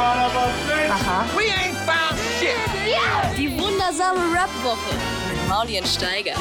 Aha. 0.00 1.26
We 1.36 1.44
ain't 1.52 1.76
found 1.86 2.18
shit. 2.38 2.56
Die 3.36 3.48
wundersame 3.58 4.18
Rap-Woche 4.34 4.94
mit 5.30 5.48
Maulien 5.48 5.84
Steiger. 5.84 6.32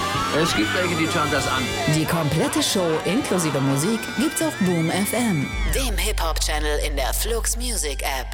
Es 0.42 0.55
gibt 0.55 0.74
welche, 0.74 0.95
die 0.95 1.08
schauen 1.08 1.29
das 1.32 1.45
an. 1.47 1.61
Die 1.95 2.06
komplette 2.06 2.64
Show 2.64 2.87
inklusive 3.06 3.59
Musik 3.59 4.00
gibt's 4.17 4.42
auf 4.42 4.56
Boom 4.59 4.90
FM, 4.90 5.45
dem 5.75 5.98
Hip-Hop-Channel 5.98 6.80
in 6.87 6.95
der 6.95 7.14
Flux 7.14 7.58
Music 7.58 8.02
App. 8.02 8.27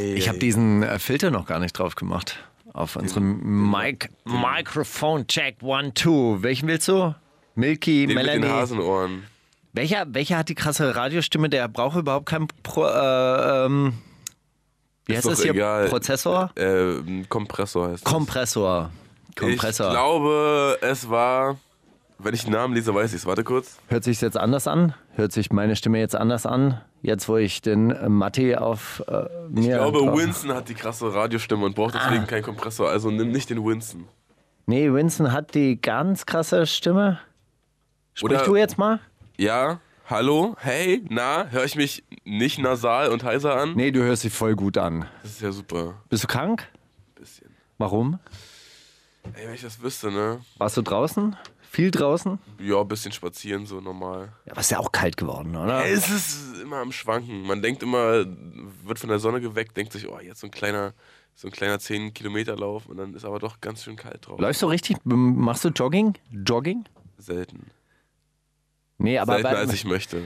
Ich 0.00 0.28
habe 0.28 0.38
diesen 0.38 0.82
äh, 0.82 0.98
Filter 0.98 1.30
noch 1.30 1.46
gar 1.46 1.58
nicht 1.60 1.72
drauf 1.78 1.94
gemacht. 1.94 2.38
Auf 2.72 2.96
unserem 2.96 3.70
Mic 3.70 4.08
Microphone 4.24 5.26
Check 5.28 5.56
One 5.62 5.94
Two. 5.94 6.38
Welchen 6.42 6.66
willst 6.68 6.88
du? 6.88 7.14
Milky, 7.54 8.06
Den 8.06 8.16
mit 8.16 8.26
den 8.26 8.40
Melanie. 8.40 8.48
Hasenohren. 8.60 9.26
Welcher, 9.74 10.06
welcher 10.08 10.38
hat 10.38 10.48
die 10.48 10.54
krasse 10.54 10.94
Radiostimme? 10.94 11.48
Der 11.50 11.66
braucht 11.68 11.96
überhaupt 11.98 12.26
keinen 12.26 12.46
Pro, 12.62 12.86
äh, 12.86 13.66
ähm, 13.66 13.94
wie 15.06 15.12
Ist 15.12 15.18
heißt 15.18 15.26
das 15.26 15.42
hier? 15.42 15.50
egal. 15.52 15.88
Prozessor? 15.88 16.50
Äh, 16.56 17.24
Kompressor 17.28 17.88
heißt 17.90 18.06
das. 18.06 18.12
Kompressor. 18.12 18.90
Kompressor. 19.36 19.88
Ich 19.88 19.92
glaube, 19.92 20.78
es 20.80 21.10
war, 21.10 21.56
wenn 22.18 22.34
ich 22.34 22.44
den 22.44 22.52
Namen 22.52 22.72
lese, 22.74 22.94
weiß 22.94 23.10
ich 23.12 23.16
es. 23.22 23.26
Warte 23.26 23.42
kurz. 23.42 23.78
Hört 23.88 24.04
sich 24.04 24.20
jetzt 24.20 24.36
anders 24.36 24.68
an? 24.68 24.94
Hört 25.16 25.32
sich 25.32 25.50
meine 25.52 25.74
Stimme 25.74 25.98
jetzt 25.98 26.14
anders 26.14 26.46
an? 26.46 26.80
Jetzt, 27.02 27.28
wo 27.28 27.36
ich 27.36 27.60
den 27.60 27.90
äh, 27.90 28.08
Matti 28.08 28.54
auf 28.54 29.02
äh, 29.08 29.24
mir. 29.50 29.60
Ich 29.60 29.66
glaube, 29.68 29.98
drauf- 29.98 30.16
Winston 30.18 30.54
hat 30.54 30.68
die 30.68 30.74
krasse 30.74 31.12
Radiostimme 31.12 31.66
und 31.66 31.74
braucht 31.74 31.96
Ah. 31.96 32.02
deswegen 32.04 32.26
keinen 32.28 32.44
Kompressor. 32.44 32.88
Also 32.88 33.10
nimm 33.10 33.32
nicht 33.32 33.50
den 33.50 33.62
Winston. 33.64 34.06
Nee, 34.66 34.90
Winston 34.92 35.32
hat 35.32 35.54
die 35.54 35.82
ganz 35.82 36.24
krasse 36.26 36.64
Stimme. 36.66 37.18
Sprich 38.14 38.32
Oder- 38.38 38.44
du 38.44 38.54
jetzt 38.56 38.78
mal? 38.78 39.00
Ja, 39.36 39.80
hallo, 40.08 40.54
hey, 40.60 41.04
na, 41.08 41.48
höre 41.48 41.64
ich 41.64 41.74
mich 41.74 42.04
nicht 42.24 42.60
nasal 42.60 43.10
und 43.10 43.24
heiser 43.24 43.56
an? 43.56 43.74
Nee, 43.74 43.90
du 43.90 44.00
hörst 44.00 44.22
dich 44.22 44.32
voll 44.32 44.54
gut 44.54 44.78
an. 44.78 45.06
Das 45.22 45.32
ist 45.32 45.40
ja 45.40 45.50
super. 45.50 46.00
Bist 46.08 46.22
du 46.22 46.28
krank? 46.28 46.70
Bisschen. 47.16 47.50
Warum? 47.76 48.20
Ey, 49.34 49.48
wenn 49.48 49.54
ich 49.54 49.62
das 49.62 49.82
wüsste, 49.82 50.12
ne? 50.12 50.40
Warst 50.58 50.76
du 50.76 50.82
draußen? 50.82 51.34
Viel 51.68 51.90
draußen? 51.90 52.38
Ja, 52.60 52.80
ein 52.80 52.86
bisschen 52.86 53.10
spazieren, 53.10 53.66
so 53.66 53.80
normal. 53.80 54.32
Ja, 54.46 54.52
aber 54.52 54.60
ist 54.60 54.70
ja 54.70 54.78
auch 54.78 54.92
kalt 54.92 55.16
geworden, 55.16 55.56
oder? 55.56 55.84
Es 55.84 56.08
ist 56.08 56.60
immer 56.62 56.76
am 56.76 56.92
Schwanken. 56.92 57.42
Man 57.42 57.60
denkt 57.60 57.82
immer, 57.82 58.24
wird 58.84 59.00
von 59.00 59.08
der 59.08 59.18
Sonne 59.18 59.40
geweckt, 59.40 59.76
denkt 59.76 59.92
sich, 59.92 60.08
oh, 60.08 60.20
jetzt 60.20 60.38
so 60.42 60.46
ein 60.46 60.52
kleiner, 60.52 60.92
so 61.34 61.48
ein 61.48 61.50
kleiner 61.50 61.80
10 61.80 62.14
Kilometer 62.14 62.54
Lauf 62.54 62.86
und 62.86 62.98
dann 62.98 63.12
ist 63.14 63.24
aber 63.24 63.40
doch 63.40 63.60
ganz 63.60 63.82
schön 63.82 63.96
kalt 63.96 64.28
drauf. 64.28 64.38
Läufst 64.38 64.62
du 64.62 64.66
richtig? 64.66 64.98
Machst 65.02 65.64
du 65.64 65.70
Jogging? 65.70 66.14
Jogging? 66.30 66.84
Selten. 67.18 67.72
Nee, 68.98 69.18
aber, 69.18 69.34
Seltener 69.34 69.58
als 69.58 69.72
ich 69.72 69.84
möchte. 69.84 70.22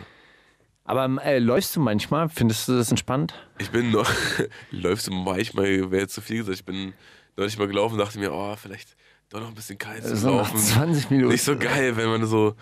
aber 0.84 1.22
äh, 1.24 1.38
läufst 1.38 1.74
du 1.76 1.80
manchmal? 1.80 2.28
Findest 2.28 2.68
du 2.68 2.76
das 2.76 2.90
entspannt? 2.90 3.34
Ich 3.58 3.70
bin 3.70 3.90
noch, 3.90 4.10
läufst 4.70 5.06
du 5.06 5.12
manchmal, 5.12 5.90
wäre 5.90 6.02
jetzt 6.02 6.14
zu 6.14 6.20
viel 6.20 6.38
gesagt, 6.38 6.58
ich 6.58 6.64
bin 6.64 6.92
neulich 7.36 7.58
mal 7.58 7.66
gelaufen 7.68 7.94
und 7.94 7.98
dachte 8.00 8.18
mir, 8.18 8.32
oh, 8.32 8.54
vielleicht 8.56 8.96
doch 9.30 9.40
noch 9.40 9.48
ein 9.48 9.54
bisschen 9.54 9.76
kalt 9.78 10.04
zu 10.04 10.16
So 10.16 10.30
laufen. 10.36 10.56
20 10.58 11.10
Minuten. 11.10 11.32
Nicht 11.32 11.44
so 11.44 11.56
geil, 11.56 11.96
wenn 11.96 12.08
man 12.08 12.26
so, 12.26 12.54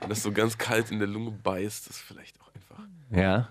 wenn 0.00 0.08
das 0.08 0.22
so 0.22 0.32
ganz 0.32 0.56
kalt 0.56 0.90
in 0.90 0.98
der 0.98 1.08
Lunge 1.08 1.30
beißt, 1.30 1.88
das 1.88 1.96
ist 1.96 2.02
vielleicht 2.02 2.40
auch 2.40 2.50
einfach. 2.54 2.84
Ja. 3.10 3.48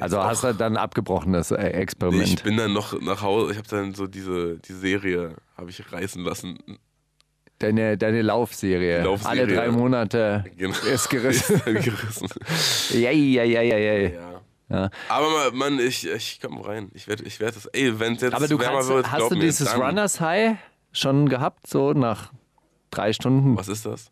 Also 0.00 0.18
auch- 0.18 0.24
hast 0.24 0.42
du 0.44 0.54
dann 0.54 0.78
abgebrochen, 0.78 1.34
das 1.34 1.50
äh, 1.50 1.56
Nee, 1.62 1.68
Experiment. 1.68 2.26
ich 2.26 2.42
bin 2.42 2.56
dann 2.56 2.72
noch 2.72 2.98
nach 3.02 3.20
Hause, 3.20 3.52
ich 3.52 3.58
habe 3.58 3.68
dann 3.68 3.94
so 3.94 4.06
diese 4.06 4.58
die 4.58 4.72
Serie, 4.72 5.36
habe 5.56 5.68
ich 5.68 5.92
reißen 5.92 6.22
lassen. 6.24 6.58
Deine, 7.62 7.96
deine 7.96 8.22
Laufserie. 8.22 9.02
Laufserie. 9.04 9.40
Alle 9.42 9.46
drei 9.54 9.68
Monate 9.70 10.44
Genau. 10.56 10.76
ist 10.92 11.08
gerissen. 11.08 11.54
Ist 11.64 11.84
gerissen. 11.84 12.28
ja, 13.00 13.10
ja, 13.12 13.44
ja, 13.44 13.62
ja, 13.62 13.78
ja. 13.78 14.08
Ja. 14.08 14.32
Ja. 14.68 14.90
Aber 15.08 15.28
man, 15.50 15.56
Mann, 15.56 15.78
ich, 15.78 16.08
ich 16.08 16.40
komme 16.40 16.66
rein. 16.66 16.90
Ich 16.94 17.06
werde 17.06 17.24
ich 17.24 17.38
werd 17.40 17.54
das. 17.54 17.66
Ey, 17.66 18.00
wenn 18.00 18.14
es 18.14 18.22
jetzt 18.22 18.34
Aber 18.34 18.48
du 18.48 18.56
kannst, 18.58 18.88
wird, 18.88 19.12
hast 19.12 19.30
du 19.30 19.34
mir, 19.36 19.42
dieses 19.42 19.70
dann, 19.70 19.82
Runners 19.82 20.20
High 20.20 20.56
schon 20.92 21.28
gehabt, 21.28 21.66
so 21.66 21.92
nach 21.92 22.32
drei 22.90 23.12
Stunden? 23.12 23.56
Was 23.56 23.68
ist 23.68 23.84
das? 23.86 24.10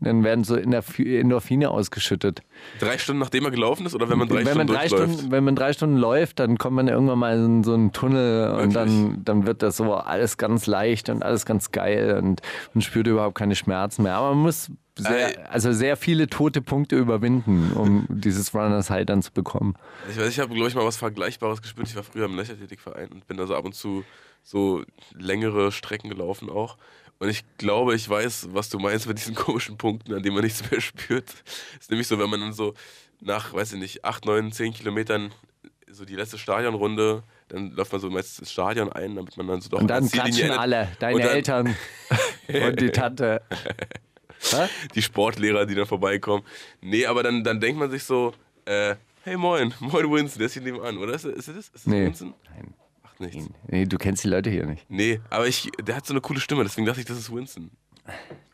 Dann 0.00 0.24
werden 0.24 0.44
so 0.44 0.54
Endorph- 0.54 0.98
Endorphine 1.20 1.70
ausgeschüttet. 1.70 2.42
Drei 2.78 2.98
Stunden 2.98 3.20
nachdem 3.20 3.44
er 3.44 3.50
gelaufen 3.50 3.86
ist 3.86 3.94
oder 3.94 4.08
wenn 4.08 4.18
man 4.18 4.28
drei 4.28 4.38
wenn, 4.38 4.46
Stunden 4.46 4.58
man 4.58 4.66
drei? 4.66 4.88
Stunden, 4.88 5.30
wenn 5.30 5.44
man 5.44 5.56
drei 5.56 5.72
Stunden 5.72 5.96
läuft, 5.96 6.38
dann 6.38 6.58
kommt 6.58 6.76
man 6.76 6.88
irgendwann 6.88 7.18
mal 7.18 7.36
in 7.36 7.64
so 7.64 7.74
einen 7.74 7.92
Tunnel 7.92 8.50
und 8.62 8.74
dann, 8.74 9.24
dann 9.24 9.46
wird 9.46 9.62
das 9.62 9.76
so 9.76 9.94
alles 9.94 10.36
ganz 10.38 10.66
leicht 10.66 11.08
und 11.10 11.22
alles 11.22 11.44
ganz 11.46 11.70
geil 11.70 12.18
und 12.22 12.40
man 12.74 12.82
spürt 12.82 13.06
überhaupt 13.06 13.36
keine 13.36 13.54
Schmerzen 13.54 14.02
mehr. 14.04 14.14
Aber 14.14 14.30
man 14.30 14.42
muss 14.44 14.70
sehr, 14.98 15.50
also 15.50 15.72
sehr 15.72 15.96
viele 15.96 16.26
tote 16.26 16.60
Punkte 16.60 16.96
überwinden, 16.96 17.72
um 17.74 18.06
dieses 18.08 18.54
Runners 18.54 18.90
High 18.90 19.06
dann 19.06 19.22
zu 19.22 19.32
bekommen. 19.32 19.74
Ich 20.10 20.18
weiß, 20.18 20.28
ich 20.28 20.40
habe, 20.40 20.52
glaube 20.52 20.68
ich, 20.68 20.74
mal 20.74 20.84
was 20.84 20.96
Vergleichbares 20.96 21.62
gespürt. 21.62 21.88
Ich 21.88 21.96
war 21.96 22.02
früher 22.02 22.26
im 22.26 22.36
Leichtathletikverein 22.36 23.08
und 23.08 23.26
bin 23.26 23.36
da 23.36 23.46
so 23.46 23.54
ab 23.54 23.64
und 23.64 23.74
zu 23.74 24.04
so 24.42 24.82
längere 25.14 25.72
Strecken 25.72 26.08
gelaufen 26.08 26.48
auch. 26.50 26.76
Und 27.20 27.28
ich 27.28 27.44
glaube, 27.58 27.94
ich 27.94 28.08
weiß, 28.08 28.48
was 28.52 28.70
du 28.70 28.78
meinst 28.78 29.06
mit 29.06 29.18
diesen 29.18 29.34
komischen 29.36 29.76
Punkten, 29.76 30.14
an 30.14 30.22
denen 30.22 30.34
man 30.34 30.42
nichts 30.44 30.68
mehr 30.70 30.80
spürt. 30.80 31.30
ist 31.78 31.90
nämlich 31.90 32.08
so, 32.08 32.18
wenn 32.18 32.30
man 32.30 32.40
dann 32.40 32.52
so 32.52 32.74
nach, 33.20 33.52
weiß 33.52 33.74
ich 33.74 33.78
nicht, 33.78 34.04
8, 34.04 34.24
9, 34.24 34.50
10 34.50 34.72
Kilometern 34.72 35.30
so 35.88 36.04
die 36.04 36.14
letzte 36.16 36.38
Stadionrunde, 36.38 37.22
dann 37.48 37.72
läuft 37.72 37.92
man 37.92 38.00
so 38.00 38.08
meistens 38.10 38.38
ins 38.38 38.52
Stadion 38.52 38.90
ein, 38.92 39.16
damit 39.16 39.36
man 39.36 39.46
dann 39.48 39.60
so 39.60 39.68
doch 39.68 39.80
Und 39.80 39.88
dann 39.88 40.08
klatschen 40.08 40.44
endet. 40.44 40.58
alle, 40.58 40.88
deine 40.98 41.16
Und 41.16 41.20
Eltern 41.22 41.76
und 42.48 42.80
die 42.80 42.90
Tante. 42.90 43.42
Die 44.94 45.02
Sportlehrer, 45.02 45.66
die 45.66 45.74
dann 45.74 45.84
vorbeikommen. 45.84 46.42
Nee, 46.80 47.04
aber 47.04 47.22
dann, 47.22 47.44
dann 47.44 47.60
denkt 47.60 47.78
man 47.78 47.90
sich 47.90 48.04
so, 48.04 48.32
äh, 48.64 48.94
hey 49.22 49.36
moin, 49.36 49.74
moin 49.80 50.10
Winston, 50.10 50.38
der 50.38 50.46
ist 50.46 50.54
hier 50.54 50.62
nebenan, 50.62 50.96
oder? 50.96 51.12
Ist, 51.12 51.26
ist 51.26 51.48
das? 51.48 51.56
Ist 51.56 51.74
das 51.74 51.86
Nee. 51.86 52.06
Winston? 52.06 52.32
Nein. 52.54 52.72
Macht 53.20 53.34
nichts. 53.34 53.50
Nee, 53.68 53.86
du 53.86 53.98
kennst 53.98 54.24
die 54.24 54.28
Leute 54.28 54.50
hier 54.50 54.66
nicht. 54.66 54.84
Nee, 54.88 55.20
aber 55.30 55.46
ich, 55.46 55.70
der 55.82 55.96
hat 55.96 56.06
so 56.06 56.12
eine 56.12 56.20
coole 56.20 56.40
Stimme, 56.40 56.62
deswegen 56.62 56.86
dachte 56.86 57.00
ich, 57.00 57.06
das 57.06 57.18
ist 57.18 57.32
Winston. 57.32 57.70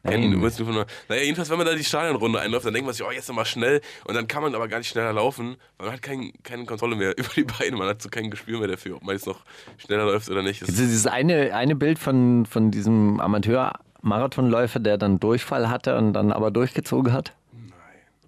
Nein. 0.03 0.41
Winston 0.41 0.67
von, 0.67 0.85
naja, 1.09 1.23
jedenfalls, 1.23 1.51
wenn 1.51 1.59
man 1.59 1.67
da 1.67 1.75
die 1.75 1.85
Stadionrunde 1.85 2.41
einläuft, 2.41 2.67
dann 2.67 2.75
denkt 2.75 2.87
man 2.87 2.95
sich, 2.95 3.05
oh, 3.05 3.11
jetzt 3.11 3.29
nochmal 3.29 3.47
schnell. 3.47 3.81
Und 4.05 4.15
dann 4.15 4.29
kann 4.29 4.43
man 4.43 4.55
aber 4.55 4.69
gar 4.69 4.79
nicht 4.79 4.89
schneller 4.89 5.13
laufen, 5.13 5.57
weil 5.79 5.87
man 5.87 5.95
hat 5.95 6.03
kein, 6.03 6.33
keine 6.43 6.65
Kontrolle 6.65 6.95
mehr 6.97 7.11
über 7.19 7.29
die 7.35 7.45
Beine. 7.45 7.77
Man 7.77 7.89
hat 7.89 8.03
so 8.03 8.09
kein 8.09 8.31
Gespür 8.31 8.59
mehr 8.59 8.69
dafür, 8.69 8.97
ob 8.97 9.03
man 9.05 9.15
jetzt 9.15 9.27
noch 9.27 9.41
schneller 9.79 10.05
läuft 10.05 10.29
oder 10.29 10.43
nicht. 10.43 10.63
Das 10.63 10.69
Also 10.71 10.83
dieses 10.83 11.07
eine, 11.07 11.55
eine 11.55 11.75
Bild 11.75 11.99
von, 11.99 12.47
von 12.47 12.71
diesem 12.71 13.21
Amateur-Marathonläufer, 13.21 14.79
der 14.79 14.99
dann 14.99 15.19
Durchfall 15.19 15.69
hatte 15.69 15.97
und 15.97 16.13
dann 16.13 16.33
aber 16.33 16.51
durchgezogen 16.51 17.13
hat? 17.13 17.35
Nein. 17.53 17.73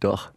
Doch. 0.00 0.31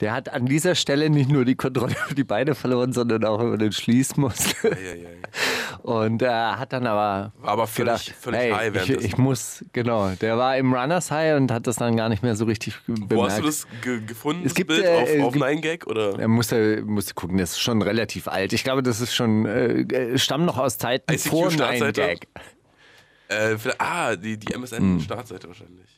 Der 0.00 0.12
hat 0.12 0.28
an 0.28 0.46
dieser 0.46 0.74
Stelle 0.74 1.08
nicht 1.08 1.30
nur 1.30 1.44
die 1.44 1.54
Kontrolle 1.54 1.94
über 2.06 2.14
die 2.16 2.24
Beine 2.24 2.54
verloren, 2.56 2.92
sondern 2.92 3.24
auch 3.24 3.40
über 3.40 3.56
den 3.56 3.70
Schließmuskel. 3.72 4.72
ja, 4.72 4.94
ja, 4.94 5.08
ja. 5.10 5.78
Und 5.82 6.20
er 6.22 6.58
hat 6.58 6.72
dann 6.72 6.86
aber, 6.86 7.32
War 7.38 7.50
aber 7.52 7.66
völlig, 7.66 8.06
gedacht, 8.06 8.18
völlig 8.20 8.40
hey, 8.40 8.50
high 8.52 8.88
ich, 8.88 8.90
ich 9.04 9.18
muss, 9.18 9.64
genau. 9.72 10.08
Der 10.20 10.36
war 10.36 10.56
im 10.56 10.74
Runners 10.74 11.10
High 11.10 11.36
und 11.36 11.52
hat 11.52 11.66
das 11.66 11.76
dann 11.76 11.96
gar 11.96 12.08
nicht 12.08 12.22
mehr 12.22 12.34
so 12.36 12.44
richtig 12.44 12.74
bemerkt. 12.86 13.14
Wo 13.14 13.24
hast 13.24 13.38
du 13.38 13.42
das 13.44 13.66
ge 13.82 14.00
gefunden, 14.04 14.42
Es 14.42 14.48
das 14.48 14.54
gibt, 14.54 14.68
Bild? 14.68 14.84
äh, 14.84 15.02
auf 15.02 15.08
äh, 15.14 15.22
auf 15.22 15.32
gibt- 15.32 15.44
9gag? 15.44 15.86
Oder? 15.86 16.18
Er 16.18 16.28
musste, 16.28 16.82
musste 16.84 17.14
gucken, 17.14 17.38
das 17.38 17.52
ist 17.52 17.60
schon 17.60 17.80
relativ 17.82 18.26
alt. 18.28 18.52
Ich 18.52 18.64
glaube, 18.64 18.82
das 18.82 19.00
ist 19.00 19.14
schon, 19.14 19.46
äh, 19.46 19.82
äh, 19.82 20.18
stammt 20.18 20.46
noch 20.46 20.58
aus 20.58 20.76
Zeiten 20.78 21.12
ICQ 21.12 21.28
vor 21.28 21.50
Startseite? 21.50 22.02
9gag. 22.02 22.22
Äh, 23.28 23.56
ah, 23.78 24.16
die, 24.16 24.38
die 24.38 24.52
Hm. 24.54 24.62
MSN-Startseite 24.62 25.48
wahrscheinlich. 25.48 25.93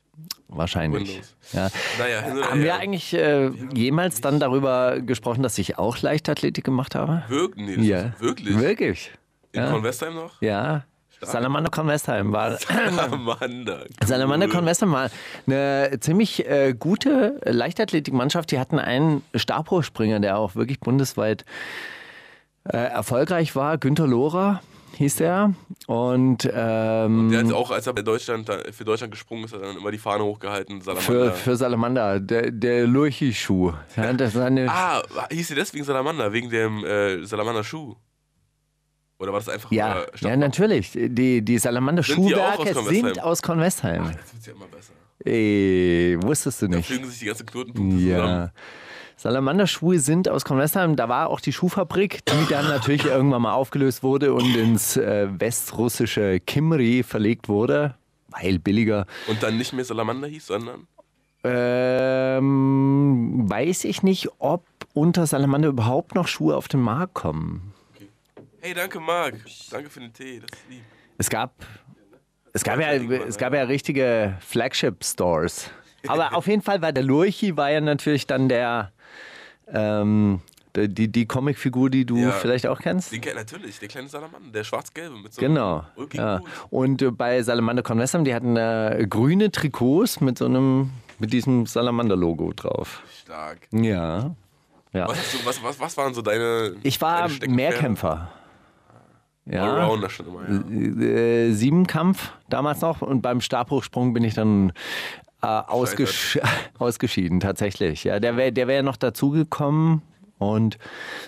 Wahrscheinlich. 0.48 1.08
Windows. 1.08 1.34
Ja. 1.52 1.68
Naja, 1.98 2.32
oder 2.32 2.50
Haben 2.50 2.62
wir 2.62 2.74
eigentlich 2.76 3.12
äh, 3.14 3.50
jemals 3.74 4.20
dann 4.20 4.40
darüber 4.40 5.00
gesprochen, 5.00 5.42
dass 5.42 5.58
ich 5.58 5.78
auch 5.78 6.00
Leichtathletik 6.00 6.64
gemacht 6.64 6.94
habe? 6.94 7.24
Wirk 7.28 7.56
nee, 7.56 7.74
Ja. 7.74 8.12
wirklich? 8.20 8.58
Wirklich? 8.58 9.10
In 9.52 9.62
Ja. 9.62 9.70
Convestheim 9.72 10.14
noch? 10.14 10.40
Ja. 10.40 10.84
Salamander 11.20 11.70
Convestheim 11.70 12.30
war. 12.32 12.58
Salamander. 12.58 13.86
Salamander 14.04 14.46
Cool. 14.46 14.52
Convestheim 14.52 14.92
war 14.92 15.10
eine 15.46 15.96
ziemlich 16.00 16.46
äh, 16.46 16.74
gute 16.78 17.40
Leichtathletikmannschaft. 17.44 18.50
Die 18.50 18.58
hatten 18.58 18.78
einen 18.78 19.22
Stabhochspringer, 19.34 20.20
der 20.20 20.36
auch 20.38 20.54
wirklich 20.56 20.78
bundesweit 20.78 21.44
äh, 22.64 22.76
erfolgreich 22.76 23.56
war. 23.56 23.78
Günter 23.78 24.06
Lohrer 24.06 24.60
hieß 24.94 25.16
der. 25.16 25.54
Und 25.86 26.48
ähm, 26.52 27.30
Der 27.30 27.44
hat 27.44 27.52
auch, 27.52 27.70
als 27.70 27.86
er 27.86 27.92
bei 27.92 28.02
Deutschland, 28.02 28.48
da- 28.48 28.60
für 28.72 28.84
Deutschland 28.84 29.10
gesprungen 29.12 29.44
ist, 29.44 29.52
hat 29.54 29.60
er 29.60 29.68
dann 29.68 29.76
immer 29.76 29.90
die 29.90 29.98
Fahne 29.98 30.24
hochgehalten. 30.24 30.80
für, 30.80 30.94
Salamander. 30.94 31.32
für 31.32 31.56
Salamander, 31.56 32.20
der, 32.20 32.50
der 32.50 32.86
Lurchi-Schuh. 32.86 33.72
Ja, 33.96 34.12
das 34.12 34.36
ah, 34.36 35.02
hieß 35.30 35.48
sie 35.48 35.54
deswegen 35.54 35.84
Salamander? 35.84 36.32
Wegen 36.32 36.50
dem 36.50 36.84
äh, 36.84 37.24
Salamander-Schuh? 37.24 37.94
Oder 39.18 39.32
war 39.32 39.40
das 39.40 39.48
einfach 39.48 39.72
Ja, 39.72 40.04
ja, 40.20 40.36
natürlich. 40.36 40.92
Die, 40.92 41.42
die 41.42 41.58
Salamander 41.58 42.02
Sind 42.02 42.34
aus 42.34 42.88
sind 42.88 43.22
aus 43.22 43.40
Convestheim. 43.42 44.04
Jetzt 44.10 44.34
wird 44.34 44.46
ja 44.46 44.52
immer 44.52 44.66
besser. 44.66 44.92
Ey, 45.24 46.18
wusstest 46.20 46.62
du 46.62 46.68
Da 46.68 46.76
nicht. 46.76 46.86
fügen 46.88 47.08
sich 47.08 47.18
die 47.20 47.24
ganzen 47.26 47.46
Knotenpunkte 47.46 47.96
zusammen. 47.96 48.50
Salamander-Schuhe 49.16 49.98
sind 49.98 50.28
aus 50.28 50.44
Convestheim. 50.44 50.94
Da 50.94 51.08
war 51.08 51.30
auch 51.30 51.40
die 51.40 51.52
Schuhfabrik, 51.52 52.24
die 52.26 52.50
dann 52.50 52.68
natürlich 52.68 53.04
irgendwann 53.06 53.42
mal 53.42 53.54
aufgelöst 53.54 54.02
wurde 54.02 54.34
und 54.34 54.54
ins 54.54 54.96
äh, 54.96 55.28
westrussische 55.38 56.38
Kimri 56.40 57.02
verlegt 57.02 57.48
wurde, 57.48 57.94
weil 58.28 58.58
billiger. 58.58 59.06
Und 59.26 59.42
dann 59.42 59.56
nicht 59.56 59.72
mehr 59.72 59.84
Salamander 59.84 60.28
hieß, 60.28 60.46
sondern 60.46 60.86
Ähm, 61.44 63.44
weiß 63.48 63.84
ich 63.84 64.02
nicht, 64.02 64.28
ob 64.38 64.64
unter 64.92 65.26
Salamander 65.26 65.68
überhaupt 65.68 66.14
noch 66.14 66.28
Schuhe 66.28 66.56
auf 66.56 66.68
den 66.68 66.80
Markt 66.80 67.14
kommen. 67.14 67.72
Hey, 68.60 68.74
danke, 68.74 69.00
Marc. 69.00 69.34
Danke 69.70 69.88
für 69.88 70.00
den 70.00 70.12
Tee. 70.12 70.40
Das 70.40 70.58
ist 70.58 70.68
lieb. 70.68 70.82
Es 71.18 71.30
gab, 71.30 71.54
es 72.52 72.64
gab 72.64 72.80
ja, 72.80 72.92
es 72.92 73.38
gab 73.38 73.54
ja 73.54 73.62
richtige 73.62 74.36
Flagship-Stores. 74.40 75.70
Aber 76.08 76.34
auf 76.34 76.46
jeden 76.46 76.62
Fall 76.62 76.82
war 76.82 76.92
der 76.92 77.02
Lurchi 77.02 77.56
war 77.56 77.70
ja 77.70 77.80
natürlich 77.80 78.26
dann 78.26 78.48
der, 78.48 78.92
ähm, 79.72 80.40
die, 80.76 81.08
die, 81.08 81.26
Comicfigur, 81.26 81.90
die 81.90 82.04
du 82.04 82.18
Ja. 82.18 82.32
vielleicht 82.32 82.66
auch 82.66 82.80
kennst. 82.80 83.12
Den 83.12 83.22
natürlich, 83.34 83.78
der 83.78 83.88
kleine 83.88 84.08
Salamander, 84.08 84.50
der 84.50 84.64
schwarz-gelbe 84.64 85.16
mit 85.16 85.32
so 85.32 85.40
Genau. 85.40 85.84
Ja. 86.12 86.40
Und 86.70 87.02
äh, 87.02 87.10
bei 87.10 87.42
Salamander 87.42 87.82
Convesam, 87.82 88.24
die 88.24 88.34
hatten 88.34 88.56
äh, 88.56 89.06
grüne 89.08 89.50
Trikots 89.50 90.20
mit 90.20 90.38
so 90.38 90.44
einem, 90.44 90.90
mit 91.18 91.32
diesem 91.32 91.66
Salamander-Logo 91.66 92.52
drauf. 92.54 93.02
Stark. 93.22 93.60
Ja. 93.72 94.34
ja. 94.92 95.08
Was, 95.08 95.46
was, 95.46 95.62
was, 95.62 95.80
was 95.80 95.96
waren 95.96 96.14
so 96.14 96.22
deine. 96.22 96.74
Ich 96.82 97.00
war 97.00 97.28
deine? 97.28 97.52
Mehrkämpfer. 97.52 98.30
Ja. 99.48 99.76
Allrounder 99.76 100.10
schon 100.10 100.26
immer, 100.26 100.42
ja. 100.48 101.04
Äh, 101.06 101.52
Siebenkampf 101.52 102.32
damals 102.50 102.80
noch 102.80 103.00
und 103.00 103.22
beim 103.22 103.40
Stabhochsprung 103.40 104.12
bin 104.12 104.24
ich 104.24 104.34
dann 104.34 104.72
äh, 105.68 105.70
ausgesch 105.70 106.38
ausgeschieden, 106.78 107.40
tatsächlich. 107.40 108.04
Ja, 108.04 108.20
der 108.20 108.36
wäre 108.36 108.52
der 108.52 108.66
wär 108.68 108.82
noch 108.82 108.96
dazugekommen. 108.96 110.02
Und, 110.38 110.76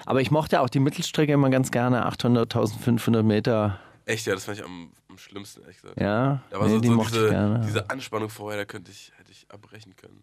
aber 0.04 0.20
ich 0.20 0.30
mochte 0.30 0.60
auch 0.60 0.68
die 0.68 0.80
Mittelstrecke 0.80 1.32
immer 1.32 1.48
ganz 1.48 1.70
gerne, 1.70 2.04
800, 2.04 2.54
1500 2.54 3.24
Meter. 3.24 3.78
Echt, 4.04 4.26
ja, 4.26 4.34
das 4.34 4.44
fand 4.44 4.58
ich 4.58 4.64
am, 4.64 4.92
am 5.08 5.16
schlimmsten, 5.16 5.62
ehrlich 5.62 5.80
gesagt. 5.80 5.98
Ja, 6.00 6.42
Da 6.50 6.58
war 6.60 6.66
nee, 6.66 6.74
so, 6.74 6.80
die 6.80 6.88
so 6.88 7.02
diese, 7.04 7.60
diese 7.66 7.88
Anspannung 7.90 8.28
vorher, 8.28 8.58
da 8.58 8.64
könnte 8.66 8.90
ich, 8.90 9.12
hätte 9.16 9.30
ich 9.32 9.46
abbrechen 9.50 9.96
können. 9.96 10.22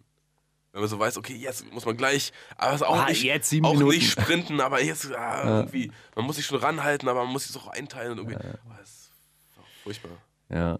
Wenn 0.72 0.82
man 0.82 0.90
so 0.90 1.00
weiß, 1.00 1.18
okay, 1.18 1.34
jetzt 1.36 1.72
muss 1.74 1.86
man 1.86 1.96
gleich, 1.98 2.32
aber 2.58 2.72
es 2.76 2.82
ist 2.82 2.88
auch, 2.88 2.98
Ah, 2.98 3.06
nicht, 3.08 3.24
jetzt 3.24 3.52
auch 3.64 3.74
Minuten. 3.74 3.88
nicht 3.96 4.12
sprinten, 4.12 4.60
aber 4.60 4.84
jetzt 4.84 5.12
ah, 5.16 5.44
irgendwie, 5.62 5.92
man 6.16 6.26
muss 6.26 6.36
sich 6.36 6.46
schon 6.46 6.60
ranhalten, 6.60 7.08
aber 7.10 7.24
man 7.24 7.32
muss 7.32 7.48
sich 7.48 7.56
auch 7.56 7.68
einteilen 7.70 8.12
und 8.20 8.30
irgendwie. 8.30 8.36
Oh, 8.46 8.72
das 8.78 9.10
war 9.56 9.64
furchtbar. 9.84 10.12
Ja. 10.50 10.78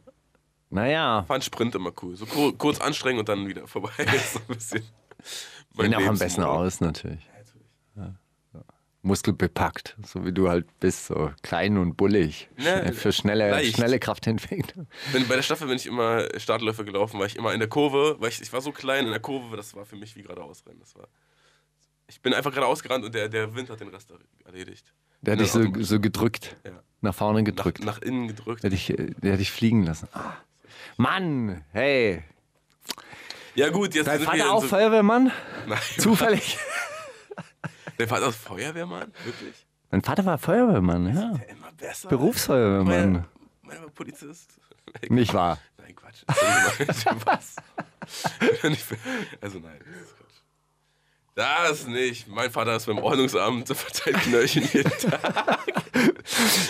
Naja, 0.70 1.24
Fand 1.28 1.44
Sprint 1.44 1.76
immer 1.76 1.92
cool. 2.02 2.16
So 2.16 2.26
kur 2.26 2.58
kurz 2.58 2.82
anstrengen 2.82 3.20
und 3.20 3.30
dann 3.30 3.48
wieder 3.48 3.68
vorbei. 3.68 3.92
so 4.34 4.40
ein 4.40 4.56
bisschen. 4.56 4.84
sehen 5.78 5.96
auch 5.96 6.06
am 6.06 6.18
besten 6.18 6.44
aus, 6.44 6.82
natürlich. 6.82 7.30
Ja. 7.96 8.14
Muskelbepackt, 9.06 9.96
so 10.04 10.26
wie 10.26 10.32
du 10.32 10.50
halt 10.50 10.66
bist, 10.80 11.06
so 11.06 11.32
klein 11.44 11.78
und 11.78 11.96
bullig. 11.96 12.50
Ne, 12.58 12.92
Für 12.92 13.12
schnelle, 13.12 13.52
leicht. 13.52 13.76
schnelle 13.76 14.00
Kraftentwicklung. 14.00 14.88
Bin, 15.14 15.28
bei 15.28 15.36
der 15.36 15.44
Staffel 15.44 15.68
bin 15.68 15.76
ich 15.76 15.86
immer 15.86 16.28
Startläufer 16.38 16.84
gelaufen, 16.84 17.20
weil 17.20 17.28
ich 17.28 17.36
immer 17.36 17.54
in 17.54 17.60
der 17.60 17.70
Kurve, 17.70 18.16
weil 18.20 18.30
ich, 18.30 18.42
ich 18.42 18.52
war 18.52 18.62
so 18.62 18.72
klein 18.72 19.06
in 19.06 19.12
der 19.12 19.20
Kurve, 19.20 19.56
das 19.58 19.76
war 19.76 19.86
für 19.86 19.96
mich 19.96 20.16
wie 20.16 20.24
geradeaus 20.24 20.66
rennen. 20.66 20.80
Das 20.80 20.96
war, 20.96 21.08
ich 22.08 22.20
bin 22.22 22.34
einfach 22.34 22.50
geradeaus 22.52 22.82
gerannt 22.82 23.06
und 23.06 23.14
der, 23.14 23.30
der 23.30 23.54
Wind 23.54 23.70
hat 23.70 23.80
den 23.80 23.90
Rest 23.90 24.12
erledigt. 24.44 24.92
Der 25.22 25.34
hat 25.34 25.38
Bin 25.38 25.46
dich 25.46 25.52
so, 25.86 25.96
so 25.96 26.00
gedrückt, 26.00 26.56
Ja. 26.66 26.72
nach 27.02 27.14
vorne 27.14 27.42
nach, 27.42 27.46
gedrückt. 27.46 27.86
nach 27.86 28.02
innen 28.02 28.28
gedrückt. 28.28 28.64
Der 28.64 28.72
hat 28.72 28.74
dich, 28.76 28.92
der 28.98 29.34
hat 29.34 29.40
dich 29.40 29.52
fliegen 29.52 29.84
lassen. 29.84 30.08
Ah. 30.14 30.34
Mann, 30.98 31.64
hey. 31.74 32.24
Ja 33.56 33.70
gut, 33.70 33.96
jetzt 33.96 34.08
Dein 34.08 34.20
sind 34.20 34.28
wir 34.28 34.32
Vater 34.32 34.44
in 34.44 34.50
auch 34.50 34.62
so, 34.62 34.68
Feuerwehrmann? 34.70 35.32
Nein, 35.68 35.80
Zufällig. 35.98 36.58
Der 38.00 38.08
Vater 38.08 38.28
ist 38.28 38.38
Feuerwehrmann? 38.38 39.14
Wirklich? 39.24 39.66
Mein 39.92 40.02
Vater 40.02 40.26
war 40.26 40.38
Feuerwehrmann, 40.38 41.08
ja. 41.16 41.40
Immer 41.50 41.72
besser. 41.78 42.10
Berufsfeuerwehrmann. 42.10 43.12
Mein, 43.14 43.26
mein 43.62 43.82
war 43.82 43.90
Polizist. 43.90 44.60
Nicht 45.10 45.34
wahr? 45.34 45.58
Nein, 45.78 45.96
Quatsch. 45.96 46.24
Was? 47.26 47.56
also 49.42 49.60
nein, 49.60 49.80
das. 51.36 51.80
Das 51.80 51.88
nicht. 51.88 52.28
Mein 52.28 52.50
Vater 52.52 52.76
ist 52.76 52.86
beim 52.86 53.00
Ordnungsamt, 53.00 53.68
verteilt 53.68 54.18
Knöllchen 54.24 54.68
jeden 54.72 54.92
Tag. 55.12 55.60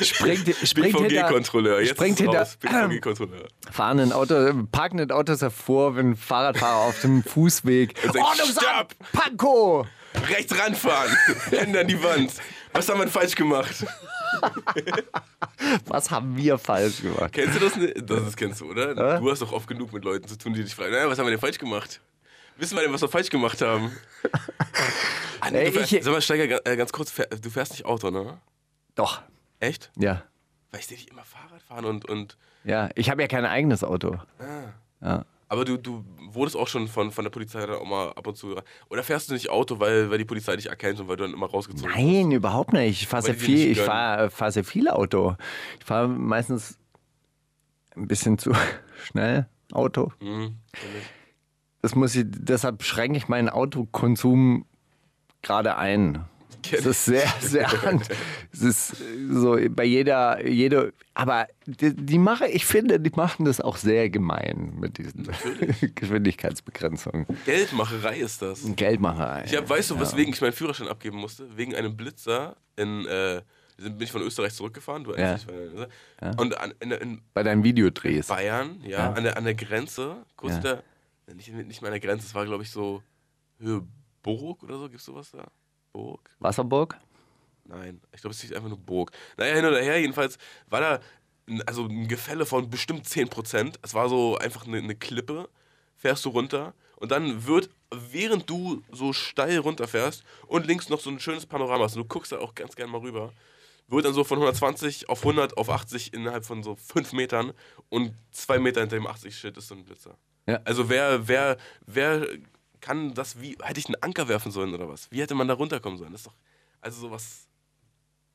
Springt, 0.01 0.55
springt 0.63 0.97
hinter, 0.97 1.27
BVG-Kontrolleur. 1.27 1.81
Jetzt 1.81 1.91
springt 1.91 2.19
ist 2.19 2.23
hinter. 2.23 2.47
BVG-Kontrolleur. 2.59 3.47
fahren 3.71 3.99
ein 3.99 4.11
Auto, 4.11 4.35
parken 4.71 4.99
ein 4.99 5.11
Autos 5.11 5.41
hervor, 5.41 5.95
wenn 5.95 6.11
ein 6.11 6.15
Fahrradfahrer 6.15 6.87
auf 6.87 7.01
dem 7.01 7.23
Fußweg. 7.23 7.95
Ordnungsamt! 8.07 8.95
Pankow! 9.13 9.87
Rechts 10.29 10.57
ranfahren. 10.57 11.15
Hände 11.51 11.79
an 11.79 11.87
die 11.87 12.01
Wand. 12.01 12.33
Was 12.73 12.89
haben 12.89 12.99
wir 12.99 13.07
falsch 13.07 13.35
gemacht? 13.35 13.85
Was 15.85 16.11
haben 16.11 16.35
wir 16.35 16.57
falsch 16.57 17.01
gemacht? 17.01 17.31
Kennst 17.31 17.55
du 17.55 17.59
das 17.59 17.75
nicht? 17.77 17.93
Das 18.09 18.27
ist, 18.27 18.35
kennst 18.37 18.61
du, 18.61 18.69
oder? 18.69 19.19
Du 19.19 19.31
hast 19.31 19.41
doch 19.41 19.53
oft 19.53 19.67
genug 19.67 19.93
mit 19.93 20.03
Leuten 20.03 20.27
zu 20.27 20.37
tun, 20.37 20.53
die 20.53 20.63
dich 20.63 20.75
fragen, 20.75 20.91
naja, 20.91 21.09
was 21.09 21.17
haben 21.17 21.25
wir 21.25 21.31
denn 21.31 21.39
falsch 21.39 21.57
gemacht? 21.57 22.01
Wissen 22.57 22.77
wir 22.77 22.83
denn, 22.83 22.93
was 22.93 23.01
wir 23.01 23.09
falsch 23.09 23.29
gemacht 23.29 23.61
haben? 23.61 23.91
Ah, 25.41 25.51
nee, 25.51 25.59
Ey, 25.59 25.65
du 25.65 25.71
fährst, 25.73 25.91
ich- 25.93 26.03
sag 26.03 26.11
mal, 26.11 26.21
Steiger, 26.21 26.65
äh, 26.65 26.75
ganz 26.75 26.91
kurz, 26.91 27.13
du 27.13 27.49
fährst 27.51 27.73
nicht 27.73 27.85
Auto, 27.85 28.09
ne? 28.09 28.39
Doch, 28.95 29.21
Echt? 29.59 29.91
ja. 29.95 30.23
Weil 30.71 30.79
ich 30.79 30.87
sehe 30.87 30.97
dich 30.97 31.11
immer 31.11 31.23
Fahrrad 31.23 31.61
fahren 31.61 31.85
und, 31.85 32.09
und 32.09 32.35
Ja, 32.63 32.89
ich 32.95 33.11
habe 33.11 33.21
ja 33.21 33.27
kein 33.27 33.45
eigenes 33.45 33.83
Auto. 33.83 34.17
Ja. 35.01 35.23
aber 35.49 35.63
du, 35.65 35.77
du 35.77 36.03
wurdest 36.31 36.55
auch 36.57 36.67
schon 36.67 36.87
von, 36.87 37.11
von 37.11 37.23
der 37.25 37.29
Polizei 37.29 37.59
dann 37.63 37.75
auch 37.75 37.85
mal 37.85 38.09
ab 38.13 38.25
und 38.25 38.35
zu. 38.37 38.55
Oder 38.89 39.03
fährst 39.03 39.29
du 39.29 39.33
nicht 39.33 39.49
Auto, 39.49 39.79
weil, 39.79 40.09
weil 40.09 40.17
die 40.17 40.25
Polizei 40.25 40.55
dich 40.55 40.67
erkennt 40.69 40.99
und 40.99 41.07
weil 41.09 41.17
du 41.17 41.25
dann 41.25 41.33
immer 41.33 41.47
rausgezogen 41.47 41.93
wirst? 41.93 42.03
Nein, 42.03 42.31
überhaupt 42.31 42.73
nicht. 42.73 43.01
Ich 43.03 43.07
fahre 43.07 43.21
sehr 43.23 43.35
viel, 43.35 43.69
ich 43.69 43.77
gönnen. 43.77 43.85
fahre 43.91 44.29
fahr 44.31 44.51
sehr 44.51 44.63
viel 44.63 44.89
Auto. 44.89 45.35
Ich 45.79 45.85
fahre 45.85 46.07
meistens 46.07 46.79
ein 47.95 48.07
bisschen 48.07 48.39
zu 48.39 48.51
schnell 49.03 49.47
Auto. 49.71 50.11
Mhm. 50.21 50.55
Das 51.85 51.93
muss 51.93 52.15
ich, 52.15 52.25
deshalb 52.27 52.81
schränke 52.81 53.15
ich 53.15 53.27
meinen 53.27 53.47
Autokonsum 53.47 54.65
gerade 55.43 55.77
ein. 55.77 56.25
Es 56.71 56.83
ist 56.83 57.05
sehr, 57.05 57.27
sehr. 57.41 57.69
Es 58.51 58.61
ist 58.63 58.95
so 59.29 59.55
bei 59.69 59.83
jeder, 59.83 60.43
jede, 60.47 60.93
aber 61.13 61.45
die, 61.67 61.95
die 61.95 62.17
mache, 62.17 62.47
ich 62.47 62.65
finde, 62.65 62.99
die 62.99 63.11
machen 63.11 63.45
das 63.45 63.61
auch 63.61 63.77
sehr 63.77 64.09
gemein 64.09 64.73
mit 64.79 64.97
diesen 64.97 65.27
Geschwindigkeitsbegrenzungen. 65.95 67.27
Geldmacherei 67.45 68.17
ist 68.17 68.41
das. 68.41 68.61
Geldmacherei. 68.75 69.43
Ich 69.45 69.55
hab, 69.55 69.69
weißt 69.69 69.91
du, 69.91 69.99
weswegen 69.99 70.33
ich 70.33 70.41
meinen 70.41 70.53
Führerschein 70.53 70.87
abgeben 70.87 71.17
musste? 71.17 71.45
Wegen 71.55 71.75
einem 71.75 71.95
Blitzer 71.95 72.55
in. 72.77 73.05
Äh, 73.05 73.41
bin 73.77 74.01
ich 74.01 74.11
von 74.11 74.23
Österreich 74.23 74.53
zurückgefahren, 74.55 75.03
du 75.03 75.13
Ja. 75.15 75.35
dich, 75.35 75.45
weil- 75.47 75.87
Und 76.37 76.57
an, 76.59 76.73
in, 76.79 76.89
in 76.91 77.21
Bei 77.35 77.43
deinen 77.43 77.63
Videodrehs. 77.63 78.25
Bayern, 78.25 78.81
ja, 78.87 79.11
An, 79.11 79.23
der, 79.25 79.37
an 79.37 79.43
der 79.43 79.53
Grenze, 79.53 80.15
kurz 80.37 80.53
Ja. 80.55 80.59
der, 80.61 80.83
nicht, 81.33 81.51
nicht 81.51 81.81
mal 81.81 81.87
an 81.87 81.93
der 81.93 81.99
Grenze, 81.99 82.25
es 82.25 82.35
war 82.35 82.45
glaube 82.45 82.63
ich 82.63 82.71
so 82.71 83.01
Höhe 83.57 83.85
Burg 84.21 84.63
oder 84.63 84.77
so, 84.77 84.89
gibt's 84.89 85.05
sowas 85.05 85.31
da? 85.31 85.45
Burg? 85.93 86.29
Wasserburg? 86.39 86.99
Nein, 87.63 88.01
ich 88.13 88.21
glaube, 88.21 88.33
es 88.33 88.41
hieß 88.41 88.53
einfach 88.53 88.69
nur 88.69 88.77
Burg. 88.77 89.11
Naja, 89.37 89.55
hin 89.55 89.65
oder 89.65 89.81
her, 89.81 89.99
jedenfalls 89.99 90.37
war 90.67 90.81
da 90.81 90.99
ein, 91.47 91.61
also 91.63 91.85
ein 91.85 92.07
Gefälle 92.07 92.45
von 92.45 92.69
bestimmt 92.69 93.05
10%. 93.05 93.75
Es 93.81 93.93
war 93.93 94.09
so 94.09 94.37
einfach 94.37 94.67
eine, 94.67 94.77
eine 94.77 94.95
Klippe, 94.95 95.49
fährst 95.95 96.25
du 96.25 96.29
runter 96.29 96.73
und 96.97 97.11
dann 97.11 97.45
wird, 97.45 97.69
während 97.91 98.49
du 98.49 98.83
so 98.91 99.13
steil 99.13 99.57
runterfährst 99.59 100.23
und 100.47 100.67
links 100.67 100.89
noch 100.89 100.99
so 100.99 101.09
ein 101.09 101.19
schönes 101.19 101.45
Panorama 101.45 101.85
hast, 101.85 101.95
und 101.95 102.03
du 102.03 102.07
guckst 102.07 102.31
da 102.31 102.39
auch 102.39 102.55
ganz 102.55 102.75
gerne 102.75 102.91
mal 102.91 103.01
rüber, 103.01 103.33
wird 103.87 104.05
dann 104.05 104.13
so 104.13 104.23
von 104.23 104.37
120 104.37 105.09
auf 105.09 105.19
100 105.19 105.57
auf 105.57 105.69
80 105.69 106.13
innerhalb 106.13 106.45
von 106.45 106.63
so 106.63 106.75
5 106.75 107.13
Metern 107.13 107.53
und 107.89 108.15
2 108.31 108.59
Meter 108.59 108.81
hinter 108.81 108.97
dem 108.97 109.07
80 109.07 109.35
Shit 109.37 109.57
ist 109.57 109.67
so 109.67 109.75
ein 109.75 109.85
Blitzer. 109.85 110.17
Ja. 110.47 110.59
Also 110.63 110.89
wer, 110.89 111.27
wer, 111.27 111.57
wer 111.85 112.27
kann 112.81 113.13
das 113.13 113.41
wie, 113.41 113.57
hätte 113.63 113.79
ich 113.79 113.87
einen 113.87 114.01
Anker 114.01 114.27
werfen 114.27 114.51
sollen 114.51 114.73
oder 114.73 114.87
was? 114.87 115.09
Wie 115.11 115.21
hätte 115.21 115.33
man 115.35 115.47
da 115.47 115.55
runterkommen 115.55 115.97
sollen? 115.97 116.11
Das 116.11 116.21
ist 116.21 116.27
doch, 116.27 116.35
also 116.81 117.01
sowas, 117.01 117.47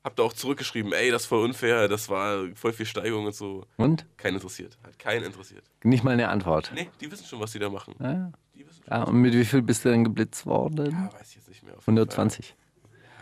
habt 0.02 0.18
ihr 0.18 0.24
auch 0.24 0.32
zurückgeschrieben, 0.32 0.92
ey, 0.92 1.10
das 1.10 1.26
voll 1.26 1.44
unfair, 1.44 1.86
das 1.86 2.08
war 2.08 2.46
voll 2.56 2.72
viel 2.72 2.86
Steigung 2.86 3.26
und 3.26 3.34
so. 3.34 3.64
Und? 3.76 4.04
Keinen 4.16 4.34
interessiert, 4.34 4.76
hat 4.82 4.98
keinen 4.98 5.24
interessiert. 5.24 5.64
Nicht 5.84 6.02
mal 6.02 6.12
eine 6.12 6.28
Antwort. 6.28 6.72
Nee, 6.74 6.90
die 7.00 7.10
wissen 7.12 7.26
schon, 7.26 7.38
was 7.38 7.52
die 7.52 7.58
da 7.60 7.68
machen. 7.68 7.94
Ja. 8.00 8.32
Die 8.54 8.66
wissen 8.66 8.82
schon. 8.82 8.92
Ja, 8.92 9.04
und 9.04 9.16
mit 9.16 9.34
wie 9.34 9.44
viel 9.44 9.62
bist 9.62 9.84
du 9.84 9.90
denn 9.90 10.02
geblitzt 10.02 10.46
worden? 10.46 10.90
Ja, 10.90 11.12
weiß 11.12 11.28
ich 11.30 11.36
jetzt 11.36 11.48
nicht 11.48 11.62
mehr. 11.62 11.74
Auf 11.76 11.86
jeden 11.86 11.98
120. 11.98 12.46
Fall. 12.46 12.56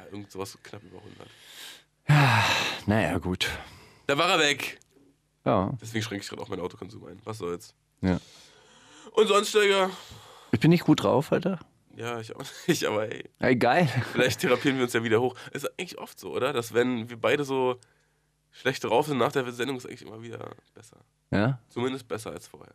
Ja, 0.07 0.12
irgend 0.12 0.30
sowas 0.33 0.57
knapp 0.62 0.83
über 0.83 0.99
100. 0.99 1.28
Naja, 2.87 3.18
gut. 3.18 3.50
Da 4.07 4.16
war 4.16 4.30
er 4.30 4.38
weg. 4.38 4.78
Ja, 5.45 5.73
Deswegen 5.80 6.02
schränke 6.02 6.23
ich 6.23 6.28
gerade 6.30 6.42
auch 6.42 6.49
meinen 6.49 6.61
Autokonsum 6.61 7.04
ein. 7.07 7.21
Was 7.25 7.38
soll's. 7.38 7.75
ja. 8.00 8.18
Und 9.12 9.26
sonst, 9.28 9.50
Steiger? 9.50 9.90
Ich 10.52 10.60
bin 10.60 10.70
nicht 10.70 10.84
gut 10.84 11.02
drauf, 11.02 11.32
Alter. 11.32 11.58
Ja, 11.96 12.20
ich 12.20 12.34
auch 12.34 12.42
nicht, 12.66 12.84
aber 12.84 13.10
ey, 13.10 13.24
Ey, 13.40 13.56
geil. 13.56 13.88
vielleicht 14.12 14.40
therapieren 14.40 14.76
wir 14.78 14.84
uns 14.84 14.92
ja 14.92 15.02
wieder 15.02 15.20
hoch. 15.20 15.34
Ist 15.52 15.66
eigentlich 15.78 15.98
oft 15.98 16.18
so, 16.18 16.32
oder? 16.32 16.52
Dass 16.52 16.72
wenn 16.74 17.10
wir 17.10 17.20
beide 17.20 17.44
so 17.44 17.76
schlecht 18.50 18.84
drauf 18.84 19.06
sind 19.06 19.18
nach 19.18 19.32
der 19.32 19.50
Sendung, 19.52 19.76
ist 19.76 19.86
eigentlich 19.86 20.02
immer 20.06 20.22
wieder 20.22 20.50
besser. 20.74 20.96
Ja? 21.30 21.58
Zumindest 21.68 22.08
besser 22.08 22.30
als 22.30 22.46
vorher. 22.46 22.74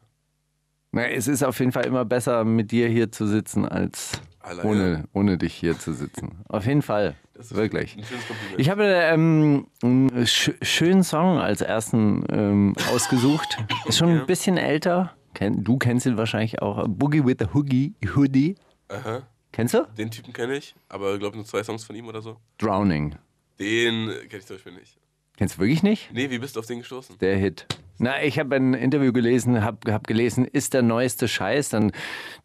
Na, 0.92 1.08
es 1.10 1.28
ist 1.28 1.42
auf 1.44 1.60
jeden 1.60 1.72
Fall 1.72 1.86
immer 1.88 2.06
besser, 2.06 2.44
mit 2.44 2.72
dir 2.72 2.88
hier 2.88 3.12
zu 3.12 3.26
sitzen, 3.26 3.68
als 3.68 4.12
Alleine. 4.42 4.70
ohne, 4.70 5.04
ohne 5.14 5.38
dich 5.40 5.56
hier 5.56 5.80
zu 5.80 5.92
sitzen. 5.94 6.44
Auf 6.50 6.68
jeden 6.68 6.84
Fall. 6.84 7.16
Das 7.34 7.48
ist 7.48 7.56
Wirklich. 7.56 7.98
Ich 8.58 8.70
habe 8.70 8.84
ähm, 8.86 9.66
einen 9.82 10.28
sch 10.28 10.52
schönen 10.62 11.02
Song 11.04 11.40
als 11.40 11.62
ersten 11.62 12.24
ähm, 12.30 12.76
ausgesucht. 12.94 13.58
Ist 13.86 13.98
schon 13.98 14.10
Ja. 14.14 14.20
ein 14.22 14.28
bisschen 14.28 14.58
älter. 14.58 15.16
Du 15.40 15.78
kennst 15.78 16.06
ihn 16.06 16.18
wahrscheinlich 16.18 16.62
auch. 16.62 16.88
Boogie 16.88 17.26
with 17.26 17.36
the 17.40 17.48
Hoogie, 17.54 17.94
Hoodie. 18.16 18.56
Aha. 18.90 19.24
Kennst 19.52 19.74
du? 19.74 19.88
Den 19.98 20.10
Typen 20.10 20.34
kenne 20.34 20.58
ich, 20.58 20.76
aber 20.90 21.14
ich 21.14 21.20
glaube 21.20 21.36
nur 21.36 21.46
zwei 21.46 21.64
Songs 21.64 21.84
von 21.84 21.96
ihm 21.96 22.08
oder 22.08 22.22
so. 22.22 22.38
Drowning. 22.58 23.16
Den 23.60 24.08
kenne 24.08 24.40
ich 24.40 24.46
zum 24.46 24.56
Beispiel 24.56 24.74
nicht. 24.74 24.98
Kennst 25.38 25.58
du 25.58 25.62
wirklich 25.62 25.84
nicht? 25.84 26.12
Nee, 26.14 26.30
wie 26.30 26.40
bist 26.40 26.56
du 26.56 26.60
auf 26.60 26.66
den 26.66 26.80
gestoßen? 26.80 27.18
Der 27.20 27.38
Hit. 27.38 27.66
Na, 27.98 28.24
ich 28.24 28.40
habe 28.40 28.56
ein 28.56 28.74
Interview 28.74 29.14
gelesen, 29.14 29.64
habe 29.64 29.92
hab 29.92 30.08
gelesen, 30.08 30.46
ist 30.46 30.74
der 30.74 30.82
neueste 30.82 31.28
Scheiß. 31.28 31.70
Dann, 31.70 31.92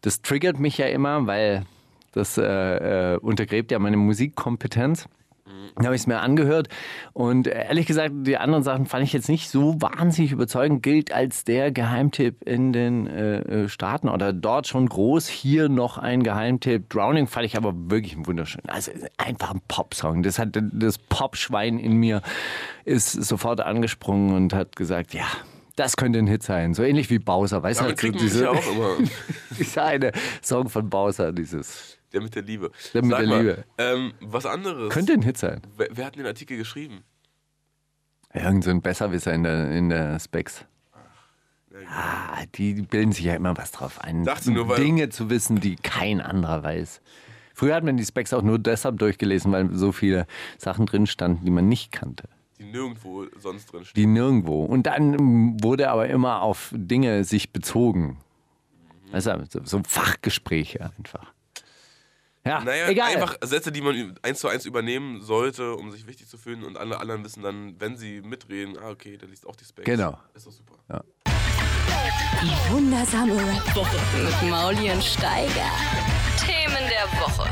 das 0.03 0.23
triggert 0.23 0.59
mich 0.59 0.79
ja 0.79 0.87
immer, 0.87 1.27
weil 1.27 1.65
das 2.13 2.39
äh, 2.39 3.15
äh, 3.15 3.19
untergräbt 3.19 3.71
ja 3.71 3.79
meine 3.79 3.97
Musikkompetenz. 3.97 5.09
Dann 5.77 5.87
habe 5.87 5.95
ich 5.95 6.03
es 6.03 6.07
mir 6.07 6.21
angehört 6.21 6.69
und 7.13 7.47
äh, 7.47 7.67
ehrlich 7.67 7.87
gesagt, 7.87 8.13
die 8.23 8.37
anderen 8.37 8.65
Sachen 8.65 8.87
fand 8.87 9.05
ich 9.05 9.13
jetzt 9.13 9.29
nicht 9.29 9.49
so 9.49 9.81
wahnsinnig 9.81 10.33
überzeugend. 10.33 10.83
Gilt 10.83 11.13
als 11.13 11.45
der 11.45 11.71
Geheimtipp 11.71 12.43
in 12.43 12.73
den 12.73 13.07
äh, 13.07 13.39
äh, 13.41 13.69
Staaten 13.69 14.09
oder 14.09 14.33
dort 14.33 14.67
schon 14.67 14.89
groß. 14.89 15.29
Hier 15.29 15.69
noch 15.69 15.99
ein 15.99 16.23
Geheimtipp. 16.23 16.91
Drowning 16.91 17.27
fand 17.27 17.47
ich 17.47 17.57
aber 17.57 17.73
wirklich 17.75 18.17
wunderschön. 18.27 18.63
Also 18.67 18.91
einfach 19.19 19.53
ein 19.53 19.61
Popsong. 19.69 20.23
Das 20.23 20.39
hat 20.39 20.59
das 20.73 20.99
Popschwein 20.99 21.79
in 21.79 21.95
mir 21.95 22.23
ist 22.85 23.13
sofort 23.13 23.61
angesprungen 23.61 24.35
und 24.35 24.55
hat 24.55 24.75
gesagt, 24.77 25.15
ja. 25.15 25.27
Das 25.77 25.97
könnte 25.97 26.19
ein 26.19 26.27
Hit 26.27 26.43
sein, 26.43 26.75
so 26.75 26.83
ähnlich 26.83 27.09
wie 27.09 27.21
Bowser, 27.21 27.63
weißt 27.63 27.81
du? 27.81 27.85
man 27.85 27.95
mich 27.95 28.35
ja 28.35 28.51
auch 28.51 28.73
immer. 28.73 28.97
dieser 29.51 29.85
eine 29.85 30.11
Song 30.43 30.69
von 30.69 30.91
Bowser, 30.91 31.33
dieses 31.33 31.98
Der 32.13 32.21
mit 32.23 32.35
der 32.35 32.43
Liebe. 32.43 32.71
Der 32.95 33.03
mit 33.03 33.11
Sag 33.11 33.19
der 33.21 33.29
mal, 33.29 33.39
Liebe. 33.41 33.65
Ähm, 33.79 34.13
was 34.21 34.47
anderes. 34.47 34.91
könnte 34.93 35.13
ein 35.13 35.23
Hit 35.23 35.37
sein. 35.39 35.61
Wer, 35.77 35.89
wer 35.93 36.07
hat 36.07 36.17
den 36.17 36.27
Artikel 36.27 36.57
geschrieben? 36.57 37.03
Irgend 38.33 38.65
so 38.65 38.71
ein 38.71 38.83
Besserwisser 38.83 39.33
in 39.35 39.43
der, 39.43 39.71
in 39.73 39.89
der 39.89 40.19
Specs. 40.21 40.65
Ah, 41.91 42.45
die 42.55 42.83
bilden 42.83 43.13
sich 43.13 43.25
ja 43.25 43.35
immer 43.35 43.57
was 43.57 43.71
drauf 43.71 44.01
ein. 44.03 44.25
Dachte 44.25 44.51
nur, 44.51 44.69
weil- 44.69 44.83
Dinge 44.83 45.11
zu 45.11 45.31
wissen, 45.31 45.61
die 45.61 45.77
kein 45.77 46.21
anderer 46.21 46.63
weiß. 46.63 47.01
Früher 47.55 47.75
hat 47.75 47.85
man 47.85 47.97
die 47.97 48.05
Specs 48.05 48.33
auch 48.33 48.43
nur 48.43 48.59
deshalb 48.59 48.99
durchgelesen, 48.99 49.53
weil 49.53 49.75
so 49.75 49.93
viele 49.93 50.27
Sachen 50.59 50.87
drin 50.87 51.07
standen, 51.07 51.45
die 51.45 51.51
man 51.51 51.69
nicht 51.69 51.93
kannte. 51.93 52.29
Die 52.59 52.65
nirgendwo 52.65 53.27
sonst 53.39 53.67
drin 53.73 53.85
steht. 53.85 53.97
Die 53.97 54.07
nirgendwo. 54.07 54.65
Und 54.65 54.85
dann 54.87 55.63
wurde 55.63 55.91
aber 55.91 56.09
immer 56.09 56.43
auf 56.43 56.73
Dinge 56.75 57.25
sich 57.25 57.53
bezogen. 57.53 58.19
Weißt 59.13 59.27
du, 59.27 59.45
so, 59.49 59.61
so 59.65 59.83
Fachgespräche 59.87 60.91
einfach. 60.97 61.33
Ja, 62.49 62.61
Naja, 62.65 62.89
egal. 62.89 63.13
einfach 63.15 63.37
Sätze, 63.43 63.71
die 63.71 63.83
man 63.83 64.19
eins 64.23 64.41
zu 64.41 64.49
eins 64.49 64.65
übernehmen 64.65 65.21
sollte, 65.21 65.75
um 65.75 65.91
sich 65.91 66.07
wichtig 66.07 66.29
zu 66.29 66.39
fühlen 66.39 66.65
und 66.65 66.79
alle 66.79 66.99
anderen 66.99 67.23
wissen 67.23 67.43
dann, 67.43 67.79
wenn 67.79 67.99
sie 67.99 68.23
mitreden, 68.23 68.79
ah, 68.79 68.89
okay, 68.89 69.19
der 69.19 69.29
liest 69.29 69.47
auch 69.47 69.55
die 69.55 69.65
Specs. 69.67 69.85
Genau. 69.85 70.19
Ist 70.33 70.47
doch 70.47 70.53
super. 70.53 70.75
Die 72.41 72.73
wundersame 72.73 73.35
Rap-Woche 73.37 73.97
mit 74.23 74.51
Mauli 74.51 74.91
und 74.91 75.05
Steiger. 75.05 75.71
Themen 76.39 76.89
der 76.89 77.21
Woche. 77.21 77.49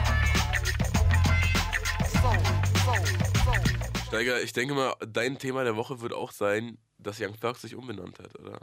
Steiger, 4.07 4.41
ich 4.41 4.53
denke 4.55 4.75
mal, 4.75 4.95
dein 5.07 5.39
Thema 5.39 5.65
der 5.65 5.77
Woche 5.77 6.01
wird 6.01 6.15
auch 6.15 6.31
sein, 6.33 6.79
dass 6.99 7.21
Young 7.21 7.39
Thug 7.39 7.57
sich 7.59 7.75
umbenannt 7.75 8.19
hat, 8.19 8.39
oder? 8.39 8.61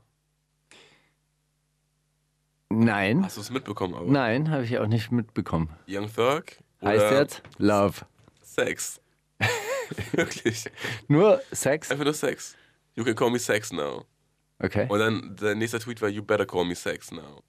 Nein. 2.80 3.24
Hast 3.24 3.38
du 3.38 3.42
es 3.42 3.50
mitbekommen, 3.50 3.96
aber? 3.96 4.06
Nein, 4.10 4.50
habe 4.50 4.64
ich 4.64 4.78
auch 4.78 4.88
nicht 4.88 5.12
mitbekommen. 5.12 5.70
Young 5.88 6.14
Thug 6.14 6.44
Heißt 6.84 7.12
jetzt 7.12 7.44
Love. 7.58 8.02
Sex. 8.42 9.02
Wirklich. 10.12 10.66
Nur 11.08 11.42
Sex? 11.52 11.92
Einfach 11.92 12.06
nur 12.06 12.14
Sex. 12.14 12.56
You 12.96 13.04
can 13.04 13.16
call 13.16 13.30
me 13.30 13.40
Sex 13.40 13.72
now. 13.72 14.06
Okay. 14.60 14.88
Und 14.90 15.00
dann 15.00 15.36
der 15.36 15.56
nächste 15.56 15.80
Tweet 15.80 16.02
war, 16.02 16.10
you 16.10 16.24
better 16.24 16.46
call 16.46 16.66
me 16.66 16.76
Sex 16.76 17.12
now. 17.12 17.44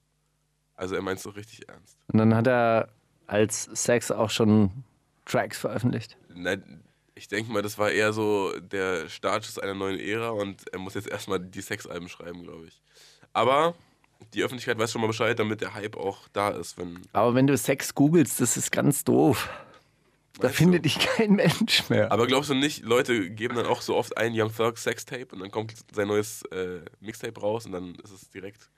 Also 0.75 0.95
er 0.95 1.01
meint 1.01 1.17
es 1.17 1.23
so 1.23 1.29
richtig 1.29 1.67
ernst. 1.69 1.97
Und 2.07 2.19
dann 2.19 2.35
hat 2.35 2.47
er 2.47 2.89
als 3.27 3.63
Sex 3.73 4.11
auch 4.11 4.29
schon 4.29 4.83
Tracks 5.25 5.57
veröffentlicht. 5.57 6.17
Nein, 6.33 6.83
ich 7.15 7.27
denke 7.27 7.51
mal, 7.51 7.61
das 7.61 7.77
war 7.77 7.91
eher 7.91 8.13
so 8.13 8.51
der 8.59 9.09
Startschuss 9.09 9.57
einer 9.57 9.73
neuen 9.73 9.99
Ära 9.99 10.29
und 10.29 10.67
er 10.71 10.79
muss 10.79 10.93
jetzt 10.95 11.07
erstmal 11.07 11.39
die 11.39 11.61
Sexalben 11.61 12.09
schreiben, 12.09 12.43
glaube 12.43 12.67
ich. 12.67 12.81
Aber 13.33 13.73
die 14.33 14.43
Öffentlichkeit 14.43 14.77
weiß 14.77 14.91
schon 14.91 15.01
mal 15.01 15.07
Bescheid, 15.07 15.37
damit 15.39 15.61
der 15.61 15.73
Hype 15.73 15.97
auch 15.97 16.27
da 16.33 16.49
ist, 16.49 16.77
wenn. 16.77 16.99
Aber 17.13 17.35
wenn 17.35 17.47
du 17.47 17.57
Sex 17.57 17.95
googelst, 17.95 18.39
das 18.41 18.57
ist 18.57 18.71
ganz 18.71 19.03
doof. 19.03 19.49
Da 20.39 20.49
findet 20.49 20.79
du? 20.79 20.89
dich 20.89 20.99
kein 20.99 21.31
Mensch 21.35 21.87
mehr. 21.89 22.11
Aber 22.11 22.27
glaubst 22.27 22.49
du 22.49 22.55
nicht, 22.55 22.83
Leute 22.83 23.29
geben 23.29 23.55
dann 23.55 23.65
auch 23.65 23.81
so 23.81 23.95
oft 23.95 24.17
ein 24.17 24.33
Young 24.35 24.53
Thug 24.53 24.77
Sextape 24.77 25.27
und 25.31 25.39
dann 25.39 25.51
kommt 25.51 25.73
sein 25.93 26.07
neues 26.09 26.41
äh, 26.51 26.81
Mixtape 26.99 27.39
raus 27.39 27.65
und 27.65 27.71
dann 27.71 27.95
ist 28.03 28.11
es 28.11 28.29
direkt. 28.31 28.69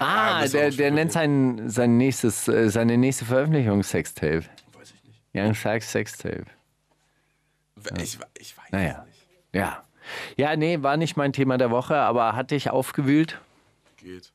ah, 0.00 0.42
du 0.44 0.50
der, 0.50 0.70
der 0.70 0.90
nennt 0.90 1.12
sein, 1.12 1.68
sein 1.68 1.96
nächstes, 1.96 2.48
äh, 2.48 2.68
seine 2.70 2.96
nächste 2.98 3.24
Veröffentlichung 3.24 3.82
Sextape. 3.84 4.44
Weiß 4.72 4.92
ich 4.94 5.04
nicht. 5.04 5.22
Young 5.32 5.54
Thugs 5.54 5.92
Sextape. 5.92 6.46
Ich, 8.02 8.18
ich 8.38 8.56
weiß 8.58 8.64
Naja. 8.72 8.98
es 9.00 9.06
nicht. 9.06 9.26
Ja. 9.52 9.84
Ja, 10.36 10.56
nee, 10.56 10.82
war 10.82 10.96
nicht 10.96 11.16
mein 11.16 11.32
Thema 11.32 11.56
der 11.56 11.70
Woche, 11.70 11.96
aber 11.96 12.34
hat 12.34 12.50
dich 12.50 12.68
aufgewühlt? 12.70 13.40
Geht. 14.02 14.32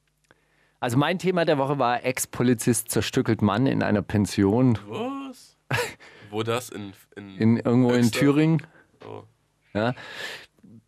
Also 0.80 0.98
mein 0.98 1.18
Thema 1.20 1.46
der 1.46 1.58
Woche 1.58 1.80
war 1.80 2.04
Ex-Polizist 2.04 2.92
zerstückelt 2.92 3.42
Mann 3.42 3.66
in 3.66 3.82
einer 3.82 4.02
Pension 4.02 4.78
Was? 4.88 5.58
Wo 6.30 6.44
das? 6.44 6.70
In, 6.70 6.94
in, 7.16 7.38
in, 7.38 7.58
irgendwo 7.58 7.90
in 7.92 8.04
Höxter? 8.04 8.20
Thüringen. 8.20 8.62
Oh. 9.08 9.24
Ja. 9.74 9.94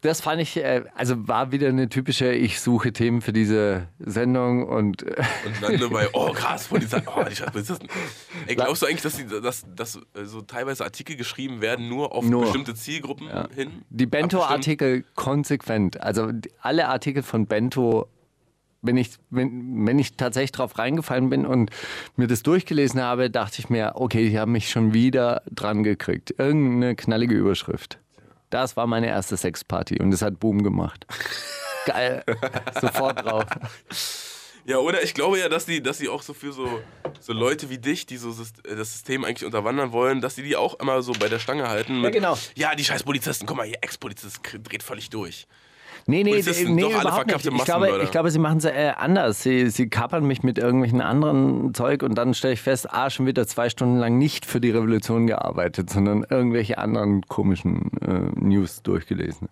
Das 0.01 0.21
fand 0.21 0.39
ich, 0.41 0.57
äh, 0.57 0.83
also 0.93 1.27
war 1.27 1.51
wieder 1.51 1.69
eine 1.69 1.89
typische, 1.89 2.31
ich 2.31 2.61
suche 2.61 2.93
Themen 2.93 3.21
für 3.21 3.33
diese 3.33 3.87
Sendung 3.97 4.67
und 4.67 5.01
Und 5.03 5.17
dann 5.61 5.79
nur 5.79 5.89
bei, 5.89 6.07
oh 6.13 6.31
krass, 6.31 6.67
Polizei, 6.67 7.01
oh, 7.07 7.23
die 7.23 7.35
scheiß 7.35 7.51
Polizisten. 7.51 7.87
Ey, 8.45 8.55
glaubst 8.55 8.83
du 8.83 8.85
eigentlich, 8.85 9.01
dass, 9.01 9.17
die, 9.17 9.25
dass, 9.25 9.65
dass 9.75 9.95
äh, 10.13 10.25
so 10.25 10.41
teilweise 10.41 10.83
Artikel 10.83 11.15
geschrieben 11.15 11.61
werden, 11.61 11.89
nur 11.89 12.13
auf 12.13 12.23
Nur. 12.23 12.43
bestimmte 12.43 12.75
Zielgruppen 12.75 13.29
hin? 13.55 13.83
die 13.89 14.05
Bento-Artikel 14.05 15.03
konsequent, 15.15 15.99
also 15.99 16.31
alle 16.61 16.87
Artikel 16.89 17.23
von 17.23 17.47
Bento, 17.47 18.07
wenn 18.81 18.97
ich, 18.97 19.11
wenn, 19.29 19.85
wenn 19.85 19.99
ich 19.99 20.15
tatsächlich 20.17 20.51
drauf 20.51 20.77
reingefallen 20.77 21.29
bin 21.29 21.45
und 21.45 21.71
mir 22.15 22.27
das 22.27 22.43
durchgelesen 22.43 23.01
habe, 23.01 23.29
dachte 23.29 23.59
ich 23.59 23.69
mir, 23.69 23.93
okay, 23.95 24.29
die 24.29 24.39
haben 24.39 24.51
mich 24.51 24.69
schon 24.69 24.93
wieder 24.93 25.41
dran 25.51 25.83
gekriegt. 25.83 26.35
Irgendeine 26.37 26.95
knallige 26.95 27.35
Überschrift. 27.35 27.99
Das 28.49 28.77
war 28.77 28.87
meine 28.87 29.07
erste 29.07 29.35
Sexparty 29.35 29.99
und 30.01 30.13
es 30.13 30.21
hat 30.21 30.39
Boom 30.39 30.63
gemacht. 30.63 31.05
Geil. 31.85 32.23
Sofort 32.79 33.23
drauf. 33.23 33.45
Ja, 34.67 34.79
oder 34.79 35.01
ich 35.01 35.13
glaube 35.13 35.39
ja, 35.39 35.47
dass 35.47 35.65
die, 35.65 35.81
dass 35.81 35.97
die 35.97 36.09
auch 36.09 36.21
so 36.21 36.33
für 36.33 36.51
so, 36.51 36.81
so 37.21 37.31
Leute 37.31 37.69
wie 37.69 37.77
dich, 37.77 38.05
die 38.05 38.17
so 38.17 38.31
äh, 38.31 38.75
das 38.75 38.91
System 38.91 39.23
eigentlich 39.23 39.45
unterwandern 39.45 39.93
wollen, 39.93 40.19
dass 40.19 40.35
die 40.35 40.43
die 40.43 40.57
auch 40.57 40.77
immer 40.81 41.01
so 41.01 41.13
bei 41.13 41.29
der 41.29 41.39
Stange 41.39 41.69
halten. 41.69 42.01
Mit, 42.01 42.11
genau. 42.11 42.37
Ja, 42.55 42.75
die 42.75 42.83
scheiß 42.83 43.03
Polizisten, 43.03 43.45
guck 43.45 43.55
mal, 43.55 43.65
hier, 43.65 43.77
Ex-Polizist 43.81 44.41
dreht 44.63 44.83
völlig 44.83 45.09
durch. 45.09 45.47
Nee, 46.09 46.23
nee, 46.23 46.31
Polizisten, 46.31 46.73
nee 46.73 46.81
doch 46.81 46.93
alle 46.93 47.01
überhaupt 47.01 47.27
nicht. 47.27 47.41
verkappte 47.41 47.57
Ich 47.57 47.65
glaube, 47.65 48.03
ich 48.03 48.11
glaube, 48.11 48.31
sie 48.31 48.39
machen 48.39 48.59
es 48.59 48.65
äh, 48.65 48.93
anders. 48.95 49.43
Sie, 49.43 49.69
sie 49.69 49.89
kapern 49.89 50.25
mich 50.25 50.41
mit 50.41 50.57
irgendwelchen 50.57 51.01
anderen 51.01 51.73
Zeug 51.73 52.01
und 52.01 52.15
dann 52.15 52.33
stelle 52.33 52.53
ich 52.53 52.61
fest, 52.61 52.87
ah, 52.89 53.09
schon 53.09 53.25
wieder 53.25 53.45
zwei 53.45 53.69
Stunden 53.69 53.97
lang 53.97 54.17
nicht 54.17 54.45
für 54.45 54.61
die 54.61 54.71
Revolution 54.71 55.27
gearbeitet, 55.27 55.89
sondern 55.89 56.25
irgendwelche 56.29 56.77
anderen 56.77 57.23
komischen 57.27 57.91
äh, 58.01 58.39
News 58.39 58.81
durchgelesen. 58.83 59.49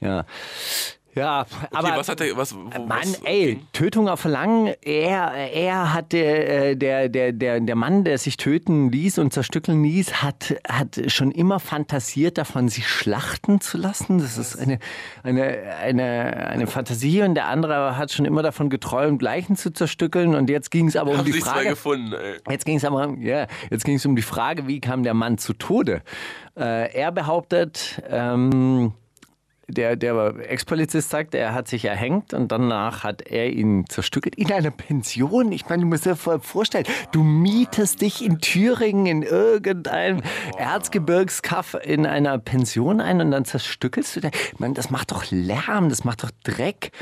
Ja. 0.00 0.26
Ja, 1.14 1.40
Okay, 1.42 1.66
aber 1.72 1.96
was 1.96 2.08
hat 2.08 2.20
der, 2.20 2.36
was, 2.36 2.54
wo, 2.54 2.58
Mann, 2.58 2.88
was 2.88 3.20
ey? 3.24 3.60
Tötung 3.72 4.08
auf 4.08 4.20
Verlangen. 4.20 4.72
Er, 4.82 5.32
er 5.52 5.92
hat 5.92 6.12
der, 6.12 6.68
äh, 6.70 6.76
der, 6.76 7.08
der, 7.08 7.32
der, 7.32 7.60
der 7.60 7.74
Mann, 7.76 8.04
der 8.04 8.16
sich 8.18 8.36
töten 8.36 8.92
ließ 8.92 9.18
und 9.18 9.32
zerstückeln 9.32 9.82
ließ, 9.82 10.22
hat, 10.22 10.54
hat 10.68 11.00
schon 11.08 11.32
immer 11.32 11.58
fantasiert 11.58 12.38
davon, 12.38 12.68
sich 12.68 12.86
schlachten 12.88 13.60
zu 13.60 13.76
lassen. 13.76 14.18
Das 14.18 14.38
ist 14.38 14.56
eine, 14.56 14.78
eine, 15.24 15.58
eine, 15.82 16.36
eine 16.48 16.66
Fantasie 16.68 17.22
und 17.22 17.34
der 17.34 17.48
andere 17.48 17.96
hat 17.96 18.12
schon 18.12 18.24
immer 18.24 18.42
davon 18.42 18.70
geträumt, 18.70 19.20
Leichen 19.20 19.56
zu 19.56 19.72
zerstückeln. 19.72 20.34
Und 20.36 20.48
jetzt 20.48 20.70
ging 20.70 20.86
es 20.86 20.94
aber 20.96 21.10
um 21.10 21.18
Haben 21.18 21.24
die 21.24 21.32
mehr 21.32 21.40
Frage. 21.42 21.68
gefunden, 21.70 22.12
ey. 22.12 22.36
Jetzt 22.50 22.64
ging 22.64 22.76
es 22.76 22.84
aber, 22.84 23.16
ja, 23.20 23.46
jetzt 23.70 23.84
ging 23.84 23.96
es 23.96 24.06
um 24.06 24.14
die 24.14 24.22
Frage, 24.22 24.68
wie 24.68 24.80
kam 24.80 25.02
der 25.02 25.14
Mann 25.14 25.38
zu 25.38 25.54
Tode? 25.54 26.02
Äh, 26.56 26.92
er 26.94 27.10
behauptet, 27.10 28.00
ähm, 28.08 28.92
der, 29.70 29.96
der 29.96 30.50
Ex-Polizist 30.50 31.10
sagt, 31.10 31.34
er 31.34 31.54
hat 31.54 31.68
sich 31.68 31.84
erhängt 31.84 32.34
und 32.34 32.52
danach 32.52 33.04
hat 33.04 33.22
er 33.22 33.50
ihn 33.50 33.84
zerstückelt 33.88 34.34
in 34.36 34.52
einer 34.52 34.70
Pension. 34.70 35.52
Ich 35.52 35.68
meine, 35.68 35.82
du 35.82 35.88
musst 35.88 36.06
dir 36.06 36.16
vorstellen, 36.16 36.86
du 37.12 37.22
mietest 37.22 38.00
dich 38.00 38.24
in 38.24 38.38
Thüringen 38.40 39.06
in 39.06 39.22
irgendeinem 39.22 40.22
Erzgebirgskaff 40.58 41.76
in 41.82 42.06
einer 42.06 42.38
Pension 42.38 43.00
ein 43.00 43.20
und 43.20 43.30
dann 43.30 43.44
zerstückelst 43.44 44.16
du 44.16 44.20
da. 44.20 44.30
Ich 44.52 44.58
meine, 44.58 44.74
das 44.74 44.90
macht 44.90 45.12
doch 45.12 45.24
Lärm, 45.30 45.88
das 45.88 46.04
macht 46.04 46.22
doch 46.22 46.30
Dreck. 46.44 46.92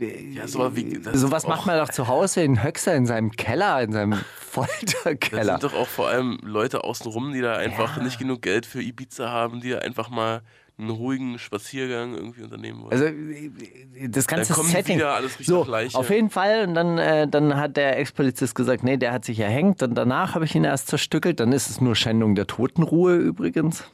Ja, 0.00 0.48
so, 0.48 0.74
wie, 0.76 0.98
das 0.98 1.20
Sowas 1.20 1.46
macht 1.46 1.66
man 1.66 1.78
doch 1.78 1.90
zu 1.90 2.08
Hause 2.08 2.42
in 2.42 2.62
Höxter, 2.62 2.94
in 2.94 3.04
seinem 3.04 3.32
Keller, 3.32 3.82
in 3.82 3.92
seinem 3.92 4.12
Das 4.54 4.66
Folterkeller. 4.66 5.44
sind 5.44 5.62
doch 5.62 5.74
auch 5.74 5.86
vor 5.86 6.08
allem 6.08 6.38
Leute 6.42 6.82
außenrum, 6.82 7.32
die 7.32 7.40
da 7.40 7.54
einfach 7.54 8.00
nicht 8.02 8.18
genug 8.18 8.42
Geld 8.42 8.66
für 8.66 8.82
Ibiza 8.82 9.30
haben, 9.30 9.60
die 9.60 9.70
da 9.70 9.78
einfach 9.78 10.08
mal 10.10 10.42
einen 10.80 10.90
ruhigen 10.90 11.38
Spaziergang 11.38 12.14
irgendwie 12.14 12.42
unternehmen 12.42 12.82
wollen. 12.82 12.92
Also 12.92 13.04
äh, 13.04 14.08
das 14.08 14.26
ganze 14.26 14.54
Dann 14.54 14.64
Setting. 14.64 14.96
wieder, 14.96 15.14
alles 15.14 15.36
so, 15.40 15.60
nach 15.60 15.68
Leiche. 15.68 15.98
auf 15.98 16.10
jeden 16.10 16.30
Fall. 16.30 16.66
Und 16.66 16.74
dann, 16.74 16.98
äh, 16.98 17.28
dann 17.28 17.56
hat 17.56 17.76
der 17.76 17.98
Ex-Polizist 17.98 18.54
gesagt, 18.54 18.82
nee, 18.82 18.96
der 18.96 19.12
hat 19.12 19.24
sich 19.24 19.38
erhängt. 19.40 19.82
Und 19.82 19.94
danach 19.94 20.34
habe 20.34 20.44
ich 20.44 20.54
ihn 20.54 20.64
erst 20.64 20.88
zerstückelt. 20.88 21.40
Dann 21.40 21.52
ist 21.52 21.70
es 21.70 21.80
nur 21.80 21.94
Schändung 21.94 22.34
der 22.34 22.46
Totenruhe 22.46 23.16
übrigens 23.16 23.84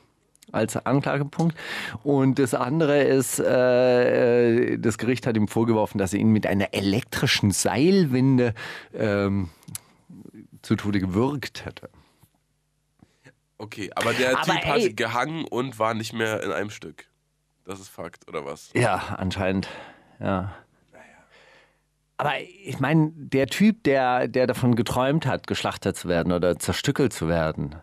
als 0.52 0.76
Anklagepunkt. 0.76 1.56
Und 2.02 2.38
das 2.38 2.54
andere 2.54 3.02
ist, 3.02 3.38
äh, 3.38 4.72
äh, 4.72 4.78
das 4.78 4.98
Gericht 4.98 5.26
hat 5.26 5.36
ihm 5.36 5.48
vorgeworfen, 5.48 5.98
dass 5.98 6.12
er 6.12 6.20
ihn 6.20 6.30
mit 6.30 6.46
einer 6.46 6.72
elektrischen 6.72 7.50
Seilwinde 7.50 8.54
ähm, 8.94 9.50
zu 10.62 10.76
Tode 10.76 11.00
gewürgt 11.00 11.64
hätte. 11.64 11.90
Okay, 13.58 13.90
aber 13.94 14.12
der 14.12 14.32
Aber 14.38 14.42
Typ 14.42 14.64
hat 14.66 14.78
ey- 14.78 14.92
gehangen 14.92 15.44
und 15.44 15.78
war 15.78 15.94
nicht 15.94 16.12
mehr 16.12 16.42
in 16.42 16.52
einem 16.52 16.70
Stück. 16.70 17.06
Das 17.64 17.80
ist 17.80 17.88
Fakt, 17.88 18.28
oder 18.28 18.44
was? 18.44 18.70
Ja, 18.74 18.96
anscheinend. 19.18 19.68
Ja. 20.20 20.54
Aber 22.18 22.32
ich 22.40 22.80
meine, 22.80 23.10
der 23.14 23.46
Typ, 23.46 23.82
der, 23.84 24.26
der 24.28 24.46
davon 24.46 24.74
geträumt 24.74 25.26
hat, 25.26 25.46
geschlachtet 25.46 25.96
zu 25.96 26.08
werden 26.08 26.32
oder 26.32 26.58
zerstückelt 26.58 27.12
zu 27.12 27.28
werden, 27.28 27.74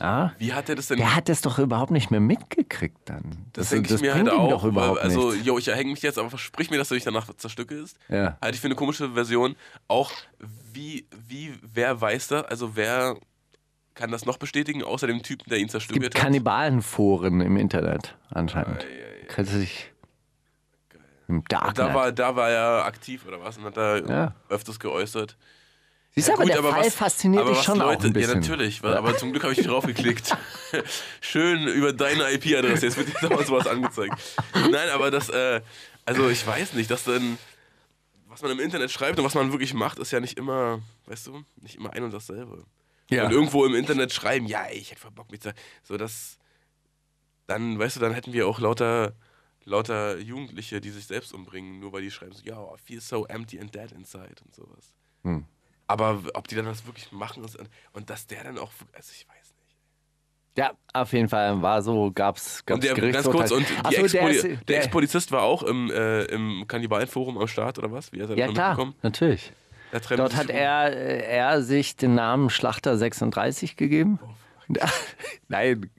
ja, 0.00 0.32
Wie 0.38 0.52
hat 0.52 0.68
er 0.68 0.74
das 0.74 0.88
denn? 0.88 0.98
der 0.98 1.14
hat 1.14 1.28
das 1.30 1.40
doch 1.40 1.58
überhaupt 1.58 1.90
nicht 1.90 2.10
mehr 2.10 2.20
mitgekriegt 2.20 2.98
dann. 3.06 3.46
das 3.54 3.64
Das, 3.64 3.68
denke 3.70 3.88
das 3.88 3.96
ich 3.96 4.02
mir 4.06 4.12
bringt 4.12 4.28
halt 4.28 4.38
ihm 4.38 4.44
auch. 4.44 4.50
doch 4.50 4.64
überhaupt 4.64 5.00
also, 5.00 5.30
nichts. 5.30 5.46
yo, 5.46 5.56
ich 5.56 5.68
erhänge 5.68 5.92
mich 5.92 6.02
jetzt, 6.02 6.18
aber 6.18 6.28
versprich 6.28 6.68
mir, 6.70 6.76
dass 6.76 6.88
du 6.88 6.94
dich 6.96 7.04
danach 7.04 7.32
zerstückelst. 7.34 7.96
Ja. 8.08 8.36
Halte 8.42 8.56
ich 8.56 8.60
für 8.60 8.66
eine 8.66 8.74
komische 8.74 9.12
Version. 9.12 9.56
Auch 9.88 10.10
wie, 10.72 11.06
wie, 11.28 11.54
wer 11.62 11.98
weiß 11.98 12.28
das? 12.28 12.44
Also 12.44 12.76
wer 12.76 13.16
kann 13.96 14.10
das 14.12 14.24
noch 14.26 14.36
bestätigen, 14.38 14.84
außer 14.84 15.06
dem 15.08 15.22
Typen, 15.24 15.50
der 15.50 15.58
ihn 15.58 15.68
zerstückelt 15.68 16.14
hat? 16.14 16.22
Kannibalenforen 16.22 17.40
im 17.40 17.56
Internet 17.56 18.16
anscheinend. 18.30 18.86
Kannst 19.28 19.52
du 19.54 19.58
dich 19.58 19.92
im 21.28 21.42
Darknet. 21.48 21.78
Da 21.78 21.92
war, 21.94 22.12
da 22.12 22.36
war 22.36 22.50
er 22.50 22.84
aktiv 22.84 23.26
oder 23.26 23.40
was 23.40 23.58
und 23.58 23.64
hat 23.64 23.76
da 23.76 23.96
Ja. 23.96 24.34
öfters 24.48 24.78
geäußert. 24.78 25.36
Siehst 26.12 26.28
du, 26.28 26.32
aber 26.34 26.44
gut, 26.44 26.52
der 26.54 26.62
Fall 26.62 26.86
was- 26.86 26.94
fasziniert 26.94 27.42
aber 27.42 27.50
dich 27.52 27.62
schon 27.62 27.78
Leute, 27.78 27.98
auch 28.00 28.04
ein 28.04 28.12
bisschen. 28.12 28.30
Ja, 28.30 28.40
natürlich, 28.48 28.82
weil, 28.82 28.94
aber 28.96 29.16
zum 29.18 29.32
Glück 29.32 29.42
habe 29.42 29.52
ich 29.52 29.66
draufgeklickt. 29.66 30.34
Schön 31.20 31.66
über 31.66 31.92
deine 31.92 32.30
IP-Adresse, 32.32 32.86
jetzt 32.86 32.96
wird 32.96 33.08
dir 33.08 33.28
damals 33.28 33.50
was 33.50 33.66
angezeigt. 33.66 34.14
Nein, 34.70 34.88
aber 34.94 35.10
das, 35.10 35.28
äh, 35.28 35.60
also 36.06 36.30
ich 36.30 36.46
weiß 36.46 36.72
nicht, 36.74 36.90
dass 36.90 37.04
dann, 37.04 37.36
was 38.28 38.40
man 38.40 38.50
im 38.52 38.60
Internet 38.60 38.90
schreibt 38.90 39.18
und 39.18 39.24
was 39.26 39.34
man 39.34 39.52
wirklich 39.52 39.74
macht, 39.74 39.98
ist 39.98 40.10
ja 40.10 40.20
nicht 40.20 40.38
immer, 40.38 40.80
weißt 41.06 41.26
du, 41.26 41.42
nicht 41.60 41.74
immer 41.74 41.92
ein 41.92 42.02
und 42.04 42.14
dasselbe. 42.14 42.64
Ja. 43.10 43.26
Und 43.26 43.32
irgendwo 43.32 43.64
im 43.64 43.74
Internet 43.74 44.12
schreiben, 44.12 44.46
ja, 44.46 44.66
ich 44.72 44.90
hätte 44.90 45.00
voll 45.00 45.10
Bock 45.12 45.30
mit, 45.30 45.42
so 45.84 45.96
das, 45.96 46.38
dann, 47.46 47.78
weißt 47.78 47.96
du, 47.96 48.00
dann 48.00 48.12
hätten 48.12 48.32
wir 48.32 48.48
auch 48.48 48.58
lauter, 48.58 49.12
lauter 49.64 50.18
Jugendliche, 50.18 50.80
die 50.80 50.90
sich 50.90 51.06
selbst 51.06 51.32
umbringen, 51.32 51.78
nur 51.80 51.92
weil 51.92 52.02
die 52.02 52.10
schreiben 52.10 52.32
so, 52.32 52.42
ja, 52.44 52.60
I 52.60 52.76
feel 52.82 53.00
so 53.00 53.24
empty 53.26 53.60
and 53.60 53.74
dead 53.74 53.92
inside 53.92 54.34
und 54.44 54.54
sowas. 54.54 54.92
Hm. 55.22 55.44
Aber 55.86 56.20
ob 56.34 56.48
die 56.48 56.56
dann 56.56 56.64
das 56.64 56.84
wirklich 56.84 57.12
machen 57.12 57.44
ist, 57.44 57.56
und 57.92 58.10
dass 58.10 58.26
der 58.26 58.42
dann 58.42 58.58
auch, 58.58 58.72
also 58.92 59.12
ich 59.14 59.26
weiß 59.28 59.36
nicht. 59.36 59.76
Ja, 60.58 60.72
auf 60.92 61.12
jeden 61.12 61.28
Fall 61.28 61.60
war 61.62 61.82
so, 61.82 62.10
gab's, 62.12 62.64
gab's 62.66 62.88
Und 62.88 62.98
der, 62.98 63.12
ganz 63.12 63.28
kurz, 63.30 63.52
und 63.52 63.66
so, 63.68 63.74
der 63.90 64.00
Ex-Poli- 64.04 64.30
ist- 64.34 64.42
der 64.44 64.56
der- 64.56 64.76
Ex-Polizist 64.78 65.30
war 65.30 65.42
auch 65.42 65.62
im, 65.62 65.90
äh, 65.92 66.24
im 66.24 66.64
Kannibalenforum 66.66 67.38
am 67.38 67.46
Start, 67.46 67.78
oder 67.78 67.92
was? 67.92 68.10
Wie 68.12 68.20
hat 68.22 68.30
er 68.30 68.36
Ja 68.36 68.48
klar, 68.48 68.70
mitbekommen? 68.70 68.94
natürlich. 69.02 69.52
Dort 69.92 70.36
hat 70.36 70.50
er, 70.50 70.92
äh, 70.92 71.36
er 71.36 71.62
sich 71.62 71.96
den 71.96 72.14
Namen 72.14 72.50
Schlachter 72.50 72.96
36 72.98 73.76
gegeben. 73.76 74.18
Nein, 75.48 75.90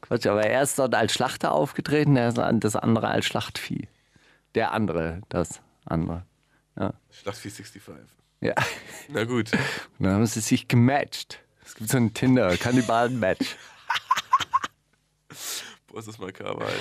Quatsch, 0.00 0.26
aber 0.26 0.42
er 0.42 0.62
ist 0.62 0.78
dort 0.78 0.94
als 0.94 1.12
Schlachter 1.12 1.52
aufgetreten, 1.52 2.16
er 2.16 2.28
ist 2.28 2.38
das 2.64 2.76
andere 2.76 3.08
als 3.08 3.26
Schlachtvieh. 3.26 3.88
Der 4.54 4.72
andere, 4.72 5.20
das 5.28 5.60
andere. 5.84 6.24
Schlachtvieh 7.10 7.50
65. 7.50 7.82
Ja. 8.40 8.54
Na 9.08 9.24
gut. 9.24 9.52
Und 9.98 10.04
dann 10.04 10.14
haben 10.14 10.26
sie 10.26 10.40
sich 10.40 10.68
gematcht. 10.68 11.40
Es 11.64 11.74
gibt 11.74 11.90
so 11.90 11.96
ein 11.96 12.14
Tinder-Kannibalen-Match. 12.14 13.56
Boah, 15.88 15.98
ist 15.98 16.08
das 16.08 16.18
makaber, 16.18 16.66
Alter. 16.66 16.76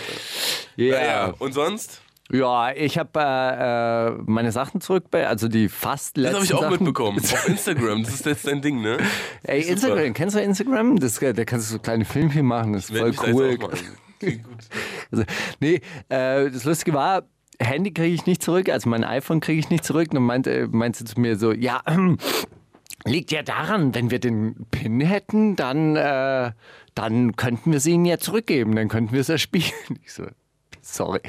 Ja. 0.76 1.00
Naja, 1.00 1.34
und 1.39 1.54
sonst? 1.54 2.02
Ja, 2.32 2.72
ich 2.74 2.98
habe 2.98 3.20
äh, 3.20 4.08
äh, 4.10 4.18
meine 4.26 4.52
Sachen 4.52 4.82
zurück 4.82 5.06
bei, 5.10 5.28
also 5.28 5.48
die 5.48 5.70
fast 5.70 6.18
Das 6.18 6.24
letzten 6.24 6.36
habe 6.36 6.46
ich 6.46 6.54
auch 6.54 6.62
Sachen. 6.62 6.74
mitbekommen. 6.74 7.20
Auf 7.20 7.48
Instagram. 7.48 8.04
Das 8.04 8.13
ist 8.16 8.26
jetzt 8.26 8.46
dein 8.48 8.62
Ding, 8.62 8.82
ne? 8.82 8.98
Ey, 9.44 9.62
Super. 9.62 9.74
Instagram, 9.74 10.13
kennst 10.13 10.36
du 10.36 10.42
Instagram? 10.42 11.00
Das, 11.00 11.20
da 11.20 11.46
kannst 11.46 11.70
du 11.70 11.74
so 11.76 11.80
kleine 11.80 12.04
Filmchen 12.06 12.46
machen, 12.46 12.74
das 12.74 12.90
ist 12.90 12.98
voll 12.98 13.13
cool. 13.34 13.58
Klingt 14.20 14.44
gut. 14.44 14.58
Also, 15.12 15.24
nee, 15.62 15.76
äh, 16.10 16.50
das 16.50 16.66
Lustige 16.66 16.94
war, 16.94 17.24
Handy 17.60 17.94
kriege 17.94 18.13
ich 18.13 18.26
nicht 18.26 18.44
zurück, 18.44 18.68
also 18.68 18.90
mein 18.90 19.06
iPhone 19.06 19.40
kriege 19.40 19.60
ich 19.60 19.70
nicht 19.70 19.86
zurück. 19.86 20.10
Und 20.10 20.16
dann 20.16 20.24
meinte, 20.24 20.68
meinte 20.70 21.00
sie 21.00 21.06
zu 21.06 21.20
mir 21.22 21.38
so, 21.38 21.54
ja, 21.54 21.82
liegt 23.06 23.32
ja 23.32 23.42
daran, 23.42 23.96
wenn 23.96 24.12
wir 24.12 24.20
den 24.20 24.66
PIN 24.70 25.00
hätten, 25.02 25.56
dann, 25.56 25.96
äh, 25.96 26.52
dann 26.94 27.36
könnten 27.38 27.72
wir 27.72 27.80
sie 27.80 27.92
ihnen 27.92 28.06
ja 28.06 28.18
zurückgeben, 28.18 28.76
dann 28.76 28.90
könnten 28.90 29.13
wir 29.13 29.22
es 29.22 29.28
ja 29.28 29.38
spielen. 29.38 29.72
Ich 30.04 30.13
so, 30.13 30.26
sorry. 30.82 31.22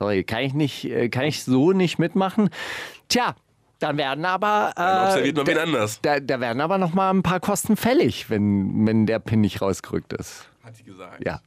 Sorry, 0.00 0.24
kann 0.24 0.40
ich 0.40 0.54
nicht, 0.54 0.86
äh, 0.86 1.10
kann 1.10 1.24
ich 1.26 1.44
so 1.44 1.72
nicht 1.72 1.98
mitmachen. 1.98 2.48
Tja, 3.08 3.36
dann 3.80 3.98
werden 3.98 4.24
aber. 4.24 4.72
Äh, 4.72 4.80
Dann 4.80 5.06
observiert 5.08 5.36
man 5.36 5.46
wen 5.46 5.54
da, 5.56 5.62
anders. 5.62 6.00
da, 6.00 6.20
da 6.20 6.40
werden 6.40 6.62
aber 6.62 6.78
noch 6.78 6.94
mal 6.94 7.10
ein 7.10 7.22
paar 7.22 7.38
Kosten 7.38 7.76
fällig, 7.76 8.30
wenn, 8.30 8.86
wenn 8.86 9.04
der 9.04 9.18
PIN 9.18 9.42
nicht 9.42 9.60
rausgerückt 9.60 10.14
ist. 10.14 10.48
Hat 10.64 10.78
die 10.78 10.84
gesagt. 10.84 11.22
Ja. 11.22 11.42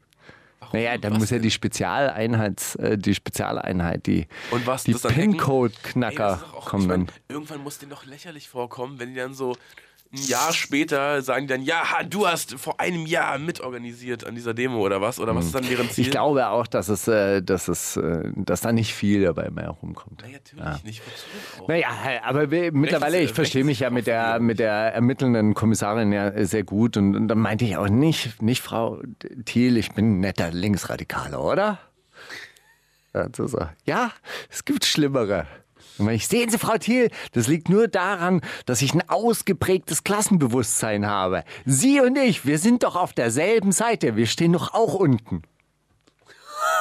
Warum? 0.59 0.79
Naja, 0.79 0.99
dann 0.99 1.13
muss 1.13 1.31
ja 1.31 1.37
denn? 1.37 1.43
die 1.43 1.51
Spezialeinheit, 1.51 2.75
äh, 2.75 2.95
die 2.95 3.15
Spezialeinheit, 3.15 4.05
die, 4.05 4.27
Und 4.51 4.67
was, 4.67 4.83
die 4.83 4.93
PIN-Code-Knacker 4.93 6.43
kommen 6.65 6.83
ich 6.83 6.87
mein. 6.87 7.07
Irgendwann 7.29 7.61
muss 7.63 7.79
denen 7.79 7.89
doch 7.89 8.05
lächerlich 8.05 8.49
vorkommen, 8.49 8.99
wenn 8.99 9.09
die 9.09 9.15
dann 9.15 9.33
so 9.33 9.55
ein 10.13 10.27
Jahr 10.27 10.53
später 10.53 11.21
sagen 11.23 11.47
die 11.47 11.53
dann, 11.53 11.63
ja, 11.63 11.83
du 12.07 12.27
hast 12.27 12.59
vor 12.59 12.79
einem 12.79 13.07
Jahr 13.07 13.39
mitorganisiert 13.39 14.25
an 14.25 14.35
dieser 14.35 14.53
Demo 14.53 14.79
oder 14.79 15.01
was? 15.01 15.19
Oder 15.19 15.35
was 15.35 15.45
ist 15.45 15.55
dann 15.55 15.67
deren 15.67 15.89
Ziel? 15.89 16.05
Ich 16.05 16.11
glaube 16.11 16.47
auch, 16.47 16.67
dass 16.67 16.87
es, 16.87 17.07
äh, 17.07 17.41
dass 17.41 17.67
es, 17.67 17.97
äh, 17.97 18.31
dass 18.35 18.61
da 18.61 18.71
nicht 18.71 18.93
viel 18.93 19.23
dabei 19.23 19.49
mehr 19.49 19.69
rumkommt. 19.69 20.23
Na, 20.23 20.31
natürlich 20.31 20.83
nicht. 20.83 21.01
Wozu 21.05 21.63
auch? 21.63 21.67
Naja, 21.67 21.87
aber 22.23 22.51
wir, 22.51 22.71
mittlerweile, 22.71 23.21
ich 23.21 23.33
verstehe 23.33 23.61
Recht 23.61 23.65
mich 23.65 23.79
ja 23.79 23.89
mit 23.89 24.05
der, 24.05 24.39
mit 24.39 24.59
der 24.59 24.93
ermittelnden 24.93 25.55
Kommissarin 25.55 26.11
ja 26.11 26.45
sehr 26.45 26.63
gut. 26.63 26.95
Und, 26.95 27.15
und 27.15 27.27
dann 27.27 27.39
meinte 27.39 27.65
ich 27.65 27.77
auch 27.77 27.89
nicht, 27.89 28.41
nicht 28.41 28.61
Frau 28.61 29.01
Thiel, 29.45 29.77
ich 29.77 29.93
bin 29.93 30.17
ein 30.17 30.19
netter 30.19 30.51
Linksradikaler, 30.51 31.43
oder? 31.43 31.79
Ja, 33.15 33.27
ja 33.85 34.11
es 34.49 34.63
gibt 34.63 34.85
Schlimmere. 34.85 35.47
Und 35.97 36.07
wenn 36.07 36.15
ich, 36.15 36.27
sehen 36.27 36.49
Sie, 36.49 36.57
Frau 36.57 36.77
Thiel, 36.77 37.09
das 37.33 37.47
liegt 37.47 37.69
nur 37.69 37.87
daran, 37.87 38.41
dass 38.65 38.81
ich 38.81 38.93
ein 38.93 39.07
ausgeprägtes 39.09 40.03
Klassenbewusstsein 40.03 41.05
habe. 41.05 41.43
Sie 41.65 41.99
und 42.01 42.17
ich, 42.17 42.45
wir 42.45 42.57
sind 42.57 42.83
doch 42.83 42.95
auf 42.95 43.13
derselben 43.13 43.71
Seite. 43.71 44.15
Wir 44.15 44.25
stehen 44.25 44.53
doch 44.53 44.73
auch 44.73 44.95
unten. 44.95 45.43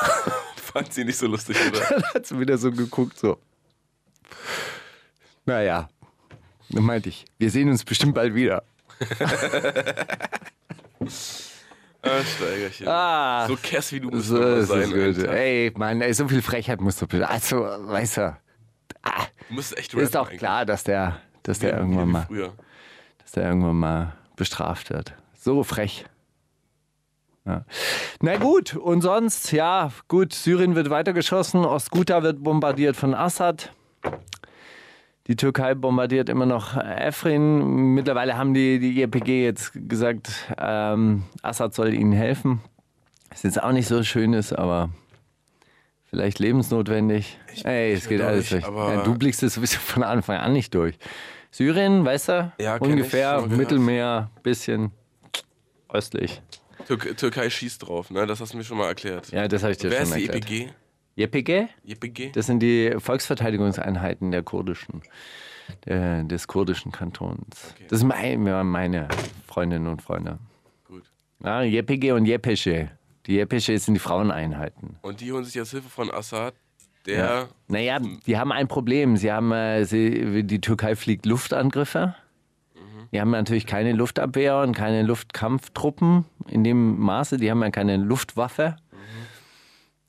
Fand 0.57 0.93
sie 0.93 1.05
nicht 1.05 1.19
so 1.19 1.27
lustig, 1.27 1.57
oder? 1.69 1.81
Dann 1.91 2.03
hat 2.15 2.27
sie 2.27 2.39
wieder 2.41 2.57
so 2.57 2.71
geguckt, 2.71 3.19
so. 3.19 3.39
Naja, 5.45 5.89
dann 6.71 6.85
meinte 6.85 7.09
ich, 7.09 7.25
wir 7.39 7.51
sehen 7.51 7.69
uns 7.69 7.85
bestimmt 7.85 8.15
bald 8.15 8.35
wieder. 8.35 8.63
ah, 12.03 12.23
Steigerchen. 12.37 12.89
Ah. 12.89 13.47
so 13.49 13.57
Kess 13.57 13.93
wie 13.93 14.01
du 14.01 14.09
musst 14.11 14.29
So 14.29 14.63
sein. 14.63 15.27
Ey, 15.27 15.73
Mann, 15.77 16.01
ey, 16.01 16.15
so 16.15 16.29
viel 16.29 16.41
Frechheit 16.41 16.81
musst 16.81 17.03
du 17.03 17.07
bitte. 17.07 17.29
Also, 17.29 17.57
weißt 17.57 18.17
du, 18.19 18.37
ah, 19.03 19.25
Du 19.49 19.55
musst 19.55 19.77
echt 19.77 19.93
ist 19.95 20.01
rappen 20.01 20.13
doch 20.13 20.27
eigentlich. 20.29 20.39
klar, 20.39 20.65
dass 20.67 20.85
der, 20.85 21.21
dass 21.43 21.59
der 21.59 21.77
irgendwann 21.77 22.11
mal, 22.11 22.23
Früher. 22.27 22.53
dass 23.19 23.33
der 23.33 23.45
irgendwann 23.45 23.77
mal 23.79 24.13
bestraft 24.37 24.91
wird. 24.91 25.15
So 25.35 25.63
frech. 25.63 26.05
Ja. 27.45 27.65
Na 28.21 28.37
gut, 28.37 28.77
und 28.77 29.01
sonst, 29.01 29.51
ja, 29.51 29.91
gut, 30.07 30.33
Syrien 30.33 30.77
wird 30.77 30.91
weitergeschossen, 30.91 31.65
Ostguta 31.65 32.23
wird 32.23 32.43
bombardiert 32.43 32.95
von 32.97 33.15
Assad. 33.15 33.73
Die 35.27 35.37
Türkei 35.37 35.75
bombardiert 35.75 36.29
immer 36.29 36.47
noch 36.47 36.77
Afrin. 36.77 37.95
Mittlerweile 37.95 38.37
haben 38.37 38.55
die, 38.55 38.79
die 38.79 39.03
IPG 39.03 39.45
jetzt 39.45 39.73
gesagt, 39.89 40.53
ähm, 40.59 41.25
Assad 41.43 41.75
soll 41.75 41.95
ihnen 41.95 42.13
helfen. 42.13 42.61
Was 43.31 43.43
jetzt 43.45 43.63
auch 43.63 43.73
nicht 43.73 43.89
so 43.89 44.03
schön 44.03 44.35
ist, 44.35 44.53
aber 44.53 44.91
vielleicht 46.13 46.39
lebensnotwendig. 46.41 47.39
Ey, 47.65 47.95
es 47.95 48.07
geht 48.07 48.21
alles 48.21 48.53
ich, 48.53 48.63
durch. 48.63 48.65
Ja, 48.65 49.03
du 49.03 49.17
blickst 49.17 49.43
es 49.43 49.55
sowieso 49.55 49.79
von 49.79 50.03
Anfang 50.03 50.37
an 50.37 50.53
nicht 50.53 50.75
durch. 50.75 50.99
Syrien, 51.51 52.05
weißt 52.05 52.29
du? 52.29 52.53
Ja, 52.59 52.77
ich, 52.77 52.83
Ungefähr, 52.83 53.37
gehört. 53.37 53.51
Mittelmeer, 53.51 54.31
bisschen 54.43 54.93
östlich. 55.89 56.43
Tür 56.87 56.99
Türkei 56.99 57.49
schießt 57.49 57.87
drauf, 57.87 58.11
ne? 58.11 58.27
Das 58.27 58.41
hast 58.41 58.53
du 58.53 58.59
mir 58.59 58.65
schon 58.65 58.77
mal 58.77 58.89
erklärt. 58.89 59.31
Ja, 59.33 59.49
das 59.49 59.63
habe 59.63 59.73
ich 59.73 59.79
dir 59.79 59.91
Wer 59.91 60.05
schon 60.05 60.09
ist 60.09 60.17
die 60.17 60.29
erklärt. 60.29 60.51
EPG? 60.51 60.73
YPG? 61.17 61.69
EPG? 61.87 62.31
Das 62.33 62.47
sind 62.47 62.61
die 62.61 62.95
Volksverteidigungseinheiten 62.99 64.33
der 64.33 64.43
kurdischen, 64.43 65.03
der, 65.87 66.25
des 66.25 66.47
kurdischen 66.47 66.93
Kantons. 66.93 67.75
Das 67.89 68.01
sind 68.01 68.09
mein, 68.09 68.43
meine 68.67 69.09
Freundinnen 69.47 69.87
und 69.87 70.03
Freunde. 70.03 70.39
Gut. 70.85 71.05
Ja, 71.43 71.63
YPG 71.63 72.13
und 72.13 72.27
YPG. 72.27 72.89
Die 73.27 73.39
YPG 73.39 73.77
sind 73.77 73.95
die 73.95 74.01
Fraueneinheiten. 74.01 74.97
Und 75.03 75.21
die 75.21 75.33
holen 75.33 75.45
sich 75.45 75.55
jetzt 75.55 75.71
Hilfe 75.71 75.89
von 75.89 76.11
Assad, 76.11 76.55
der. 77.07 77.49
Naja, 77.69 77.99
die 78.27 78.39
haben 78.39 78.53
ein 78.53 78.69
Problem. 78.69 79.17
Sie 79.17 79.33
haben, 79.33 79.53
äh, 79.53 79.85
sie, 79.85 80.45
die 80.45 80.61
Türkei 80.61 80.97
fliegt 80.97 81.27
Luftangriffe. 81.27 82.15
Die 83.13 83.21
haben 83.21 83.31
natürlich 83.31 83.67
keine 83.67 83.93
Luftabwehr 83.93 84.61
und 84.61 84.75
keine 84.75 85.03
Luftkampftruppen 85.03 86.25
in 86.49 86.65
dem 86.65 86.99
Maße. 86.99 87.37
Die 87.37 87.51
haben 87.51 87.63
ja 87.63 87.71
keine 87.71 87.99
Luftwaffe. 87.99 88.77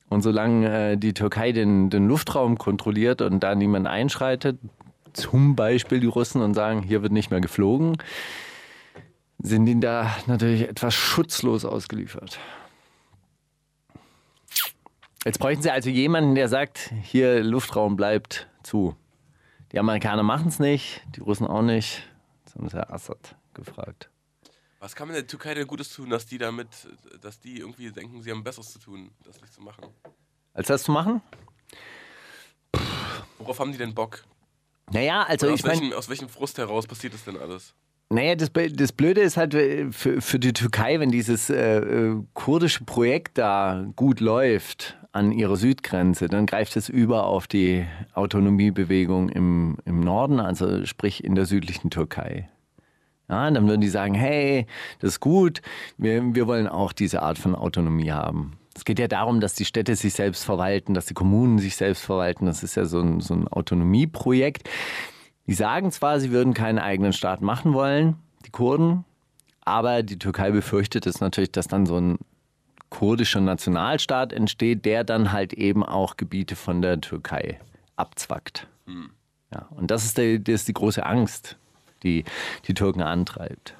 Und 0.08 0.22
solange 0.22 0.92
äh, 0.92 0.96
die 0.96 1.12
Türkei 1.12 1.52
den, 1.52 1.90
den 1.90 2.08
Luftraum 2.08 2.56
kontrolliert 2.56 3.20
und 3.20 3.40
da 3.40 3.54
niemand 3.54 3.86
einschreitet, 3.86 4.58
zum 5.12 5.54
Beispiel 5.54 6.00
die 6.00 6.06
Russen 6.06 6.40
und 6.40 6.54
sagen, 6.54 6.82
hier 6.82 7.02
wird 7.02 7.12
nicht 7.12 7.30
mehr 7.30 7.40
geflogen, 7.40 7.98
sind 9.38 9.66
ihnen 9.66 9.80
da 9.80 10.14
natürlich 10.26 10.62
etwas 10.62 10.94
schutzlos 10.94 11.64
ausgeliefert. 11.64 12.38
Jetzt 15.24 15.38
bräuchten 15.38 15.62
sie 15.62 15.70
also 15.70 15.88
jemanden, 15.88 16.34
der 16.34 16.48
sagt, 16.48 16.92
hier 17.02 17.42
Luftraum 17.42 17.96
bleibt 17.96 18.46
zu. 18.62 18.94
Die 19.72 19.78
Amerikaner 19.78 20.22
machen 20.22 20.48
es 20.48 20.58
nicht, 20.58 21.02
die 21.16 21.20
Russen 21.20 21.46
auch 21.46 21.62
nicht. 21.62 22.02
Jetzt 22.44 22.56
haben 22.56 22.68
sie 22.68 22.76
Herr 22.76 22.92
Assad 22.92 23.34
gefragt. 23.54 24.10
Was 24.80 24.94
kann 24.94 25.08
man 25.08 25.14
der 25.14 25.26
Türkei 25.26 25.54
denn 25.54 25.66
Gutes 25.66 25.88
tun, 25.88 26.10
dass 26.10 26.26
die 26.26 26.36
damit, 26.36 26.68
dass 27.22 27.40
die 27.40 27.58
irgendwie 27.58 27.90
denken, 27.90 28.20
sie 28.20 28.30
haben 28.30 28.44
Besseres 28.44 28.70
zu 28.70 28.78
tun, 28.78 29.12
das 29.24 29.40
nicht 29.40 29.54
zu 29.54 29.62
machen? 29.62 29.84
Als 30.52 30.68
das 30.68 30.82
zu 30.82 30.92
machen? 30.92 31.22
Worauf 33.38 33.58
haben 33.60 33.72
die 33.72 33.78
denn 33.78 33.94
Bock? 33.94 34.24
Naja, 34.92 35.22
also 35.22 35.46
Oder 35.46 35.54
ich 35.54 35.62
aus, 35.62 35.66
meine, 35.66 35.80
welchem, 35.80 35.96
aus 35.96 36.08
welchem 36.10 36.28
Frust 36.28 36.58
heraus 36.58 36.86
passiert 36.86 37.14
das 37.14 37.24
denn 37.24 37.38
alles? 37.38 37.72
naja, 38.10 38.34
das, 38.34 38.50
das 38.52 38.92
Blöde 38.92 39.22
ist 39.22 39.38
halt 39.38 39.54
äh, 39.54 39.90
für, 39.90 40.20
für 40.20 40.38
die 40.38 40.52
Türkei, 40.52 41.00
wenn 41.00 41.10
dieses 41.10 41.48
äh, 41.48 41.78
äh, 41.78 42.22
kurdische 42.34 42.84
Projekt 42.84 43.38
da 43.38 43.86
gut 43.96 44.20
läuft 44.20 44.98
an 45.14 45.30
ihrer 45.30 45.56
Südgrenze, 45.56 46.26
dann 46.26 46.44
greift 46.44 46.76
es 46.76 46.88
über 46.88 47.26
auf 47.26 47.46
die 47.46 47.86
Autonomiebewegung 48.14 49.28
im, 49.28 49.76
im 49.84 50.00
Norden, 50.00 50.40
also 50.40 50.84
sprich 50.86 51.22
in 51.22 51.36
der 51.36 51.46
südlichen 51.46 51.88
Türkei. 51.88 52.48
Ja, 53.28 53.48
dann 53.48 53.68
würden 53.68 53.80
die 53.80 53.88
sagen, 53.88 54.14
hey, 54.14 54.66
das 54.98 55.12
ist 55.12 55.20
gut, 55.20 55.62
wir, 55.96 56.34
wir 56.34 56.48
wollen 56.48 56.66
auch 56.66 56.92
diese 56.92 57.22
Art 57.22 57.38
von 57.38 57.54
Autonomie 57.54 58.10
haben. 58.10 58.58
Es 58.74 58.84
geht 58.84 58.98
ja 58.98 59.06
darum, 59.06 59.40
dass 59.40 59.54
die 59.54 59.64
Städte 59.64 59.94
sich 59.94 60.14
selbst 60.14 60.44
verwalten, 60.44 60.94
dass 60.94 61.06
die 61.06 61.14
Kommunen 61.14 61.58
sich 61.58 61.76
selbst 61.76 62.04
verwalten. 62.04 62.46
Das 62.46 62.64
ist 62.64 62.74
ja 62.74 62.84
so 62.84 62.98
ein, 62.98 63.20
so 63.20 63.34
ein 63.34 63.46
Autonomieprojekt. 63.46 64.68
Die 65.46 65.54
sagen 65.54 65.92
zwar, 65.92 66.18
sie 66.18 66.32
würden 66.32 66.54
keinen 66.54 66.80
eigenen 66.80 67.12
Staat 67.12 67.40
machen 67.40 67.72
wollen, 67.72 68.16
die 68.44 68.50
Kurden, 68.50 69.04
aber 69.60 70.02
die 70.02 70.18
Türkei 70.18 70.50
befürchtet 70.50 71.06
es 71.06 71.20
natürlich, 71.20 71.52
dass 71.52 71.68
dann 71.68 71.86
so 71.86 72.00
ein 72.00 72.18
kurdischer 72.98 73.40
Nationalstaat 73.40 74.32
entsteht, 74.32 74.84
der 74.84 75.02
dann 75.02 75.32
halt 75.32 75.52
eben 75.52 75.82
auch 75.82 76.16
Gebiete 76.16 76.54
von 76.54 76.80
der 76.80 77.00
Türkei 77.00 77.58
abzwackt. 77.96 78.68
Ja, 79.52 79.66
und 79.70 79.90
das 79.90 80.04
ist, 80.04 80.18
die, 80.18 80.42
das 80.42 80.60
ist 80.60 80.68
die 80.68 80.74
große 80.74 81.04
Angst, 81.04 81.56
die 82.02 82.24
die 82.66 82.74
Türken 82.74 83.02
antreibt. 83.02 83.74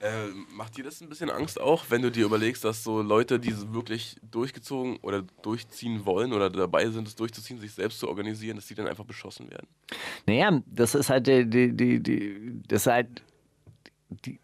Äh, 0.00 0.28
macht 0.54 0.76
dir 0.76 0.84
das 0.84 1.00
ein 1.00 1.08
bisschen 1.08 1.30
Angst 1.30 1.60
auch, 1.60 1.86
wenn 1.88 2.02
du 2.02 2.10
dir 2.10 2.26
überlegst, 2.26 2.64
dass 2.64 2.84
so 2.84 3.02
Leute, 3.02 3.38
die 3.38 3.52
so 3.52 3.72
wirklich 3.72 4.16
durchgezogen 4.30 4.98
oder 4.98 5.22
durchziehen 5.42 6.04
wollen 6.04 6.32
oder 6.32 6.50
dabei 6.50 6.88
sind, 6.90 7.08
es 7.08 7.16
durchzuziehen, 7.16 7.60
sich 7.60 7.72
selbst 7.72 8.00
zu 8.00 8.08
organisieren, 8.08 8.56
dass 8.56 8.66
die 8.66 8.74
dann 8.74 8.88
einfach 8.88 9.04
beschossen 9.04 9.50
werden? 9.50 9.66
Naja, 10.26 10.60
das 10.66 10.94
ist 10.94 11.08
halt 11.08 11.26
die, 11.26 11.48
die, 11.48 11.72
die, 11.72 12.00
die 12.00 12.62
das 12.68 12.82
ist 12.82 12.92
halt 12.92 13.22
die, 14.24 14.38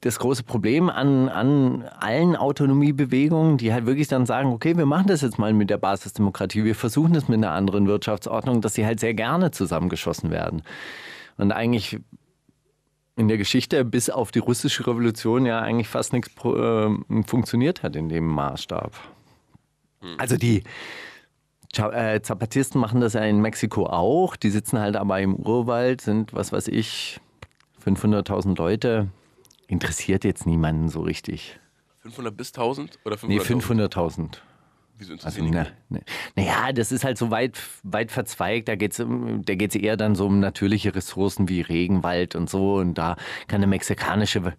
das 0.00 0.18
große 0.18 0.42
Problem 0.42 0.88
an, 0.88 1.28
an 1.28 1.82
allen 1.98 2.34
Autonomiebewegungen, 2.34 3.58
die 3.58 3.72
halt 3.72 3.84
wirklich 3.84 4.08
dann 4.08 4.24
sagen, 4.24 4.52
okay, 4.52 4.76
wir 4.76 4.86
machen 4.86 5.08
das 5.08 5.20
jetzt 5.20 5.38
mal 5.38 5.52
mit 5.52 5.68
der 5.68 5.76
Basisdemokratie, 5.76 6.64
wir 6.64 6.74
versuchen 6.74 7.12
das 7.12 7.28
mit 7.28 7.38
einer 7.38 7.52
anderen 7.52 7.86
Wirtschaftsordnung, 7.86 8.62
dass 8.62 8.74
sie 8.74 8.86
halt 8.86 9.00
sehr 9.00 9.12
gerne 9.12 9.50
zusammengeschossen 9.50 10.30
werden. 10.30 10.62
Und 11.36 11.52
eigentlich 11.52 12.00
in 13.16 13.28
der 13.28 13.36
Geschichte 13.36 13.84
bis 13.84 14.08
auf 14.08 14.32
die 14.32 14.38
russische 14.38 14.86
Revolution 14.86 15.44
ja 15.44 15.60
eigentlich 15.60 15.88
fast 15.88 16.14
nichts 16.14 16.30
äh, 16.42 17.22
funktioniert 17.26 17.82
hat 17.82 17.96
in 17.96 18.08
dem 18.08 18.26
Maßstab. 18.26 18.92
Also 20.16 20.36
die 20.36 20.62
äh, 21.76 22.20
Zapatisten 22.22 22.80
machen 22.80 23.02
das 23.02 23.12
ja 23.12 23.20
in 23.20 23.40
Mexiko 23.40 23.86
auch. 23.86 24.36
Die 24.36 24.48
sitzen 24.48 24.78
halt 24.78 24.96
aber 24.96 25.20
im 25.20 25.34
Urwald, 25.34 26.00
sind, 26.00 26.32
was 26.32 26.50
weiß 26.50 26.68
ich, 26.68 27.20
500.000 27.84 28.56
Leute. 28.56 29.08
Interessiert 29.70 30.24
jetzt 30.24 30.46
niemanden 30.46 30.88
so 30.88 31.00
richtig. 31.00 31.60
500 32.02 32.36
bis 32.36 32.48
1000 32.48 32.98
oder 33.04 33.16
500? 33.16 33.48
Nee, 33.48 33.84
500.000. 33.84 34.38
Wieso 34.98 35.14
Also, 35.22 35.44
ne, 35.44 35.72
die? 35.88 35.94
ne. 35.94 36.00
Naja, 36.34 36.72
das 36.72 36.90
ist 36.90 37.04
halt 37.04 37.16
so 37.16 37.30
weit, 37.30 37.56
weit 37.84 38.10
verzweigt. 38.10 38.66
Da 38.66 38.74
geht 38.74 38.98
es 38.98 39.06
da 39.06 39.54
geht's 39.54 39.76
eher 39.76 39.96
dann 39.96 40.16
so 40.16 40.26
um 40.26 40.40
natürliche 40.40 40.92
Ressourcen 40.96 41.48
wie 41.48 41.60
Regenwald 41.60 42.34
und 42.34 42.50
so. 42.50 42.78
Und 42.78 42.94
da 42.94 43.14
kann 43.46 43.60
der 43.60 43.68
mexikanische, 43.68 44.54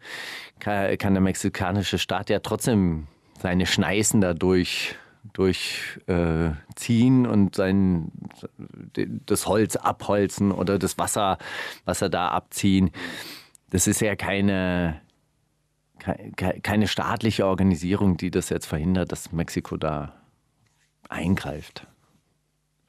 kann, 0.60 0.97
kann 0.97 1.13
der 1.13 1.21
mexikanische 1.21 2.00
Staat 2.00 2.30
ja 2.30 2.39
trotzdem 2.39 3.08
seine 3.41 3.65
Schneisen 3.65 4.21
da 4.21 4.34
durch, 4.34 4.95
durch 5.34 6.00
äh, 6.08 6.52
und 7.28 7.54
sein, 7.54 8.13
das 9.26 9.45
Holz 9.45 9.76
abholzen 9.76 10.54
oder 10.54 10.80
das 10.80 10.97
Wasser, 10.97 11.38
Wasser 11.84 12.08
da 12.08 12.30
abziehen. 12.30 12.91
Das 13.71 13.88
ist 13.88 14.01
ja 14.01 14.15
keine, 14.15 15.01
kei- 15.97 16.31
kei- 16.36 16.60
keine 16.62 16.88
staatliche 16.88 17.45
Organisierung, 17.47 18.17
die 18.17 18.29
das 18.29 18.49
jetzt 18.49 18.67
verhindert, 18.67 19.12
dass 19.12 19.31
Mexiko 19.31 19.77
da 19.77 20.13
eingreift. 21.10 21.88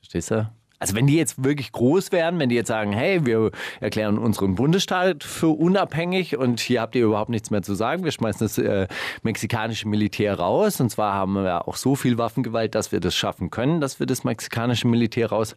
Verstehst 0.01 0.31
du? 0.33 0.53
Also 0.83 0.97
wenn 0.97 1.07
die 1.07 1.15
jetzt 1.15 1.45
wirklich 1.45 1.71
groß 1.71 2.11
werden, 2.11 2.41
wenn 2.41 2.49
die 2.49 2.57
jetzt 2.57 2.67
sagen, 2.67 2.93
hey, 2.93 3.25
wir 3.25 3.53
erklären 3.79 4.19
unseren 4.19 4.57
Bundesstaat 4.57 5.23
für 5.23 5.47
unabhängig 5.47 6.37
und 6.37 6.59
hier 6.59 6.81
habt 6.81 6.97
ihr 6.97 7.05
überhaupt 7.05 7.31
nichts 7.31 7.53
mehr 7.53 7.63
zu 7.63 7.75
sagen, 7.75 8.03
wir 8.03 8.11
schmeißen 8.11 8.45
das 8.45 8.59
äh, 8.59 8.89
mexikanische 9.23 9.87
Militär 9.87 10.41
raus 10.41 10.81
und 10.81 10.91
zwar 10.91 11.15
haben 11.15 11.35
wir 11.35 11.69
auch 11.69 11.77
so 11.77 11.95
viel 11.95 12.19
Waffengewalt, 12.19 12.75
dass 12.75 12.91
wir 12.91 12.99
das 12.99 13.15
schaffen 13.15 13.51
können, 13.51 13.81
dass 13.81 14.01
wir 14.01 14.09
das 14.09 14.25
mexikanische 14.25 14.89
Militär 14.89 15.29
raus, 15.29 15.55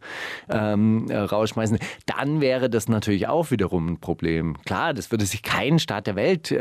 ähm, 0.48 1.10
äh, 1.10 1.16
rausschmeißen, 1.16 1.80
dann 2.06 2.40
wäre 2.40 2.70
das 2.70 2.88
natürlich 2.88 3.26
auch 3.26 3.50
wiederum 3.50 3.88
ein 3.88 3.98
Problem. 3.98 4.56
Klar, 4.64 4.94
das 4.94 5.10
würde 5.10 5.26
sich 5.26 5.42
kein 5.42 5.80
Staat 5.80 6.06
der 6.06 6.14
Welt 6.14 6.52
äh, 6.52 6.58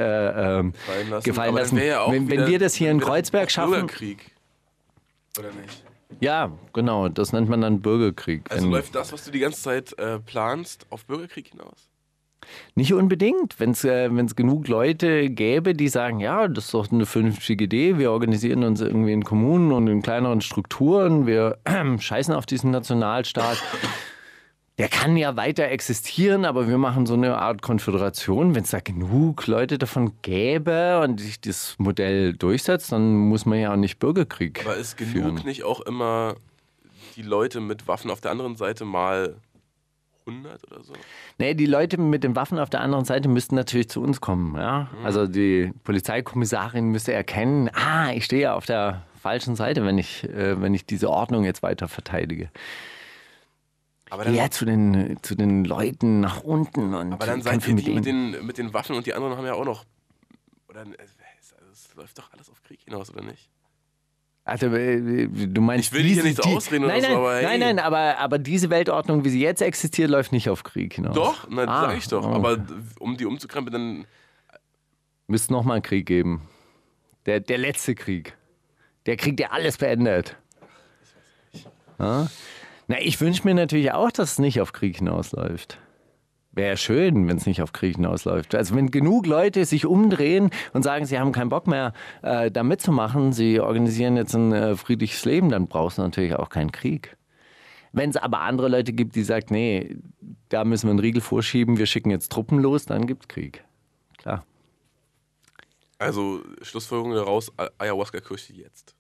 ähm, 0.58 0.72
Gefallen 0.72 1.10
lassen. 1.12 1.24
gefallen 1.24 1.56
lassen. 1.56 1.78
ja 1.78 2.12
wenn, 2.12 2.30
wenn 2.32 2.48
wir 2.48 2.58
das 2.58 2.74
hier 2.74 2.90
in 2.90 3.00
Kreuzberg 3.00 3.52
schaffen, 3.52 3.74
Bürgerkrieg. 3.74 4.32
Oder 5.38 5.50
nicht? 5.52 5.84
Ja, 6.20 6.52
genau, 6.74 7.10
das 7.10 7.34
nennt 7.34 7.50
man 7.50 7.62
dann 7.62 7.82
Bürgerkrieg. 7.82 8.50
Also 8.50 8.70
läuft 8.70 8.96
das, 8.96 9.12
was 9.14 9.26
du 9.26 9.32
die 9.32 9.40
ganze 9.40 9.62
Zeit 9.62 9.98
äh, 10.00 10.20
planst, 10.20 10.88
auf 10.90 11.06
Bürgerkrieg 11.06 11.48
hinaus? 11.48 11.90
Nicht 12.76 12.94
unbedingt. 12.94 13.60
Wenn 13.60 13.72
es 13.72 13.84
äh, 13.84 14.10
wenn's 14.12 14.36
genug 14.36 14.68
Leute 14.68 15.30
gäbe, 15.30 15.74
die 15.74 15.88
sagen, 15.88 16.20
ja, 16.20 16.48
das 16.48 16.66
ist 16.66 16.74
doch 16.74 16.92
eine 16.92 17.06
vernünftige 17.06 17.66
Idee, 17.66 17.98
wir 17.98 18.12
organisieren 18.12 18.64
uns 18.64 18.82
irgendwie 18.82 19.14
in 19.14 19.24
Kommunen 19.24 19.72
und 19.72 19.88
in 19.88 20.02
kleineren 20.02 20.42
Strukturen, 20.42 21.26
wir 21.26 21.58
scheißen 22.00 22.34
auf 22.34 22.46
diesen 22.46 22.72
Nationalstaat. 22.72 23.62
Der 24.78 24.90
kann 24.90 25.16
ja 25.16 25.38
weiter 25.38 25.70
existieren, 25.70 26.44
aber 26.44 26.68
wir 26.68 26.78
machen 26.78 27.06
so 27.06 27.14
eine 27.14 27.38
Art 27.38 27.62
Konföderation. 27.62 28.56
Wenn 28.56 28.64
es 28.64 28.72
da 28.72 28.82
genug 28.82 29.48
Leute 29.48 29.78
davon 29.78 30.12
gäbe 30.22 31.00
und 31.02 31.22
sich 31.22 31.40
das 31.40 31.76
Modell 31.78 32.34
durchsetzt, 32.34 32.92
dann 32.92 33.16
muss 33.16 33.46
man 33.46 33.60
ja 33.60 33.72
auch 33.72 33.78
nicht 33.78 34.00
Bürgerkrieg 34.00 34.66
Aber 34.66 34.76
ist 34.76 34.98
genug 34.98 35.14
führen. 35.14 35.36
nicht 35.46 35.64
auch 35.64 35.80
immer 35.80 36.36
die 37.16 37.22
Leute 37.22 37.62
mit 37.62 37.88
Waffen 37.88 38.12
auf 38.12 38.20
der 38.20 38.32
anderen 38.32 38.58
Seite 38.58 38.84
mal 38.84 39.38
100 40.28 40.70
oder 40.70 40.84
so? 40.84 40.94
Nee, 41.38 41.54
die 41.54 41.68
Leute 41.68 41.98
mit 41.98 42.26
den 42.26 42.36
Waffen 42.36 42.60
auf 42.60 42.70
der 42.70 42.82
anderen 42.82 43.06
Seite 43.06 43.30
müssten 43.30 43.56
natürlich 43.56 43.90
zu 43.90 44.02
uns 44.02 44.20
kommen. 44.20 44.56
Ja? 44.56 44.90
Also 45.06 45.28
die 45.28 45.72
Polizeikommissarin 45.86 46.90
müsste 46.90 47.14
erkennen, 47.14 47.70
ah, 47.74 48.12
ich 48.12 48.26
stehe 48.26 48.54
auf 48.54 48.66
der 48.66 49.04
falschen 49.22 49.56
Seite, 49.56 49.86
wenn 49.86 49.98
ich, 49.98 50.24
äh, 50.26 50.62
wenn 50.62 50.74
ich 50.74 50.86
diese 50.86 51.10
Ordnung 51.10 51.46
jetzt 51.46 51.64
weiter 51.64 51.88
verteidige. 51.88 52.50
Aber 54.10 54.24
dann, 54.24 54.36
Ja, 54.36 54.50
zu 54.52 54.66
den, 54.66 55.18
zu 55.24 55.36
den 55.36 55.66
Leuten 55.66 56.20
nach 56.20 56.42
unten 56.44 56.94
und 56.94 57.14
aber 57.14 57.26
dann 57.26 57.42
seid 57.42 57.68
ihr 57.68 57.74
mit 57.74 57.88
die 57.88 57.94
mit 57.94 58.06
den, 58.06 58.46
mit 58.46 58.58
den 58.58 58.74
Waffen 58.74 58.96
und 58.96 59.06
die 59.08 59.14
anderen 59.14 59.36
haben 59.38 59.46
ja 59.46 59.54
auch 59.54 59.66
noch. 59.66 59.84
Oder 60.70 60.82
äh, 60.82 60.90
es, 61.40 61.54
es 61.72 61.96
läuft 61.96 62.18
doch 62.20 62.32
alles 62.32 62.50
auf 62.50 62.62
Krieg 62.64 62.80
hinaus, 62.86 63.10
oder 63.12 63.24
nicht? 63.24 63.50
Also, 64.48 64.68
äh, 64.68 65.28
du 65.28 65.60
meinst 65.62 65.88
Ich 65.88 65.94
will 65.94 66.04
hier 66.04 66.16
diese- 66.22 66.28
nichts 66.28 66.46
ausreden 66.46 66.86
oder 66.86 66.94
nein, 66.94 67.02
so, 67.02 67.08
nein, 67.08 67.18
aber 67.18 67.36
hey. 67.36 67.44
Nein, 67.46 67.60
nein, 67.62 67.80
aber, 67.80 68.20
aber 68.20 68.38
diese 68.38 68.70
Weltordnung, 68.70 69.26
wie 69.26 69.30
sie 69.30 69.42
jetzt 69.42 69.64
existiert, 69.64 70.12
läuft 70.12 70.32
nicht 70.32 70.50
auf 70.50 70.64
Krieg 70.64 70.94
hinaus. 70.94 71.16
Doch, 71.16 71.48
na, 71.50 71.64
Ah, 71.64 71.82
sag 71.90 71.98
ich 71.98 72.08
doch. 72.08 72.24
oh. 72.28 72.32
Aber 72.34 72.64
um 73.00 73.18
die 73.18 73.26
umzukrempeln, 73.26 73.74
dann. 73.74 74.06
Müsste 75.26 75.52
nochmal 75.52 75.78
einen 75.78 75.84
Krieg 75.84 76.06
geben. 76.06 76.48
Der, 77.26 77.40
der 77.40 77.58
letzte 77.58 77.96
Krieg. 77.96 78.38
Der 79.08 79.18
Krieg, 79.18 79.36
der 79.38 79.52
alles 79.52 79.78
beendet. 79.78 80.38
Ja? 81.98 82.28
Na, 82.88 82.98
ich 83.02 83.20
wünsche 83.20 83.44
mir 83.46 83.54
natürlich 83.54 83.92
auch, 83.92 84.12
dass 84.12 84.34
es 84.34 84.40
nicht 84.40 84.62
auf 84.62 84.74
Krieg 84.74 84.98
hinausläuft. 84.98 85.80
Wäre 86.52 86.78
schön, 86.78 87.28
wenn 87.28 87.36
es 87.36 87.46
nicht 87.46 87.62
auf 87.62 87.74
Krieg 87.74 87.96
hinausläuft. 87.96 88.56
Also 88.56 88.76
wenn 88.76 88.90
genug 88.90 89.28
Leute 89.28 89.66
sich 89.66 89.86
umdrehen 89.86 90.52
und 90.72 90.84
sagen, 90.84 91.06
sie 91.06 91.20
haben 91.20 91.34
keinen 91.34 91.50
Bock 91.50 91.68
mehr, 91.68 91.92
äh, 92.22 92.50
da 92.50 92.64
mitzumachen, 92.64 93.34
sie 93.34 93.60
organisieren 93.60 94.16
jetzt 94.16 94.36
ein 94.36 94.54
äh, 94.54 94.76
friedliches 94.78 95.26
Leben, 95.26 95.50
dann 95.50 95.68
brauchst 95.68 95.98
du 95.98 96.02
natürlich 96.02 96.36
auch 96.36 96.50
keinen 96.50 96.72
Krieg. 96.72 97.18
Wenn 97.92 98.10
es 98.10 98.18
aber 98.18 98.42
andere 98.42 98.70
Leute 98.70 98.94
gibt, 98.94 99.16
die 99.16 99.24
sagen, 99.24 99.48
nee, 99.50 99.98
da 100.50 100.64
müssen 100.64 100.88
wir 100.88 100.92
einen 100.92 101.00
Riegel 101.00 101.22
vorschieben, 101.22 101.78
wir 101.78 101.88
schicken 101.88 102.12
jetzt 102.12 102.32
Truppen 102.32 102.60
los, 102.60 102.86
dann 102.86 103.08
gibt 103.08 103.24
es 103.24 103.28
Krieg. 103.28 103.66
Klar. 104.18 104.46
Also 105.98 106.42
Schlussfolgerung 106.62 107.14
daraus, 107.14 107.52
Ayahuasca-Kirche 107.78 108.54
jetzt. 108.54 108.95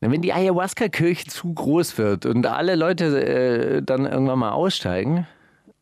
Wenn 0.00 0.22
die 0.22 0.32
Ayahuasca-Kirche 0.32 1.26
zu 1.26 1.52
groß 1.52 1.98
wird 1.98 2.24
und 2.24 2.46
alle 2.46 2.76
Leute 2.76 3.20
äh, 3.20 3.82
dann 3.82 4.06
irgendwann 4.06 4.38
mal 4.38 4.52
aussteigen 4.52 5.26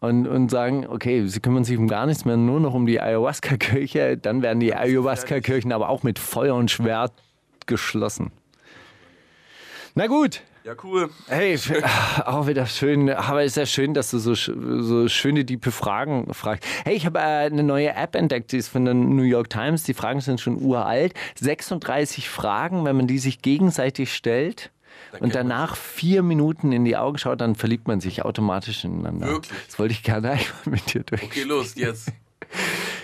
und, 0.01 0.27
und 0.27 0.51
sagen, 0.51 0.87
okay, 0.87 1.27
sie 1.27 1.41
kümmern 1.41 1.65
sich 1.65 1.77
um 1.77 1.87
gar 1.87 2.07
nichts 2.07 2.25
mehr, 2.25 2.39
nur 2.39 2.61
noch 2.61 2.73
um 2.73 2.87
die 2.87 3.01
Ayahuasca-Kirche, 3.01 4.17
dann 4.17 4.41
werden 4.41 4.61
die 4.61 4.75
Ayahuasca-Kirchen 4.75 5.71
aber 5.71 5.91
auch 5.91 6.03
mit 6.03 6.19
Feuer 6.19 6.55
und 6.55 6.71
Schwert 6.71 7.13
geschlossen. 7.67 8.33
Na 9.95 10.07
gut, 10.07 10.43
Ja, 10.67 10.75
cool. 10.83 11.11
Hey, 11.29 11.57
auch 12.25 12.49
wieder 12.49 12.67
schön, 12.67 13.09
aber 13.09 13.45
ist 13.45 13.57
ja 13.57 13.67
schön, 13.67 13.95
dass 13.95 14.11
du 14.11 14.19
so, 14.19 14.35
so 14.35 15.07
schöne, 15.07 15.45
diepe 15.45 15.71
Fragen 15.71 16.35
fragst. 16.35 16.65
Hey, 16.83 16.97
ich 16.97 17.07
habe 17.07 17.21
äh, 17.21 17.23
eine 17.23 17.63
neue 17.63 17.95
App 17.95 18.17
entdeckt, 18.17 18.51
die 18.51 18.57
ist 18.57 18.67
von 18.67 18.85
der 18.85 18.93
New 18.93 19.23
York 19.23 19.49
Times. 19.49 19.85
Die 19.85 19.95
Fragen 19.95 20.21
sind 20.21 20.41
schon 20.41 20.61
uralt. 20.61 21.15
36 21.39 22.29
Fragen, 22.29 22.85
wenn 22.85 22.97
man 22.97 23.07
die 23.07 23.21
sich 23.21 23.43
gegenseitig 23.43 24.13
stellt 24.13 24.73
und 25.21 25.37
danach 25.37 25.77
vier 25.77 26.25
Minuten 26.25 26.73
in 26.73 26.85
die 26.85 26.97
Augen 26.97 27.19
schaut, 27.19 27.41
dann 27.41 27.55
verliebt 27.55 27.87
man 27.87 28.01
sich 28.01 28.25
automatisch 28.25 28.85
ineinander. 28.85 29.29
Wirklich? 29.29 29.57
Das 29.69 29.79
wollte 29.79 29.93
ich 29.93 30.03
gerne 30.03 30.31
einmal 30.33 30.45
mit 30.65 30.93
dir 30.93 31.05
durch. 31.05 31.23
Okay, 31.23 31.45
los, 31.45 31.77
jetzt. 31.77 32.11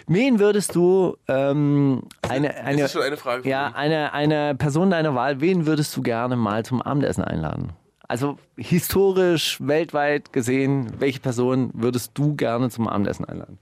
Wen 0.06 0.38
würdest 0.38 0.74
du 0.74 1.16
ähm, 1.28 2.02
eine, 2.22 2.54
eine, 2.56 2.82
ist 2.84 2.92
schon 2.92 3.02
eine 3.02 3.16
Frage. 3.16 3.48
ja, 3.48 3.68
mich. 3.68 3.76
eine, 3.76 4.12
eine 4.12 4.54
Person 4.54 4.90
deiner 4.90 5.14
Wahl, 5.14 5.40
wen 5.40 5.66
würdest 5.66 5.96
du 5.96 6.02
gerne 6.02 6.36
mal 6.36 6.64
zum 6.64 6.82
Abendessen 6.82 7.22
einladen? 7.24 7.72
Also 8.08 8.38
historisch, 8.56 9.58
weltweit 9.60 10.32
gesehen, 10.32 10.92
welche 11.00 11.20
Person 11.20 11.70
würdest 11.74 12.10
du 12.14 12.34
gerne 12.36 12.68
zum 12.68 12.86
Abendessen 12.88 13.24
einladen? 13.24 13.58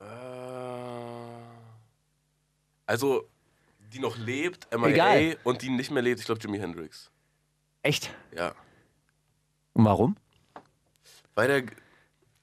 Äh, 0.00 0.04
Also, 2.86 3.28
die 3.92 3.98
noch 3.98 4.16
lebt, 4.16 4.68
MIA, 4.76 4.88
Egal. 4.88 5.36
und 5.44 5.62
die 5.62 5.70
nicht 5.70 5.90
mehr 5.90 6.02
lebt, 6.02 6.20
ich 6.20 6.26
glaube 6.26 6.40
Jimi 6.40 6.58
Hendrix. 6.58 7.10
Echt? 7.82 8.10
Ja. 8.36 8.52
Und 9.74 9.84
warum? 9.84 10.16
Weil 11.34 11.48
der, 11.48 11.62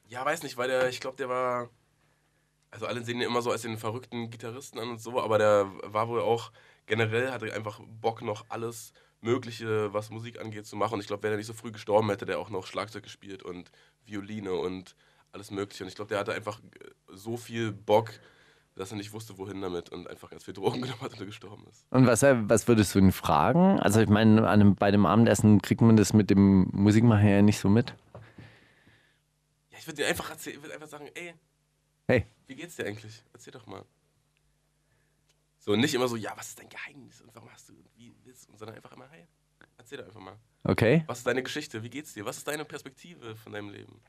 ja, 0.09 0.25
weiß 0.25 0.43
nicht, 0.43 0.57
weil 0.57 0.67
der, 0.67 0.89
ich 0.89 0.99
glaube, 0.99 1.17
der 1.17 1.29
war, 1.29 1.69
also 2.71 2.85
alle 2.85 3.03
sehen 3.03 3.17
ihn 3.17 3.27
immer 3.27 3.41
so 3.41 3.51
als 3.51 3.61
den 3.61 3.77
verrückten 3.77 4.29
Gitarristen 4.29 4.79
an 4.79 4.89
und 4.89 5.01
so, 5.01 5.21
aber 5.21 5.37
der 5.37 5.71
war 5.83 6.07
wohl 6.09 6.21
auch, 6.21 6.51
generell 6.85 7.31
hatte 7.31 7.53
einfach 7.53 7.79
Bock, 8.01 8.21
noch 8.21 8.45
alles 8.49 8.93
Mögliche, 9.21 9.93
was 9.93 10.09
Musik 10.09 10.39
angeht, 10.39 10.65
zu 10.65 10.75
machen. 10.75 10.95
Und 10.95 11.01
ich 11.01 11.07
glaube, 11.07 11.23
wenn 11.23 11.31
er 11.31 11.37
nicht 11.37 11.45
so 11.45 11.53
früh 11.53 11.71
gestorben 11.71 12.09
hätte, 12.09 12.25
der 12.25 12.39
auch 12.39 12.49
noch 12.49 12.65
Schlagzeug 12.65 13.03
gespielt 13.03 13.43
und 13.43 13.71
Violine 14.05 14.53
und 14.53 14.95
alles 15.31 15.51
Mögliche. 15.51 15.83
Und 15.83 15.89
ich 15.89 15.95
glaube, 15.95 16.09
der 16.09 16.19
hatte 16.19 16.33
einfach 16.33 16.59
äh, 16.59 16.89
so 17.13 17.37
viel 17.37 17.71
Bock, 17.71 18.11
dass 18.75 18.91
er 18.91 18.97
nicht 18.97 19.13
wusste, 19.13 19.37
wohin 19.37 19.61
damit 19.61 19.89
und 19.89 20.09
einfach 20.09 20.29
ganz 20.29 20.45
viel 20.45 20.53
Drogen 20.53 20.81
genommen 20.81 21.01
hat 21.01 21.19
und 21.19 21.25
gestorben 21.25 21.65
ist. 21.69 21.85
Und 21.91 22.07
was, 22.07 22.23
äh, 22.23 22.35
was 22.49 22.67
würdest 22.67 22.95
du 22.95 22.99
ihn 22.99 23.11
fragen? 23.11 23.79
Also 23.79 23.99
ich 23.99 24.09
meine, 24.09 24.75
bei 24.79 24.89
dem 24.89 25.05
Abendessen 25.05 25.61
kriegt 25.61 25.81
man 25.81 25.97
das 25.97 26.13
mit 26.13 26.29
dem 26.29 26.69
Musikmachen 26.71 27.27
ja 27.27 27.41
nicht 27.41 27.59
so 27.59 27.69
mit. 27.69 27.93
Würde 29.89 30.03
dir 30.03 30.07
einfach 30.07 30.29
erzählen, 30.29 30.57
ich 30.57 30.61
würde 30.61 30.75
einfach 30.75 30.87
sagen, 30.87 31.09
ey, 31.15 31.33
Hey, 32.05 32.27
wie 32.45 32.53
geht's 32.53 32.75
dir 32.75 32.85
eigentlich? 32.85 33.23
Erzähl 33.33 33.51
doch 33.53 33.65
mal. 33.65 33.83
So, 35.57 35.75
nicht 35.75 35.95
immer 35.95 36.07
so, 36.07 36.15
ja, 36.15 36.31
was 36.35 36.49
ist 36.49 36.59
dein 36.59 36.69
Geheimnis 36.69 37.21
und 37.21 37.33
warum 37.33 37.51
hast 37.51 37.69
du, 37.69 37.73
wie 37.95 38.13
willst 38.23 38.47
du, 38.49 38.55
sondern 38.55 38.75
einfach 38.75 38.91
immer, 38.91 39.07
hey, 39.09 39.25
erzähl 39.77 39.97
doch 39.97 40.05
einfach 40.05 40.19
mal. 40.19 40.37
okay. 40.63 41.03
Was 41.07 41.19
ist 41.19 41.25
deine 41.25 41.41
Geschichte? 41.41 41.81
Wie 41.81 41.89
geht's 41.89 42.13
dir? 42.13 42.23
Was 42.23 42.37
ist 42.37 42.47
deine 42.47 42.65
Perspektive 42.65 43.35
von 43.35 43.51
deinem 43.51 43.71
Leben? 43.71 43.99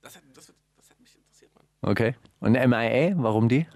Das 0.00 0.16
hat, 0.16 0.22
das, 0.32 0.54
das 0.76 0.88
hat 0.90 0.98
mich 0.98 1.14
interessiert, 1.14 1.54
Mann. 1.54 1.66
Okay. 1.82 2.14
Und 2.40 2.52
MIA, 2.52 3.12
warum 3.16 3.50
die? 3.50 3.66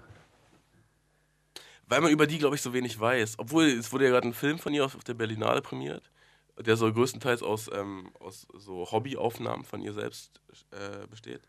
Weil 1.85 2.01
man 2.01 2.11
über 2.11 2.25
die, 2.25 2.39
glaube 2.39 2.55
ich, 2.55 2.63
so 2.63 2.73
wenig 2.73 2.99
weiß. 2.99 3.37
Obwohl, 3.37 3.65
es 3.65 3.91
wurde 3.91 4.05
ja 4.05 4.09
gerade 4.09 4.27
ein 4.27 4.33
Film 4.33 4.57
von 4.57 4.73
ihr 4.73 4.83
auf, 4.83 4.95
auf 4.95 5.03
der 5.03 5.13
Berlinale 5.13 5.61
prämiert, 5.61 6.09
der 6.59 6.75
so 6.77 6.91
größtenteils 6.91 7.43
aus, 7.43 7.69
ähm, 7.73 8.11
aus 8.19 8.47
so 8.57 8.91
Hobbyaufnahmen 8.91 9.65
von 9.65 9.81
ihr 9.81 9.93
selbst 9.93 10.41
äh, 10.71 11.07
besteht. 11.07 11.41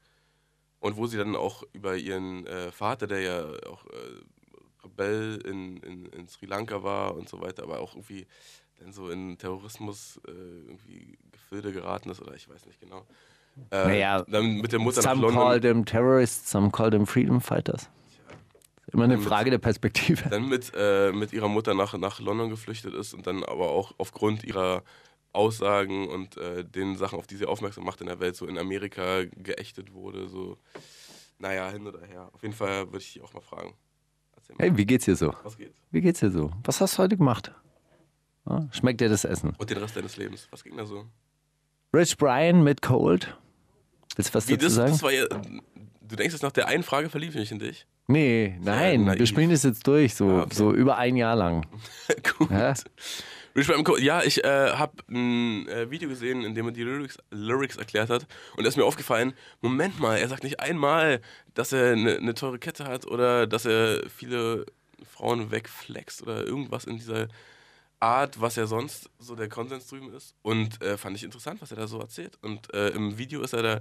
Und 0.80 0.96
wo 0.96 1.06
sie 1.06 1.16
dann 1.18 1.36
auch 1.36 1.62
über 1.72 1.96
ihren 1.96 2.46
äh, 2.46 2.72
Vater, 2.72 3.06
der 3.06 3.20
ja 3.20 3.44
auch 3.70 3.86
äh, 3.86 4.84
Rebell 4.84 5.40
in, 5.44 5.76
in, 5.78 6.06
in 6.06 6.26
Sri 6.28 6.46
Lanka 6.46 6.82
war 6.82 7.14
und 7.16 7.28
so 7.28 7.40
weiter, 7.40 7.62
aber 7.62 7.78
auch 7.80 7.94
irgendwie 7.94 8.26
dann 8.80 8.92
so 8.92 9.10
in 9.10 9.38
Terrorismus 9.38 10.20
äh, 10.26 10.30
irgendwie 10.32 11.16
Gefilde 11.30 11.72
geraten 11.72 12.10
ist 12.10 12.20
oder 12.20 12.34
ich 12.34 12.48
weiß 12.48 12.66
nicht 12.66 12.80
genau. 12.80 13.06
Äh, 13.70 13.86
Naja, 13.86 14.22
dann 14.26 14.56
mit 14.56 14.72
der 14.72 14.80
Mutter 14.80 15.02
nach 15.02 15.10
Some 15.10 15.22
London. 15.22 15.40
call 15.40 15.60
them 15.60 15.84
terrorists, 15.84 16.50
some 16.50 16.70
call 16.72 16.90
them 16.90 17.06
freedom 17.06 17.40
fighters. 17.40 17.88
Immer 18.92 19.04
eine 19.04 19.16
Mit- 19.16 19.26
Frage 19.26 19.50
der 19.50 19.58
Perspektive. 19.58 20.28
dann 20.28 20.48
mit, 20.48 20.70
äh, 20.74 21.12
mit 21.12 21.32
ihrer 21.32 21.48
Mutter 21.48 21.74
nach, 21.74 21.96
nach 21.96 22.20
London 22.20 22.50
geflüchtet 22.50 22.94
ist 22.94 23.14
und 23.14 23.26
dann 23.26 23.42
aber 23.44 23.70
auch 23.70 23.94
aufgrund 23.98 24.44
ihrer 24.44 24.82
Aussagen 25.32 26.08
und 26.08 26.36
äh, 26.36 26.62
den 26.64 26.96
Sachen, 26.96 27.18
auf 27.18 27.26
die 27.26 27.36
sie 27.36 27.46
aufmerksam 27.46 27.84
macht 27.84 28.00
in 28.02 28.06
der 28.06 28.20
Welt, 28.20 28.36
so 28.36 28.46
in 28.46 28.58
Amerika 28.58 29.24
geächtet 29.24 29.94
wurde. 29.94 30.28
So, 30.28 30.58
naja, 31.38 31.70
hin 31.70 31.86
oder 31.86 32.04
her. 32.06 32.28
Auf 32.32 32.42
jeden 32.42 32.54
Fall 32.54 32.86
würde 32.92 32.98
ich 32.98 33.14
die 33.14 33.22
auch 33.22 33.32
mal 33.32 33.40
fragen. 33.40 33.72
Erzähl 34.36 34.56
mal, 34.56 34.64
Hey, 34.68 34.76
wie 34.76 34.84
geht's 34.84 35.06
dir 35.06 35.16
so? 35.16 35.32
was 35.42 35.56
geht? 35.56 35.72
Wie 35.90 36.02
geht's 36.02 36.20
dir 36.20 36.30
so? 36.30 36.50
Was 36.64 36.80
hast 36.82 36.98
du 36.98 37.02
heute 37.02 37.16
gemacht? 37.16 37.50
Ja, 38.46 38.68
schmeckt 38.72 39.00
dir 39.00 39.08
das 39.08 39.24
Essen? 39.24 39.54
Und 39.56 39.70
den 39.70 39.78
Rest 39.78 39.96
deines 39.96 40.16
Lebens. 40.18 40.48
Was 40.50 40.62
ging 40.64 40.76
da 40.76 40.84
so? 40.84 41.06
Rich 41.94 42.16
Brian 42.18 42.62
mit 42.62 42.82
Cold. 42.82 43.34
Willst 44.16 44.30
du 44.30 44.34
was 44.34 44.48
Wie, 44.48 44.52
dazu 44.54 44.66
das, 44.66 44.74
sagen? 44.74 44.90
das 44.92 45.02
war 45.02 45.12
ja, 45.12 45.24
du 46.08 46.16
denkst 46.16 46.32
jetzt 46.34 46.42
nach 46.42 46.52
der 46.52 46.68
einen 46.68 46.82
Frage 46.82 47.08
verliebe 47.10 47.32
ich 47.32 47.38
mich 47.38 47.52
in 47.52 47.58
dich? 47.58 47.86
nee, 48.08 48.58
nein, 48.60 49.04
naiv. 49.04 49.18
wir 49.20 49.26
spielen 49.26 49.50
das 49.50 49.62
jetzt 49.62 49.86
durch, 49.86 50.14
so, 50.14 50.28
Ah, 50.28 50.42
okay. 50.42 50.54
so 50.54 50.72
über 50.72 50.98
ein 50.98 51.16
Jahr 51.16 51.36
lang. 51.36 51.66
Gut. 52.38 52.50
Ja? 52.50 52.74
Ja, 54.00 54.22
ich 54.22 54.42
äh, 54.44 54.70
habe 54.72 54.92
ein 55.10 55.68
äh, 55.68 55.90
Video 55.90 56.08
gesehen, 56.08 56.42
in 56.42 56.54
dem 56.54 56.66
er 56.66 56.72
die 56.72 56.82
Lyrics, 56.84 57.18
Lyrics 57.30 57.76
erklärt 57.76 58.08
hat. 58.08 58.26
Und 58.56 58.64
da 58.64 58.68
ist 58.68 58.76
mir 58.76 58.84
aufgefallen, 58.84 59.34
Moment 59.60 60.00
mal, 60.00 60.16
er 60.16 60.28
sagt 60.28 60.42
nicht 60.42 60.60
einmal, 60.60 61.20
dass 61.54 61.72
er 61.72 61.92
eine 61.92 62.20
ne 62.20 62.34
teure 62.34 62.58
Kette 62.58 62.84
hat 62.84 63.06
oder 63.06 63.46
dass 63.46 63.66
er 63.66 64.08
viele 64.08 64.64
Frauen 65.06 65.50
wegflext 65.50 66.22
oder 66.22 66.46
irgendwas 66.46 66.84
in 66.84 66.96
dieser 66.96 67.28
Art, 68.00 68.40
was 68.40 68.56
ja 68.56 68.66
sonst 68.66 69.10
so 69.18 69.36
der 69.36 69.48
Konsens 69.50 69.86
drüben 69.86 70.12
ist. 70.14 70.34
Und 70.42 70.82
äh, 70.82 70.96
fand 70.96 71.16
ich 71.16 71.22
interessant, 71.22 71.60
was 71.60 71.70
er 71.70 71.76
da 71.76 71.86
so 71.86 72.00
erzählt. 72.00 72.38
Und 72.40 72.72
äh, 72.74 72.88
im 72.88 73.18
Video 73.18 73.42
ist 73.42 73.52
er 73.52 73.62
da 73.62 73.80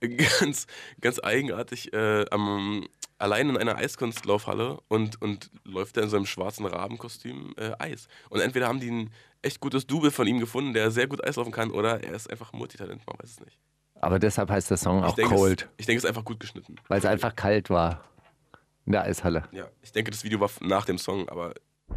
ganz, 0.00 0.66
ganz 1.00 1.20
eigenartig 1.22 1.92
äh, 1.92 2.24
am, 2.30 2.86
allein 3.18 3.50
in 3.50 3.56
einer 3.56 3.76
Eiskunstlaufhalle 3.76 4.78
und, 4.88 5.20
und 5.20 5.50
läuft 5.64 5.96
da 5.96 6.02
in 6.02 6.08
so 6.08 6.16
einem 6.16 6.26
schwarzen 6.26 6.66
Rabenkostüm 6.66 7.54
äh, 7.56 7.72
Eis. 7.78 8.08
Und 8.30 8.40
entweder 8.40 8.68
haben 8.68 8.80
die 8.80 8.90
ein 8.90 9.10
echt 9.42 9.60
gutes 9.60 9.86
Double 9.86 10.10
von 10.10 10.26
ihm 10.26 10.40
gefunden, 10.40 10.72
der 10.72 10.90
sehr 10.90 11.06
gut 11.06 11.24
Eis 11.24 11.36
laufen 11.36 11.52
kann, 11.52 11.70
oder 11.70 12.02
er 12.02 12.14
ist 12.14 12.30
einfach 12.30 12.52
Multitalent, 12.52 13.06
man 13.06 13.16
weiß 13.18 13.30
es 13.30 13.40
nicht. 13.40 13.58
Aber 14.00 14.18
deshalb 14.18 14.50
heißt 14.50 14.70
der 14.70 14.78
Song 14.78 15.04
auch 15.04 15.10
ich 15.10 15.14
denke, 15.16 15.34
Cold, 15.34 15.62
Es, 15.62 15.68
ich 15.78 15.86
denke, 15.86 15.98
es 15.98 16.04
ist 16.04 16.08
einfach 16.08 16.24
gut 16.24 16.40
geschnitten. 16.40 16.76
weil 16.88 16.98
es 16.98 17.04
einfach 17.04 17.36
kalt 17.36 17.68
war 17.68 18.04
in 18.86 18.92
der 18.92 19.02
Eishalle. 19.02 19.44
Ja, 19.52 19.68
ich 19.82 19.92
denke, 19.92 20.10
das 20.10 20.24
Video 20.24 20.40
war 20.40 20.48
nach 20.60 20.86
dem 20.86 20.96
Song, 20.96 21.28
aber 21.28 21.52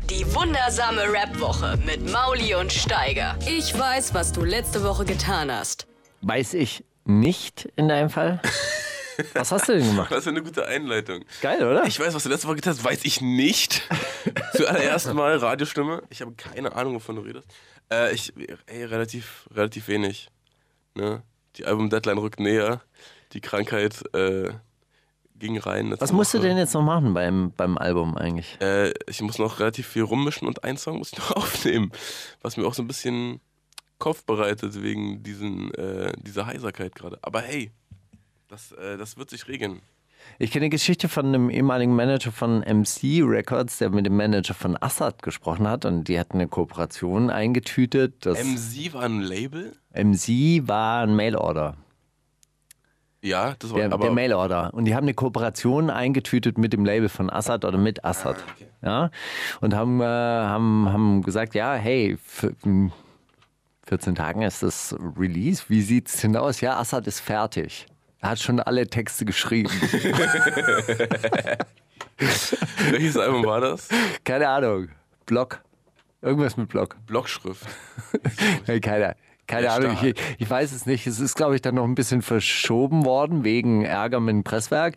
Die 0.10 0.26
wundersame 0.36 1.04
Rap-Woche 1.04 1.80
mit 1.86 2.12
Mauli 2.12 2.56
und 2.56 2.74
Steiger. 2.74 3.38
Ich 3.48 3.78
weiß, 3.78 4.14
was 4.14 4.34
du 4.34 4.44
letzte 4.44 4.84
Woche 4.84 5.06
getan 5.06 5.50
hast. 5.50 5.88
Weiß 6.22 6.54
ich 6.56 6.84
nicht 7.06 7.70
in 7.76 7.88
deinem 7.88 8.10
Fall. 8.10 8.42
Was 9.34 9.52
hast 9.52 9.70
du 9.70 9.74
denn 9.74 9.86
gemacht? 9.86 10.12
das 10.12 10.20
ist 10.20 10.28
eine 10.28 10.42
gute 10.42 10.66
Einleitung. 10.66 11.24
Geil, 11.42 11.64
oder? 11.64 11.86
Ich 11.86 12.00
weiß, 12.00 12.16
was 12.16 12.24
du 12.24 12.30
letzte 12.30 12.48
Woche 12.48 12.56
getan 12.56 12.74
hast, 12.74 12.84
weiß 12.84 13.02
ich 13.04 13.22
nicht. 13.22 13.88
Zuallererst 14.56 15.14
mal 15.14 15.38
Radiostimme. 15.38 16.02
Ich 16.10 16.22
habe 16.22 16.34
keine 16.34 16.76
Ahnung, 16.76 16.96
wovon 16.96 17.18
du 17.18 17.22
redest. 17.22 17.48
Äh, 17.92 18.14
ich, 18.14 18.34
ey, 18.66 18.84
relativ, 18.86 19.48
relativ 19.54 19.88
wenig. 19.88 20.30
Ne? 20.96 21.22
Die 21.58 21.66
Album-Deadline 21.66 22.18
rückt 22.18 22.40
näher. 22.40 22.82
Die 23.34 23.42
Krankheit 23.42 24.04
äh, 24.16 24.52
ging 25.36 25.58
rein. 25.60 25.94
Was 26.00 26.12
musst 26.12 26.34
du 26.34 26.40
Woche. 26.40 26.48
denn 26.48 26.58
jetzt 26.58 26.74
noch 26.74 26.84
machen 26.84 27.14
beim, 27.14 27.52
beim 27.56 27.78
Album 27.78 28.18
eigentlich? 28.18 28.58
Äh, 28.62 28.94
ich 29.08 29.22
muss 29.22 29.38
noch 29.38 29.60
relativ 29.60 29.88
viel 29.88 30.04
rummischen 30.04 30.48
und 30.48 30.64
einen 30.64 30.78
Song 30.78 30.98
muss 30.98 31.12
ich 31.14 31.20
noch 31.20 31.32
aufnehmen. 31.36 31.92
Was 32.42 32.58
mir 32.58 32.66
auch 32.66 32.74
so 32.74 32.82
ein 32.82 32.88
bisschen 32.88 33.42
Kopf 34.04 34.26
bereitet 34.26 34.84
wegen 34.84 35.24
diesen, 35.24 35.74
äh, 35.76 36.12
dieser 36.18 36.46
Heiserkeit 36.46 36.94
gerade. 36.94 37.18
Aber 37.22 37.40
hey, 37.40 37.72
das, 38.50 38.74
äh, 38.74 38.98
das 38.98 39.16
wird 39.16 39.30
sich 39.30 39.48
regeln. 39.48 39.80
Ich 40.40 40.52
kenne 40.52 40.64
eine 40.64 40.72
Geschichte 40.72 41.08
von 41.08 41.28
einem 41.28 41.50
ehemaligen 41.50 41.96
Manager 41.96 42.34
von 42.34 42.66
MC 42.66 43.22
Records, 43.24 43.78
der 43.78 43.92
mit 43.92 44.06
dem 44.06 44.18
Manager 44.18 44.56
von 44.56 44.76
Assad 44.82 45.22
gesprochen 45.22 45.70
hat 45.70 45.86
und 45.86 46.10
die 46.10 46.20
hatten 46.20 46.34
eine 46.34 46.50
Kooperation 46.50 47.30
eingetütet. 47.30 48.26
MC 48.26 48.94
war 48.94 49.04
ein 49.04 49.22
Label? 49.22 49.72
MC 49.94 50.68
war 50.68 51.04
ein 51.04 51.16
Mailorder. 51.16 51.78
Ja, 53.22 53.56
das 53.58 53.72
war 53.72 53.78
Der, 53.78 53.94
aber 53.94 54.04
der 54.04 54.14
Mailorder. 54.14 54.74
Und 54.74 54.84
die 54.84 54.96
haben 54.96 55.06
eine 55.06 55.14
Kooperation 55.14 55.90
eingetütet 55.90 56.58
mit 56.58 56.74
dem 56.74 56.84
Label 56.84 57.08
von 57.08 57.30
Assad 57.30 57.64
oder 57.64 57.78
mit 57.78 58.04
Assad. 58.04 58.36
Ja? 58.82 59.12
Und 59.62 59.74
haben, 59.74 60.02
äh, 60.02 60.04
haben, 60.04 60.92
haben 60.92 61.24
gesagt, 61.24 61.56
ja, 61.56 61.74
hey, 61.76 62.18
14 63.94 64.16
Tagen 64.16 64.42
ist 64.42 64.64
das 64.64 64.96
Release. 65.20 65.66
Wie 65.68 65.84
sieht's 65.84 66.20
denn 66.22 66.36
aus? 66.36 66.62
Ja, 66.62 66.80
Assad 66.80 67.06
ist 67.06 67.20
fertig. 67.20 67.86
Er 68.22 68.32
hat 68.32 68.40
schon 68.40 68.60
alle 68.60 68.88
Texte 68.88 69.24
geschrieben. 69.24 69.70
welches 72.90 73.18
Album 73.18 73.46
war 73.46 73.62
das? 73.62 73.90
Keine 74.24 74.50
Ahnung. 74.50 74.88
Block. 75.28 75.62
Irgendwas 76.24 76.58
mit 76.58 76.70
Block. 76.70 76.96
Blockschrift. 77.06 77.68
Hey, 78.66 78.80
keine, 78.80 79.16
keine 79.46 79.66
Ja, 79.68 79.76
Ahnung. 79.76 79.96
Ich, 80.02 80.16
ich 80.40 80.50
weiß 80.50 80.72
es 80.72 80.88
nicht. 80.88 81.06
Es 81.06 81.20
ist, 81.20 81.36
glaube 81.36 81.54
ich, 81.54 81.62
dann 81.62 81.76
noch 81.76 81.84
ein 81.84 81.94
bisschen 81.94 82.24
verschoben 82.24 83.06
worden 83.06 83.44
wegen 83.44 83.86
Ärger 83.86 84.20
mit 84.20 84.34
dem 84.34 84.44
Presswerk. 84.44 84.96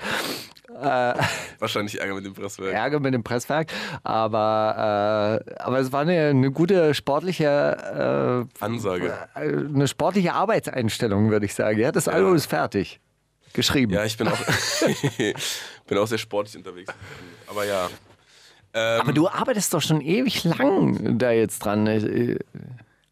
Wahrscheinlich 1.59 2.01
Ärger 2.01 2.15
mit 2.15 2.27
dem 2.27 2.35
Presswerk. 2.35 2.73
Ärger 2.73 3.01
mit 3.01 3.15
dem 3.15 3.25
Presswerk. 3.25 3.73
Aber, 4.03 5.43
äh, 5.49 5.55
aber 5.61 5.79
es 5.81 5.93
war 5.93 6.03
eine, 6.03 6.29
eine 6.29 6.51
gute 6.51 6.95
sportliche, 6.95 8.47
Ansage. 8.61 9.13
äh, 9.35 9.41
eine 9.41 9.89
sportliche 9.89 10.35
Arbeitseinstellung, 10.35 11.31
würde 11.31 11.47
ich 11.47 11.55
sagen. 11.55 11.79
Ja, 11.79 11.93
das 11.93 12.09
Album 12.09 12.35
ist 12.35 12.47
fertig. 12.47 13.01
Geschrieben. 13.53 13.93
Ja, 13.93 14.05
ich 14.05 14.19
bin 14.19 14.29
auch, 14.29 14.39
bin 15.87 15.99
auch 15.99 16.07
sehr 16.07 16.19
sportlich 16.19 16.57
unterwegs. 16.57 16.93
Aber 17.49 17.65
ja. 17.65 17.89
Ähm, 18.75 19.01
Aber 19.01 19.13
du 19.13 19.29
arbeitest 19.29 19.73
doch 19.73 19.81
schon 19.81 20.03
ewig 20.03 20.45
lang 20.45 21.19
da 21.19 21.31
jetzt 21.31 21.61
dran. 21.61 21.87
Äh, 21.87 22.39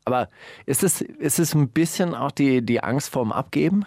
Aber 0.04 0.28
ist 0.66 0.82
es, 0.82 1.00
ist 1.00 1.38
es 1.38 1.54
ein 1.54 1.68
bisschen 1.70 2.14
auch 2.14 2.30
die, 2.30 2.60
die 2.60 2.82
Angst 2.82 3.08
vorm 3.08 3.32
Abgeben? 3.32 3.86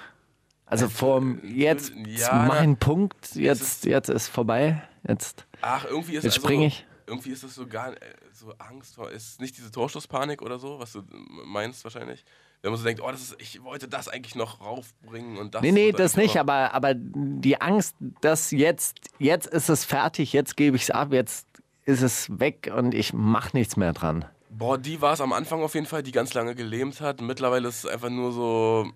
Also 0.68 0.90
vorm 0.90 1.40
jetzt 1.44 1.94
ja, 2.06 2.34
mach 2.34 2.56
na, 2.56 2.60
einen 2.60 2.78
Punkt, 2.78 3.26
ist- 3.26 3.36
jetzt, 3.36 3.86
jetzt 3.86 4.10
ist 4.10 4.28
vorbei. 4.28 4.82
Jetzt. 5.08 5.46
ach, 5.62 5.86
irgendwie 5.86 6.16
ist 6.16 6.24
Jetzt 6.26 6.36
also, 6.36 6.48
spring 6.48 6.62
ich. 6.62 6.86
Irgendwie 7.06 7.30
ist 7.30 7.44
das 7.44 7.56
so 7.56 7.66
gar 7.68 7.94
äh, 7.94 8.00
so 8.34 8.54
Angst 8.58 8.96
vor. 8.96 9.10
Ist 9.10 9.40
nicht 9.40 9.58
diese 9.58 9.72
Torschusspanik 9.72 10.42
oder 10.42 10.60
so, 10.60 10.78
was 10.80 10.92
du 10.92 11.04
meinst 11.46 11.86
wahrscheinlich? 11.86 12.26
Wenn 12.62 12.72
man 12.72 12.80
so 12.80 12.84
denkt, 12.84 13.02
oh, 13.02 13.10
das 13.10 13.22
ist, 13.22 13.36
ich 13.40 13.64
wollte 13.64 13.88
das 13.88 14.10
eigentlich 14.10 14.36
noch 14.36 14.60
raufbringen 14.60 15.38
und 15.38 15.56
das. 15.56 15.62
Nee, 15.62 15.72
nee, 15.72 15.92
das 15.94 16.14
ich 16.14 16.18
nicht, 16.18 16.38
aber, 16.38 16.74
aber 16.74 16.96
die 16.96 17.62
Angst, 17.62 17.96
dass 18.20 18.52
jetzt, 18.52 19.00
jetzt 19.20 19.48
ist 19.48 19.70
es 19.70 19.86
fertig, 19.86 20.34
jetzt 20.34 20.58
gebe 20.58 20.76
ich 20.76 20.84
es 20.84 20.92
ab, 20.92 21.14
jetzt 21.14 21.48
ist 21.86 22.02
es 22.02 22.40
weg 22.40 22.70
und 22.76 22.94
ich 22.94 23.14
mache 23.14 23.56
nichts 23.56 23.78
mehr 23.78 23.94
dran. 23.94 24.26
Boah, 24.50 24.78
die 24.78 25.00
war 25.02 25.14
es 25.14 25.22
am 25.22 25.32
Anfang 25.32 25.62
auf 25.62 25.76
jeden 25.76 25.86
Fall, 25.86 26.04
die 26.04 26.12
ganz 26.12 26.34
lange 26.34 26.56
gelähmt 26.56 27.00
hat. 27.00 27.22
Mittlerweile 27.22 27.70
ist 27.70 27.86
es 27.86 27.86
einfach 27.86 28.10
nur 28.10 28.34
so, 28.34 28.92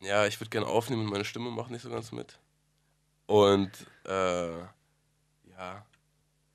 ja, 0.00 0.26
ich 0.26 0.40
würde 0.40 0.50
gerne 0.50 0.66
aufnehmen 0.66 1.04
und 1.04 1.10
meine 1.10 1.24
Stimme 1.24 1.50
macht 1.50 1.70
nicht 1.70 1.82
so 1.82 1.90
ganz 1.90 2.12
mit. 2.12 2.38
Und 3.26 3.70
äh, 4.06 4.58
ja, 4.58 5.84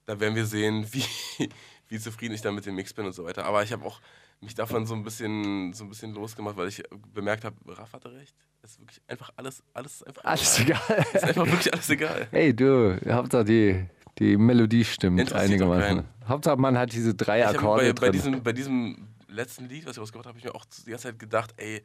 da 0.05 0.19
werden 0.19 0.35
wir 0.35 0.45
sehen, 0.45 0.87
wie, 0.91 1.49
wie 1.87 1.99
zufrieden 1.99 2.33
ich 2.33 2.41
dann 2.41 2.55
mit 2.55 2.65
dem 2.65 2.75
Mix 2.75 2.93
bin 2.93 3.05
und 3.05 3.13
so 3.13 3.23
weiter. 3.25 3.45
Aber 3.45 3.63
ich 3.63 3.71
habe 3.71 3.85
auch 3.85 3.99
mich 4.41 4.55
davon 4.55 4.85
so 4.85 4.93
ein 4.93 5.03
bisschen 5.03 5.71
so 5.73 5.85
ein 5.85 5.89
bisschen 5.89 6.13
losgemacht, 6.13 6.57
weil 6.57 6.67
ich 6.67 6.83
bemerkt 7.13 7.45
habe, 7.45 7.55
Raff 7.67 7.93
hatte 7.93 8.11
recht. 8.13 8.35
Es 8.61 8.71
ist 8.71 8.79
wirklich 8.79 9.01
einfach 9.07 9.29
alles, 9.35 9.61
alles 9.73 10.03
einfach 10.03 10.23
Alles 10.23 10.59
egal. 10.59 10.81
egal. 10.87 11.05
Es 11.13 11.15
ist 11.15 11.23
einfach 11.23 11.45
wirklich 11.45 11.73
alles 11.73 11.89
egal. 11.89 12.27
Hey, 12.31 12.53
du, 12.55 12.99
Hauptsache 13.09 13.43
die, 13.45 13.85
die 14.19 14.37
Melodie 14.37 14.83
stimmt 14.85 15.31
einigermaßen. 15.33 16.03
Hauptsache 16.27 16.57
man 16.57 16.77
hat 16.77 16.91
diese 16.93 17.13
drei 17.13 17.39
Ich 17.41 17.45
hab 17.47 17.55
Akkorde 17.55 17.93
bei, 17.93 17.93
bei, 17.93 17.99
drin. 18.09 18.11
diesem, 18.13 18.43
bei 18.43 18.53
diesem 18.53 19.07
letzten 19.27 19.67
Lied, 19.67 19.85
was 19.85 19.97
ich 19.97 20.01
rausgebracht 20.01 20.25
habe, 20.27 20.37
habe 20.37 20.39
ich 20.39 20.45
mir 20.45 20.55
auch 20.55 20.65
die 20.85 20.89
ganze 20.91 21.07
Zeit 21.09 21.19
gedacht, 21.19 21.53
ey, 21.57 21.81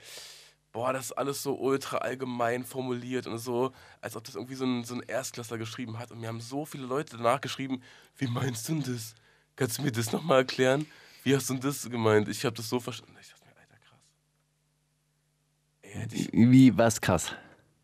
boah, 0.78 0.92
das 0.92 1.06
ist 1.06 1.12
alles 1.12 1.42
so 1.42 1.58
ultra 1.58 1.98
allgemein 1.98 2.64
formuliert 2.64 3.26
und 3.26 3.38
so, 3.38 3.72
als 4.00 4.14
ob 4.14 4.22
das 4.22 4.36
irgendwie 4.36 4.54
so 4.54 4.64
ein, 4.64 4.84
so 4.84 4.94
ein 4.94 5.00
Erstklässler 5.00 5.58
geschrieben 5.58 5.98
hat. 5.98 6.12
Und 6.12 6.20
mir 6.20 6.28
haben 6.28 6.40
so 6.40 6.64
viele 6.64 6.86
Leute 6.86 7.16
danach 7.16 7.40
geschrieben, 7.40 7.82
wie 8.16 8.28
meinst 8.28 8.68
du 8.68 8.74
denn 8.74 8.94
das? 8.94 9.16
Kannst 9.56 9.78
du 9.78 9.82
mir 9.82 9.90
das 9.90 10.12
nochmal 10.12 10.38
erklären? 10.38 10.86
Wie 11.24 11.34
hast 11.34 11.50
du 11.50 11.54
denn 11.54 11.62
das 11.62 11.90
gemeint? 11.90 12.28
Ich 12.28 12.44
habe 12.44 12.54
das 12.54 12.68
so 12.68 12.78
verstanden. 12.78 13.16
Ich 13.20 13.28
dachte 13.28 13.44
mir, 13.44 13.56
Alter, 13.60 13.76
krass. 13.88 13.98
Ey, 15.82 16.06
ich, 16.12 16.28
Wie, 16.32 16.78
was 16.78 17.00
krass. 17.00 17.32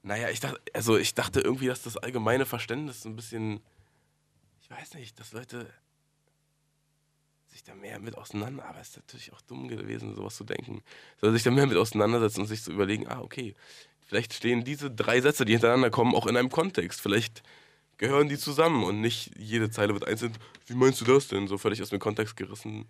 naja, 0.02 0.28
ich 0.30 0.38
dachte, 0.38 0.60
also 0.72 0.96
ich 0.96 1.14
dachte 1.14 1.40
irgendwie, 1.40 1.66
dass 1.66 1.82
das 1.82 1.96
allgemeine 1.96 2.46
Verständnis 2.46 3.02
so 3.02 3.08
ein 3.08 3.16
bisschen, 3.16 3.58
ich 4.60 4.70
weiß 4.70 4.94
nicht, 4.94 5.18
dass 5.18 5.32
Leute 5.32 5.68
sich 7.54 7.62
da 7.62 7.74
mehr 7.74 8.00
mit 8.00 8.18
auseinander, 8.18 8.64
aber 8.64 8.80
es 8.80 8.88
ist 8.88 8.96
natürlich 8.96 9.32
auch 9.32 9.40
dumm 9.42 9.68
gewesen, 9.68 10.14
sowas 10.14 10.34
zu 10.34 10.42
denken. 10.42 10.82
Soll 11.20 11.32
sich 11.32 11.44
da 11.44 11.52
mehr 11.52 11.66
mit 11.66 11.76
auseinandersetzen 11.76 12.40
und 12.40 12.46
sich 12.48 12.62
zu 12.62 12.72
überlegen, 12.72 13.06
ah, 13.06 13.20
okay, 13.20 13.54
vielleicht 14.06 14.34
stehen 14.34 14.64
diese 14.64 14.90
drei 14.90 15.20
Sätze, 15.20 15.44
die 15.44 15.52
hintereinander 15.52 15.90
kommen, 15.90 16.16
auch 16.16 16.26
in 16.26 16.36
einem 16.36 16.50
Kontext. 16.50 17.00
Vielleicht 17.00 17.44
gehören 17.98 18.28
die 18.28 18.38
zusammen 18.38 18.84
und 18.84 19.00
nicht 19.00 19.30
jede 19.38 19.70
Zeile 19.70 19.92
wird 19.94 20.06
einzeln. 20.06 20.32
Wie 20.66 20.74
meinst 20.74 21.00
du 21.00 21.04
das 21.04 21.28
denn? 21.28 21.46
So 21.48 21.58
völlig 21.58 21.80
aus 21.82 21.90
dem 21.90 21.98
Kontext 22.00 22.36
gerissen. 22.36 22.86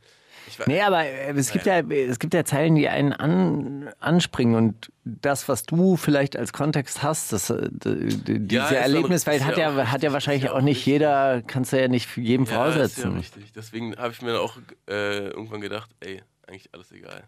Ich 0.46 0.58
weiß, 0.58 0.66
Nee, 0.66 0.82
aber 0.82 1.04
äh, 1.04 1.30
es 1.32 1.50
gibt 1.52 1.64
ja, 1.64 1.80
es 1.80 2.18
gibt 2.18 2.34
ja 2.34 2.44
Zeilen, 2.44 2.74
die 2.74 2.88
einen 2.88 3.12
an, 3.14 3.90
anspringen 4.00 4.54
und 4.56 4.92
das, 5.04 5.48
was 5.48 5.64
du 5.64 5.96
vielleicht 5.96 6.36
als 6.36 6.52
Kontext 6.52 7.02
hast, 7.02 7.32
das, 7.32 7.48
äh, 7.50 7.68
diese 7.72 8.54
ja- 8.54 8.68
Erlebniswelt 8.70 9.40
ist 9.40 9.46
hat 9.46 9.56
ja 9.56 9.90
hat 9.90 10.02
ja 10.02 10.12
wahrscheinlich 10.12 10.50
auch 10.50 10.60
nicht 10.60 10.84
jeder, 10.84 11.42
kannst 11.46 11.72
du 11.72 11.80
ja 11.80 11.88
nicht 11.88 12.14
jedem 12.18 12.44
Ja, 12.44 12.50
ist 12.50 12.50
ja 12.50 12.56
voraussetzen. 12.74 13.16
richtig. 13.16 13.52
Deswegen 13.54 13.96
habe 13.96 14.12
ich 14.12 14.20
mir 14.20 14.38
auch 14.40 14.58
äh, 14.88 15.28
irgendwann 15.28 15.62
gedacht, 15.62 15.90
ey, 16.00 16.22
eigentlich 16.46 16.68
alles 16.74 16.92
egal. 16.92 17.24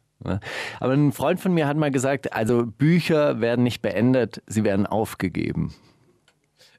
Aber 0.81 0.93
ein 0.93 1.13
Freund 1.13 1.41
von 1.41 1.55
mir 1.55 1.67
hat 1.67 1.77
mal 1.79 1.91
gesagt, 1.91 2.35
also 2.35 2.67
Bücher 2.67 3.41
werden 3.41 3.63
nicht 3.63 3.81
beendet, 3.81 4.43
sie 4.47 4.63
werden 4.65 4.87
aufgegeben. 4.87 5.75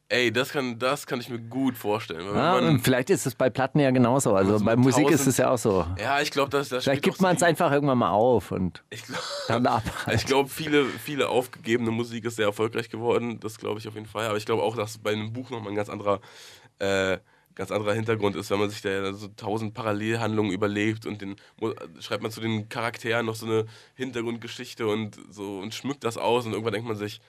Ey, 0.10 0.32
das 0.32 0.52
kann, 0.54 0.80
das 0.80 1.06
kann 1.06 1.20
ich 1.20 1.28
mir 1.30 1.39
gut 1.39 1.76
vorstellen. 1.76 2.26
Ja, 2.34 2.62
man, 2.62 2.80
vielleicht 2.80 3.10
ist 3.10 3.26
es 3.28 3.36
bei 3.36 3.50
Platten 3.50 3.80
ja 3.80 3.91
genauso. 3.91 4.34
Also 4.36 4.54
Also 4.54 4.63
bei 4.65 4.78
Musik 4.78 5.10
ist 5.10 5.17
tausend- 5.17 5.28
es 5.28 5.38
ja 5.38 5.50
auch 5.52 5.58
so. 5.58 5.86
ja, 6.00 6.22
ich 6.22 6.32
glaube, 6.32 6.50
das, 6.50 6.70
das 6.70 6.86
Vielleicht 6.86 7.04
gibt 7.04 7.20
man 7.20 7.36
es 7.36 7.43
einfach 7.43 7.74
irgendwann 7.74 7.98
mal 7.98 8.12
auf 8.12 8.52
und 8.54 8.84
Ich 8.89 9.04
glaube, 9.04 9.22
dann 9.50 9.67
ab. 9.67 9.84
ich 10.13 10.26
glaub, 10.26 10.50
viele, 10.50 10.86
viele 10.86 11.28
aufgegebene 11.28 11.91
Musik 11.91 12.24
ist 12.24 12.38
sehr 12.38 12.46
erfolgreich 12.46 12.88
geworden. 12.89 13.41
Das 13.41 13.58
glaube 13.58 13.80
ich 13.82 13.88
auf 13.89 13.96
jeden 13.96 14.06
Fall. 14.06 14.28
Aber 14.28 14.38
ich 14.38 14.46
glaube 14.46 14.63
auch, 14.63 14.78
dass 14.78 14.98
bei 14.98 15.12
einem 15.12 15.34
Buch 15.34 15.50
nochmal 15.50 15.74
ein 15.74 15.76
ganz 15.76 15.89
anderer, 15.89 16.22
äh, 16.80 17.17
ganz 17.56 17.72
anderer 17.72 17.93
Hintergrund 17.93 18.38
ist, 18.38 18.50
wenn 18.50 18.60
man 18.60 18.70
sich 18.70 18.82
da 18.82 19.12
so 19.13 19.28
tausend 19.36 19.74
Parallelhandlungen 19.74 20.54
überlegt 20.54 21.06
und 21.06 21.22
den 21.22 21.36
schreibt 22.00 22.24
man 22.24 22.32
zu 22.32 22.39
den 22.39 22.70
Charakteren 22.70 23.26
noch 23.26 23.36
so 23.36 23.46
eine 23.46 23.65
Hintergrundgeschichte 23.96 24.88
und 24.88 25.17
so 25.30 25.60
und 25.60 25.74
schmückt 25.74 26.06
das 26.06 26.17
aus 26.17 26.46
und 26.46 26.54
irgendwann 26.54 26.74
denkt 26.74 26.88
man 26.88 26.96
sich, 26.98 27.20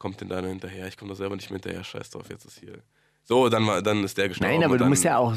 kommt 0.00 0.20
denn 0.20 0.28
da 0.28 0.42
noch 0.42 0.48
hinterher? 0.48 0.88
Ich 0.88 0.96
komme 0.96 1.10
da 1.10 1.14
selber 1.14 1.36
nicht 1.36 1.50
mehr 1.50 1.58
hinterher, 1.60 1.84
scheiß 1.84 2.10
drauf, 2.10 2.24
jetzt 2.28 2.44
ist 2.46 2.58
hier. 2.58 2.78
So, 3.24 3.48
dann, 3.48 3.64
war- 3.66 3.80
dann 3.80 4.02
ist 4.02 4.18
der 4.18 4.28
gestorben. 4.28 4.52
Nein, 4.54 4.64
aber 4.64 4.72
und 4.72 4.80
du 4.80 4.86
musst 4.86 5.04
ja 5.04 5.18
auch, 5.18 5.36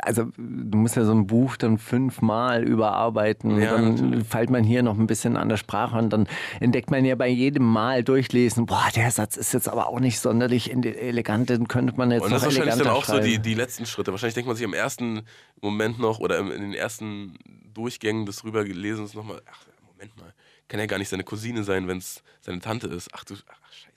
also 0.00 0.24
du 0.38 0.78
musst 0.78 0.96
ja 0.96 1.04
so 1.04 1.12
ein 1.12 1.26
Buch 1.26 1.56
dann 1.58 1.76
fünfmal 1.76 2.62
überarbeiten. 2.64 3.60
Ja, 3.60 3.72
dann 3.72 3.94
natürlich. 3.94 4.26
feilt 4.26 4.48
man 4.48 4.64
hier 4.64 4.82
noch 4.82 4.96
ein 4.96 5.06
bisschen 5.06 5.36
an 5.36 5.50
der 5.50 5.58
Sprache 5.58 5.98
und 5.98 6.10
dann 6.10 6.28
entdeckt 6.60 6.90
man 6.90 7.04
ja 7.04 7.14
bei 7.14 7.28
jedem 7.28 7.64
Mal 7.64 8.04
durchlesen, 8.04 8.64
boah, 8.64 8.88
der 8.94 9.10
Satz 9.10 9.36
ist 9.36 9.52
jetzt 9.52 9.68
aber 9.68 9.88
auch 9.88 10.00
nicht 10.00 10.18
sonderlich 10.20 10.72
elegant, 10.72 11.50
den 11.50 11.68
könnte 11.68 11.94
man 11.96 12.10
jetzt 12.10 12.22
Und 12.22 12.30
noch 12.30 12.36
das 12.36 12.42
ist 12.42 12.46
wahrscheinlich 12.58 12.74
eleganter 12.74 12.84
dann 12.84 12.96
auch 12.96 13.04
so 13.04 13.18
die, 13.20 13.38
die 13.38 13.54
letzten 13.54 13.84
Schritte. 13.84 14.12
Wahrscheinlich 14.12 14.34
denkt 14.34 14.46
man 14.46 14.56
sich 14.56 14.64
im 14.64 14.72
ersten 14.72 15.22
Moment 15.60 15.98
noch 15.98 16.20
oder 16.20 16.38
in 16.38 16.48
den 16.48 16.74
ersten 16.74 17.36
Durchgängen 17.74 18.24
des 18.24 18.44
Rüberlesens 18.44 19.12
nochmal, 19.12 19.42
ach, 19.50 19.66
Moment 19.92 20.16
mal, 20.16 20.32
kann 20.68 20.80
ja 20.80 20.86
gar 20.86 20.98
nicht 20.98 21.08
seine 21.10 21.24
Cousine 21.24 21.64
sein, 21.64 21.86
wenn 21.86 21.98
es 21.98 22.22
seine 22.40 22.60
Tante 22.60 22.86
ist. 22.86 23.10
Ach 23.12 23.24
du, 23.24 23.34
ach 23.34 23.72
scheiße. 23.72 23.95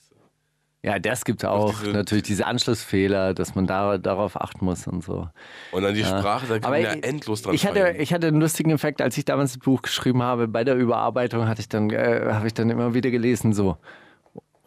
Ja, 0.81 0.97
das 0.97 1.25
gibt 1.25 1.43
auch. 1.43 1.77
diese- 1.79 1.91
natürlich 1.91 2.23
diese 2.23 2.45
Anschlussfehler, 2.45 3.33
dass 3.33 3.53
man 3.53 3.67
da, 3.67 3.97
darauf 3.97 4.39
achten 4.39 4.63
muss 4.63 4.87
und 4.87 5.03
so. 5.03 5.27
Und 5.73 5.83
dann 5.83 5.93
die 5.93 6.05
Sprache, 6.05 6.47
da 6.47 6.59
kann 6.59 6.71
man 6.71 6.81
ja 6.81 6.91
endlos 6.93 7.41
dran 7.41 7.53
ich 7.53 7.67
hatte, 7.67 7.95
ich 7.97 8.13
hatte 8.13 8.27
einen 8.27 8.39
lustigen 8.39 8.71
Effekt, 8.71 9.01
als 9.01 9.17
ich 9.17 9.25
damals 9.25 9.53
das 9.53 9.59
Buch 9.59 9.81
geschrieben 9.81 10.23
habe. 10.23 10.47
Bei 10.47 10.63
der 10.63 10.75
Überarbeitung 10.75 11.47
hatte 11.49 11.59
ich 11.61 11.67
dann, 11.67 11.89
äh, 11.89 12.29
habe 12.31 12.47
ich 12.47 12.53
dann 12.53 12.69
immer 12.69 12.93
wieder 12.93 13.11
gelesen, 13.11 13.51
so, 13.51 13.75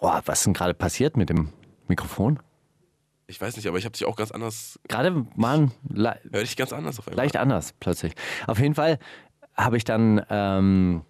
boah, 0.01 0.21
was 0.27 0.41
ist 0.41 0.47
denn 0.47 0.53
gerade 0.55 0.75
passiert 0.75 1.17
mit 1.17 1.31
dem 1.31 1.49
Mikrofon? 1.89 2.39
Ich 3.27 3.41
weiß 3.41 3.57
nicht, 3.57 3.67
aber 3.67 3.79
ich 3.79 3.87
habe 3.87 3.93
dich 3.93 4.05
auch 4.05 4.17
ganz 4.17 4.33
anders, 4.33 4.79
Gerade 4.89 5.25
waren 5.37 5.73
le 5.89 6.19
hör 6.31 6.41
dich 6.43 6.57
ganz 6.59 6.75
anders 6.75 6.99
auf 6.99 7.09
einmal. 7.09 7.25
leicht 7.25 7.39
anders 7.39 7.73
plötzlich. 7.81 8.13
Auf 8.47 8.59
jeden 8.59 8.75
Fall 8.75 8.99
habe 9.57 9.79
ich 9.79 9.85
dann 9.85 10.23
ähm, 10.29 11.03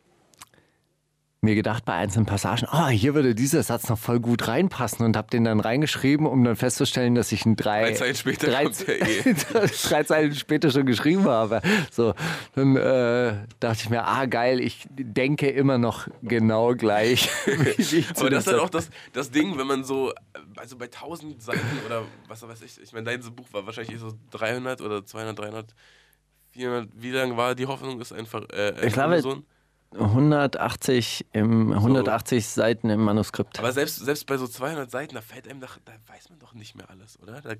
mir 1.45 1.57
gedacht 1.57 1.85
bei 1.85 1.95
einzelnen 1.95 2.25
Passagen, 2.25 2.69
oh, 2.73 2.87
hier 2.87 3.17
würde 3.17 3.35
dieser 3.35 3.65
Satz 3.65 3.89
noch 3.89 3.99
voll 3.99 4.21
gut 4.21 4.47
reinpassen 4.47 5.05
und 5.05 5.17
habe 5.17 5.29
den 5.29 5.43
dann 5.43 5.59
reingeschrieben, 5.59 6.25
um 6.25 6.45
dann 6.45 6.55
festzustellen, 6.55 7.17
dass 7.17 7.33
ich 7.33 7.45
ihn 7.45 7.57
drei, 7.57 7.83
Drei 7.83 7.93
Zeilen 7.95 8.15
später 8.15 8.47
drei, 8.47 8.65
eh. 8.87 9.35
drei 9.89 10.05
Zeilen 10.05 10.35
später 10.37 10.71
schon 10.71 10.87
geschrieben 10.87 11.25
habe. 11.25 11.61
So, 11.91 12.15
dann 12.55 12.77
äh, 12.77 13.35
dachte 13.59 13.81
ich 13.83 13.91
mir, 13.91 14.05
ah 14.05 14.27
geil, 14.27 14.61
ich 14.61 14.87
denke 14.93 15.51
immer 15.51 15.79
noch 15.79 16.07
genau 16.23 16.77
gleich. 16.77 17.29
Aber 18.17 18.31
das 18.31 18.47
ist 18.47 18.53
halt 18.53 18.61
auch 18.61 18.71
das, 18.71 18.89
das 19.13 19.33
Ding, 19.33 19.59
wenn 19.59 19.67
man 19.67 19.83
so, 19.83 20.13
also 20.55 20.77
bei 20.77 20.85
1000 20.85 21.43
Seiten 21.43 21.61
oder 21.85 22.05
was 22.29 22.47
weiß 22.47 22.63
ich, 22.63 22.81
ich 22.81 22.93
meine, 22.93 23.07
dein 23.07 23.21
Buch 23.35 23.49
war 23.51 23.67
wahrscheinlich 23.67 23.99
so 23.99 24.13
300 24.31 24.81
oder 24.81 25.05
200, 25.05 25.37
300, 25.37 25.75
400, 26.53 26.91
wie 26.95 27.11
lang 27.11 27.37
war 27.37 27.57
die 27.57 27.67
Hoffnung, 27.67 28.01
ist 28.01 28.13
einfach 28.13 28.49
äh, 28.51 28.87
Ich 28.87 28.93
glaube, 28.93 29.21
Sohn? 29.21 29.45
180, 29.99 31.27
im, 31.33 31.73
180 31.73 32.47
Seiten 32.47 32.91
im 32.91 33.05
Manuskript. 33.05 33.59
Aber 33.59 33.73
selbst, 33.73 33.97
selbst 33.97 34.27
bei 34.27 34.37
so 34.37 34.47
200 34.47 34.91
Seiten, 34.91 35.15
da 35.15 35.21
fällt 35.21 35.49
einem 35.49 35.61
doch, 35.61 35.79
da 35.85 35.93
weiß 36.07 36.31
man 36.31 36.39
doch 36.39 36.55
nicht 36.55 36.75
mehr 36.75 36.89
alles, 36.91 37.19
oder? 37.21 37.41
Da 37.41 37.55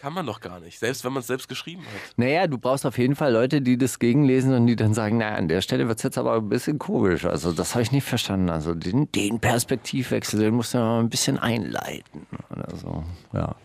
kann 0.00 0.14
man 0.14 0.24
doch 0.24 0.40
gar 0.40 0.60
nicht, 0.60 0.78
selbst 0.78 1.04
wenn 1.04 1.12
man 1.12 1.20
es 1.20 1.26
selbst 1.26 1.46
geschrieben 1.46 1.82
hat. 1.82 2.16
Naja, 2.16 2.46
du 2.46 2.56
brauchst 2.56 2.86
auf 2.86 2.96
jeden 2.96 3.16
Fall 3.16 3.34
Leute, 3.34 3.60
die 3.60 3.76
das 3.76 3.98
gegenlesen 3.98 4.54
und 4.54 4.66
die 4.66 4.74
dann 4.74 4.94
sagen, 4.94 5.18
naja, 5.18 5.36
an 5.36 5.48
der 5.48 5.60
Stelle 5.60 5.88
wird 5.88 5.98
es 5.98 6.02
jetzt 6.02 6.16
aber 6.16 6.36
ein 6.36 6.48
bisschen 6.48 6.78
komisch. 6.78 7.26
Also 7.26 7.52
das 7.52 7.74
habe 7.74 7.82
ich 7.82 7.92
nicht 7.92 8.04
verstanden. 8.04 8.48
Also 8.48 8.74
den, 8.74 9.12
den 9.12 9.40
Perspektivwechsel, 9.40 10.40
den 10.40 10.54
musst 10.54 10.72
du 10.72 10.78
mal 10.78 11.00
ein 11.00 11.10
bisschen 11.10 11.38
einleiten 11.38 12.26
oder 12.48 12.74
so. 12.76 13.04
Ja. 13.34 13.56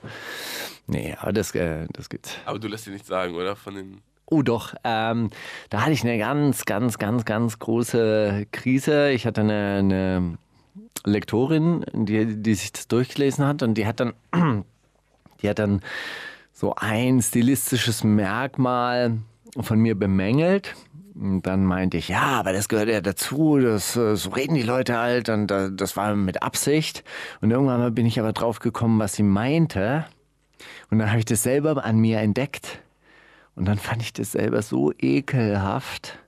Nee, 0.87 1.15
aber 1.17 1.31
das, 1.31 1.55
äh, 1.55 1.87
das 1.93 2.09
gibt's. 2.09 2.35
Aber 2.45 2.59
du 2.59 2.67
lässt 2.67 2.85
dir 2.85 2.91
nicht 2.91 3.05
sagen, 3.05 3.33
oder? 3.35 3.55
Von 3.55 3.75
den. 3.75 4.01
Oh 4.27 4.41
doch, 4.41 4.73
ähm, 4.83 5.29
da 5.69 5.81
hatte 5.81 5.91
ich 5.91 6.03
eine 6.03 6.17
ganz, 6.17 6.65
ganz, 6.65 6.97
ganz, 6.97 7.25
ganz 7.25 7.59
große 7.59 8.47
Krise. 8.51 9.11
Ich 9.11 9.27
hatte 9.27 9.41
eine, 9.41 9.77
eine 9.79 10.37
Lektorin, 11.05 11.85
die, 11.93 12.41
die 12.41 12.55
sich 12.55 12.73
das 12.73 12.87
durchgelesen 12.87 13.45
hat 13.45 13.61
und 13.61 13.75
die 13.75 13.85
hat 13.85 13.99
dann, 13.99 14.13
die 15.41 15.49
hat 15.49 15.59
dann 15.59 15.81
so 16.53 16.73
ein 16.75 17.21
stilistisches 17.21 18.03
Merkmal 18.03 19.17
von 19.59 19.79
mir 19.79 19.93
bemängelt. 19.93 20.73
Und 21.13 21.43
dann 21.43 21.63
meinte 21.63 21.97
ich, 21.97 22.09
ja, 22.09 22.23
aber 22.23 22.51
das 22.51 22.67
gehört 22.67 22.89
ja 22.89 22.99
dazu, 22.99 23.57
das, 23.57 23.95
äh, 23.95 24.15
so 24.17 24.31
reden 24.31 24.55
die 24.55 24.63
Leute 24.63 24.97
halt 24.97 25.29
und 25.29 25.49
äh, 25.49 25.71
das 25.71 25.95
war 25.95 26.13
mit 26.15 26.43
Absicht. 26.43 27.03
Und 27.41 27.51
irgendwann 27.51 27.93
bin 27.93 28.05
ich 28.05 28.19
aber 28.19 28.33
drauf 28.33 28.59
gekommen, 28.59 28.99
was 28.99 29.13
sie 29.13 29.23
meinte. 29.23 30.05
Und 30.89 30.99
dann 30.99 31.09
habe 31.09 31.19
ich 31.19 31.25
das 31.25 31.43
selber 31.43 31.85
an 31.85 31.99
mir 31.99 32.19
entdeckt. 32.19 32.79
Und 33.55 33.65
dann 33.65 33.77
fand 33.77 34.01
ich 34.01 34.13
das 34.13 34.33
selber 34.33 34.61
so 34.61 34.91
ekelhaft, 34.97 36.19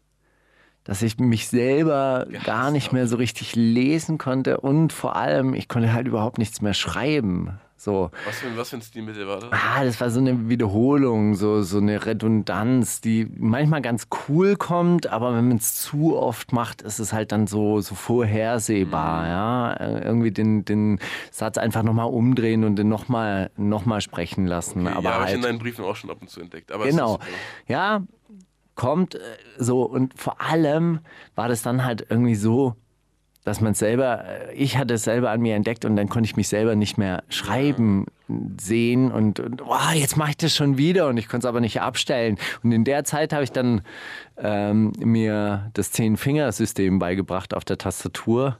dass 0.84 1.02
ich 1.02 1.20
mich 1.20 1.50
selber 1.50 2.26
gar 2.46 2.72
nicht 2.72 2.94
mehr 2.94 3.08
so 3.08 3.18
richtig 3.18 3.56
lesen 3.56 4.18
konnte 4.18 4.62
und 4.62 4.94
vor 4.94 5.18
allem, 5.18 5.54
ich 5.54 5.68
konnte 5.68 5.92
halt 5.92 6.08
überhaupt 6.08 6.38
nichts 6.38 6.62
mehr 6.62 6.74
schreiben. 6.74 7.60
So. 7.80 8.10
Was 8.26 8.40
für, 8.40 8.48
ein- 8.48 8.58
was 8.58 8.70
für 8.72 8.78
ein 8.78 8.82
Stilmittel 8.82 9.28
war 9.28 9.40
das? 9.40 9.50
Ah, 9.52 9.84
das 9.84 10.02
war 10.02 10.10
so 10.10 10.20
eine 10.20 10.50
Wiederholung, 10.50 11.36
so, 11.36 11.62
so 11.62 11.78
eine 11.78 12.06
Redundanz, 12.08 13.02
die 13.02 13.28
manchmal 13.38 13.82
ganz 13.84 14.08
cool 14.28 14.56
kommt, 14.56 15.06
aber 15.08 15.36
wenn 15.36 15.48
man 15.50 15.58
es 15.58 15.76
zu 15.76 16.18
oft 16.18 16.54
macht, 16.54 16.82
ist 16.82 16.98
es 17.00 17.14
halt 17.14 17.32
dann 17.32 17.46
so, 17.46 17.80
so 17.80 17.94
vorhersehbar. 17.94 19.28
Ja? 19.28 19.74
Äh, 19.74 20.04
Irgendwie 20.06 20.32
den, 20.32 20.66
den 20.66 21.00
Satz 21.32 21.58
einfach 21.58 21.84
nochmal 21.84 22.08
umdrehen 22.08 22.64
und 22.64 22.78
den 22.78 22.90
nochmal 22.90 23.52
noch 23.58 23.86
mal 23.86 24.02
sprechen 24.02 24.48
lassen. 24.48 24.88
aber 24.88 25.04
ja, 25.04 25.14
habe 25.14 25.24
ich 25.26 25.30
in 25.32 25.36
halt, 25.38 25.46
deinen 25.46 25.60
Briefen 25.60 25.86
auch 25.86 25.96
schon 25.96 26.10
ab 26.10 26.18
und 26.22 26.30
zu 26.30 26.42
entdeckt. 26.42 26.72
Genau. 26.84 27.14
okay. 27.16 27.26
Ja, 27.68 28.02
kommt 28.76 29.16
äh, 29.16 29.20
so 29.58 29.84
und 29.84 30.20
vor 30.20 30.42
allem 30.42 31.00
war 31.36 31.48
das 31.48 31.62
dann 31.62 31.84
halt 31.86 32.06
irgendwie 32.10 32.36
so, 32.36 32.76
dass 33.48 33.62
man 33.62 33.74
selber, 33.74 34.26
äh, 34.26 34.54
ich 34.56 34.78
hatte 34.78 34.96
es 34.96 35.06
selber 35.06 35.32
an 35.32 35.40
mir 35.40 35.56
entdeckt 35.56 35.86
und 35.86 35.96
dann 35.96 36.10
konnte 36.10 36.26
ich 36.26 36.36
mich 36.36 36.50
selber 36.50 36.76
nicht 36.76 36.98
mehr 36.98 37.24
schreiben 37.30 38.06
sehen 38.60 39.10
und, 39.10 39.40
und 39.40 39.62
oh, 39.62 39.92
jetzt 39.94 40.18
mache 40.18 40.32
ich 40.32 40.38
das 40.38 40.54
schon 40.54 40.78
wieder 40.78 41.08
und 41.08 41.16
ich 41.16 41.30
konnte 41.30 41.48
es 41.48 41.50
aber 41.50 41.62
nicht 41.62 41.80
abstellen. 41.80 42.38
Und 42.62 42.74
in 42.74 42.84
der 42.84 43.06
Zeit 43.06 43.32
habe 43.32 43.46
ich 43.46 43.54
dann 43.54 43.84
ähm, 44.38 44.92
mir 45.00 45.72
das 45.74 45.94
Zehn-Finger-System 45.94 47.00
beigebracht 47.00 47.54
auf 47.54 47.64
der 47.64 47.78
Tastatur, 47.78 48.58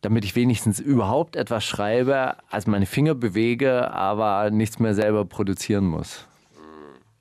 damit 0.00 0.24
ich 0.24 0.34
wenigstens 0.34 0.80
überhaupt 0.80 1.36
etwas 1.36 1.62
schreibe, 1.62 2.36
also 2.48 2.70
meine 2.70 2.86
Finger 2.86 3.14
bewege, 3.14 3.90
aber 3.90 4.50
nichts 4.50 4.78
mehr 4.78 4.94
selber 4.94 5.26
produzieren 5.26 5.84
muss. 5.84 6.26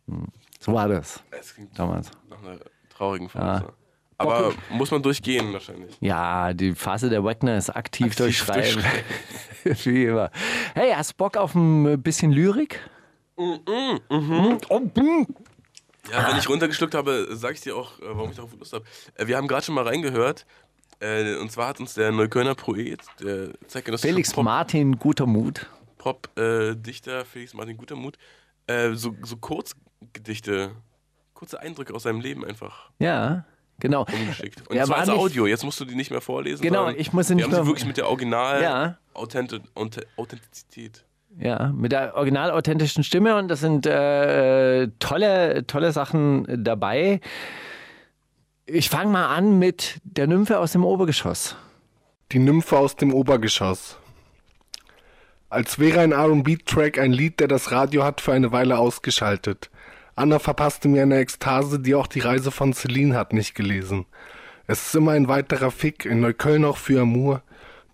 Hm. 0.08 0.28
So 0.58 0.72
war 0.72 0.88
das 0.88 1.22
Es 1.38 1.54
klingt 1.54 1.78
damals. 1.78 2.12
nach 2.30 2.42
einer 2.42 2.60
traurigen 2.90 3.28
Phase. 3.28 3.74
Aber 4.18 4.54
muss 4.70 4.92
man 4.92 5.02
durchgehen 5.02 5.52
wahrscheinlich. 5.54 5.96
Ja, 6.00 6.54
die 6.54 6.74
Phase 6.74 7.10
der 7.10 7.24
Wackner 7.24 7.58
ist 7.58 7.70
aktiv, 7.70 8.08
Aktiv 8.08 8.18
durchschreiben. 8.18 8.84
Wie 9.64 10.06
immer. 10.06 10.30
Hey, 10.76 10.92
hast 10.96 11.12
du 11.12 11.16
Bock 11.18 11.38
auf 11.38 11.56
ein 11.56 12.02
bisschen 12.02 12.32
Lyrik? 12.32 12.80
Ja, 16.12 16.28
wenn 16.30 16.38
ich 16.38 16.50
runtergeschluckt 16.50 16.94
habe, 16.96 17.28
sage 17.32 17.54
ich 17.56 17.62
dir 17.62 17.76
auch, 17.76 17.98
äh, 18.00 18.04
warum 18.06 18.30
ich 18.30 18.36
darauf 18.36 18.52
Lust 18.58 18.74
habe. 18.74 18.84
Äh, 19.16 19.28
Wir 19.28 19.38
haben 19.38 19.48
gerade 19.48 19.66
schon 19.66 19.76
mal 19.76 19.86
reingehört. 19.88 20.46
Äh, 21.00 21.36
Und 21.38 21.52
zwar 21.52 21.68
hat 21.70 21.80
uns 21.80 21.94
der 21.94 22.12
Neuköllner 22.12 22.56
Poet, 22.56 23.00
der 23.22 23.50
Felix 23.98 24.32
Pop- 24.34 24.44
Martin, 24.46 24.98
guter 25.00 25.26
Mut. 25.26 25.68
Pop-Dichter 25.98 27.24
Felix 27.26 27.54
Martin 27.54 27.78
Gutermut, 27.78 28.18
so, 28.94 29.16
so 29.22 29.38
Kurzgedichte, 29.38 30.72
kurze 31.34 31.62
Eindrücke 31.62 31.94
aus 31.94 32.04
seinem 32.04 32.20
Leben 32.20 32.44
einfach 32.44 32.90
Ja, 33.00 33.46
genau. 33.80 34.06
umgeschickt. 34.12 34.68
Und 34.70 34.76
Ja, 34.76 34.84
zwar 34.86 34.98
war 34.98 35.02
als 35.02 35.10
Audio. 35.10 35.46
Jetzt 35.48 35.64
musst 35.64 35.80
du 35.80 35.86
die 35.86 35.96
nicht 35.96 36.12
mehr 36.12 36.22
vorlesen. 36.22 36.62
Genau, 36.62 36.90
ich 36.90 37.14
muss 37.14 37.28
sie 37.28 37.32
wir 37.32 37.36
nicht 37.38 37.46
haben 37.46 37.52
mehr- 37.52 37.64
sie 37.64 37.68
wirklich 37.68 37.86
mit 37.86 37.98
der 37.98 38.08
Original 38.10 38.62
Ja. 38.62 38.98
Authenti 39.14 39.60
Auth- 39.76 40.04
Authentizität. 40.18 41.04
Ja, 41.40 41.72
mit 41.76 41.92
der 41.92 42.16
original 42.16 42.52
authentischen 42.52 43.04
Stimme 43.04 43.36
und 43.38 43.48
das 43.48 43.60
sind 43.60 43.86
äh, 43.88 44.88
tolle, 45.00 45.66
tolle 45.66 45.92
Sachen 45.92 46.64
dabei. 46.64 47.22
Ich 48.66 48.90
fange 48.90 49.12
mal 49.12 49.36
an 49.36 49.58
mit 49.60 50.00
der 50.04 50.28
Nymphe 50.28 50.60
aus 50.60 50.72
dem 50.74 50.86
Obergeschoss. 50.86 51.56
Die 52.32 52.40
Nymphe 52.40 52.78
aus 52.78 52.96
dem 52.96 53.14
Obergeschoss. 53.14 53.98
Als 55.50 55.78
wäre 55.80 56.00
ein 56.00 56.12
R&B-Track 56.14 56.98
ein 56.98 57.12
Lied, 57.14 57.40
der 57.40 57.48
das 57.48 57.72
Radio 57.72 58.04
hat 58.04 58.22
für 58.22 58.34
eine 58.34 58.52
Weile 58.52 58.78
ausgeschaltet. 58.80 59.70
Anna 60.16 60.40
verpasste 60.40 60.88
mir 60.88 61.04
eine 61.04 61.18
Ekstase, 61.18 61.80
die 61.80 61.96
auch 61.96 62.08
die 62.08 62.20
Reise 62.20 62.52
von 62.52 62.74
Celine 62.74 63.16
hat 63.16 63.34
nicht 63.34 63.56
gelesen. 63.56 64.06
Es 64.68 64.88
ist 64.88 64.96
immer 64.96 65.12
ein 65.12 65.28
weiterer 65.28 65.72
Fick, 65.72 66.06
in 66.06 66.22
Neukölln 66.22 66.66
auch 66.66 66.78
für 66.78 67.02
Amour, 67.02 67.42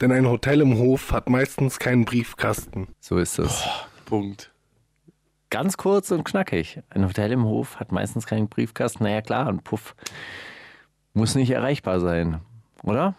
denn 0.01 0.11
ein 0.11 0.27
Hotel 0.27 0.61
im 0.61 0.77
Hof 0.77 1.11
hat 1.11 1.29
meistens 1.29 1.79
keinen 1.79 2.05
Briefkasten. 2.05 2.89
So 2.99 3.17
ist 3.17 3.39
es. 3.39 3.63
Punkt. 4.05 4.51
Ganz 5.49 5.77
kurz 5.77 6.11
und 6.11 6.25
knackig. 6.25 6.81
Ein 6.89 7.05
Hotel 7.05 7.31
im 7.31 7.43
Hof 7.43 7.79
hat 7.79 7.91
meistens 7.91 8.27
keinen 8.27 8.49
Briefkasten. 8.49 9.03
Naja, 9.03 9.21
klar, 9.21 9.47
ein 9.47 9.59
Puff 9.59 9.95
muss 11.13 11.35
nicht 11.35 11.49
erreichbar 11.49 11.99
sein, 11.99 12.41
oder? 12.83 13.15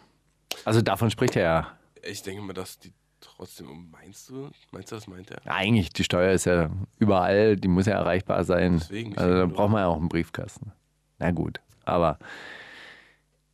Also 0.64 0.80
davon 0.80 1.11
spricht 1.11 1.36
er 1.36 1.42
ja. 1.42 1.78
Ich 2.03 2.22
denke 2.22 2.42
mal, 2.42 2.53
dass 2.53 2.78
die 2.78 2.92
trotzdem. 3.41 3.88
Meinst 3.91 4.28
du? 4.28 4.51
Meinst 4.70 4.93
du, 4.93 4.97
das 4.97 5.07
meint 5.09 5.30
er? 5.30 5.41
Eigentlich, 5.47 5.91
die 5.91 6.05
Steuer 6.05 6.32
ist 6.32 6.45
ja 6.45 6.68
überall, 6.99 7.57
die 7.57 7.68
muss 7.68 7.86
ja 7.86 7.95
erreichbar 7.95 8.45
sein. 8.45 8.78
Deswegen, 8.80 9.16
also 9.16 9.34
da 9.34 9.47
braucht 9.47 9.70
man 9.70 9.80
ja 9.80 9.86
auch 9.86 9.97
einen 9.97 10.11
Briefkasten. 10.11 10.72
Na 11.18 11.30
gut, 11.30 11.61
aber 11.84 12.18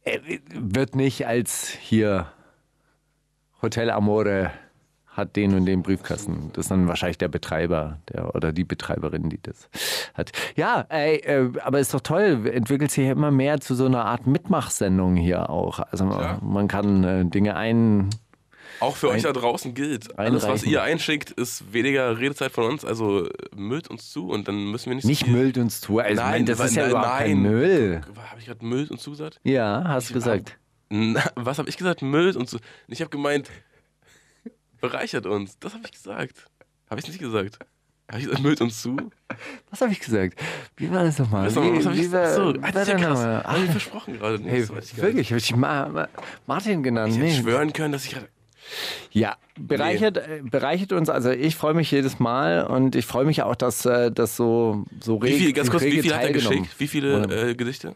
er 0.03 0.21
wird 0.53 0.97
nicht 0.97 1.27
als 1.27 1.69
hier 1.69 2.27
Hotel 3.63 3.91
Amore 3.91 4.51
hat 5.09 5.35
den 5.35 5.55
und 5.55 5.65
den 5.65 5.83
Briefkasten. 5.83 6.51
Das 6.53 6.67
ist 6.67 6.71
dann 6.71 6.89
wahrscheinlich 6.89 7.17
der 7.17 7.29
Betreiber 7.29 7.99
der, 8.13 8.35
oder 8.35 8.53
die 8.53 8.65
Betreiberin, 8.65 9.31
die 9.31 9.41
das 9.41 9.71
hat. 10.15 10.33
Ja, 10.57 10.85
ey, 10.91 11.17
äh, 11.17 11.51
aber 11.63 11.79
ist 11.79 11.95
doch 11.95 12.03
toll. 12.03 12.47
Entwickelt 12.53 12.91
sich 12.91 13.07
ja 13.07 13.13
immer 13.13 13.31
mehr 13.31 13.61
zu 13.61 13.75
so 13.75 13.87
einer 13.87 14.05
Art 14.05 14.27
Mitmachsendung 14.27 15.17
hier 15.17 15.49
auch. 15.49 15.79
Also 15.79 16.07
Klar. 16.07 16.41
man 16.43 16.69
kann 16.69 17.05
äh, 17.05 17.25
Dinge 17.25 17.57
ein, 17.57 18.11
Auch 18.81 18.97
für 18.97 19.09
euch 19.09 19.27
Ein- 19.27 19.33
da 19.35 19.41
draußen 19.41 19.75
gilt. 19.75 20.19
Alles, 20.19 20.47
was 20.47 20.63
ihr 20.65 20.83
einschickt, 20.83 21.31
ist 21.31 21.73
weniger 21.73 22.19
Redezeit 22.19 22.53
von 22.53 22.65
uns. 22.65 22.85
Also 22.85 23.29
müllt 23.55 23.89
uns 23.89 24.11
zu 24.11 24.29
und 24.29 24.49
dann 24.49 24.71
müssen 24.71 24.87
wir 24.91 24.95
nicht 24.97 25.03
so 25.05 25.09
nicht 25.09 25.27
müllt 25.27 25.57
uns 25.59 25.81
zu. 25.81 25.99
Also, 25.99 26.23
Nein, 26.23 26.47
das 26.47 26.61
ist 26.61 26.77
ja 26.77 26.83
nein, 26.83 26.91
überhaupt 26.91 27.19
kein. 27.19 27.43
Müll. 27.43 28.01
Habe 28.31 28.41
ich 28.41 28.47
gerade 28.47 28.65
müllt 28.65 28.91
und 28.91 29.01
zu 29.01 29.11
gesagt? 29.11 29.41
Ja, 29.45 29.83
hast 29.87 30.11
du 30.11 30.15
gesagt. 30.15 30.59
Na, 30.89 31.23
was 31.35 31.59
habe 31.59 31.69
ich 31.69 31.77
gesagt? 31.77 32.03
Müllt 32.03 32.37
und 32.37 32.49
so. 32.49 32.59
Ich 32.89 33.01
habe 33.01 33.11
gemeint, 33.11 33.51
bereichert 34.81 35.27
uns. 35.27 35.59
Das 35.59 35.75
habe 35.75 35.85
ich 35.85 35.93
gesagt. 35.93 36.47
Habe 36.89 37.01
ich 37.01 37.09
nicht 37.09 37.19
gesagt. 37.19 37.59
Habe 38.09 38.21
ich 38.21 38.27
gesagt, 38.27 38.43
müllt 38.45 38.61
uns 38.61 38.81
zu? 38.83 38.97
Was 39.71 39.81
habe 39.81 39.91
ich 39.91 39.99
gesagt? 39.99 40.39
Wie 40.77 40.89
war 40.93 41.03
das 41.03 41.19
nochmal? 41.19 41.47
Was, 41.47 41.57
was 41.57 41.87
habe 41.87 41.95
ich 41.97 42.03
gesagt? 42.03 42.35
So, 42.37 42.55
wie 42.55 42.59
ah, 42.63 42.71
das 42.71 42.83
ist 42.83 42.89
ja 42.89 42.99
krass. 42.99 43.45
Habe 43.45 43.65
ich 43.65 43.71
versprochen 43.73 44.19
gerade. 44.19 44.39
nicht. 44.39 44.49
hey, 44.53 44.69
wirklich, 45.03 45.31
habe 45.31 45.39
ich 45.39 45.57
Ma 45.57 45.89
Ma 45.89 46.09
Martin 46.47 46.85
genannt? 46.85 47.13
Ich 47.15 47.19
hätte 47.19 47.27
Nee. 47.33 47.41
schwören 47.43 47.73
können, 47.73 47.91
dass 47.93 48.05
ich 48.05 48.13
gerade. 48.13 48.29
Ja, 49.13 49.37
bereichert, 49.59 50.19
äh, 50.19 50.43
bereichert 50.43 50.93
uns. 50.93 51.09
Also 51.09 51.31
ich 51.31 51.57
freue 51.57 51.75
mich 51.75 51.91
jedes 51.91 52.19
Mal 52.19 52.67
und 52.67 52.95
ich 52.97 53.07
freue 53.07 53.25
mich 53.25 53.43
auch, 53.43 53.55
dass 53.57 53.85
äh, 53.87 54.11
das 54.11 54.37
so, 54.37 54.85
so 55.01 55.23
Wie 55.23 55.29
reg- 55.29 55.39
viel, 55.39 55.53
ganz 55.53 55.71
kurz, 55.71 55.83
wie 55.85 56.03
viel 56.03 56.15
hat 56.15 56.23
er 56.25 56.33
geschickt? 56.33 56.69
Wie 56.79 56.89
viele 56.89 57.23
äh, 57.51 57.55
Gedichte? 57.55 57.95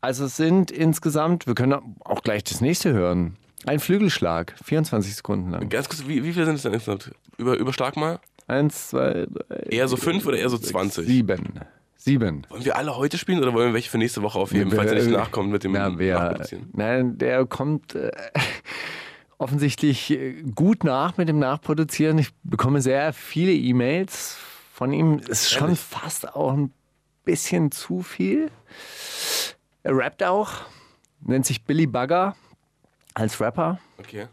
Also 0.00 0.26
es 0.26 0.36
sind 0.36 0.70
insgesamt, 0.70 1.46
wir 1.46 1.54
können 1.54 1.74
auch 2.00 2.22
gleich 2.22 2.44
das 2.44 2.60
nächste 2.60 2.92
hören. 2.92 3.36
Ein 3.66 3.80
Flügelschlag, 3.80 4.54
24 4.64 5.16
Sekunden 5.16 5.50
lang. 5.50 5.68
Ganz 5.68 5.88
kurz, 5.88 6.06
wie, 6.06 6.22
wie 6.22 6.32
viele 6.32 6.46
sind 6.46 6.54
es 6.54 6.62
denn 6.62 6.72
insgesamt? 6.72 7.10
Über, 7.36 7.56
überschlag 7.58 7.96
mal. 7.96 8.20
Eins, 8.46 8.88
zwei, 8.90 9.26
drei. 9.28 9.56
Eher 9.68 9.88
so 9.88 9.96
fünf 9.96 10.24
oder 10.26 10.38
eher 10.38 10.48
so 10.48 10.56
sechs, 10.56 10.68
20? 10.70 11.06
Sieben. 11.06 11.60
Sieben. 11.96 12.46
Wollen 12.48 12.64
wir 12.64 12.76
alle 12.76 12.96
heute 12.96 13.18
spielen 13.18 13.40
oder 13.40 13.52
wollen 13.52 13.66
wir 13.70 13.74
welche 13.74 13.90
für 13.90 13.98
nächste 13.98 14.22
Woche 14.22 14.38
aufheben, 14.38 14.70
falls 14.70 14.92
er 14.92 14.98
nicht 15.02 15.10
nachkommt 15.10 15.50
mit 15.50 15.64
dem 15.64 15.72
Na, 15.72 15.98
wer, 15.98 16.38
nein, 16.72 17.18
der 17.18 17.44
kommt 17.44 17.96
äh, 17.96 18.12
offensichtlich 19.38 20.10
äh, 20.10 20.42
gut 20.54 20.84
nach 20.84 21.16
mit 21.16 21.28
dem 21.28 21.38
Nachproduzieren. 21.38 22.18
Ich 22.18 22.30
bekomme 22.42 22.82
sehr 22.82 23.12
viele 23.12 23.52
E-Mails 23.52 24.36
von 24.72 24.92
ihm. 24.92 25.18
Ist 25.20 25.50
schon 25.50 25.68
Ehrlich? 25.68 25.80
fast 25.80 26.34
auch 26.34 26.52
ein 26.52 26.72
bisschen 27.24 27.70
zu 27.70 28.02
viel. 28.02 28.50
Er 29.82 29.96
rappt 29.96 30.22
auch, 30.22 30.50
nennt 31.20 31.46
sich 31.46 31.64
Billy 31.64 31.86
Bugger 31.86 32.36
als 33.14 33.40
Rapper. 33.40 33.78
Okay. 33.98 34.26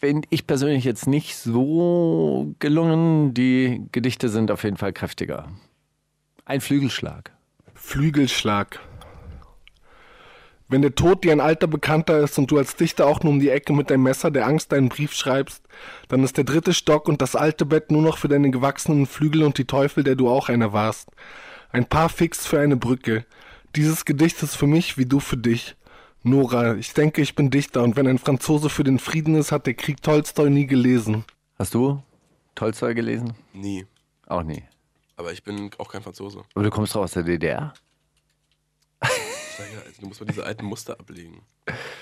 Finde 0.00 0.28
ich 0.30 0.46
persönlich 0.46 0.84
jetzt 0.84 1.06
nicht 1.06 1.36
so 1.36 2.54
gelungen. 2.58 3.32
Die 3.34 3.86
Gedichte 3.92 4.28
sind 4.28 4.50
auf 4.50 4.64
jeden 4.64 4.76
Fall 4.76 4.92
kräftiger. 4.92 5.48
Ein 6.44 6.60
Flügelschlag. 6.60 7.32
Flügelschlag. 7.74 8.80
Wenn 10.68 10.82
der 10.82 10.94
Tod 10.94 11.24
dir 11.24 11.32
ein 11.32 11.40
alter 11.40 11.66
Bekannter 11.66 12.20
ist 12.20 12.38
und 12.38 12.50
du 12.50 12.56
als 12.56 12.76
Dichter 12.76 13.06
auch 13.06 13.22
nur 13.22 13.32
um 13.32 13.40
die 13.40 13.50
Ecke 13.50 13.72
mit 13.74 13.90
deinem 13.90 14.04
Messer 14.04 14.30
der 14.30 14.46
Angst 14.46 14.72
deinen 14.72 14.88
Brief 14.88 15.12
schreibst, 15.12 15.62
dann 16.08 16.24
ist 16.24 16.36
der 16.36 16.44
dritte 16.44 16.72
Stock 16.72 17.06
und 17.06 17.20
das 17.20 17.36
alte 17.36 17.66
Bett 17.66 17.90
nur 17.90 18.02
noch 18.02 18.16
für 18.16 18.28
deine 18.28 18.50
gewachsenen 18.50 19.06
Flügel 19.06 19.42
und 19.42 19.58
die 19.58 19.66
Teufel, 19.66 20.04
der 20.04 20.14
du 20.14 20.28
auch 20.30 20.48
einer 20.48 20.72
warst. 20.72 21.10
Ein 21.70 21.84
paar 21.84 22.08
Fix 22.08 22.46
für 22.46 22.60
eine 22.60 22.76
Brücke. 22.76 23.26
Dieses 23.76 24.04
Gedicht 24.04 24.42
ist 24.42 24.56
für 24.56 24.66
mich 24.66 24.96
wie 24.96 25.06
du 25.06 25.20
für 25.20 25.36
dich. 25.36 25.76
Nora, 26.22 26.76
ich 26.76 26.94
denke, 26.94 27.20
ich 27.20 27.34
bin 27.34 27.50
Dichter 27.50 27.82
und 27.82 27.96
wenn 27.96 28.06
ein 28.06 28.18
Franzose 28.18 28.70
für 28.70 28.84
den 28.84 28.98
Frieden 28.98 29.34
ist, 29.34 29.52
hat 29.52 29.66
der 29.66 29.74
Krieg 29.74 30.02
Tolstoi 30.02 30.48
nie 30.48 30.66
gelesen. 30.66 31.24
Hast 31.58 31.74
du 31.74 32.02
Tolstoi 32.54 32.94
gelesen? 32.94 33.34
Nie. 33.52 33.86
Auch 34.26 34.42
nie. 34.42 34.62
Aber 35.16 35.32
ich 35.32 35.42
bin 35.42 35.70
auch 35.76 35.90
kein 35.90 36.02
Franzose. 36.02 36.42
Aber 36.54 36.64
du 36.64 36.70
kommst 36.70 36.94
doch 36.94 37.02
aus 37.02 37.12
der 37.12 37.24
DDR? 37.24 37.74
Steiger, 39.54 39.82
also 39.86 40.00
du 40.00 40.06
musst 40.08 40.20
mal 40.20 40.26
diese 40.26 40.44
alten 40.44 40.64
Muster 40.66 40.98
ablegen. 40.98 41.42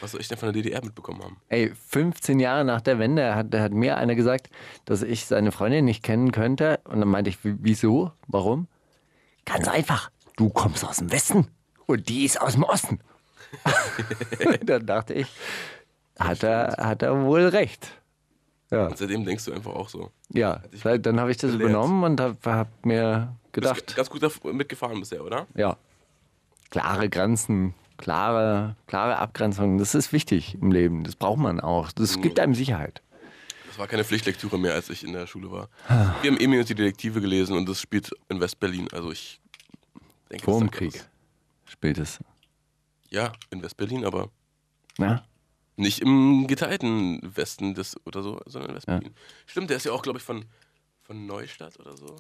Was 0.01 0.13
soll 0.13 0.21
ich 0.21 0.29
denn 0.29 0.39
von 0.39 0.53
der 0.53 0.63
DDR 0.63 0.85
mitbekommen 0.85 1.23
haben? 1.23 1.37
Ey, 1.49 1.73
15 1.89 2.41
Jahre 2.41 2.65
nach 2.65 2.81
der 2.81 2.99
Wende 2.99 3.35
hat, 3.35 3.55
hat 3.55 3.73
mir 3.73 3.97
einer 3.97 4.15
gesagt, 4.15 4.51
dass 4.85 5.03
ich 5.03 5.27
seine 5.27 5.53
Freundin 5.53 5.85
nicht 5.85 6.03
kennen 6.03 6.33
könnte. 6.33 6.81
Und 6.85 7.01
dann 7.01 7.09
meinte 7.09 7.31
ich, 7.31 7.45
"Wie- 7.45 7.57
wieso? 7.61 8.13
Warum? 8.27 8.67
Ganz 9.45 9.69
einfach. 9.69 10.11
Du 10.37 10.49
kommst 10.49 10.85
aus 10.85 10.97
dem 10.99 11.13
Westen 11.13 11.49
und 11.87 12.09
die 12.09 12.25
ist 12.25 12.41
aus 12.41 12.55
dem 12.55 12.63
Osten. 12.65 13.01
dann 14.65 14.87
dachte 14.87 15.15
ich, 15.15 15.29
hat 16.19 16.43
er, 16.43 16.77
hat 16.79 17.03
er 17.03 17.23
wohl 17.25 17.47
recht. 17.49 17.89
Ja, 18.71 18.87
Und 18.87 18.97
seitdem 18.97 19.25
denkst 19.25 19.45
du 19.45 19.53
einfach 19.53 19.75
auch 19.75 19.89
so. 19.91 20.11
ja. 20.31 20.63
dann 20.99 21.21
habe 21.21 21.31
ich 21.31 21.37
das 21.37 21.53
gelehrt. 21.53 21.71
übernommen 21.71 22.03
und 22.05 22.21
habe 22.21 22.37
hab 22.47 22.87
mir 22.87 23.37
Du 23.53 23.61
bist 23.61 23.75
gedacht, 23.75 23.97
ganz 23.97 24.09
gut 24.09 24.55
mitgefahren 24.55 24.99
bisher, 24.99 25.23
oder? 25.23 25.47
ja, 25.55 25.77
klare 26.73 27.11
Grenzen, 27.11 27.75
klare, 27.99 28.77
klare 28.87 29.19
Abgrenzung, 29.19 29.79
das 29.79 29.95
ist 29.95 30.13
wichtig 30.13 30.57
im 30.61 30.73
Leben. 30.73 31.05
Das 31.05 31.15
braucht 31.15 31.39
man 31.39 31.61
auch. 31.61 31.93
Das 31.93 32.21
gibt 32.21 32.41
einem 32.41 32.55
Sicherheit. 32.55 33.03
Das 33.69 33.79
war 33.79 33.87
keine 33.87 34.05
Pflichtlektüre 34.05 34.59
mehr, 34.59 34.75
als 34.75 34.91
ich 34.91 35.05
in 35.05 35.13
der 35.13 35.27
Schule 35.27 35.51
war. 35.51 35.69
Wir 36.23 36.31
haben 36.31 36.41
Emil 36.41 36.61
und 36.61 36.69
die 36.69 36.75
Detektive 36.75 37.21
gelesen 37.21 37.57
und 37.57 37.69
das 37.69 37.81
spielt 37.81 38.11
in 38.29 38.41
West-Berlin. 38.41 38.89
Also 38.93 39.13
ich 39.13 39.41
denke, 40.31 40.45
Vor 40.45 40.59
dem 40.59 40.71
Krieg 40.71 41.05
spielt 41.67 41.99
es. 41.99 42.19
Ja, 43.11 43.33
in 43.51 43.63
West-Berlin, 43.63 44.05
aber 44.05 44.31
Na? 44.99 45.25
nicht 45.77 46.01
im 46.01 46.47
geteilten 46.47 47.21
Westen 47.37 47.75
des 47.75 47.97
oder 48.07 48.23
so, 48.23 48.41
sondern 48.47 48.71
in 48.71 48.77
West-Berlin. 48.77 49.15
Stimmt, 49.47 49.71
der 49.71 49.77
ist 49.77 49.85
ja 49.85 49.93
auch, 49.93 50.03
glaube 50.03 50.19
ich, 50.19 50.25
von, 50.25 50.45
von 51.03 51.27
Neustadt 51.27 51.79
oder 51.79 51.97
so. 51.97 52.17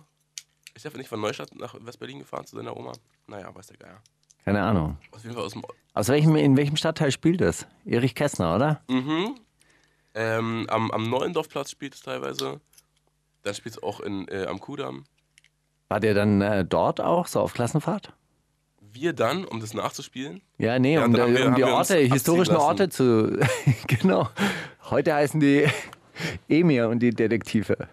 Ist 0.74 0.84
der 0.84 0.96
nicht 0.96 1.09
von 1.09 1.20
Neustadt 1.20 1.55
nach 1.55 1.74
West-Berlin 1.80 2.18
gefahren 2.18 2.46
zu 2.46 2.57
seiner 2.57 2.76
Oma? 2.76 2.92
Naja, 3.26 3.55
weiß 3.55 3.66
der 3.68 3.76
Geier. 3.76 4.03
Keine 4.45 4.62
Ahnung. 4.62 4.97
Aus 5.12 5.22
dem. 5.53 5.62
Aus 5.95 6.09
welchem, 6.09 6.36
in 6.36 6.57
welchem 6.57 6.76
Stadtteil 6.76 7.12
spielt 7.12 7.40
das? 7.40 7.66
Erich 7.84 8.14
Kästner, 8.14 8.55
oder? 8.57 8.82
Mhm. 8.88 9.36
Ähm, 10.14 10.66
am, 10.70 10.90
am 10.90 11.09
Neuendorfplatz 11.11 11.70
spielt 11.70 11.95
es 11.95 12.01
teilweise. 12.01 12.61
Dann 13.43 13.55
spielt 13.55 13.76
es 13.76 13.82
auch 13.82 14.01
in, 14.01 14.26
äh, 14.28 14.47
am 14.47 14.59
Kudamm. 14.61 15.05
War 15.88 16.01
der 16.01 16.14
dann 16.14 16.40
äh, 16.40 16.64
dort 16.64 17.01
auch, 17.01 17.26
so 17.26 17.40
auf 17.40 17.53
Klassenfahrt? 17.55 18.12
Wir 18.80 19.12
dann, 19.12 19.45
um 19.45 19.61
das 19.61 19.74
nachzuspielen, 19.74 20.43
Ja, 20.59 20.78
nee, 20.78 20.95
Ja, 20.95 21.05
um, 21.05 21.16
haben 21.16 21.34
wir- 21.34 21.47
um 21.47 21.55
die 21.55 21.64
Orte, 21.64 21.97
historischen. 21.99 22.57
Orte 22.57 22.88
zu. 22.88 23.38
genau. 23.86 24.28
Heute 24.90 25.14
heißen 25.14 25.40
die 25.40 25.66
Emir 26.49 26.88
und 26.88 27.01
die 27.01 27.11
Detektive. 27.11 27.88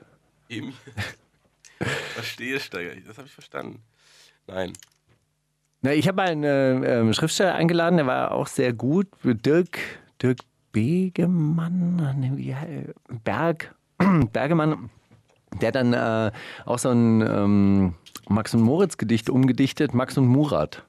Emil. 0.49 0.73
Verstehe, 2.13 2.59
Steiger. 2.59 2.95
Das 3.07 3.17
habe 3.17 3.27
ich 3.27 3.33
verstanden. 3.33 3.81
Nein. 4.47 4.73
Na, 5.81 5.93
ich 5.93 6.07
habe 6.07 6.17
mal 6.17 6.27
einen 6.27 6.83
äh, 6.83 7.13
Schriftsteller 7.13 7.55
eingeladen, 7.55 7.97
der 7.97 8.07
war 8.07 8.31
auch 8.31 8.47
sehr 8.47 8.73
gut. 8.73 9.07
Dirk, 9.23 9.79
Dirk 10.21 10.39
Begemann, 10.71 12.35
Berg, 13.23 13.73
Bergemann, 14.33 14.89
der 15.61 15.67
hat 15.69 15.75
dann 15.75 15.93
äh, 15.93 16.31
auch 16.65 16.79
so 16.79 16.89
ein 16.89 17.21
ähm, 17.21 17.95
Max 18.27 18.53
und 18.53 18.61
Moritz 18.61 18.97
Gedicht 18.97 19.29
umgedichtet, 19.29 19.93
Max 19.93 20.17
und 20.17 20.27
Murat. 20.27 20.85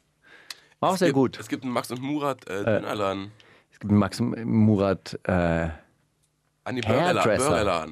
War 0.80 0.90
auch 0.90 0.96
sehr 0.96 1.08
gibt, 1.08 1.16
gut. 1.16 1.40
Es 1.40 1.48
gibt 1.48 1.62
einen 1.62 1.72
Max 1.72 1.90
und 1.90 2.02
Murat 2.02 2.46
äh, 2.48 2.64
Dönerladen. 2.64 3.30
Es 3.72 3.78
gibt 3.78 3.90
einen 3.90 4.00
Max 4.00 4.20
und 4.20 4.44
Murat 4.44 5.18
äh, 5.24 5.68
An 6.64 6.76
die 6.76 6.80
Burgerla 6.80 7.24
Hairdresser. 7.24 7.86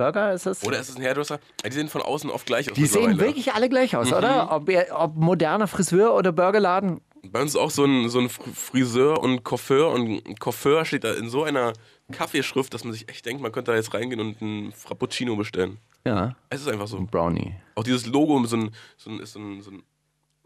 Burger 0.00 0.32
ist 0.32 0.46
es? 0.46 0.64
Oder 0.64 0.80
ist 0.80 0.88
es 0.88 0.96
ein 0.96 1.02
Hairdresser? 1.02 1.38
Die 1.64 1.70
sehen 1.72 1.88
von 1.88 2.00
außen 2.02 2.30
oft 2.30 2.46
gleich 2.46 2.70
aus. 2.70 2.76
Die 2.76 2.86
sehen 2.86 3.18
wirklich 3.18 3.52
alle 3.52 3.68
gleich 3.68 3.94
aus, 3.96 4.08
Mhm. 4.10 4.16
oder? 4.16 4.48
Ob, 4.52 4.70
ob 4.92 5.16
moderner 5.16 5.66
Friseur 5.68 6.14
oder 6.14 6.32
Burgerladen. 6.32 7.00
Bei 7.22 7.42
uns 7.42 7.50
ist 7.50 7.56
auch 7.60 7.70
so 7.70 7.84
ein, 7.84 8.08
so 8.08 8.18
ein 8.18 8.28
Fr- 8.28 8.52
Friseur 8.54 9.20
und 9.22 9.44
Coiffeur. 9.44 9.90
Und 9.92 10.40
Coiffeur 10.40 10.84
steht 10.86 11.04
da 11.04 11.12
in 11.12 11.28
so 11.28 11.44
einer 11.44 11.74
Kaffeeschrift, 12.12 12.72
dass 12.72 12.82
man 12.84 12.94
sich 12.94 13.08
echt 13.10 13.26
denkt, 13.26 13.42
man 13.42 13.52
könnte 13.52 13.72
da 13.72 13.76
jetzt 13.76 13.92
reingehen 13.92 14.20
und 14.20 14.40
einen 14.40 14.72
Frappuccino 14.72 15.36
bestellen. 15.36 15.76
Ja, 16.06 16.34
Es 16.48 16.62
ist 16.62 16.68
einfach 16.68 16.88
so. 16.88 16.96
ein 16.96 17.06
Brownie. 17.06 17.54
Auch 17.74 17.84
dieses 17.84 18.06
Logo 18.06 18.42
so, 18.46 18.56
ein, 18.56 18.70
so, 18.96 19.10
ein, 19.10 19.20
ist 19.20 19.34
so, 19.34 19.38
ein, 19.38 19.60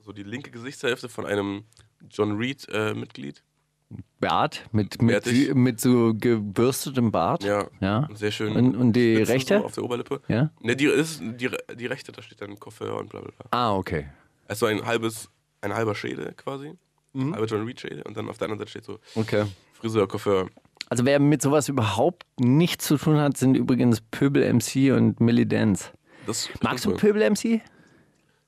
so, 0.03 0.13
die 0.13 0.25
linke 0.25 0.51
Gesichtshälfte 0.51 1.09
von 1.09 1.27
einem 1.27 1.63
John 2.11 2.37
Reed-Mitglied. 2.37 3.43
Bart 4.21 4.65
mit, 4.73 5.01
mit, 5.03 5.25
Bärtig. 5.25 5.55
mit 5.55 5.81
so 5.81 6.15
gebürstetem 6.15 7.13
Bart. 7.13 7.45
ja. 7.45 7.67
ja. 7.81 8.09
Sehr 8.15 8.31
schön. 8.31 8.55
Und, 8.57 8.77
und 8.77 8.93
die 8.95 9.17
Spitzen 9.17 9.33
rechte? 9.33 9.59
So 9.59 9.65
auf 9.65 9.75
der 9.75 9.85
Oberlippe. 9.85 10.21
Ja. 10.29 10.51
Ne, 10.61 10.77
die 10.77 10.87
ist 10.87 11.21
die, 11.21 11.51
die 11.75 11.87
rechte, 11.87 12.13
da 12.13 12.23
steht 12.23 12.41
dann 12.41 12.59
Coiffeur 12.59 12.99
und 12.99 13.11
bla 13.11 13.21
bla 13.21 13.31
bla. 13.37 13.47
Ah, 13.51 13.75
okay. 13.75 14.07
Also 14.49 14.67
ein 14.67 14.85
halbes, 14.85 15.29
ein 15.61 15.75
halber 15.75 15.95
Schädel 15.95 16.33
quasi. 16.37 16.73
Mhm. 17.13 17.33
Halber 17.35 17.47
John 17.47 17.65
Reed 17.65 17.81
Schädel 17.81 18.03
und 18.03 18.17
dann 18.17 18.29
auf 18.29 18.39
der 18.39 18.47
anderen 18.47 18.59
Seite 18.59 18.71
steht 18.71 18.85
so 18.85 18.99
Okay. 19.15 19.45
Friseur, 19.75 20.09
Coiffeur. 20.09 20.49
Also 20.89 21.05
wer 21.05 21.19
mit 21.19 21.43
sowas 21.43 21.69
überhaupt 21.69 22.25
nichts 22.39 22.87
zu 22.87 22.97
tun 22.97 23.17
hat, 23.19 23.37
sind 23.37 23.57
übrigens 23.57 24.01
Pöbel 24.01 24.43
MC 24.53 24.93
und 24.95 25.21
Millie 25.21 25.47
Dance. 25.47 25.91
Magst 26.63 26.85
du. 26.85 26.95
Pöbel 26.95 27.29
MC? 27.31 27.61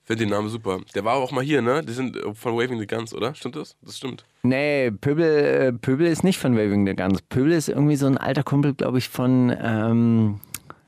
Finde 0.07 0.24
den 0.24 0.30
Namen 0.30 0.48
super. 0.48 0.78
Der 0.94 1.04
war 1.04 1.14
auch 1.16 1.32
mal 1.32 1.42
hier, 1.42 1.61
ne? 1.62 1.82
Die 1.82 1.92
sind 1.92 2.16
äh, 2.16 2.32
von 2.32 2.54
Waving 2.54 2.78
the 2.78 2.86
Guns, 2.86 3.12
oder? 3.12 3.34
Stimmt 3.34 3.57
das? 3.57 3.76
Das 3.82 3.96
stimmt. 3.96 4.24
Nee, 4.44 4.92
Pöbel, 4.92 5.24
äh, 5.24 5.72
Pöbel 5.72 6.07
ist 6.07 6.22
nicht 6.22 6.38
von 6.38 6.54
Waving 6.57 6.86
the 6.86 6.94
Guns. 6.94 7.20
Pöbel 7.22 7.50
ist 7.52 7.68
irgendwie 7.68 7.96
so 7.96 8.07
ein 8.07 8.16
alter 8.16 8.44
Kumpel, 8.44 8.74
glaube 8.74 8.98
ich, 8.98 9.09
von, 9.09 9.54
ähm, 9.61 10.40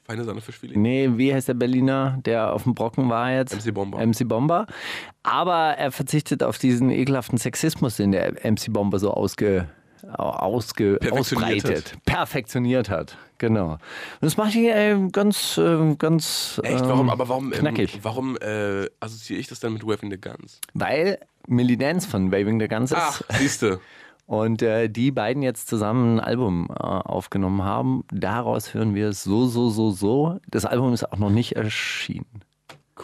Feine 0.07 0.25
Sahne 0.25 0.41
Fischfilet. 0.41 0.77
nee, 0.77 1.11
wie 1.17 1.35
heißt 1.35 1.49
der 1.49 1.55
Berliner, 1.55 2.19
der 2.25 2.53
auf 2.55 2.63
dem 2.63 2.75
Brocken 2.75 3.11
war 3.11 3.31
jetzt? 3.33 3.55
MC 3.55 3.75
Bomber. 3.75 3.99
MC 4.07 4.27
Bomber. 4.27 4.67
Aber 5.25 5.75
er 5.77 5.91
verzichtet 5.91 6.43
auf 6.45 6.57
diesen 6.57 6.89
ekelhaften 6.91 7.37
Sexismus, 7.39 7.97
den 7.97 8.13
der 8.13 8.33
MC 8.51 8.73
Bomber 8.73 9.01
so 9.01 9.11
ausge, 9.13 9.69
ausge, 10.13 10.99
Perfektioniert 11.01 11.65
ausbreitet. 11.65 11.95
Perfektioniert 12.05 12.91
hat. 12.91 13.17
Genau. 13.39 13.73
Und 13.73 13.81
das 14.21 14.37
macht 14.37 14.55
ihn 14.55 14.67
äh, 14.67 14.97
ganz, 15.13 15.59
äh, 15.59 15.95
ganz. 15.97 16.61
Echt? 16.63 16.83
ähm, 16.83 16.89
Warum? 16.89 17.11
Aber 17.11 17.29
warum, 17.29 17.53
ähm, 17.53 17.59
Knackig. 17.61 18.01
warum 18.03 18.37
äh, 18.39 18.87
assoziiere 19.01 19.41
ich 19.41 19.47
das 19.47 19.61
dann 19.61 19.73
mit 19.73 19.87
Waving 19.87 20.11
the 20.11 20.21
Guns? 20.21 20.61
Weil 20.75 21.19
Millie 21.47 21.77
Dance 21.77 22.09
von 22.09 22.33
Waving 22.33 22.61
the 22.61 22.69
Guns 22.69 22.93
ist. 22.93 22.99
Ach, 22.99 23.23
siehste. 23.39 23.81
Und 24.27 24.61
äh, 24.61 24.89
die 24.89 25.11
beiden 25.11 25.43
jetzt 25.43 25.69
zusammen 25.69 26.19
ein 26.19 26.21
Album 26.21 26.69
äh, 26.69 26.83
aufgenommen 26.83 27.63
haben. 27.63 28.05
Daraus 28.13 28.75
hören 28.75 28.95
wir 28.95 29.09
es 29.09 29.25
so, 29.25 29.47
so, 29.47 29.71
so, 29.71 29.91
so. 29.91 30.39
Das 30.49 30.67
Album 30.67 30.93
ist 30.93 31.11
auch 31.11 31.17
noch 31.17 31.31
nicht 31.31 31.57
erschienen. 31.57 32.43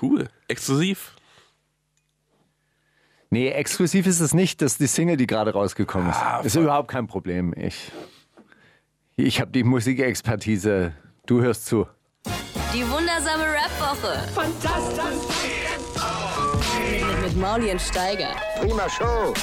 Cool. 0.02 0.28
Exklusiv. 0.48 1.16
Nee, 3.34 3.48
exklusiv 3.48 4.06
ist 4.06 4.20
es 4.20 4.32
nicht, 4.32 4.62
das 4.62 4.74
ist 4.74 4.80
die 4.80 4.86
Single, 4.86 5.16
die 5.16 5.26
gerade 5.26 5.52
rausgekommen 5.52 6.08
ist. 6.08 6.16
Ah, 6.18 6.40
ist 6.44 6.54
überhaupt 6.54 6.88
kein 6.88 7.08
Problem. 7.08 7.52
Ich, 7.56 7.90
ich 9.16 9.40
habe 9.40 9.50
die 9.50 9.64
Musikexpertise. 9.64 10.94
Du 11.26 11.42
hörst 11.42 11.66
zu. 11.66 11.84
Die 12.72 12.88
wundersame 12.88 13.42
Rap-Woche. 13.42 14.28
Fantastisch. 14.32 15.02
Mit, 16.88 17.00
mit 17.00 17.22
mit 17.22 17.36
Mauli 17.36 17.72
und 17.72 17.82
Steiger. 17.82 18.36
Prima 18.60 18.88
Show. 18.88 19.34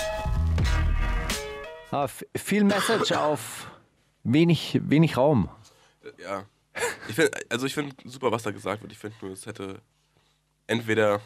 Ah, 1.92 2.08
viel 2.38 2.64
Message 2.64 3.12
auf 3.12 3.70
wenig, 4.24 4.80
wenig 4.84 5.18
Raum. 5.18 5.50
Ja. 6.18 6.46
Ich 7.10 7.16
find, 7.16 7.30
also 7.52 7.66
ich 7.66 7.74
finde 7.74 7.94
super, 8.06 8.32
was 8.32 8.44
da 8.44 8.52
gesagt 8.52 8.84
wird. 8.84 8.94
Ich 8.94 9.00
finde 9.00 9.18
nur, 9.22 9.34
es 9.34 9.46
hätte 9.46 9.82
entweder 10.68 11.20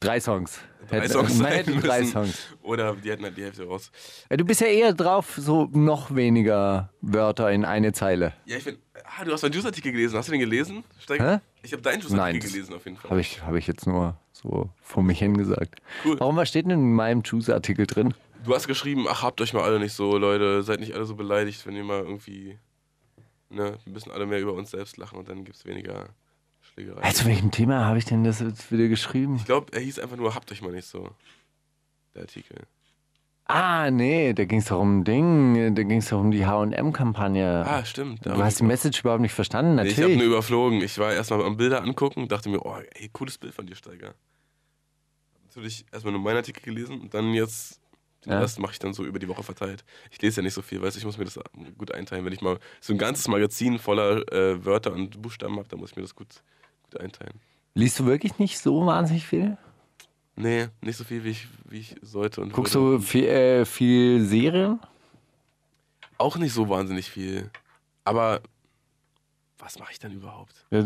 Drei 0.00 0.18
Songs. 0.18 0.58
drei 0.88 1.00
Hätte- 1.00 1.12
Songs 1.12 1.38
Man 1.38 1.52
hätte 1.52 1.72
drei 1.76 2.04
Songs. 2.06 2.48
oder 2.62 2.94
die 2.96 3.10
hätten 3.10 3.22
halt 3.24 3.36
die 3.36 3.42
Hälfte 3.44 3.64
raus. 3.66 3.92
Ja, 4.30 4.36
du 4.38 4.44
bist 4.46 4.60
ja 4.62 4.66
eher 4.66 4.94
drauf, 4.94 5.34
so 5.36 5.68
noch 5.72 6.14
weniger 6.14 6.90
Wörter 7.02 7.50
in 7.52 7.64
eine 7.66 7.92
Zeile. 7.92 8.32
Ja, 8.46 8.56
ich 8.56 8.62
finde, 8.64 8.80
ah, 9.04 9.24
du 9.24 9.32
hast 9.32 9.42
meinen 9.42 9.52
Juice-Artikel 9.52 9.92
gelesen. 9.92 10.16
Hast 10.16 10.28
du 10.28 10.32
den 10.32 10.40
gelesen? 10.40 10.84
Steiger? 10.98 11.36
Hä? 11.36 11.40
Ich 11.62 11.72
habe 11.72 11.82
deinen 11.82 12.00
Juice-Artikel 12.00 12.50
gelesen 12.50 12.74
auf 12.74 12.84
jeden 12.86 12.96
Fall. 12.96 13.10
Habe 13.10 13.20
ich, 13.20 13.42
hab 13.42 13.54
ich 13.54 13.66
jetzt 13.66 13.86
nur 13.86 14.16
so 14.32 14.70
vor 14.80 15.02
mich 15.02 15.18
hingesagt. 15.18 15.80
Cool. 16.04 16.18
Warum, 16.18 16.36
was 16.36 16.48
steht 16.48 16.64
denn 16.64 16.72
in 16.72 16.94
meinem 16.94 17.20
Juice-Artikel 17.22 17.86
drin? 17.86 18.14
Du 18.44 18.54
hast 18.54 18.66
geschrieben, 18.66 19.04
ach, 19.06 19.22
habt 19.22 19.42
euch 19.42 19.52
mal 19.52 19.64
alle 19.64 19.78
nicht 19.78 19.92
so, 19.92 20.16
Leute. 20.16 20.62
Seid 20.62 20.80
nicht 20.80 20.94
alle 20.94 21.04
so 21.04 21.14
beleidigt, 21.14 21.66
wenn 21.66 21.76
ihr 21.76 21.84
mal 21.84 22.00
irgendwie, 22.00 22.58
ne, 23.50 23.76
wir 23.84 23.92
müssen 23.92 24.10
alle 24.10 24.24
mehr 24.24 24.40
über 24.40 24.54
uns 24.54 24.70
selbst 24.70 24.96
lachen 24.96 25.18
und 25.18 25.28
dann 25.28 25.44
gibt 25.44 25.58
es 25.58 25.66
weniger 25.66 26.06
Schlägerei. 26.74 27.10
Zu 27.12 27.26
welchem 27.26 27.50
Thema 27.50 27.84
habe 27.84 27.98
ich 27.98 28.04
denn 28.04 28.24
das 28.24 28.40
jetzt 28.40 28.70
wieder 28.72 28.88
geschrieben? 28.88 29.36
Ich 29.36 29.44
glaube, 29.44 29.72
er 29.72 29.80
hieß 29.80 29.98
einfach 29.98 30.16
nur, 30.16 30.34
habt 30.34 30.50
euch 30.52 30.62
mal 30.62 30.72
nicht 30.72 30.86
so. 30.86 31.10
Der 32.14 32.22
Artikel. 32.22 32.56
Ah, 33.46 33.90
nee, 33.90 34.32
da 34.32 34.44
ging 34.44 34.60
es 34.60 34.66
doch 34.66 34.78
um 34.80 35.00
ein 35.00 35.04
Ding, 35.04 35.74
da 35.74 35.82
ging 35.82 35.98
es 35.98 36.08
doch 36.08 36.20
um 36.20 36.30
die 36.30 36.46
H&M-Kampagne. 36.46 37.64
Ah, 37.66 37.84
stimmt. 37.84 38.24
du 38.24 38.36
hast 38.36 38.60
die 38.60 38.64
Message 38.64 39.00
überhaupt 39.00 39.22
nicht 39.22 39.32
verstanden, 39.34 39.74
Nee, 39.74 39.82
ich 39.88 39.94
habe 39.94 40.02
natürlich. 40.02 40.18
nur 40.18 40.26
überflogen. 40.28 40.80
Ich 40.82 40.96
war 40.98 41.12
erstmal 41.12 41.42
am 41.42 41.56
Bilder 41.56 41.82
angucken 41.82 42.22
und 42.22 42.30
dachte 42.32 42.48
mir, 42.48 42.64
oh, 42.64 42.76
ey, 42.94 43.08
cooles 43.12 43.38
Bild 43.38 43.52
von 43.52 43.66
dir, 43.66 43.74
Steiger. 43.74 44.14
Natürlich 45.46 45.84
erstmal 45.90 46.12
nur 46.12 46.22
meinen 46.22 46.36
Artikel 46.36 46.62
gelesen 46.62 47.00
und 47.00 47.12
dann 47.12 47.32
jetzt 47.34 47.80
den 48.24 48.32
Ja. 48.32 48.38
Rest 48.40 48.60
mache 48.60 48.72
ich 48.72 48.78
dann 48.78 48.92
so 48.92 49.04
über 49.04 49.18
die 49.18 49.26
Woche 49.26 49.42
verteilt. 49.42 49.84
Ich 50.12 50.22
lese 50.22 50.40
ja 50.40 50.44
nicht 50.44 50.54
so 50.54 50.62
viel, 50.62 50.80
weißt 50.80 50.94
du, 50.94 50.98
ich 51.00 51.04
muss 51.06 51.18
mir 51.18 51.24
das 51.24 51.40
gut 51.76 51.90
einteilen. 51.92 52.24
Wenn 52.24 52.32
ich 52.32 52.42
mal 52.42 52.58
so 52.80 52.92
ein 52.92 52.98
ganzes 52.98 53.26
Magazin 53.26 53.78
voller 53.80 54.30
äh, 54.32 54.64
Wörter 54.64 54.92
und 54.92 55.20
Buchstaben 55.20 55.56
habe, 55.56 55.66
dann 55.68 55.80
muss 55.80 55.90
ich 55.90 55.96
mir 55.96 56.02
das 56.02 56.14
gut, 56.14 56.28
gut 56.90 57.00
einteilen. 57.00 57.40
Liest 57.74 57.98
du 57.98 58.06
wirklich 58.06 58.38
nicht 58.38 58.58
so 58.58 58.84
wahnsinnig 58.86 59.26
viel? 59.26 59.56
Nee, 60.36 60.68
nicht 60.80 60.96
so 60.96 61.04
viel, 61.04 61.24
wie 61.24 61.30
ich, 61.30 61.48
wie 61.68 61.78
ich 61.78 61.96
sollte. 62.02 62.40
Und 62.40 62.52
Guckst 62.52 62.74
würde. 62.74 62.98
du 62.98 63.02
viel, 63.02 63.24
äh, 63.26 63.64
viel 63.64 64.24
Serien? 64.24 64.80
Auch 66.18 66.36
nicht 66.36 66.52
so 66.52 66.68
wahnsinnig 66.68 67.10
viel. 67.10 67.50
Aber 68.04 68.40
was 69.58 69.78
mache 69.78 69.92
ich 69.92 69.98
dann 69.98 70.12
überhaupt? 70.12 70.54
Ja, 70.70 70.82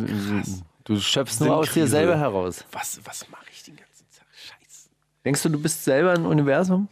du, 0.84 1.00
schöpfst 1.00 1.40
nur 1.40 1.56
aus 1.56 1.72
dir 1.72 1.86
selber 1.86 2.18
heraus. 2.18 2.64
Was, 2.72 3.00
was 3.04 3.28
mache 3.30 3.46
ich 3.52 3.62
den 3.62 3.76
ganzen 3.76 4.06
Tag? 4.10 4.26
Scheiße. 4.34 4.88
Denkst 5.24 5.42
du, 5.42 5.48
du 5.48 5.60
bist 5.60 5.84
selber 5.84 6.12
ein 6.12 6.26
Universum? 6.26 6.88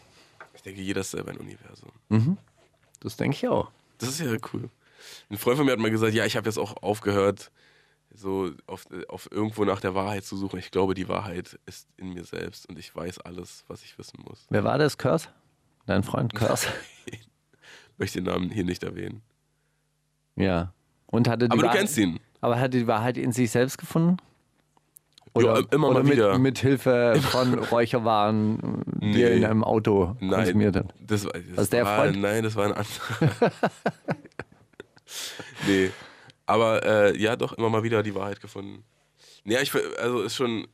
Ich 0.55 0.63
denke, 0.63 0.81
jeder 0.81 1.01
ist 1.01 1.11
selber 1.11 1.33
ein 1.33 1.39
Universum. 1.39 2.39
Das 3.01 3.17
denke 3.17 3.37
ich 3.37 3.49
auch. 3.49 3.71
Das 3.99 4.09
ist 4.11 4.21
ja 4.21 4.37
cool. 4.53 4.71
Ein 5.29 5.39
Freund 5.39 5.57
von 5.57 5.67
mir 5.67 5.73
hat 5.73 5.81
mal 5.81 5.91
gesagt, 5.91 6.15
ja, 6.15 6.25
ich 6.25 6.37
habe 6.37 6.49
jetzt 6.49 6.59
auch 6.59 6.83
aufgehört, 6.83 7.51
so 8.15 8.51
auf, 8.67 8.87
auf 9.09 9.29
irgendwo 9.33 9.65
nach 9.65 9.81
der 9.81 9.95
Wahrheit 9.95 10.25
zu 10.25 10.37
suchen. 10.37 10.59
Ich 10.59 10.71
glaube, 10.71 10.95
die 10.95 11.09
Wahrheit 11.09 11.59
ist 11.67 11.89
in 11.97 12.13
mir 12.13 12.25
selbst 12.25 12.69
und 12.69 12.79
ich 12.79 12.95
weiß 12.95 13.19
alles, 13.21 13.65
was 13.69 13.83
ich 13.83 13.97
wissen 13.99 14.23
muss. 14.29 14.47
Wer 14.51 14.65
war 14.65 14.79
das, 14.79 14.99
Kurs? 14.99 15.29
Dein 15.87 16.03
Freund 16.03 16.35
Kurs? 16.37 16.67
Möchte 17.99 18.21
den 18.23 18.33
Namen 18.33 18.51
hier 18.51 18.65
nicht 18.65 18.83
erwähnen. 18.85 19.23
ja. 20.37 20.73
Und 21.07 21.29
hatte 21.29 21.47
die 21.47 21.53
Aber 21.53 21.61
du 21.61 21.67
Wahrheit, 21.67 21.79
kennst 21.81 21.99
ihn. 21.99 22.19
Aber 22.41 22.59
hat 22.59 22.73
die 22.73 22.87
Wahrheit 22.87 23.19
in 23.19 23.33
sich 23.33 23.51
selbst 23.51 23.77
gefunden? 23.77 24.17
Ja, 25.37 25.59
immer 25.71 25.91
oder 25.91 26.03
mal 26.03 26.11
wieder. 26.11 26.33
Mit, 26.33 26.41
mit 26.43 26.59
Hilfe 26.59 27.21
von 27.31 27.53
Räucherwaren, 27.59 28.83
die 29.01 29.07
Nee. 29.09 29.23
er 29.23 29.33
in 29.35 29.45
einem 29.45 29.63
Auto 29.63 30.17
Nein. 30.21 30.31
konsumiert 30.45 30.77
hat. 30.77 30.95
Das, 31.01 31.25
war- 31.27 31.33
das 31.33 31.43
Was, 31.57 31.69
der 31.71 31.85
war, 31.85 31.99
Freund? 31.99 32.21
Nein, 32.21 32.43
das 32.45 32.57
war 32.57 32.65
ein 32.65 32.73
anderer. 32.73 33.53
nee. 35.67 35.91
Aber 36.47 36.85
äh, 36.85 37.17
ja, 37.17 37.37
doch, 37.37 37.53
immer 37.55 37.71
mal 37.71 37.83
wieder 37.83 38.03
die 38.03 38.15
Wahrheit 38.15 38.41
gefunden. 38.41 38.85
Ja, 39.45 39.61
ich 39.61 39.73
also 39.99 40.23
ist 40.23 40.37
schon, 40.37 40.67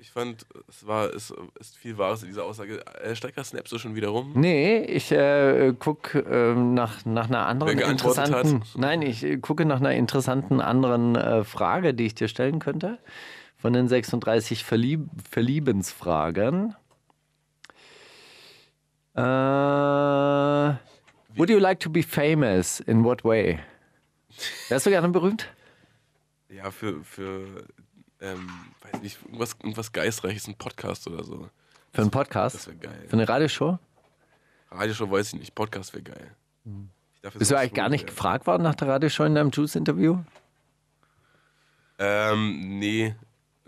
ich 0.00 0.10
fand, 0.10 0.46
es 0.68 0.86
war, 0.86 1.12
es 1.14 1.32
ist 1.58 1.76
viel 1.76 1.96
Wahres 1.98 2.22
in 2.22 2.28
dieser 2.28 2.44
Aussage. 2.44 2.84
Äh, 3.02 3.14
Steiger 3.14 3.42
snappst 3.42 3.72
du 3.72 3.78
schon 3.78 3.94
wieder 3.94 4.08
rum? 4.08 4.32
Nee, 4.34 4.78
ich 4.84 5.10
äh, 5.12 5.72
gucke 5.78 6.18
ähm, 6.20 6.74
nach, 6.74 7.04
nach 7.04 7.28
einer 7.28 7.46
anderen 7.46 7.78
interessanten. 7.78 8.60
hat? 8.60 8.68
Nein, 8.76 9.02
ich 9.02 9.24
äh, 9.24 9.38
gucke 9.38 9.64
nach 9.64 9.80
einer 9.80 9.92
interessanten 9.94 10.60
anderen 10.60 11.16
äh, 11.16 11.42
Frage, 11.44 11.94
die 11.94 12.06
ich 12.06 12.14
dir 12.14 12.28
stellen 12.28 12.58
könnte. 12.58 12.98
Von 13.56 13.72
den 13.72 13.88
36 13.88 14.62
Verlieb 14.62 15.08
Verliebensfragen. 15.30 16.76
Äh, 19.16 19.22
would 21.36 21.48
you 21.48 21.58
like 21.58 21.80
to 21.80 21.88
be 21.88 22.02
famous? 22.02 22.80
In 22.80 23.04
what 23.04 23.24
way? 23.24 23.58
Wärst 24.68 24.86
du 24.86 24.90
gerne 24.90 25.08
berühmt? 25.08 25.48
Ja, 26.48 26.70
für, 26.70 27.02
für 27.04 27.64
ähm, 28.20 28.48
weiß 28.80 29.02
nicht, 29.02 29.22
irgendwas, 29.22 29.56
irgendwas 29.60 29.92
Geistreiches, 29.92 30.46
ein 30.48 30.56
Podcast 30.56 31.06
oder 31.06 31.24
so. 31.24 31.50
Für 31.92 32.02
einen 32.02 32.10
Podcast? 32.10 32.54
Das 32.56 32.66
wäre 32.66 32.76
geil. 32.76 33.04
Für 33.06 33.14
eine 33.14 33.28
Radioshow? 33.28 33.78
Radioshow 34.70 35.10
weiß 35.10 35.34
ich 35.34 35.40
nicht, 35.40 35.54
Podcast 35.54 35.92
wäre 35.94 36.02
geil. 36.04 36.36
Jetzt 37.22 37.38
Bist 37.38 37.50
du 37.50 37.58
eigentlich 37.58 37.74
gar 37.74 37.88
nicht 37.88 38.02
werden. 38.02 38.14
gefragt 38.14 38.46
worden 38.46 38.62
nach 38.62 38.74
der 38.74 38.88
Radioshow 38.88 39.24
in 39.24 39.34
deinem 39.34 39.50
Juice-Interview? 39.50 40.18
Ähm, 41.98 42.78
nee. 42.78 43.14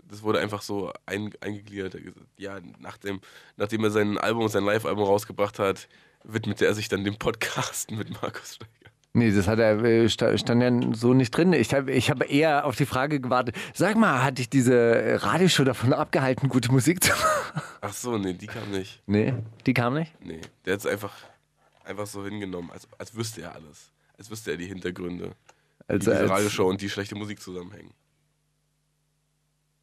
Das 0.09 0.23
wurde 0.23 0.39
einfach 0.39 0.61
so 0.61 0.93
ein, 1.05 1.33
eingegliedert. 1.41 1.95
Er 1.95 2.01
Ja, 2.37 2.59
nachdem, 2.79 3.19
nachdem 3.57 3.83
er 3.83 3.91
sein 3.91 4.17
Album, 4.17 4.47
sein 4.47 4.63
Live-Album 4.63 5.03
rausgebracht 5.03 5.59
hat, 5.59 5.89
widmete 6.23 6.65
er 6.65 6.73
sich 6.73 6.87
dann 6.87 7.03
dem 7.03 7.17
Podcast 7.17 7.91
mit 7.91 8.09
Markus 8.21 8.55
Steiger. 8.55 8.71
Nee, 9.17 9.31
das 9.31 9.47
hat 9.47 9.57
er, 9.57 9.83
äh, 9.83 10.07
sta- 10.09 10.37
stand 10.37 10.61
ja 10.61 10.95
so 10.95 11.13
nicht 11.13 11.31
drin. 11.35 11.51
Ich 11.53 11.73
habe 11.73 11.91
ich 11.91 12.09
hab 12.11 12.29
eher 12.29 12.65
auf 12.65 12.75
die 12.75 12.85
Frage 12.85 13.19
gewartet. 13.19 13.55
Sag 13.73 13.95
mal, 13.97 14.23
hat 14.23 14.37
dich 14.37 14.47
diese 14.49 15.17
Radioshow 15.23 15.63
davon 15.63 15.91
abgehalten, 15.93 16.49
gute 16.49 16.71
Musik 16.71 17.03
zu 17.03 17.11
machen? 17.11 17.61
Ach 17.81 17.93
so, 17.93 18.17
nee, 18.17 18.33
die 18.33 18.45
kam 18.47 18.69
nicht. 18.69 19.01
Nee, 19.07 19.33
die 19.65 19.73
kam 19.73 19.95
nicht? 19.95 20.13
Nee, 20.23 20.41
der 20.65 20.73
hat 20.73 20.81
es 20.81 20.85
einfach, 20.85 21.13
einfach 21.83 22.05
so 22.05 22.23
hingenommen, 22.25 22.69
als, 22.71 22.87
als 22.99 23.15
wüsste 23.15 23.41
er 23.41 23.55
alles. 23.55 23.91
Als 24.19 24.29
wüsste 24.29 24.51
er 24.51 24.57
die 24.57 24.67
Hintergründe, 24.67 25.31
Also, 25.87 25.95
wie 26.11 26.11
diese 26.11 26.19
als, 26.19 26.29
Radioshow 26.29 26.69
und 26.69 26.79
die 26.81 26.89
schlechte 26.89 27.15
Musik 27.15 27.41
zusammenhängen. 27.41 27.91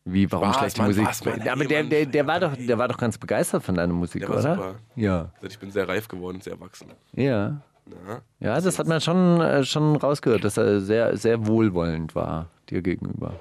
wie, 0.04 0.30
warum 0.30 0.48
Spaß, 0.52 0.58
schlechte 0.60 0.78
Mann, 0.80 0.88
Musik? 0.90 1.04
Spaß, 1.06 1.24
Mann, 1.24 1.48
Aber 1.48 1.62
ey, 1.62 1.66
der, 1.68 1.82
der, 1.84 2.06
der, 2.06 2.26
war 2.26 2.38
doch, 2.40 2.54
der 2.56 2.78
war 2.78 2.88
doch 2.88 2.98
ganz 2.98 3.18
begeistert 3.18 3.62
von 3.64 3.74
deiner 3.74 3.92
Musik, 3.92 4.20
Der 4.20 4.28
war 4.28 4.38
oder? 4.38 4.54
super. 4.54 4.74
Ja. 4.96 5.32
Ich 5.42 5.58
bin 5.58 5.70
sehr 5.70 5.88
reif 5.88 6.06
geworden 6.06 6.40
sehr 6.40 6.52
erwachsen. 6.52 6.88
Ja. 7.12 7.60
Na? 7.86 8.22
Ja, 8.40 8.60
das 8.60 8.78
hat 8.78 8.86
man 8.86 9.00
schon, 9.00 9.40
äh, 9.40 9.64
schon 9.64 9.96
rausgehört, 9.96 10.44
dass 10.44 10.56
er 10.56 10.80
sehr, 10.80 11.16
sehr 11.16 11.46
wohlwollend 11.46 12.14
war 12.14 12.48
dir 12.70 12.82
gegenüber. 12.82 13.40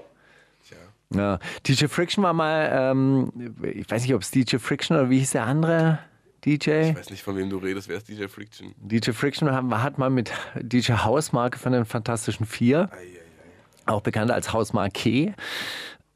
Tja. 0.67 0.77
Ja. 1.15 1.39
DJ 1.65 1.85
Friction 1.87 2.23
war 2.23 2.33
mal, 2.33 2.69
ähm, 2.73 3.55
ich 3.63 3.89
weiß 3.89 4.01
nicht, 4.03 4.13
ob 4.13 4.21
es 4.21 4.31
DJ 4.31 4.57
Friction 4.57 4.97
oder 4.97 5.09
wie 5.09 5.19
hieß 5.19 5.31
der 5.31 5.45
andere 5.45 5.99
DJ? 6.45 6.89
Ich 6.89 6.97
weiß 6.97 7.09
nicht, 7.09 7.23
von 7.23 7.37
wem 7.37 7.49
du 7.49 7.57
redest. 7.57 7.87
Wer 7.87 7.97
ist 7.97 8.09
DJ 8.09 8.27
Friction? 8.27 8.73
DJ 8.81 9.11
Friction 9.11 9.49
hat, 9.51 9.63
hat 9.81 9.97
mal 9.97 10.09
mit 10.09 10.31
DJ 10.55 10.93
Hausmarke 10.93 11.57
von 11.57 11.71
den 11.71 11.85
Fantastischen 11.85 12.45
Vier, 12.45 12.89
Ei, 12.91 12.97
ei, 12.97 12.99
ei. 12.99 13.91
auch 13.93 14.01
bekannt 14.01 14.29
als 14.29 14.51
Hausmarke, 14.51 15.33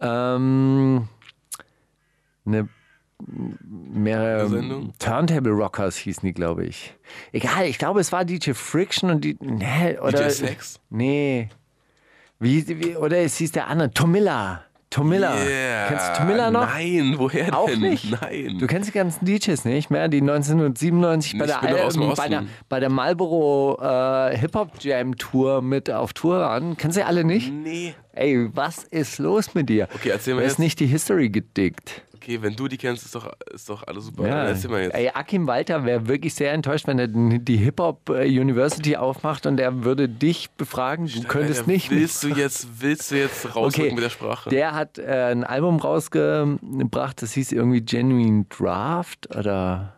ähm, 0.01 1.07
eine 2.45 2.67
mehrere 3.63 4.47
Sendung? 4.49 4.93
Turntable 4.99 5.51
Rockers 5.51 5.97
hießen 5.97 6.25
die, 6.25 6.33
glaube 6.33 6.65
ich. 6.65 6.93
Egal, 7.31 7.65
ich 7.65 7.77
glaube, 7.77 7.99
es 7.99 8.11
war 8.11 8.25
DJ 8.25 8.51
Friction 8.53 9.09
und 9.09 9.23
die. 9.23 9.37
Nee, 9.39 9.97
oder, 9.99 10.23
DJ 10.27 10.29
Sex? 10.29 10.79
Nee. 10.89 11.49
Wie, 12.39 12.67
wie, 12.67 12.95
oder 12.95 13.17
es 13.17 13.37
hieß 13.37 13.51
der 13.53 13.67
andere, 13.67 13.91
Tomilla. 13.91 14.63
Tomilla. 14.89 15.35
Yeah. 15.43 15.87
Kennst 15.89 16.09
du 16.09 16.13
Tomilla 16.13 16.49
noch? 16.49 16.65
Nein, 16.65 17.15
woher 17.17 17.45
denn? 17.45 17.53
Auch 17.53 17.75
nicht? 17.75 18.09
Nein. 18.21 18.57
Du 18.57 18.67
kennst 18.67 18.87
die 18.87 18.93
ganzen 18.93 19.25
DJs 19.25 19.65
nicht 19.65 19.89
mehr, 19.89 20.07
die 20.07 20.21
1997 20.21 21.37
bei 21.37 21.45
Ich 21.45 21.51
der, 21.51 21.61
Al- 21.61 22.15
bei 22.15 22.29
der, 22.29 22.43
bei 22.69 22.79
der 22.79 22.89
Marlboro 22.89 23.77
äh, 23.81 24.37
Hip-Hop 24.37 24.71
Jam 24.79 25.17
Tour 25.17 25.61
mit 25.61 25.91
auf 25.91 26.13
Tour 26.13 26.39
waren. 26.39 26.77
Kennst 26.77 26.97
du 26.97 27.05
alle 27.05 27.25
nicht? 27.25 27.51
Nee. 27.51 27.95
Ey, 28.13 28.49
was 28.55 28.85
ist 28.85 29.19
los 29.19 29.53
mit 29.55 29.67
dir? 29.67 29.89
Okay, 29.93 30.09
erzähl 30.09 30.35
mal 30.35 30.41
Du 30.41 30.47
hast 30.47 30.57
nicht 30.57 30.79
die 30.79 30.87
History 30.87 31.29
gedickt. 31.29 32.03
Okay, 32.17 32.41
wenn 32.41 32.55
du 32.55 32.67
die 32.67 32.77
kennst, 32.77 33.05
ist 33.05 33.15
doch, 33.15 33.31
ist 33.53 33.69
doch 33.69 33.85
alles 33.85 34.05
super. 34.05 34.27
Ja. 34.27 34.45
Erzähl 34.45 34.71
mal 34.71 34.81
jetzt. 34.81 34.95
Ey, 34.95 35.09
Akim 35.13 35.47
Walter 35.47 35.85
wäre 35.85 36.07
wirklich 36.07 36.33
sehr 36.33 36.51
enttäuscht, 36.51 36.87
wenn 36.87 36.99
er 36.99 37.07
die 37.07 37.57
Hip-Hop 37.57 38.09
äh, 38.09 38.27
University 38.27 38.97
aufmacht 38.97 39.45
und 39.45 39.59
er 39.59 39.83
würde 39.83 40.09
dich 40.09 40.49
befragen. 40.51 41.07
Du 41.07 41.23
könntest 41.23 41.61
Alter, 41.61 41.71
nicht. 41.71 41.91
Willst 41.91 42.23
du 42.23 42.29
jetzt, 42.29 42.81
willst 42.81 43.11
du 43.11 43.15
jetzt 43.17 43.45
rausrücken 43.55 43.85
Okay, 43.85 43.95
mit 43.95 44.03
der 44.03 44.09
Sprache? 44.09 44.49
Der 44.49 44.73
hat 44.73 44.97
äh, 44.97 45.31
ein 45.31 45.43
Album 45.43 45.77
rausgebracht, 45.77 47.21
das 47.21 47.33
hieß 47.33 47.51
irgendwie 47.51 47.81
Genuine 47.81 48.45
Draft 48.49 49.35
oder 49.35 49.93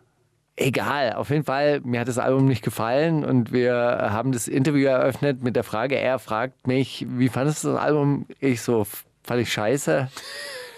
egal. 0.56 1.14
Auf 1.14 1.30
jeden 1.30 1.44
Fall, 1.44 1.80
mir 1.80 2.00
hat 2.00 2.08
das 2.08 2.18
Album 2.18 2.44
nicht 2.44 2.62
gefallen 2.62 3.24
und 3.24 3.52
wir 3.52 3.74
haben 3.74 4.32
das 4.32 4.46
Interview 4.46 4.86
eröffnet 4.86 5.42
mit 5.42 5.56
der 5.56 5.64
Frage, 5.64 5.96
er 5.96 6.18
fragt 6.18 6.66
mich, 6.66 7.06
wie 7.08 7.28
fandest 7.28 7.64
du 7.64 7.68
das 7.68 7.80
Album? 7.80 8.26
Ich 8.40 8.62
so, 8.62 8.86
fand 9.24 9.40
ich 9.40 9.52
scheiße. 9.52 10.08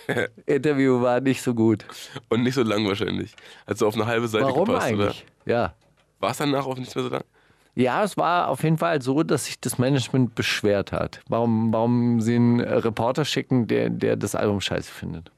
Interview 0.46 1.00
war 1.00 1.20
nicht 1.20 1.42
so 1.42 1.54
gut. 1.54 1.84
Und 2.28 2.42
nicht 2.42 2.54
so 2.54 2.62
lang 2.62 2.86
wahrscheinlich. 2.86 3.34
Also 3.66 3.86
auf 3.86 3.94
eine 3.94 4.06
halbe 4.06 4.28
Seite 4.28 4.46
Warum 4.46 4.66
gepasst, 4.66 4.86
eigentlich? 4.86 5.26
Ja. 5.44 5.64
oder? 5.64 5.74
War 6.20 6.30
es 6.30 6.36
danach 6.38 6.66
auch 6.66 6.78
nicht 6.78 6.94
mehr 6.94 7.04
so 7.04 7.10
lang? 7.10 7.24
Ja, 7.74 8.04
es 8.04 8.16
war 8.16 8.48
auf 8.48 8.62
jeden 8.62 8.76
Fall 8.76 9.00
so, 9.00 9.22
dass 9.22 9.46
sich 9.46 9.58
das 9.58 9.78
Management 9.78 10.34
beschwert 10.34 10.92
hat. 10.92 11.20
Warum, 11.28 11.72
warum 11.72 12.20
sie 12.20 12.36
einen 12.36 12.60
Reporter 12.60 13.24
schicken, 13.24 13.66
der, 13.66 13.88
der 13.88 14.16
das 14.16 14.34
Album 14.34 14.60
scheiße 14.60 14.92
findet. 14.92 15.30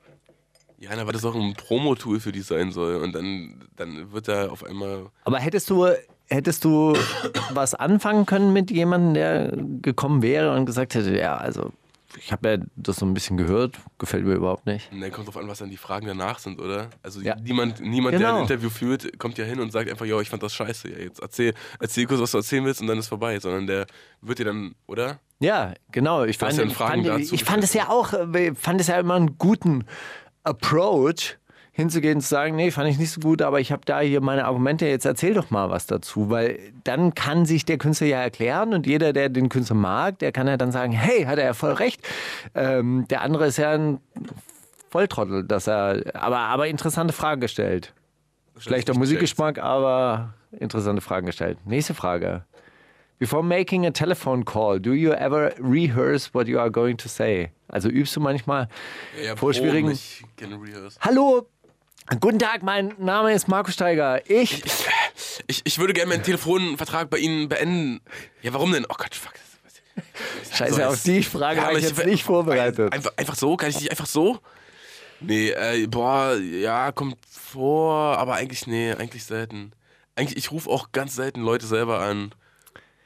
Ja, 0.79 0.91
aber 0.99 1.13
das 1.13 1.25
auch 1.25 1.35
ein 1.35 1.55
Promo-Tool 1.55 2.21
für 2.21 2.33
die 2.33 2.41
sein 2.41 2.73
soll. 2.73 2.97
Und 2.97 3.15
dann, 3.15 3.63
dann 3.77 4.13
wird 4.13 4.29
da 4.29 4.49
auf 4.49 4.65
einmal. 4.65 5.07
Aber 5.25 5.39
hättest 5.39 5.71
du, 5.71 5.87
hättest 6.29 6.65
du 6.65 6.95
was 7.53 7.75
anfangen 7.75 8.27
können 8.27 8.53
mit 8.53 8.71
jemandem, 8.71 9.15
der 9.15 9.53
gekommen 9.81 10.21
wäre 10.21 10.55
und 10.55 10.67
gesagt 10.67 10.95
hätte, 10.95 11.17
ja, 11.17 11.37
also 11.37 11.73
ich 12.19 12.33
habe 12.33 12.49
ja 12.49 12.57
das 12.77 12.97
so 12.97 13.07
ein 13.07 13.15
bisschen 13.15 13.37
gehört, 13.37 13.77
gefällt 13.99 14.25
mir 14.25 14.35
überhaupt 14.35 14.67
nicht. 14.67 14.93
Ne, 14.93 15.11
kommt 15.11 15.27
drauf 15.27 15.37
an, 15.37 15.49
was 15.49 15.59
dann 15.59 15.71
die 15.71 15.77
Fragen 15.77 16.07
danach 16.07 16.39
sind, 16.39 16.61
oder? 16.61 16.91
Also 17.03 17.21
Ja. 17.21 17.35
niemand, 17.37 17.81
niemand 17.81 18.13
der 18.15 18.21
Genau. 18.21 18.37
ein 18.37 18.43
Interview 18.43 18.71
führt, 18.71 19.19
kommt 19.19 19.37
ja 19.39 19.45
hin 19.45 19.61
und 19.61 19.73
sagt 19.73 19.91
einfach, 19.91 20.07
ja, 20.07 20.21
ich 20.21 20.29
fand 20.31 20.43
das 20.43 20.55
scheiße. 20.55 20.91
Ja, 20.91 20.99
jetzt 20.99 21.21
erzähl, 21.21 21.55
erzähl 21.81 22.07
kurz, 22.07 22.21
was 22.21 22.31
du 22.33 22.39
erzählen 22.39 22.65
willst 22.65 22.81
und 22.81 22.87
dann 22.87 22.99
ist 22.99 23.09
vorbei. 23.09 23.39
Sondern 23.41 23.67
der 23.67 23.87
wird 24.21 24.39
dir 24.39 24.45
dann, 24.47 24.75
oder? 24.87 25.19
Ja, 25.41 25.75
genau. 25.91 26.25
Ich 26.25 26.39
fand, 26.39 26.57
ja 26.57 26.65
ich 26.65 26.75
fand, 26.75 27.07
ich 27.33 27.45
fand 27.45 27.65
es 27.65 27.75
ja 27.75 27.89
auch, 27.91 28.13
äh, 28.13 28.55
fand 28.55 28.81
es 28.81 28.87
ja 28.87 28.99
immer 29.01 29.15
einen 29.15 29.37
guten 29.39 29.85
Approach, 30.45 31.39
hinzugehen 31.77 32.17
und 32.17 32.21
zu 32.21 32.29
sagen, 32.29 32.55
nee, 32.55 32.71
fand 32.71 32.89
ich 32.89 32.99
nicht 32.99 33.11
so 33.11 33.21
gut, 33.21 33.43
aber 33.43 33.59
ich 33.59 33.73
habe 33.73 33.83
da 33.85 33.99
hier 33.99 34.21
meine 34.21 34.45
Argumente, 34.45 34.87
jetzt 34.87 35.05
erzähl 35.05 35.35
doch 35.35 35.51
mal 35.51 35.71
was 35.71 35.87
dazu, 35.87 36.31
weil 36.31 36.59
dann 36.85 37.15
kann 37.15 37.47
sich 37.47 37.65
der 37.65 37.79
Künstler 37.79 38.07
ja 38.07 38.23
erklären 38.23 38.73
und 38.73 38.87
jeder, 38.87 39.13
der 39.13 39.29
den 39.29 39.49
Künstler 39.49 39.75
mag, 39.75 40.21
der 40.21 40.31
kann 40.31 40.47
ja 40.47 40.57
dann 40.57 40.71
sagen, 40.71 40.93
hey, 40.93 41.25
hat 41.25 41.39
er 41.39 41.47
ja 41.47 41.53
voll 41.53 41.73
recht. 41.73 42.01
Ähm, 42.55 43.07
der 43.11 43.23
andere 43.23 43.47
ist 43.47 43.57
ja 43.57 43.73
ein 43.73 43.99
Volltrottel, 44.89 45.43
dass 45.43 45.67
er, 45.67 46.03
aber, 46.15 46.39
aber 46.39 46.69
interessante 46.69 47.13
Fragen 47.13 47.41
gestellt. 47.41 47.93
Schlechter 48.57 48.95
Musikgeschmack, 48.97 49.59
aber 49.59 50.35
interessante 50.53 51.03
Fragen 51.03 51.27
gestellt. 51.27 51.59
Nächste 51.67 51.95
Frage. 51.95 52.45
Before 53.19 53.43
making 53.43 53.85
a 53.85 53.91
telephone 53.91 54.45
call, 54.45 54.79
do 54.79 54.93
you 54.93 55.13
ever 55.13 55.53
rehearse 55.59 56.31
what 56.33 56.47
you 56.47 56.61
are 56.61 56.71
going 56.71 56.97
to 56.99 57.09
say? 57.09 57.51
Also 57.67 57.89
übst 57.89 58.15
du 58.15 58.21
manchmal 58.21 58.69
Ja, 59.25 59.35
vor 59.35 59.53
schwierigen. 59.53 59.99
Hallo, 61.01 61.49
guten 62.21 62.39
Tag, 62.39 62.63
mein 62.63 62.95
Name 62.99 63.33
ist 63.33 63.49
Marco 63.49 63.71
Steiger. 63.71 64.29
Ich. 64.31 64.63
Ich, 65.47 65.63
ich 65.65 65.79
würde 65.79 65.93
gerne 65.93 66.09
meinen 66.11 66.23
Telefonvertrag 66.23 67.11
bei 67.11 67.19
Ihnen 67.19 67.49
beenden. 67.49 68.01
Ja, 68.43 68.53
warum 68.53 68.73
denn? 68.73 68.87
Oh 68.89 68.95
Gott, 68.97 69.15
fuck. 69.15 69.33
Scheiße, 70.53 70.75
So, 70.75 70.83
auf 70.83 71.03
die 71.03 71.23
Frage 71.23 71.61
war 71.61 71.69
aber 71.69 71.79
ich 71.79 71.85
jetzt 71.85 72.05
nicht 72.05 72.25
vorbereitet. 72.25 72.93
Einfach, 72.93 73.13
einfach 73.17 73.35
so? 73.35 73.57
Kann 73.57 73.71
ich 73.71 73.77
nicht 73.81 73.91
einfach 73.91 74.07
so? 74.07 74.39
Nee, 75.21 75.51
äh, 75.51 75.87
boah, 75.87 76.37
ja, 76.37 76.93
kommt 76.93 77.17
vor, 77.31 78.19
aber 78.19 78.35
eigentlich, 78.35 78.67
nee, 78.67 78.93
eigentlich 78.93 79.25
selten. 79.25 79.73
Eigentlich, 80.17 80.37
ich 80.37 80.51
rufe 80.51 80.69
auch 80.71 80.93
ganz 80.93 81.15
selten 81.15 81.43
Leute 81.43 81.67
selber 81.67 82.01
an. 82.01 82.33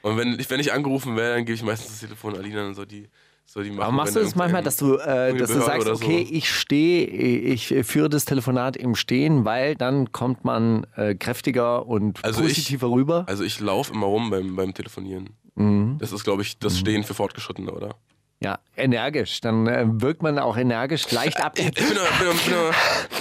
Und 0.02 0.16
wenn 0.16 0.38
ich, 0.38 0.48
wenn 0.50 0.60
ich 0.60 0.72
angerufen 0.72 1.16
werde, 1.16 1.36
dann 1.36 1.44
gebe 1.44 1.54
ich 1.54 1.62
meistens 1.62 1.90
das 1.90 2.00
Telefon 2.00 2.36
Alina 2.36 2.66
und 2.66 2.74
so 2.74 2.84
die, 2.84 3.08
so 3.50 3.60
machen. 3.60 3.80
Aber 3.80 3.92
machst 3.92 4.14
du 4.14 4.20
das 4.20 4.34
manchmal, 4.34 4.62
dass 4.62 4.76
du, 4.76 4.96
äh, 4.96 5.34
dass 5.34 5.50
du 5.50 5.60
sagst, 5.60 5.86
so. 5.86 5.94
okay, 5.94 6.20
ich 6.30 6.52
stehe, 6.52 7.06
ich 7.06 7.74
führe 7.84 8.08
das 8.10 8.24
Telefonat 8.26 8.76
im 8.76 8.94
Stehen, 8.94 9.44
weil 9.46 9.74
dann 9.74 10.12
kommt 10.12 10.44
man 10.44 10.86
äh, 10.96 11.14
kräftiger 11.14 11.86
und 11.86 12.22
Also 12.24 12.42
ich- 12.42 12.48
positiver 12.48 12.90
rüber? 12.90 13.24
Also 13.26 13.44
ich 13.44 13.58
laufe 13.60 13.94
immer 13.94 14.06
rum 14.06 14.28
beim, 14.30 14.54
beim 14.54 14.74
Telefonieren. 14.74 15.30
Mhm. 15.54 15.96
Das 15.98 16.12
ist, 16.12 16.24
glaube 16.24 16.42
ich, 16.42 16.58
das 16.58 16.78
Stehen 16.78 17.04
für 17.04 17.14
Fortgeschrittene, 17.14 17.72
oder? 17.72 17.94
Ja, 18.40 18.58
energisch. 18.76 19.40
Dann 19.40 19.66
äh, 19.66 19.84
wirkt 19.88 20.22
man 20.22 20.38
auch 20.38 20.56
energisch, 20.56 21.10
leicht 21.10 21.42
ab. 21.42 21.54
Ich 21.58 21.72
bin 21.72 21.86
aber 21.98 22.70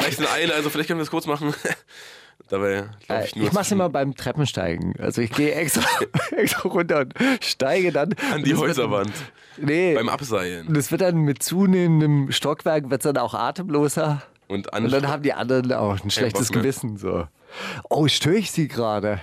leicht 0.03 0.19
in 0.19 0.27
Eile, 0.27 0.53
also 0.53 0.69
vielleicht 0.69 0.87
können 0.89 0.99
wir 0.99 1.03
das 1.05 1.09
kurz 1.09 1.25
machen. 1.25 1.53
Dabei 2.49 2.85
glaube 3.07 3.21
Äh, 3.21 3.25
ich 3.25 3.35
nur 3.35 3.47
ich 3.47 3.53
mach's 3.53 3.67
zwischen- 3.69 3.73
immer 3.79 3.89
beim 3.89 4.13
Treppensteigen. 4.15 4.93
Also 4.99 5.21
ich 5.21 5.31
gehe 5.31 5.53
extra, 5.53 5.83
extra 6.37 6.69
runter 6.69 6.99
und 6.99 7.13
steige 7.41 7.91
dann. 7.91 8.13
an 8.31 8.43
die 8.43 8.55
Häuserwand. 8.55 9.11
Nee. 9.57 9.95
Beim 9.95 10.09
Abseilen. 10.09 10.73
das 10.73 10.91
wird 10.91 11.01
dann 11.01 11.17
mit 11.17 11.41
zunehmendem 11.43 12.31
Stockwerk 12.31 12.89
wird's 12.89 13.03
dann 13.03 13.17
auch 13.17 13.33
atemloser. 13.33 14.21
Und, 14.47 14.71
Und 14.73 14.91
dann 14.91 15.07
haben 15.07 15.23
die 15.23 15.33
anderen 15.33 15.71
auch 15.73 16.01
ein 16.03 16.09
schlechtes. 16.09 16.51
Gewissen. 16.51 16.97
So. 16.97 17.27
Oh, 17.89 18.07
störe 18.07 18.35
ich 18.35 18.51
sie 18.51 18.67
gerade? 18.67 19.19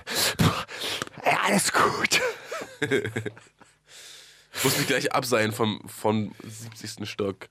Ja, 1.25 1.39
alles 1.47 1.71
gut. 1.73 2.21
Ich 2.81 4.63
muss 4.63 4.77
mich 4.77 4.87
gleich 4.87 5.13
abseilen 5.13 5.51
vom, 5.51 5.81
vom 5.87 6.33
70. 6.43 7.09
Stock. 7.09 7.47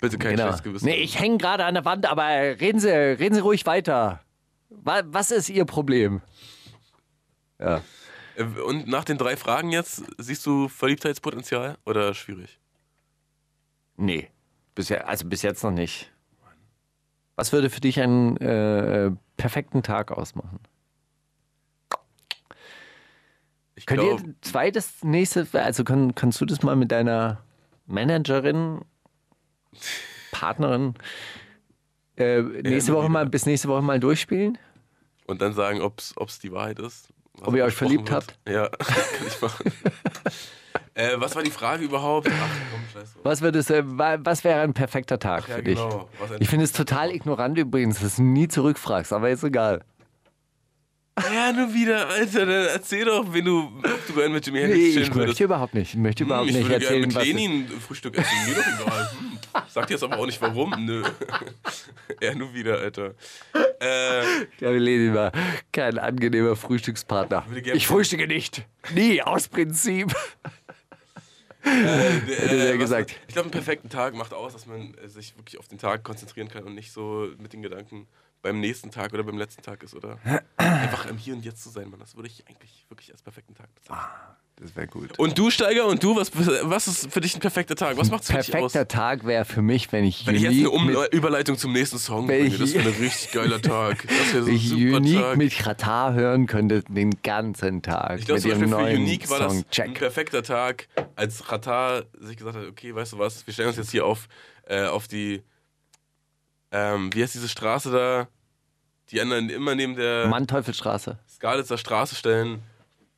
Bitte 0.00 0.18
kein 0.18 0.32
Genau. 0.32 0.44
schlechtes 0.48 0.62
Gewissen. 0.62 0.84
Nee, 0.86 0.96
ich 0.96 1.18
hänge 1.18 1.38
gerade 1.38 1.64
an 1.64 1.72
der 1.74 1.84
Wand, 1.86 2.04
aber 2.06 2.26
reden 2.26 2.80
Sie, 2.80 2.90
reden 2.90 3.34
Sie 3.34 3.40
ruhig 3.40 3.64
weiter. 3.64 4.20
Wa- 4.68 5.02
Was 5.06 5.30
ist 5.30 5.48
Ihr 5.48 5.64
Problem? 5.64 6.20
Ja. 7.58 7.80
Und 8.38 8.86
nach 8.86 9.04
den 9.04 9.18
drei 9.18 9.36
Fragen 9.36 9.70
jetzt, 9.70 10.02
siehst 10.18 10.44
du 10.46 10.68
Verliebtheitspotenzial 10.68 11.78
oder 11.84 12.14
schwierig? 12.14 12.58
Nee, 13.96 14.28
bisher, 14.74 15.08
also 15.08 15.26
bis 15.26 15.42
jetzt 15.42 15.64
noch 15.64 15.70
nicht. 15.70 16.12
Was 17.34 17.52
würde 17.52 17.70
für 17.70 17.80
dich 17.80 18.00
einen 18.00 18.36
äh, 18.38 19.10
perfekten 19.36 19.82
Tag 19.82 20.12
ausmachen? 20.12 20.60
Ich 23.74 23.86
Könnt 23.86 24.00
glaube, 24.00 24.22
ihr 24.22 24.34
zweites, 24.40 25.02
nächste, 25.02 25.46
also 25.52 25.84
kann, 25.84 26.14
kannst 26.14 26.40
du 26.40 26.46
das 26.46 26.62
mal 26.62 26.76
mit 26.76 26.92
deiner 26.92 27.42
Managerin, 27.86 28.80
Partnerin 30.32 30.94
äh, 32.16 32.40
nächste 32.40 32.92
immer 32.92 33.02
Woche 33.02 33.10
mal, 33.10 33.26
bis 33.26 33.44
nächste 33.46 33.68
Woche 33.68 33.82
mal 33.82 34.00
durchspielen? 34.00 34.58
und 35.26 35.42
dann 35.42 35.52
sagen, 35.52 35.80
ob 35.80 35.98
es 35.98 36.38
die 36.38 36.52
Wahrheit 36.52 36.78
ist. 36.78 37.08
Ob 37.42 37.54
ihr 37.54 37.64
euch 37.64 37.74
verliebt 37.74 38.10
wird. 38.10 38.38
Ja, 38.48 38.68
kann 38.78 39.26
ich 39.26 39.40
machen. 39.40 39.72
äh, 40.94 41.10
was 41.16 41.34
war 41.36 41.42
die 41.42 41.50
Frage 41.50 41.84
überhaupt? 41.84 42.28
Ach 42.30 42.48
komm, 42.72 42.80
scheiß 42.92 43.12
drauf. 43.14 43.24
Was, 43.24 43.40
würdest, 43.42 43.70
äh, 43.70 43.82
wa- 43.84 44.18
was 44.20 44.42
wäre 44.44 44.60
ein 44.60 44.72
perfekter 44.74 45.18
Tag 45.18 45.48
Ja, 45.48 45.56
für 45.56 45.62
dich? 45.62 45.76
genau. 45.78 46.08
Ich 46.38 46.48
finde 46.48 46.64
es 46.64 46.72
total 46.72 47.10
ignorant 47.10 47.58
übrigens, 47.58 48.00
dass 48.00 48.16
du 48.16 48.22
nie 48.22 48.48
zurückfragst, 48.48 49.12
aber 49.12 49.30
ist 49.30 49.44
egal. 49.44 49.82
Ja, 51.32 51.50
nur 51.52 51.72
wieder, 51.72 52.08
Alter, 52.08 52.40
dann 52.44 52.66
erzähl 52.66 53.06
doch, 53.06 53.24
wenn 53.32 53.44
du, 53.46 53.60
ob 53.82 54.06
du 54.06 54.12
gerne 54.14 54.34
mit 54.34 54.44
Jimi 54.46 54.58
Hendrix 54.60 54.78
Nee, 54.82 54.90
chillen 54.92 55.02
ich 55.04 55.08
würdest. 55.14 55.26
möchte 55.28 55.44
überhaupt 55.44 55.74
nicht. 55.74 55.94
Ich 55.94 55.96
möchte 56.00 56.20
Hm, 56.24 56.26
überhaupt 56.28 56.48
ich 56.50 56.54
nicht 56.56 56.64
würde 56.68 56.78
gerne 56.78 56.84
erzählen, 56.84 57.06
mit 57.08 57.14
was. 57.14 57.24
Lenin 57.24 57.68
Frühstück 57.80 58.18
essen, 58.18 58.34
mir 58.46 58.54
doch 58.54 58.86
egal. 58.86 59.10
Hm. 59.18 59.38
Sagt 59.68 59.90
jetzt 59.90 60.02
aber 60.02 60.18
auch 60.18 60.26
nicht 60.26 60.40
warum. 60.42 60.74
Nö. 60.84 61.02
ja, 62.20 62.34
nur 62.34 62.52
wieder, 62.52 62.78
Alter. 62.78 63.14
Äh, 63.80 64.22
Ja, 64.60 64.70
Lenin 64.70 65.14
war 65.14 65.32
kein 65.72 65.98
angenehmer 65.98 66.54
Frühstückspartner. 66.54 67.46
gerne- 67.50 67.72
Ich 67.76 67.86
frühstücke 67.86 68.26
nicht. 68.26 68.66
Nie, 68.94 69.22
aus 69.22 69.48
Prinzip. 69.48 70.14
äh, 71.64 71.68
Hätte 71.70 72.56
der 72.58 72.72
was- 72.74 72.78
gesagt. 72.78 73.14
Ich 73.26 73.32
glaube, 73.34 73.46
einen 73.46 73.52
perfekten 73.52 73.88
Tag 73.88 74.14
macht 74.14 74.34
aus, 74.34 74.52
dass 74.52 74.66
man 74.66 74.94
äh, 75.02 75.08
sich 75.08 75.34
wirklich 75.38 75.58
auf 75.58 75.68
den 75.68 75.78
Tag 75.78 76.04
konzentrieren 76.04 76.48
kann 76.48 76.64
und 76.64 76.74
nicht 76.74 76.92
so 76.92 77.28
mit 77.38 77.54
den 77.54 77.62
Gedanken 77.62 78.06
beim 78.46 78.60
nächsten 78.60 78.90
Tag 78.90 79.12
oder 79.12 79.24
beim 79.24 79.38
letzten 79.38 79.62
Tag 79.62 79.82
ist, 79.82 79.94
oder? 79.94 80.18
Einfach 80.56 81.06
im 81.06 81.18
Hier 81.18 81.34
und 81.34 81.44
Jetzt 81.44 81.62
zu 81.62 81.70
sein, 81.70 81.90
Mann. 81.90 82.00
Das 82.00 82.14
würde 82.14 82.28
ich 82.28 82.46
eigentlich 82.48 82.86
wirklich 82.88 83.12
als 83.12 83.22
perfekten 83.22 83.54
Tag 83.54 83.74
bezeichnen. 83.74 84.04
Das 84.58 84.74
wäre 84.74 84.86
gut. 84.86 85.18
Und 85.18 85.36
du, 85.36 85.50
Steiger, 85.50 85.86
und 85.86 86.02
du, 86.02 86.16
was, 86.16 86.30
was 86.34 86.88
ist 86.88 87.12
für 87.12 87.20
dich 87.20 87.34
ein 87.34 87.40
perfekter 87.40 87.74
Tag? 87.74 87.98
Was 87.98 88.10
macht's 88.10 88.28
für 88.28 88.38
dich 88.38 88.46
aus? 88.46 88.72
Perfekter 88.72 88.88
Tag 88.88 89.26
wäre 89.26 89.44
für 89.44 89.60
mich, 89.60 89.92
wenn 89.92 90.04
ich 90.04 90.26
Wenn 90.26 90.34
ich 90.34 90.42
jetzt 90.42 90.54
eine 90.54 90.70
um 90.70 90.86
mit, 90.86 91.12
Überleitung 91.12 91.58
zum 91.58 91.72
nächsten 91.72 91.98
Song 91.98 92.26
Wenn 92.26 92.44
bringe, 92.44 92.56
das 92.56 92.72
wäre 92.72 92.88
ein 92.88 92.94
richtig 93.00 93.32
geiler 93.32 93.60
Tag. 93.60 94.06
Das 94.08 94.32
wäre 94.32 94.44
so 94.44 94.48
ein 94.50 94.56
ich 94.56 94.68
super 94.70 94.96
Unique 94.96 95.20
Tag. 95.20 95.36
mit 95.36 95.58
Katar 95.58 96.14
hören 96.14 96.46
könnte 96.46 96.82
den 96.84 97.10
ganzen 97.22 97.82
Tag. 97.82 98.20
Ich 98.20 98.24
glaube 98.24 98.40
für 98.40 98.54
Unique 98.54 99.28
war 99.28 99.40
das 99.40 99.52
Song 99.52 99.64
ein 99.82 99.94
perfekter 99.94 100.42
Tag, 100.42 100.88
als 101.16 101.44
Qatar 101.44 102.04
sich 102.18 102.38
gesagt 102.38 102.56
hat, 102.56 102.66
okay, 102.66 102.94
weißt 102.94 103.12
du 103.12 103.18
was, 103.18 103.46
wir 103.46 103.52
stellen 103.52 103.68
uns 103.68 103.76
jetzt 103.76 103.90
hier 103.90 104.06
auf, 104.06 104.26
äh, 104.66 104.86
auf 104.86 105.06
die, 105.06 105.42
ähm, 106.70 107.10
wie 107.12 107.22
heißt 107.22 107.34
diese 107.34 107.48
Straße 107.48 107.90
da, 107.90 108.28
die 109.10 109.20
anderen 109.20 109.48
immer 109.50 109.74
neben 109.74 109.94
der 109.96 110.26
Manteuffelstraße. 110.28 111.18
Skalitzer 111.28 111.78
Straße 111.78 112.14
stellen 112.14 112.62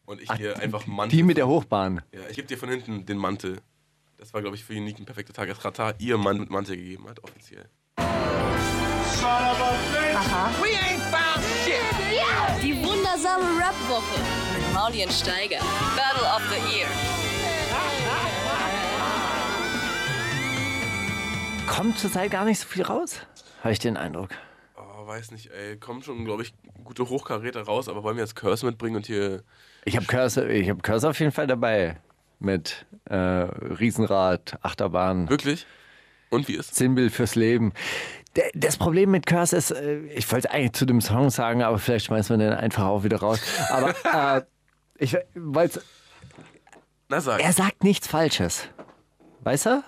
und 0.05 0.21
ich 0.21 0.31
Ach, 0.31 0.37
dir 0.37 0.59
einfach 0.59 0.87
Mantel. 0.87 1.17
Die 1.17 1.23
mit 1.23 1.37
der 1.37 1.47
Hochbahn. 1.49 2.03
ja, 2.13 2.21
ich 2.29 2.37
gebe 2.37 2.49
dir 2.49 2.59
von 2.59 2.69
hinten 2.69 3.07
den 3.07 3.19
Mantel. 3.19 3.59
Das 4.19 4.35
war, 4.35 4.41
glaube 4.41 4.57
ich, 4.57 4.65
für 4.65 4.73
Unique 4.75 4.99
ein 4.99 5.05
perfekter 5.07 5.33
Tag, 5.33 5.49
als 5.49 5.61
Qatar 5.61 5.95
ihr 5.99 6.19
Mann 6.19 6.39
mit 6.39 6.51
Mantel 6.51 6.77
gegeben 6.77 7.09
hat, 7.09 7.23
offiziell. 7.23 7.67
Die 12.63 12.75
wundersame 12.85 13.45
Rap-Woche 13.59 14.21
mit 14.55 14.75
Mauli 14.75 15.05
und 15.05 15.13
Steiger. 15.13 15.61
Battle 15.97 16.27
of 16.27 16.43
the 16.51 16.77
Year. 16.77 16.89
Kommt 21.67 21.99
zurzeit 21.99 22.31
gar 22.31 22.45
nicht 22.45 22.59
so 22.59 22.67
viel 22.67 22.83
raus, 22.83 23.21
habe 23.63 23.73
ich 23.73 23.79
den 23.79 23.97
Eindruck. 23.97 24.31
Weiß 25.09 25.31
nicht, 25.31 25.51
ey, 25.51 25.79
kommen 25.79 26.03
schon, 26.03 26.27
glaube 26.27 26.43
ich, 26.43 26.53
gute 26.85 27.09
Hochkaräter 27.09 27.63
raus, 27.63 27.89
aber 27.89 28.03
wollen 28.03 28.19
wir 28.19 28.25
jetzt 28.25 28.37
Curse 28.37 28.67
mitbringen 28.67 28.97
und 28.97 29.07
hier 29.07 29.43
Ich 29.87 29.97
habe 29.97 30.05
ich 30.53 30.69
hab 30.69 30.83
Cursor 30.83 31.09
auf 31.09 31.19
jeden 31.19 31.33
Fall 31.33 31.47
dabei. 31.47 31.97
Mit 32.41 32.85
äh, 33.07 33.17
Riesenrad, 33.17 34.59
Achterbahn. 34.61 35.31
wirklich? 35.31 35.67
Und 36.29 36.47
wie 36.47 36.57
ist? 36.57 36.75
Sinnbild 36.75 37.11
fürs 37.11 37.37
Leben. 37.37 37.73
Das 38.53 38.77
Problem 38.77 39.11
mit 39.11 39.25
Curse 39.25 39.57
ist, 39.57 39.71
äh, 39.71 40.01
ich 40.09 40.31
wollte 40.31 40.51
eigentlich 40.51 40.73
zu 40.73 40.85
dem 40.85 41.01
Song 41.01 41.31
sagen, 41.31 41.63
aber 41.63 41.79
vielleicht 41.79 42.05
schmeißen 42.05 42.39
wir 42.39 42.47
den 42.47 42.55
einfach 42.55 42.85
auch 42.85 43.03
wieder 43.03 43.21
raus. 43.21 43.41
Aber 43.71 43.95
äh, 44.37 44.43
ich 44.99 45.17
wollte 45.35 45.81
Na 47.09 47.23
sag. 47.23 47.43
er 47.43 47.55
sagt 47.55 47.83
nichts 47.83 48.07
Falsches. 48.07 48.69
Weißt 49.41 49.65
du? 49.65 49.83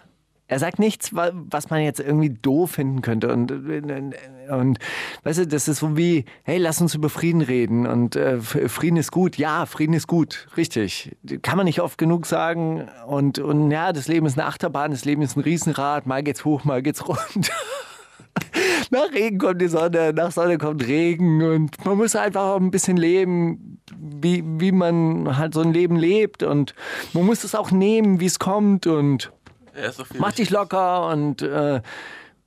Er 0.51 0.59
sagt 0.59 0.78
nichts, 0.80 1.14
wa- 1.14 1.30
was 1.32 1.70
man 1.70 1.80
jetzt 1.82 2.01
irgendwie 2.01 2.30
doof 2.30 2.72
finden 2.72 3.03
könnte. 3.03 3.32
Und, 3.32 3.53
und, 3.53 4.14
und 4.51 4.78
weißt 5.22 5.38
du, 5.38 5.46
das 5.46 5.68
ist 5.68 5.78
so 5.78 5.96
wie, 5.96 6.24
hey, 6.42 6.59
lass 6.59 6.80
uns 6.80 6.94
über 6.94 7.09
Frieden 7.09 7.40
reden. 7.40 7.86
Und 7.86 8.16
äh, 8.16 8.40
Frieden 8.40 8.96
ist 8.96 9.12
gut. 9.12 9.36
Ja, 9.36 9.64
Frieden 9.66 9.94
ist 9.94 10.09
gut. 10.09 10.48
Richtig. 10.57 11.16
Kann 11.42 11.57
man 11.57 11.66
nicht 11.66 11.80
oft 11.80 11.98
genug 11.98 12.26
sagen. 12.26 12.88
Und, 13.07 13.38
und 13.38 13.70
ja, 13.70 13.92
das 13.92 14.09
Leben 14.09 14.26
ist 14.26 14.36
eine 14.38 14.46
Achterbahn, 14.48 14.90
das 14.90 15.05
Leben 15.05 15.22
ist 15.22 15.36
ein 15.36 15.40
Riesenrad. 15.42 16.07
Mal 16.07 16.22
geht's 16.22 16.44
hoch, 16.44 16.64
mal 16.64 16.82
geht's 16.82 17.07
runter. 17.07 17.53
Nach 18.90 19.12
Regen 19.12 19.38
kommt 19.38 19.61
die 19.61 19.68
Sonne, 19.68 20.12
nach 20.12 20.32
Sonne 20.32 20.59
kommt 20.59 20.84
Regen 20.86 21.42
und 21.42 21.84
man 21.84 21.96
muss 21.96 22.16
einfach 22.16 22.42
auch 22.42 22.57
ein 22.61 22.72
bisschen 22.72 22.96
leben, 22.96 23.78
wie, 23.96 24.42
wie 24.44 24.72
man 24.72 25.36
halt 25.38 25.55
so 25.55 25.61
ein 25.61 25.72
Leben 25.72 25.94
lebt 25.96 26.42
und 26.42 26.74
man 27.12 27.24
muss 27.24 27.44
es 27.44 27.55
auch 27.55 27.70
nehmen, 27.70 28.18
wie 28.18 28.26
es 28.26 28.40
kommt 28.40 28.88
und 28.88 29.30
Ist 29.75 30.03
mach 30.18 30.33
dich 30.33 30.51
locker 30.51 31.09
und 31.09 31.43
äh, 31.43 31.81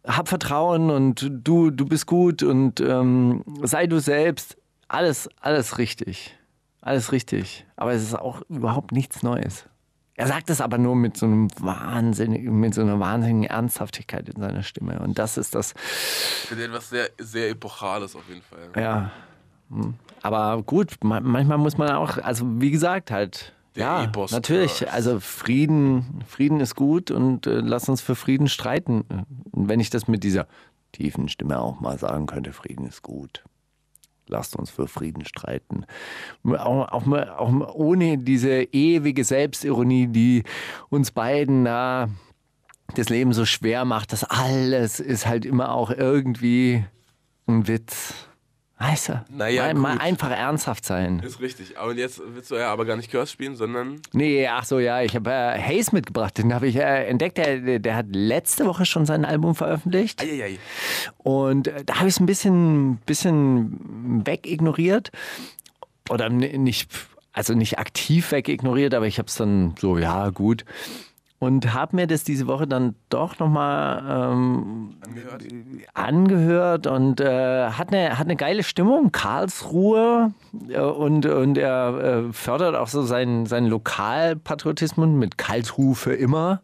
hab 0.05 0.27
Vertrauen 0.27 0.89
und 0.89 1.29
du, 1.31 1.69
du 1.71 1.85
bist 1.85 2.05
gut 2.07 2.43
und 2.43 2.79
ähm, 2.81 3.43
sei 3.63 3.87
du 3.87 3.99
selbst. 3.99 4.57
Alles, 4.87 5.29
alles 5.39 5.77
richtig. 5.77 6.37
Alles 6.81 7.11
richtig. 7.11 7.65
Aber 7.77 7.93
es 7.93 8.03
ist 8.03 8.15
auch 8.15 8.41
überhaupt 8.49 8.91
nichts 8.91 9.23
Neues. 9.23 9.65
Er 10.15 10.27
sagt 10.27 10.49
es 10.51 10.61
aber 10.61 10.77
nur 10.77 10.95
mit 10.95 11.17
so 11.17 11.25
einem 11.25 11.47
wahnsinnigen, 11.59 12.59
mit 12.59 12.75
so 12.75 12.81
einer 12.81 12.99
wahnsinnigen 12.99 13.45
Ernsthaftigkeit 13.45 14.29
in 14.29 14.39
seiner 14.39 14.61
Stimme. 14.61 14.99
Und 14.99 15.17
das 15.17 15.37
ist 15.37 15.55
das, 15.55 15.73
Ich 16.43 16.49
finde 16.49 16.65
etwas 16.65 16.89
sehr, 16.89 17.09
sehr 17.17 17.49
Epochales 17.49 18.15
auf 18.15 18.27
jeden 18.29 18.41
Fall. 18.43 18.59
ja. 18.81 19.11
Hm. 19.71 19.95
Aber 20.21 20.61
gut, 20.61 20.97
ma- 21.03 21.19
manchmal 21.21 21.57
muss 21.57 21.77
man 21.77 21.89
auch, 21.91 22.17
also 22.17 22.45
wie 22.61 22.69
gesagt, 22.71 23.09
halt. 23.11 23.53
Der 23.75 23.83
ja, 23.85 24.03
Epos 24.03 24.31
natürlich. 24.31 24.91
Also 24.91 25.19
Frieden, 25.19 26.23
Frieden 26.27 26.59
ist 26.59 26.75
gut 26.75 27.09
und 27.11 27.47
äh, 27.47 27.59
lass 27.59 27.89
uns 27.89 28.01
für 28.01 28.15
Frieden 28.15 28.47
streiten. 28.47 29.03
Und 29.51 29.67
wenn 29.69 29.79
ich 29.79 29.89
das 29.89 30.07
mit 30.07 30.23
dieser 30.23 30.47
tiefen 30.91 31.27
Stimme 31.27 31.59
auch 31.59 31.79
mal 31.79 31.97
sagen 31.97 32.27
könnte, 32.27 32.53
Frieden 32.53 32.85
ist 32.85 33.01
gut. 33.01 33.43
Lasst 34.27 34.55
uns 34.55 34.69
für 34.69 34.87
Frieden 34.87 35.25
streiten. 35.25 35.85
Auch, 36.45 36.87
auch, 36.91 37.05
mal- 37.05 37.29
auch 37.31 37.51
ohne 37.73 38.17
diese 38.17 38.63
ewige 38.63 39.23
Selbstironie, 39.23 40.07
die 40.07 40.43
uns 40.89 41.11
beiden 41.11 41.65
da 41.65 42.09
das 42.95 43.09
Leben 43.09 43.33
so 43.33 43.45
schwer 43.45 43.85
macht. 43.85 44.13
Das 44.13 44.23
alles 44.23 44.99
ist 44.99 45.25
halt 45.25 45.45
immer 45.45 45.73
auch 45.73 45.89
irgendwie 45.89 46.85
ein 47.47 47.67
Witz. 47.67 48.13
Weißt 48.83 49.09
du? 49.09 49.25
Naja, 49.29 49.73
mal, 49.73 49.95
mal 49.95 49.97
einfach 49.99 50.29
ernsthaft 50.29 50.83
sein. 50.83 51.19
Ist 51.19 51.39
richtig. 51.39 51.77
Aber 51.77 51.93
jetzt 51.93 52.21
willst 52.25 52.51
du 52.51 52.55
ja 52.55 52.71
aber 52.71 52.83
gar 52.83 52.97
nicht 52.97 53.09
Curse 53.09 53.31
spielen, 53.31 53.55
sondern 53.55 54.01
Nee, 54.11 54.45
ach 54.47 54.65
so, 54.65 54.79
ja, 54.79 55.01
ich 55.01 55.15
habe 55.15 55.31
äh, 55.31 55.57
Hayes 55.57 55.93
mitgebracht. 55.93 56.37
Den 56.37 56.53
habe 56.53 56.67
ich 56.67 56.75
äh, 56.75 57.05
entdeckt. 57.07 57.37
Der, 57.37 57.79
der 57.79 57.95
hat 57.95 58.07
letzte 58.09 58.65
Woche 58.65 58.85
schon 58.85 59.05
sein 59.05 59.23
Album 59.23 59.55
veröffentlicht. 59.55 60.21
Eieiei. 60.21 60.59
Und 61.19 61.69
äh, 61.69 61.85
da 61.85 61.99
habe 61.99 62.09
ich 62.09 62.15
es 62.15 62.19
ein 62.19 62.25
bisschen, 62.25 62.97
bisschen 63.05 64.25
wegignoriert. 64.25 65.11
Oder 66.09 66.29
nicht, 66.29 66.91
also 67.31 67.53
nicht 67.53 67.79
aktiv 67.79 68.33
wegignoriert, 68.33 68.93
aber 68.93 69.07
ich 69.07 69.17
habe 69.17 69.27
es 69.27 69.35
dann 69.35 69.75
so, 69.79 69.97
ja, 69.97 70.29
gut. 70.29 70.65
Und 71.43 71.73
habe 71.73 71.95
mir 71.97 72.07
das 72.07 72.23
diese 72.23 72.47
Woche 72.47 72.67
dann 72.67 72.95
doch 73.09 73.37
nochmal 73.39 74.31
ähm, 74.31 74.95
Angehört? 75.01 75.43
angehört 75.93 76.87
und 76.87 77.19
äh, 77.19 77.69
hat, 77.69 77.93
eine, 77.93 78.17
hat 78.17 78.27
eine 78.27 78.37
geile 78.37 78.63
Stimmung. 78.63 79.11
Karlsruhe 79.11 80.33
äh, 80.69 80.79
und, 80.79 81.25
und 81.25 81.57
er 81.57 82.27
äh, 82.29 82.33
fördert 82.33 82.75
auch 82.75 82.87
so 82.87 83.03
seinen, 83.03 83.45
seinen 83.45 83.67
Lokalpatriotismus 83.67 85.09
mit 85.09 85.37
Karlsruhe 85.37 85.95
für 85.95 86.13
immer. 86.13 86.61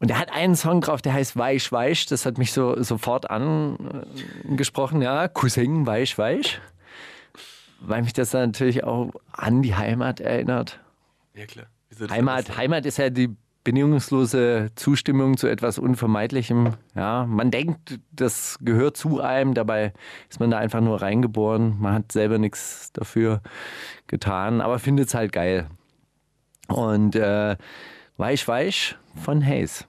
Und 0.00 0.10
er 0.10 0.18
hat 0.18 0.32
einen 0.32 0.56
Song 0.56 0.80
drauf, 0.80 1.02
der 1.02 1.12
heißt 1.12 1.36
Weich, 1.36 1.70
Weich. 1.70 2.06
Das 2.06 2.26
hat 2.26 2.38
mich 2.38 2.52
so 2.52 2.82
sofort 2.82 3.30
angesprochen, 3.30 5.02
ja. 5.02 5.28
Cousin, 5.28 5.86
Weich, 5.86 6.16
Weich. 6.18 6.60
Weil 7.80 8.02
mich 8.02 8.14
das 8.14 8.30
dann 8.30 8.48
natürlich 8.48 8.82
auch 8.84 9.10
an 9.32 9.62
die 9.62 9.74
Heimat 9.74 10.20
erinnert. 10.20 10.80
Ja, 11.34 11.44
klar. 11.46 11.66
Heimat? 12.10 12.56
Heimat 12.56 12.86
ist 12.86 12.98
ja 12.98 13.10
die 13.10 13.36
bedingungslose 13.64 14.70
Zustimmung 14.76 15.36
zu 15.38 15.48
etwas 15.48 15.78
Unvermeidlichem. 15.78 16.74
Ja, 16.94 17.26
man 17.26 17.50
denkt, 17.50 17.98
das 18.12 18.58
gehört 18.60 18.96
zu 18.96 19.20
einem, 19.20 19.54
dabei 19.54 19.92
ist 20.28 20.38
man 20.38 20.50
da 20.50 20.58
einfach 20.58 20.80
nur 20.80 21.00
reingeboren. 21.00 21.80
Man 21.80 21.94
hat 21.94 22.12
selber 22.12 22.38
nichts 22.38 22.92
dafür 22.92 23.40
getan, 24.06 24.60
aber 24.60 24.78
findet 24.78 25.08
es 25.08 25.14
halt 25.14 25.32
geil. 25.32 25.66
Und 26.68 27.16
äh, 27.16 27.56
Weich 28.16 28.46
Weich 28.46 28.96
von 29.24 29.44
Hayes. 29.44 29.86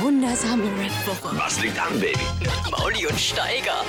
Wundersame 0.00 0.64
Rap-Woche. 0.64 1.36
Was 1.36 1.60
liegt 1.60 1.78
an, 1.78 2.00
Baby? 2.00 2.18
Mauli 2.70 3.06
und 3.06 3.18
Steiger. 3.18 3.84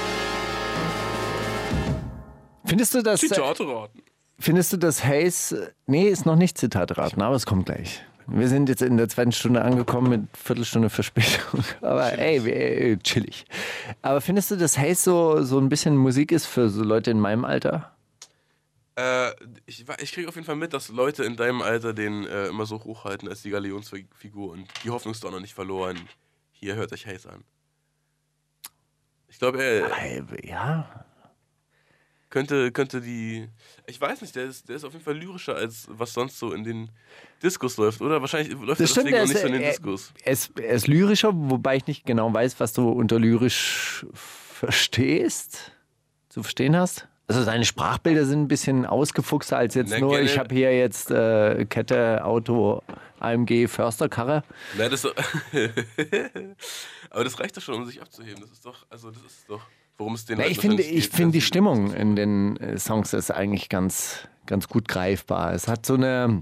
Findest 2.66 2.93
du 2.95 3.01
das? 3.01 3.22
Zitate 3.22 3.68
raten. 3.68 4.01
Findest 4.39 4.71
du 4.73 4.77
das 4.77 5.03
Hayes? 5.03 5.55
Nee, 5.85 6.07
ist 6.07 6.25
noch 6.25 6.35
nicht 6.35 6.57
Zitat 6.57 6.97
raten, 6.97 7.21
aber 7.21 7.35
es 7.35 7.45
kommt 7.45 7.65
gleich. 7.65 8.01
Wir 8.27 8.47
sind 8.47 8.69
jetzt 8.69 8.81
in 8.83 8.95
der 8.97 9.09
zweiten 9.09 9.31
Stunde 9.31 9.63
angekommen 9.63 10.09
mit 10.09 10.37
Viertelstunde 10.37 10.91
Verspätung. 10.91 11.63
Aber 11.81 12.13
ey, 12.17 12.45
wir- 12.45 12.55
ey, 12.55 12.97
chillig. 12.99 13.45
Aber 14.03 14.21
findest 14.21 14.51
du, 14.51 14.55
dass 14.55 14.77
Hayes 14.77 15.03
so, 15.03 15.41
so 15.41 15.57
ein 15.57 15.67
bisschen 15.67 15.97
Musik 15.97 16.31
ist 16.31 16.45
für 16.45 16.69
so 16.69 16.83
Leute 16.83 17.09
in 17.09 17.19
meinem 17.19 17.43
Alter? 17.43 17.91
Äh, 18.95 19.31
ich 19.65 19.83
ich 19.99 20.11
kriege 20.11 20.27
auf 20.27 20.35
jeden 20.35 20.45
Fall 20.45 20.57
mit, 20.57 20.73
dass 20.73 20.89
Leute 20.89 21.23
in 21.23 21.37
deinem 21.37 21.63
Alter 21.63 21.91
den 21.93 22.23
äh, 22.27 22.49
immer 22.49 22.67
so 22.67 22.83
hochhalten 22.83 23.27
als 23.27 23.41
die 23.41 23.49
Galionsfigur 23.49 24.51
und 24.51 24.67
die 24.83 24.91
Hoffnung 24.91 25.13
ist 25.15 25.23
doch 25.23 25.31
noch 25.31 25.39
nicht 25.39 25.55
verloren. 25.55 25.97
Hier 26.51 26.75
hört 26.75 26.93
euch 26.93 27.07
heiß 27.07 27.25
an. 27.25 27.43
Ich 29.27 29.39
glaube, 29.39 29.63
er 29.63 29.89
Ey, 30.03 30.23
ja. 30.47 31.05
Könnte, 32.30 32.71
könnte 32.71 33.01
die. 33.01 33.47
Ich 33.88 33.99
weiß 33.99 34.21
nicht, 34.21 34.36
der 34.36 34.45
ist, 34.45 34.69
der 34.69 34.75
ist 34.75 34.84
auf 34.84 34.93
jeden 34.93 35.03
Fall 35.03 35.17
lyrischer, 35.17 35.55
als 35.55 35.88
was 35.89 36.13
sonst 36.13 36.38
so 36.39 36.53
in 36.53 36.63
den 36.63 36.89
Diskos 37.41 37.77
läuft, 37.77 38.01
oder? 38.01 38.21
Wahrscheinlich 38.21 38.53
läuft 38.53 38.80
er 38.80 38.84
Das 38.84 38.91
stimmt, 38.91 39.07
deswegen 39.07 39.15
er 39.15 39.21
auch 39.21 39.25
ist, 39.25 39.30
nicht 39.34 39.41
so 39.41 39.47
in 39.47 39.53
den 39.53 39.61
er, 39.61 39.69
Diskos. 39.71 40.13
er, 40.23 40.32
ist, 40.34 40.59
er 40.59 40.73
ist 40.73 40.88
lyrischer, 40.88 41.32
wobei 41.34 41.77
ich 41.77 41.88
nicht 41.88 42.05
genau 42.05 42.34
weiß, 42.34 42.59
was 42.59 42.73
du 42.73 42.89
unter 42.89 43.19
lyrisch 43.19 44.05
verstehst, 44.13 45.71
zu 46.30 46.43
verstehen 46.43 46.75
hast. 46.75 47.07
Also 47.27 47.43
seine 47.43 47.63
Sprachbilder 47.63 48.25
sind 48.25 48.41
ein 48.41 48.47
bisschen 48.47 48.88
ausgefuchster 48.88 49.57
als 49.57 49.75
jetzt 49.75 49.91
Na, 49.91 49.99
nur, 49.99 50.19
ich 50.19 50.39
habe 50.39 50.53
hier 50.53 50.75
jetzt 50.75 51.11
äh, 51.11 51.63
Kette, 51.65 52.25
Auto, 52.25 52.82
AMG, 53.19 53.67
Försterkarre. 53.67 54.43
Nein, 54.75 54.89
das 54.89 55.05
Aber 57.11 57.23
das 57.23 57.39
reicht 57.39 57.55
doch 57.55 57.61
schon, 57.61 57.75
um 57.75 57.86
sich 57.86 58.01
abzuheben. 58.01 58.41
Das 58.41 58.51
ist 58.51 58.65
doch, 58.65 58.88
also 58.89 59.11
das 59.11 59.21
ist 59.21 59.45
doch, 59.47 59.61
worum 59.99 60.15
es 60.15 60.25
den 60.25 60.39
Na, 60.39 60.47
ich 60.47 60.59
finde, 60.59 60.81
ich 60.81 61.09
finde 61.09 61.33
die 61.33 61.41
Stimmung 61.41 61.93
in 61.93 62.15
den 62.15 62.57
äh, 62.57 62.79
Songs 62.79 63.13
ist 63.13 63.29
eigentlich 63.29 63.69
ganz, 63.69 64.27
ganz 64.47 64.67
gut 64.67 64.87
greifbar. 64.87 65.53
Es 65.53 65.67
hat 65.67 65.85
so 65.85 65.93
eine 65.93 66.41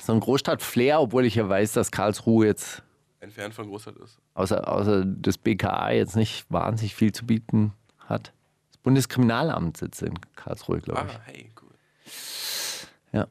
so 0.00 0.12
ein 0.12 0.20
Großstadt-Flair, 0.20 1.00
obwohl 1.00 1.24
ich 1.24 1.34
ja 1.34 1.48
weiß, 1.48 1.72
dass 1.72 1.90
Karlsruhe 1.90 2.46
jetzt 2.46 2.82
entfernt 3.20 3.54
von 3.54 3.66
Großstadt 3.66 3.96
ist. 3.96 4.18
außer, 4.34 4.72
außer 4.72 5.04
das 5.04 5.38
BKA 5.38 5.90
jetzt 5.90 6.14
nicht 6.14 6.46
wahnsinnig 6.50 6.94
viel 6.94 7.12
zu 7.12 7.26
bieten 7.26 7.72
hat. 7.98 8.32
Das 8.70 8.78
Bundeskriminalamt 8.78 9.76
sitzt 9.76 10.02
in 10.02 10.14
Karlsruhe, 10.36 10.80
glaube 10.80 11.04
ich. 11.08 11.14
Ah, 11.14 11.20
hey, 11.24 11.50
cool. 11.60 11.70
Ja. 13.12 13.26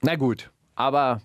Na 0.00 0.14
gut, 0.14 0.50
aber 0.76 1.20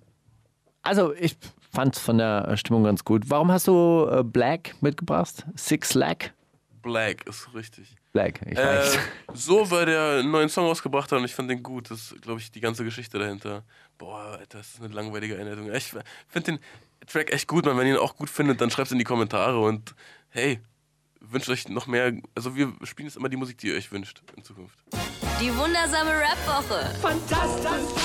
also 0.82 1.14
ich 1.14 1.38
fand 1.72 1.96
es 1.96 2.02
von 2.02 2.18
der 2.18 2.58
Stimmung 2.58 2.84
ganz 2.84 3.06
gut. 3.06 3.30
Warum 3.30 3.52
hast 3.52 3.68
du 3.68 4.08
äh, 4.12 4.24
Black 4.24 4.74
mitgebracht? 4.82 5.46
Six 5.56 5.94
Lack? 5.94 6.34
Black 6.88 7.26
ist 7.28 7.54
richtig. 7.54 7.96
Black, 8.14 8.40
ich 8.46 8.58
Äh, 8.58 8.66
weiß. 8.66 8.98
so, 9.34 9.70
weil 9.70 9.86
der 9.86 10.20
einen 10.20 10.32
neuen 10.32 10.50
Song 10.50 10.66
rausgebracht 10.66 11.12
hat 11.12 11.20
und 11.20 11.26
ich 11.26 11.36
fand 11.36 11.50
den 11.50 11.62
gut. 11.64 11.92
Das 11.92 12.12
ist, 12.12 12.22
glaube 12.22 12.40
ich, 12.40 12.52
die 12.52 12.62
ganze 12.62 12.84
Geschichte 12.84 13.20
dahinter. 13.20 13.64
Boah, 13.98 14.38
Alter, 14.40 14.58
das 14.60 14.76
ist 14.76 14.80
eine 14.82 14.94
langweilige 14.94 15.38
Einleitung. 15.38 15.72
Ich 15.74 15.94
finde 16.28 16.52
den 16.54 16.60
Track 17.08 17.32
echt 17.32 17.48
gut, 17.48 17.66
man. 17.66 17.78
Wenn 17.78 17.88
ihr 17.88 17.94
ihn 17.96 18.00
auch 18.00 18.16
gut 18.16 18.30
findet, 18.30 18.62
dann 18.62 18.72
schreibt 18.72 18.88
es 18.88 18.92
in 18.92 18.98
die 19.00 19.04
Kommentare 19.04 19.60
und 19.60 19.94
hey, 20.30 20.60
wünscht 21.22 21.50
euch 21.50 21.68
noch 21.70 21.88
mehr. 21.88 22.14
Also, 22.36 22.56
wir 22.56 22.74
spielen 22.84 23.08
jetzt 23.08 23.18
immer 23.18 23.30
die 23.30 23.38
Musik, 23.38 23.58
die 23.60 23.68
ihr 23.68 23.76
euch 23.76 23.92
wünscht 23.92 24.22
in 24.36 24.44
Zukunft. 24.44 24.78
Die 25.40 25.56
wundersame 25.56 26.12
Rap-Woche. 26.12 26.96
Fantastisch. 27.02 28.04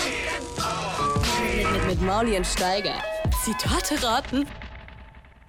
Mit, 1.40 1.72
mit, 1.72 1.86
mit 1.86 2.02
Mauli 2.02 2.36
und 2.36 2.46
Steiger. 2.46 2.94
Zitate 3.44 4.02
raten. 4.02 4.46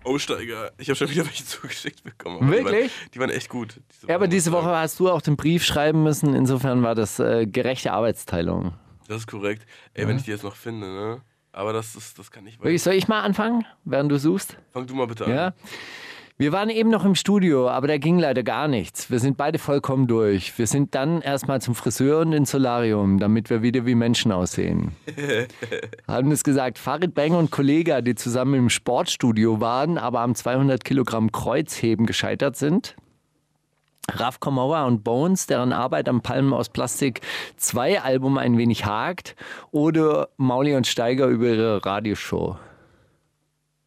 Oh, 0.06 0.18
Steiger, 0.18 0.72
ich 0.78 0.90
habe 0.90 0.96
schon 0.96 1.10
wieder 1.10 1.26
welche 1.26 1.46
zugeschickt 1.46 2.04
bekommen. 2.04 2.50
Wirklich? 2.50 2.66
Die 2.66 2.80
waren, 2.80 3.12
die 3.14 3.20
waren 3.20 3.30
echt 3.30 3.50
gut. 3.50 3.80
Ja, 4.08 4.16
aber 4.16 4.28
diese 4.28 4.52
Woche 4.52 4.70
hast 4.76 5.00
du 5.00 5.10
auch 5.10 5.22
den 5.22 5.36
Brief 5.38 5.64
schreiben 5.64 6.04
müssen. 6.04 6.34
Insofern 6.34 6.84
war 6.84 6.96
das 6.96 7.20
äh, 7.20 7.46
gerechte 7.46 7.94
Arbeitsteilung. 7.94 8.74
Das 9.08 9.18
ist 9.18 9.28
korrekt. 9.28 9.66
Ey, 9.94 10.08
wenn 10.08 10.18
ich 10.18 10.24
die 10.24 10.32
jetzt 10.32 10.44
noch 10.44 10.56
finde, 10.56 10.88
ne? 10.88 11.22
Aber 11.52 11.72
das, 11.72 11.96
ist, 11.96 12.18
das 12.18 12.32
kann 12.32 12.44
nicht 12.46 12.60
Wirklich, 12.60 12.82
Soll 12.82 12.94
ich 12.94 13.08
mal 13.08 13.22
anfangen, 13.22 13.64
während 13.86 14.12
du 14.12 14.18
suchst? 14.18 14.58
Fang 14.72 14.88
du 14.88 14.96
mal 14.96 15.06
bitte 15.06 15.26
an. 15.26 15.32
Ja. 15.32 15.54
Wir 16.44 16.52
waren 16.52 16.70
eben 16.70 16.90
noch 16.90 17.06
im 17.06 17.16
Studio, 17.16 17.70
aber 17.70 17.88
da 17.88 17.98
ging 17.98 18.20
leider 18.20 18.44
gar 18.44 18.68
nichts. 18.68 19.10
Wir 19.10 19.20
sind 19.20 19.38
beide 19.38 19.60
vollkommen 19.60 20.08
durch. 20.08 20.60
Wir 20.60 20.68
sind 20.68 20.94
dann 20.94 21.22
erstmal 21.22 21.62
zum 21.62 21.74
Friseur 21.74 22.20
und 22.20 22.34
ins 22.34 22.52
Solarium, 22.52 23.18
damit 23.18 23.50
wir 23.50 23.62
wieder 23.62 23.86
wie 23.86 23.96
Menschen 23.96 24.34
aussehen. 24.34 24.92
Haben 26.10 26.34
es 26.34 26.44
gesagt, 26.44 26.80
Farid 26.80 27.16
Bang 27.16 27.32
und 27.32 27.50
Kollega, 27.50 28.02
die 28.02 28.16
zusammen 28.16 28.56
im 28.56 28.70
Sportstudio 28.70 29.62
waren, 29.62 29.98
aber 29.98 30.20
am 30.20 30.36
200 30.36 30.84
Kilogramm 30.84 31.32
Kreuzheben 31.32 32.06
gescheitert 32.06 32.58
sind. 32.58 32.98
Raf 34.12 34.42
Komora 34.42 34.84
und 34.84 35.06
Bones, 35.06 35.48
deren 35.48 35.72
Arbeit 35.72 36.10
am 36.10 36.20
Palmen 36.20 36.52
aus 36.52 36.68
Plastik 36.68 37.22
2 37.56 38.02
Album 38.02 38.38
ein 38.38 38.58
wenig 38.58 38.86
hakt. 38.86 39.38
Oder 39.72 40.28
Mauli 40.36 40.76
und 40.76 40.88
Steiger 40.88 41.28
über 41.28 41.48
ihre 41.48 41.86
Radioshow. 41.86 42.58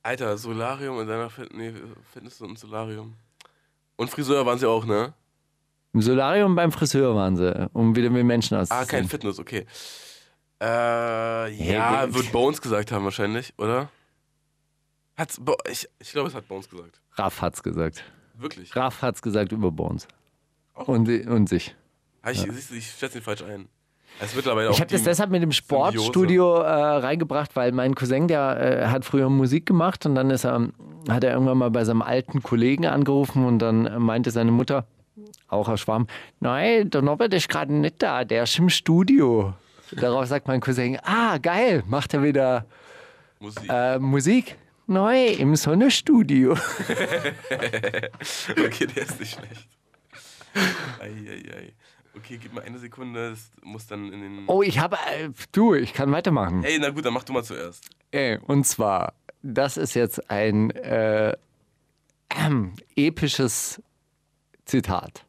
Alter, 0.07 0.39
Solarium 0.39 1.01
in 1.01 1.09
deiner 1.09 1.29
Fit 1.29 1.53
nee, 1.53 1.73
Fitness 2.13 2.41
und 2.41 2.57
Solarium. 2.57 3.15
Und 3.97 4.09
Friseur 4.09 4.47
waren 4.47 4.57
sie 4.57 4.69
auch, 4.69 4.85
ne? 4.85 5.13
Im 5.93 6.01
Solarium 6.01 6.55
beim 6.55 6.71
Friseur 6.71 7.17
waren 7.17 7.37
sie, 7.37 7.69
um 7.73 7.97
wieder 7.97 8.09
mit 8.11 8.25
Menschen 8.25 8.57
auszusehen. 8.57 8.85
Ah, 8.85 8.87
kein 8.87 9.09
Fitness, 9.09 9.41
okay. 9.41 9.67
Äh, 10.61 10.65
ja, 10.65 12.03
Hey, 12.03 12.15
wird 12.15 12.31
Bones 12.31 12.63
gesagt 12.63 12.93
haben 12.93 13.05
wahrscheinlich, 13.05 13.53
oder? 13.59 13.91
Hat's, 15.17 15.41
Bo 15.41 15.57
ich 15.69 15.89
ich 15.99 16.13
glaube, 16.13 16.29
es 16.29 16.35
hat 16.35 16.47
Bones 16.47 16.69
gesagt. 16.69 17.01
Raff 17.15 17.41
hat's 17.43 17.63
gesagt. 17.63 18.05
Wirklich. 18.35 18.77
Raff 18.77 19.03
hat's 19.03 19.23
gesagt 19.23 19.51
über 19.51 19.73
Bones. 19.73 20.07
Und, 20.75 21.09
und 21.09 21.49
sich. 21.49 21.75
Ich, 22.31 22.43
siehst 22.43 22.71
du, 22.71 22.75
ich 22.75 22.91
schätze 22.91 23.19
ihn 23.19 23.25
falsch 23.25 23.43
ein. 23.43 23.69
Ich 24.23 24.81
habe 24.81 24.87
das 24.91 25.03
deshalb 25.03 25.31
mit 25.31 25.43
dem 25.43 25.53
Sportstudio 25.53 26.57
äh, 26.57 26.69
reingebracht, 26.71 27.55
weil 27.55 27.73
mein 27.73 27.95
Cousin, 27.95 28.29
der 28.29 28.83
äh, 28.85 28.87
hat 28.87 29.05
früher 29.05 29.29
Musik 29.29 29.67
gemacht 29.67 30.07
und 30.07 30.15
dann 30.15 30.31
ist 30.31 30.45
er, 30.45 30.69
hat 31.09 31.25
er 31.25 31.33
irgendwann 31.33 31.59
mal 31.59 31.71
bei 31.71 31.85
seinem 31.85 32.03
alten 32.03 32.43
Kollegen 32.43 32.87
angerufen 32.87 33.45
und 33.45 33.59
dann 33.59 34.03
meinte 34.03 34.31
seine 34.31 34.51
Mutter, 34.53 34.87
auch 35.49 35.69
aus 35.69 35.81
Schwarm, 35.81 36.07
nein, 36.41 36.89
der 36.91 37.03
Norbert 37.03 37.35
ist 37.35 37.49
gerade 37.49 37.73
nicht 37.73 38.03
da, 38.03 38.25
der 38.25 38.45
ist 38.45 38.59
im 38.59 38.69
Studio. 38.71 39.53
Darauf 39.93 40.27
sagt 40.27 40.49
mein 40.49 40.61
Cousin, 40.61 40.99
ah, 41.05 41.39
geil, 41.39 41.83
macht 41.87 42.15
er 42.15 42.23
wieder 42.23 42.65
Musik. 43.39 43.69
äh, 43.69 43.99
Musik? 43.99 44.57
Neu 44.89 45.27
im 45.27 45.57
Sonnenstudio. 45.57 46.57
Okay, 48.51 48.87
der 48.87 49.03
ist 49.03 49.19
nicht 49.21 49.35
schlecht. 49.35 49.69
Eieiei. 51.01 51.73
Okay, 52.17 52.39
gib 52.41 52.55
mir 52.55 52.63
eine 52.63 52.79
Sekunde, 52.79 53.31
das 53.31 53.51
muss 53.63 53.87
dann 53.87 54.11
in 54.13 54.21
den. 54.21 54.45
Oh, 54.47 54.63
ich 54.63 54.79
habe, 54.79 54.97
äh, 54.97 55.29
du, 55.53 55.75
ich 55.75 55.93
kann 55.93 56.11
weitermachen. 56.13 56.65
Ey, 56.65 56.79
na 56.79 56.89
gut, 56.91 57.05
dann 57.05 57.13
mach 57.13 57.25
du 57.25 57.33
mal 57.35 57.45
zuerst. 57.45 57.91
Ey, 58.11 58.39
und 58.39 58.67
zwar, 58.67 59.13
das 59.43 59.77
ist 59.77 59.95
jetzt 59.95 60.31
ein 60.31 60.71
äh, 60.71 61.37
ähm, 62.31 62.73
episches 62.97 63.83
Zitat. 64.65 65.26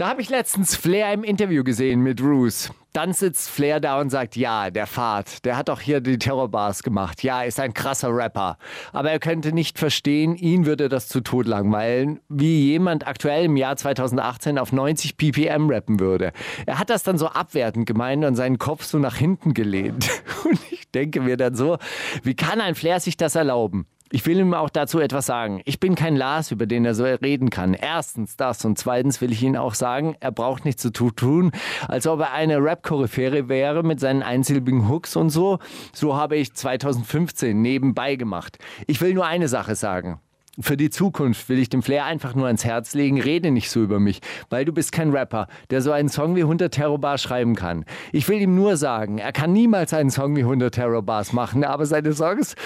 Da 0.00 0.08
habe 0.08 0.22
ich 0.22 0.30
letztens 0.30 0.76
Flair 0.76 1.12
im 1.12 1.24
Interview 1.24 1.62
gesehen 1.62 2.00
mit 2.00 2.22
Roos. 2.22 2.70
Dann 2.94 3.12
sitzt 3.12 3.50
Flair 3.50 3.80
da 3.80 4.00
und 4.00 4.08
sagt, 4.08 4.34
ja, 4.34 4.70
der 4.70 4.86
Fahrt, 4.86 5.44
der 5.44 5.58
hat 5.58 5.68
auch 5.68 5.82
hier 5.82 6.00
die 6.00 6.16
Terrorbars 6.16 6.82
gemacht. 6.82 7.22
Ja, 7.22 7.42
ist 7.42 7.60
ein 7.60 7.74
krasser 7.74 8.08
Rapper. 8.08 8.56
Aber 8.94 9.10
er 9.10 9.18
könnte 9.18 9.52
nicht 9.52 9.78
verstehen, 9.78 10.36
ihn 10.36 10.64
würde 10.64 10.88
das 10.88 11.06
zu 11.08 11.20
Tod 11.20 11.46
langweilen, 11.46 12.18
wie 12.30 12.70
jemand 12.70 13.06
aktuell 13.06 13.44
im 13.44 13.58
Jahr 13.58 13.76
2018 13.76 14.58
auf 14.58 14.72
90 14.72 15.18
ppm 15.18 15.68
rappen 15.68 16.00
würde. 16.00 16.32
Er 16.64 16.78
hat 16.78 16.88
das 16.88 17.02
dann 17.02 17.18
so 17.18 17.26
abwertend 17.26 17.84
gemeint 17.84 18.24
und 18.24 18.36
seinen 18.36 18.56
Kopf 18.56 18.84
so 18.84 18.98
nach 18.98 19.16
hinten 19.16 19.52
gelehnt. 19.52 20.08
Und 20.44 20.58
ich 20.70 20.90
denke 20.92 21.20
mir 21.20 21.36
dann 21.36 21.54
so, 21.54 21.76
wie 22.22 22.34
kann 22.34 22.62
ein 22.62 22.74
Flair 22.74 23.00
sich 23.00 23.18
das 23.18 23.34
erlauben? 23.34 23.86
Ich 24.12 24.26
will 24.26 24.40
ihm 24.40 24.54
auch 24.54 24.70
dazu 24.70 24.98
etwas 24.98 25.26
sagen. 25.26 25.60
Ich 25.64 25.78
bin 25.78 25.94
kein 25.94 26.16
Lars, 26.16 26.50
über 26.50 26.66
den 26.66 26.84
er 26.84 26.94
so 26.96 27.04
reden 27.04 27.48
kann. 27.48 27.74
Erstens 27.74 28.36
das 28.36 28.64
und 28.64 28.76
zweitens 28.76 29.20
will 29.20 29.30
ich 29.30 29.40
Ihnen 29.40 29.56
auch 29.56 29.74
sagen, 29.74 30.16
er 30.18 30.32
braucht 30.32 30.64
nichts 30.64 30.82
zu 30.82 30.90
tu- 30.90 31.12
tun, 31.12 31.52
als 31.86 32.08
ob 32.08 32.18
er 32.18 32.32
eine 32.32 32.56
Rap-Koryphäre 32.58 33.48
wäre 33.48 33.84
mit 33.84 34.00
seinen 34.00 34.24
einsilbigen 34.24 34.88
Hooks 34.88 35.14
und 35.14 35.30
so. 35.30 35.60
So 35.92 36.16
habe 36.16 36.36
ich 36.36 36.52
2015 36.54 37.62
nebenbei 37.62 38.16
gemacht. 38.16 38.58
Ich 38.88 39.00
will 39.00 39.14
nur 39.14 39.26
eine 39.26 39.46
Sache 39.46 39.76
sagen. 39.76 40.18
Für 40.58 40.76
die 40.76 40.90
Zukunft 40.90 41.48
will 41.48 41.60
ich 41.60 41.68
dem 41.68 41.82
Flair 41.82 42.04
einfach 42.04 42.34
nur 42.34 42.46
ans 42.48 42.64
Herz 42.64 42.94
legen, 42.94 43.20
rede 43.20 43.52
nicht 43.52 43.70
so 43.70 43.80
über 43.80 44.00
mich, 44.00 44.20
weil 44.50 44.64
du 44.64 44.72
bist 44.72 44.90
kein 44.90 45.10
Rapper, 45.10 45.46
der 45.70 45.80
so 45.80 45.92
einen 45.92 46.08
Song 46.08 46.34
wie 46.34 46.42
100 46.42 46.74
Terrorbar 46.74 47.16
schreiben 47.16 47.54
kann. 47.54 47.84
Ich 48.10 48.28
will 48.28 48.40
ihm 48.40 48.56
nur 48.56 48.76
sagen, 48.76 49.18
er 49.18 49.30
kann 49.32 49.52
niemals 49.52 49.94
einen 49.94 50.10
Song 50.10 50.34
wie 50.34 50.40
100 50.42 50.74
Terrorbars 50.74 51.32
machen, 51.32 51.62
aber 51.62 51.86
seine 51.86 52.12
Songs 52.12 52.56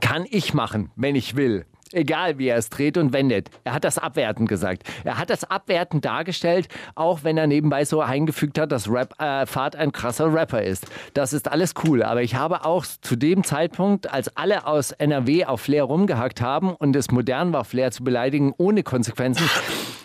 kann 0.00 0.26
ich 0.30 0.54
machen, 0.54 0.90
wenn 0.96 1.14
ich 1.14 1.36
will. 1.36 1.66
Egal 1.94 2.38
wie 2.38 2.48
er 2.48 2.56
es 2.56 2.70
dreht 2.70 2.98
und 2.98 3.12
wendet. 3.12 3.50
Er 3.62 3.72
hat 3.72 3.84
das 3.84 3.98
abwertend 3.98 4.48
gesagt. 4.48 4.82
Er 5.04 5.18
hat 5.18 5.30
das 5.30 5.44
abwertend 5.44 6.04
dargestellt, 6.04 6.68
auch 6.94 7.22
wenn 7.22 7.38
er 7.38 7.46
nebenbei 7.46 7.84
so 7.84 8.00
eingefügt 8.00 8.58
hat, 8.58 8.72
dass 8.72 8.90
Rap, 8.90 9.14
äh, 9.20 9.46
Fahrt 9.46 9.76
ein 9.76 9.92
krasser 9.92 10.32
Rapper 10.32 10.62
ist. 10.62 10.86
Das 11.14 11.32
ist 11.32 11.50
alles 11.50 11.74
cool. 11.84 12.02
Aber 12.02 12.22
ich 12.22 12.34
habe 12.34 12.64
auch 12.64 12.84
zu 12.84 13.16
dem 13.16 13.44
Zeitpunkt, 13.44 14.12
als 14.12 14.36
alle 14.36 14.66
aus 14.66 14.90
NRW 14.90 15.44
auf 15.44 15.60
Flair 15.60 15.84
rumgehackt 15.84 16.40
haben 16.40 16.74
und 16.74 16.96
es 16.96 17.10
modern 17.10 17.52
war, 17.52 17.64
Flair 17.64 17.92
zu 17.92 18.02
beleidigen 18.02 18.52
ohne 18.58 18.82
Konsequenzen, 18.82 19.48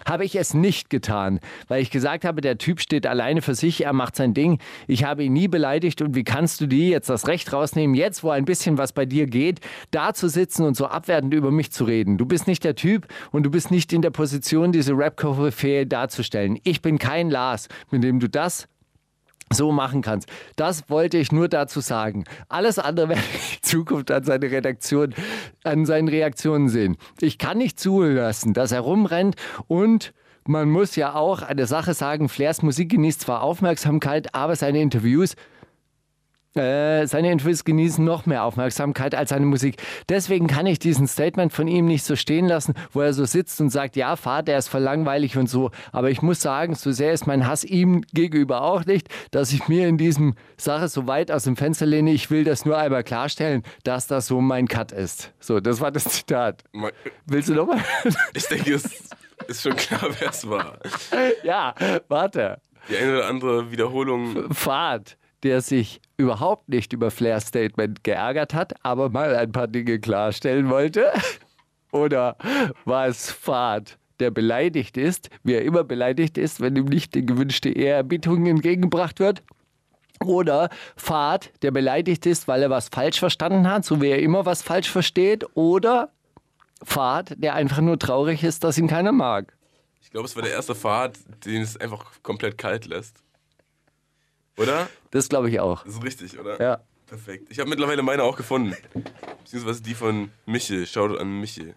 habe 0.09 0.25
ich 0.25 0.35
es 0.35 0.53
nicht 0.53 0.89
getan, 0.89 1.39
weil 1.67 1.81
ich 1.81 1.91
gesagt 1.91 2.25
habe, 2.25 2.41
der 2.41 2.57
Typ 2.57 2.81
steht 2.81 3.05
alleine 3.05 3.41
für 3.41 3.53
sich, 3.53 3.85
er 3.85 3.93
macht 3.93 4.15
sein 4.15 4.33
Ding. 4.33 4.59
Ich 4.87 5.03
habe 5.03 5.23
ihn 5.23 5.33
nie 5.33 5.47
beleidigt 5.47 6.01
und 6.01 6.15
wie 6.15 6.23
kannst 6.23 6.61
du 6.61 6.67
dir 6.67 6.89
jetzt 6.89 7.09
das 7.09 7.27
Recht 7.27 7.53
rausnehmen, 7.53 7.95
jetzt 7.95 8.23
wo 8.23 8.31
ein 8.31 8.45
bisschen 8.45 8.77
was 8.77 8.91
bei 8.91 9.05
dir 9.05 9.27
geht, 9.27 9.59
da 9.91 10.13
zu 10.13 10.27
sitzen 10.27 10.65
und 10.65 10.75
so 10.75 10.87
abwertend 10.87 11.33
über 11.33 11.51
mich 11.51 11.71
zu 11.71 11.78
reden. 11.85 12.17
Du 12.17 12.25
bist 12.25 12.47
nicht 12.47 12.63
der 12.63 12.75
Typ 12.75 13.07
und 13.31 13.43
du 13.43 13.51
bist 13.51 13.71
nicht 13.71 13.93
in 13.93 14.01
der 14.01 14.11
Position, 14.11 14.71
diese 14.71 14.93
Rap-Koryphäe 14.93 15.85
darzustellen. 15.85 16.59
Ich 16.63 16.81
bin 16.81 16.99
kein 16.99 17.29
Lars, 17.29 17.67
mit 17.91 18.03
dem 18.03 18.19
du 18.19 18.29
das 18.29 18.67
so 19.51 19.71
machen 19.71 20.01
kannst. 20.01 20.29
Das 20.55 20.89
wollte 20.89 21.17
ich 21.17 21.31
nur 21.31 21.47
dazu 21.47 21.79
sagen. 21.79 22.23
Alles 22.49 22.77
andere 22.79 23.09
werde 23.09 23.21
ich 23.33 23.57
in 23.57 23.63
Zukunft 23.63 24.11
an 24.11 24.23
seine 24.23 24.51
Redaktion, 24.51 25.15
an 25.63 25.85
seinen 25.85 26.07
Reaktionen 26.07 26.69
sehen. 26.69 26.97
Ich 27.19 27.37
kann 27.37 27.57
nicht 27.57 27.79
zulassen, 27.79 28.53
dass 28.53 28.71
er 28.71 28.81
rumrennt 28.81 29.35
und 29.67 30.13
man 30.47 30.69
muss 30.69 30.95
ja 30.95 31.13
auch 31.13 31.41
eine 31.41 31.67
Sache 31.67 31.93
sagen, 31.93 32.29
Flairs 32.29 32.63
Musik 32.63 32.89
genießt 32.89 33.21
zwar 33.21 33.43
Aufmerksamkeit, 33.43 34.33
aber 34.33 34.55
seine 34.55 34.81
Interviews 34.81 35.35
äh, 36.55 37.05
seine 37.05 37.31
Interviews 37.31 37.63
genießen 37.63 38.03
noch 38.03 38.25
mehr 38.25 38.43
Aufmerksamkeit 38.43 39.13
als 39.13 39.29
seine 39.29 39.45
Musik. 39.45 39.77
Deswegen 40.09 40.47
kann 40.47 40.65
ich 40.65 40.79
diesen 40.79 41.07
Statement 41.07 41.53
von 41.53 41.67
ihm 41.67 41.85
nicht 41.85 42.03
so 42.03 42.15
stehen 42.15 42.47
lassen, 42.47 42.73
wo 42.91 43.01
er 43.01 43.13
so 43.13 43.25
sitzt 43.25 43.61
und 43.61 43.69
sagt, 43.69 43.95
ja, 43.95 44.15
Vater, 44.15 44.53
er 44.53 44.59
ist 44.59 44.67
voll 44.67 44.81
langweilig 44.81 45.37
und 45.37 45.47
so. 45.47 45.69
Aber 45.91 46.09
ich 46.09 46.21
muss 46.21 46.41
sagen, 46.41 46.73
so 46.73 46.91
sehr 46.91 47.13
ist 47.13 47.27
mein 47.27 47.47
Hass 47.47 47.63
ihm 47.63 48.01
gegenüber 48.13 48.63
auch 48.63 48.85
nicht, 48.85 49.09
dass 49.31 49.53
ich 49.53 49.67
mir 49.67 49.87
in 49.87 49.97
diesem 49.97 50.35
Sache 50.57 50.87
so 50.87 51.05
weit 51.05 51.31
aus 51.31 51.43
dem 51.43 51.55
Fenster 51.55 51.85
lehne. 51.85 52.11
Ich 52.11 52.31
will 52.31 52.43
das 52.43 52.65
nur 52.65 52.77
einmal 52.77 53.03
klarstellen, 53.03 53.63
dass 53.83 54.07
das 54.07 54.27
so 54.27 54.41
mein 54.41 54.67
Cut 54.67 54.91
ist. 54.91 55.33
So, 55.39 55.59
das 55.59 55.81
war 55.81 55.91
das 55.91 56.05
Zitat. 56.05 56.63
Willst 57.25 57.49
du 57.49 57.53
nochmal? 57.53 57.83
Ich 58.33 58.47
denke, 58.47 58.73
es 58.73 58.85
ist 59.47 59.61
schon 59.61 59.75
klar, 59.75 60.09
wer 60.19 60.29
es 60.29 60.49
war. 60.49 60.79
ja, 61.43 61.75
warte. 62.07 62.59
Die 62.89 62.97
eine 62.97 63.17
oder 63.17 63.27
andere 63.27 63.71
Wiederholung. 63.71 64.51
Fahrt, 64.53 65.17
der 65.43 65.61
sich 65.61 66.01
überhaupt 66.17 66.69
nicht 66.69 66.93
über 66.93 67.11
Flairs 67.11 67.47
Statement 67.47 68.03
geärgert 68.03 68.53
hat, 68.53 68.73
aber 68.83 69.09
mal 69.09 69.35
ein 69.35 69.51
paar 69.51 69.67
Dinge 69.67 69.99
klarstellen 69.99 70.69
wollte? 70.69 71.11
Oder 71.91 72.37
war 72.85 73.07
es 73.07 73.31
Fahrt, 73.31 73.97
der 74.19 74.31
beleidigt 74.31 74.97
ist, 74.97 75.29
wie 75.43 75.53
er 75.53 75.63
immer 75.63 75.83
beleidigt 75.83 76.37
ist, 76.37 76.61
wenn 76.61 76.75
ihm 76.75 76.85
nicht 76.85 77.15
die 77.15 77.25
gewünschte 77.25 77.69
Ehrerbietung 77.69 78.45
entgegengebracht 78.45 79.19
wird? 79.19 79.43
Oder 80.23 80.69
Fahrt, 80.97 81.51
der 81.61 81.71
beleidigt 81.71 82.25
ist, 82.25 82.47
weil 82.47 82.61
er 82.61 82.69
was 82.69 82.89
falsch 82.89 83.19
verstanden 83.19 83.69
hat, 83.69 83.85
so 83.85 84.01
wie 84.01 84.09
er 84.09 84.19
immer 84.19 84.45
was 84.45 84.61
falsch 84.61 84.91
versteht? 84.91 85.45
Oder 85.55 86.11
Fahrt, 86.83 87.41
der 87.41 87.55
einfach 87.55 87.79
nur 87.79 87.97
traurig 87.97 88.43
ist, 88.43 88.63
dass 88.63 88.77
ihn 88.77 88.87
keiner 88.87 89.13
mag? 89.13 89.53
Ich 90.01 90.11
glaube, 90.11 90.27
es 90.27 90.35
war 90.35 90.43
der 90.43 90.51
erste 90.51 90.75
Fahrt, 90.75 91.17
den 91.45 91.61
es 91.61 91.77
einfach 91.77 92.03
komplett 92.23 92.57
kalt 92.57 92.85
lässt. 92.87 93.23
Oder? 94.59 94.89
Das 95.11 95.29
glaube 95.29 95.49
ich 95.49 95.59
auch. 95.59 95.83
Das 95.83 95.95
ist 95.95 96.03
richtig, 96.03 96.37
oder? 96.37 96.61
Ja. 96.61 96.83
Perfekt. 97.07 97.47
Ich 97.49 97.59
habe 97.59 97.69
mittlerweile 97.69 98.03
meine 98.03 98.23
auch 98.23 98.37
gefunden. 98.37 98.75
Beziehungsweise 99.43 99.81
die 99.81 99.95
von 99.95 100.31
Michel. 100.45 100.85
Schaut 100.85 101.17
an 101.17 101.39
Michel. 101.39 101.75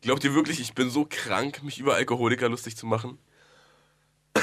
Glaubt 0.00 0.24
ihr 0.24 0.34
wirklich, 0.34 0.60
ich 0.60 0.72
bin 0.72 0.88
so 0.88 1.06
krank, 1.08 1.62
mich 1.62 1.78
über 1.78 1.94
Alkoholiker 1.94 2.48
lustig 2.48 2.76
zu 2.76 2.86
machen? 2.86 3.18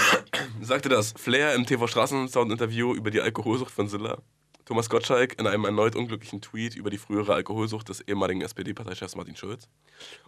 Sagte 0.61 0.87
das 0.87 1.13
Flair 1.17 1.55
im 1.55 1.65
TV 1.65 1.87
Straßensound-Interview 1.87 2.93
über 2.93 3.09
die 3.09 3.21
Alkoholsucht 3.21 3.71
von 3.71 3.87
Silla. 3.87 4.19
Thomas 4.65 4.87
Gottschalk 4.87 5.39
in 5.39 5.47
einem 5.47 5.65
erneut 5.65 5.95
unglücklichen 5.95 6.41
Tweet 6.41 6.75
über 6.75 6.91
die 6.91 6.99
frühere 6.99 7.33
Alkoholsucht 7.33 7.89
des 7.89 8.01
ehemaligen 8.01 8.41
SPD-Parteichefs 8.41 9.15
Martin 9.15 9.35
Schulz. 9.35 9.67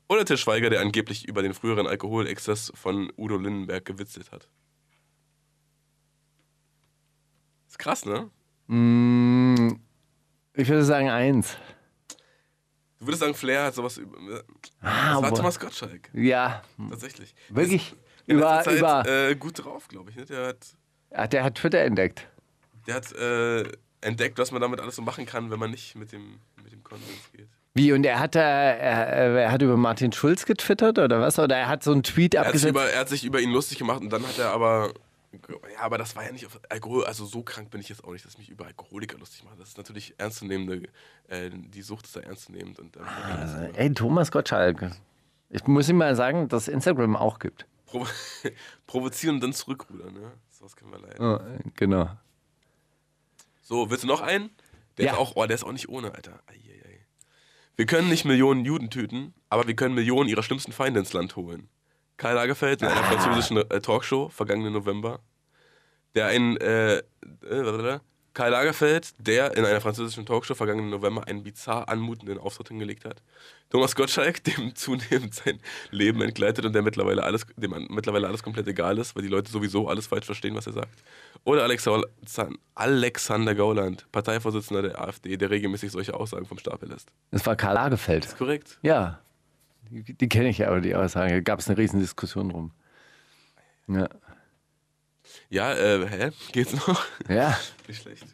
Oder 0.09 0.25
Til 0.25 0.37
Schweiger, 0.37 0.71
der 0.71 0.81
angeblich 0.81 1.27
über 1.27 1.43
den 1.43 1.53
früheren 1.53 1.85
Alkoholexzess 1.85 2.71
von 2.73 3.13
Udo 3.17 3.37
Lindenberg 3.37 3.85
gewitzelt 3.85 4.31
hat. 4.31 4.47
Ist 7.71 7.79
krass, 7.79 8.05
ne? 8.05 8.29
Mm, 8.67 9.79
ich 10.55 10.67
würde 10.67 10.83
sagen 10.83 11.09
eins. 11.09 11.55
Du 12.99 13.07
würdest 13.07 13.21
sagen, 13.21 13.33
Flair 13.33 13.63
hat 13.63 13.75
sowas 13.75 13.97
über. 13.97 14.17
Ah, 14.81 15.13
das 15.13 15.21
war 15.21 15.29
boah. 15.29 15.37
Thomas 15.37 15.57
Gottschalk. 15.59 16.09
Ja, 16.13 16.61
Tatsächlich. 16.89 17.33
wirklich. 17.49 17.95
In 18.27 18.37
Über, 18.37 18.55
letzter 18.57 18.71
Zeit, 18.71 18.79
über, 18.79 19.29
Äh, 19.29 19.35
gut 19.35 19.63
drauf, 19.63 19.87
glaube 19.87 20.09
ich. 20.09 20.17
Ne? 20.17 20.25
Der 20.25 20.47
hat, 20.47 20.57
ja, 21.11 21.27
der 21.27 21.43
hat 21.45 21.55
Twitter 21.55 21.79
entdeckt. 21.79 22.27
der 22.87 22.95
hat 22.95 23.11
äh, 23.13 23.63
entdeckt, 24.01 24.37
was 24.37 24.51
man 24.51 24.61
damit 24.61 24.81
alles 24.81 24.97
so 24.97 25.01
machen 25.01 25.25
kann, 25.25 25.49
wenn 25.49 25.57
man 25.59 25.71
nicht 25.71 25.95
mit 25.95 26.11
dem, 26.11 26.39
mit 26.61 26.73
dem 26.73 26.83
Konsens 26.83 27.31
geht. 27.35 27.47
Wie, 27.73 27.93
und 27.93 28.05
er 28.05 28.19
hat, 28.19 28.35
äh, 28.35 28.39
er, 28.41 29.07
er 29.39 29.51
hat 29.51 29.61
über 29.61 29.77
Martin 29.77 30.11
Schulz 30.11 30.45
getwittert 30.45 30.99
oder 30.99 31.21
was? 31.21 31.39
Oder 31.39 31.55
er 31.55 31.69
hat 31.69 31.83
so 31.83 31.93
einen 31.93 32.03
Tweet 32.03 32.35
Er 32.35 32.45
hat, 32.45 32.53
über, 32.63 32.83
er 32.89 32.99
hat 32.99 33.09
sich 33.09 33.23
über 33.23 33.39
ihn 33.39 33.51
lustig 33.51 33.77
gemacht 33.79 34.01
und 34.01 34.09
dann 34.11 34.27
hat 34.27 34.37
er 34.37 34.51
aber. 34.51 34.93
Ja, 35.33 35.79
aber 35.79 35.97
das 35.97 36.15
war 36.15 36.25
ja 36.25 36.31
nicht 36.31 36.45
auf 36.45 36.59
Alkohol. 36.69 37.05
Also 37.05 37.25
so 37.25 37.41
krank 37.41 37.69
bin 37.71 37.79
ich 37.79 37.89
jetzt 37.89 38.03
auch 38.03 38.11
nicht, 38.11 38.25
dass 38.25 38.33
ich 38.33 38.39
mich 38.39 38.49
über 38.49 38.65
Alkoholiker 38.65 39.17
lustig 39.17 39.43
mache. 39.43 39.55
Das 39.57 39.69
ist 39.69 39.77
natürlich 39.77 40.13
ernstzunehmende. 40.17 40.89
Äh, 41.27 41.49
die 41.53 41.81
Sucht 41.81 42.05
ist 42.05 42.15
da 42.15 42.19
ernstzunehmend. 42.21 42.79
Und, 42.79 42.97
ähm, 42.97 43.71
Ey, 43.75 43.93
Thomas 43.93 44.31
Gottschalk. 44.31 44.91
Ich 45.49 45.65
muss 45.67 45.87
ihm 45.89 45.97
mal 45.97 46.15
sagen, 46.15 46.47
dass 46.49 46.67
Instagram 46.67 47.15
auch 47.15 47.39
gibt. 47.39 47.65
provo 47.85 48.07
provozieren 48.87 49.35
und 49.35 49.41
dann 49.41 49.53
zurückrudern. 49.53 50.13
Ne? 50.13 50.31
Sowas 50.49 50.75
können 50.75 50.91
wir 50.91 50.99
leider. 50.99 51.41
Oh, 51.41 51.69
genau. 51.75 52.09
So, 53.61 53.89
willst 53.89 54.03
du 54.03 54.07
noch 54.07 54.21
einen? 54.21 54.49
Der 54.97 55.05
Ja. 55.05 55.11
ist 55.13 55.17
auch, 55.17 55.33
oh, 55.35 55.45
der 55.45 55.55
ist 55.55 55.63
auch 55.63 55.71
nicht 55.71 55.87
ohne, 55.89 56.13
Alter. 56.13 56.41
Eieiei. 56.47 57.05
Wir 57.77 57.85
können 57.85 58.09
nicht 58.09 58.25
Millionen 58.25 58.65
Juden 58.65 58.89
töten, 58.89 59.33
aber 59.49 59.65
wir 59.67 59.75
können 59.75 59.95
Millionen 59.95 60.27
ihrer 60.29 60.43
schlimmsten 60.43 60.71
Feinde 60.73 60.99
ins 60.99 61.13
Land 61.13 61.35
holen. 61.37 61.69
Karl 62.21 62.35
Lagerfeld 62.35 62.83
in 62.83 62.87
einer 62.87 63.03
französischen 63.03 63.57
äh, 63.57 63.81
Talkshow, 63.81 64.29
vergangenen 64.29 64.73
November, 64.73 65.21
der 66.13 66.27
ein, 66.27 66.55
äh, 66.57 66.97
äh, 66.97 67.99
Karl 68.35 68.51
Lagerfeld, 68.51 69.09
der 69.17 69.57
in 69.57 69.65
einer 69.65 69.81
französischen 69.81 70.27
Talkshow 70.27 70.53
vergangenen 70.53 70.91
November 70.91 71.25
einen 71.27 71.41
bizarr 71.43 71.89
anmutenden 71.89 72.37
Auftritt 72.37 72.67
hingelegt 72.67 73.05
hat. 73.05 73.23
Thomas 73.71 73.95
Gottschalk, 73.95 74.43
dem 74.45 74.75
zunehmend 74.75 75.33
sein 75.33 75.59
Leben 75.89 76.21
entgleitet 76.21 76.63
und 76.63 76.73
der 76.73 76.83
mittlerweile 76.83 77.23
alles, 77.23 77.47
dem 77.55 77.73
mittlerweile 77.89 78.27
alles 78.27 78.43
komplett 78.43 78.67
egal 78.67 78.99
ist, 78.99 79.15
weil 79.15 79.23
die 79.23 79.27
Leute 79.27 79.51
sowieso 79.51 79.87
alles 79.87 80.05
falsch 80.05 80.27
verstehen, 80.27 80.53
was 80.55 80.67
er 80.67 80.73
sagt. 80.73 81.03
Oder 81.43 81.63
Alexa- 81.65 82.03
Alexander 82.75 83.55
Gauland, 83.55 84.05
Parteivorsitzender 84.11 84.83
der 84.83 85.01
AfD, 85.01 85.37
der 85.37 85.49
regelmäßig 85.49 85.91
solche 85.91 86.13
Aussagen 86.13 86.45
vom 86.45 86.59
Stapel 86.59 86.87
lässt. 86.89 87.09
Das 87.31 87.43
war 87.47 87.55
Karl 87.55 87.73
Lagerfeld. 87.73 88.25
Ist 88.25 88.37
korrekt? 88.37 88.77
Ja. 88.83 89.19
Die, 89.91 90.29
kenne 90.29 90.49
ich 90.49 90.59
ja, 90.59 90.69
aber 90.69 90.79
die 90.79 90.95
Aussage. 90.95 91.33
Da 91.33 91.39
gab 91.41 91.59
es 91.59 91.67
eine 91.67 91.77
riesen 91.77 91.99
Diskussion 91.99 92.49
drum. 92.49 92.71
Ja. 93.87 94.07
Ja, 95.49 95.73
äh, 95.73 96.07
hä? 96.07 96.31
Geht's 96.53 96.73
noch? 96.87 97.05
ja. 97.27 97.57
Nicht 97.87 98.01
schlecht. 98.01 98.25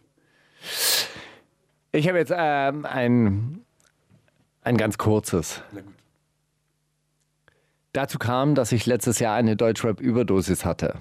Ich 1.91 2.07
habe 2.07 2.19
jetzt 2.19 2.33
ähm, 2.35 2.85
ein, 2.85 3.65
ein 4.61 4.77
ganz 4.77 4.97
kurzes. 4.97 5.63
Na 5.71 5.81
gut. 5.81 5.93
Dazu 7.93 8.19
kam, 8.19 8.53
dass 8.53 8.71
ich 8.71 8.85
letztes 8.85 9.17
Jahr 9.17 9.35
eine 9.35 9.55
Deutschrap-Überdosis 9.55 10.65
hatte. 10.65 10.99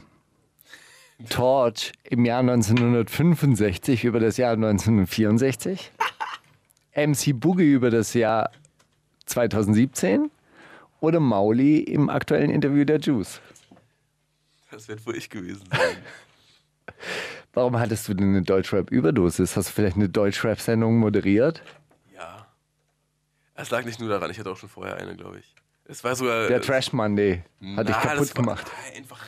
Torch 1.28 1.92
im 2.04 2.24
Jahr 2.24 2.40
1965 2.40 4.04
über 4.04 4.20
das 4.20 4.38
Jahr 4.38 4.52
1964. 4.52 5.92
MC 6.96 7.38
Boogie 7.38 7.72
über 7.72 7.90
das 7.90 8.14
Jahr 8.14 8.50
2017. 9.26 10.30
Oder 11.01 11.20
Mauli 11.20 11.78
im 11.80 12.09
aktuellen 12.11 12.51
Interview 12.51 12.84
der 12.84 12.99
Juice. 12.99 13.40
Das 14.70 14.88
wird 14.88 15.05
wohl 15.07 15.16
ich 15.16 15.30
gewesen 15.30 15.64
sein. 15.70 15.97
Warum 17.55 17.78
hattest 17.78 18.09
du 18.09 18.14
denn 18.14 18.30
eine 18.30 18.42
Deutschrap-Überdosis? 18.42 19.57
Hast 19.57 19.68
du 19.70 19.72
vielleicht 19.72 19.97
eine 19.97 20.09
Deutschrap-Sendung 20.09 20.99
moderiert? 20.99 21.62
ja. 22.14 22.47
Es 23.55 23.70
lag 23.70 23.84
nicht 23.84 23.99
nur 24.01 24.09
daran, 24.11 24.30
ich 24.30 24.38
hatte 24.38 24.51
auch 24.51 24.57
schon 24.57 24.68
vorher 24.68 24.97
eine, 24.97 25.16
glaube 25.16 25.38
ich. 25.38 25.55
Es 25.86 26.03
war 26.05 26.14
sogar. 26.16 26.49
Der 26.49 26.61
Trash 26.61 26.92
Monday 26.92 27.42
hat 27.76 27.88
dich 27.88 27.97
Na, 27.97 28.03
kaputt 28.03 28.34
gemacht. 28.34 28.66
na, 28.92 28.97
Einfach. 28.99 29.24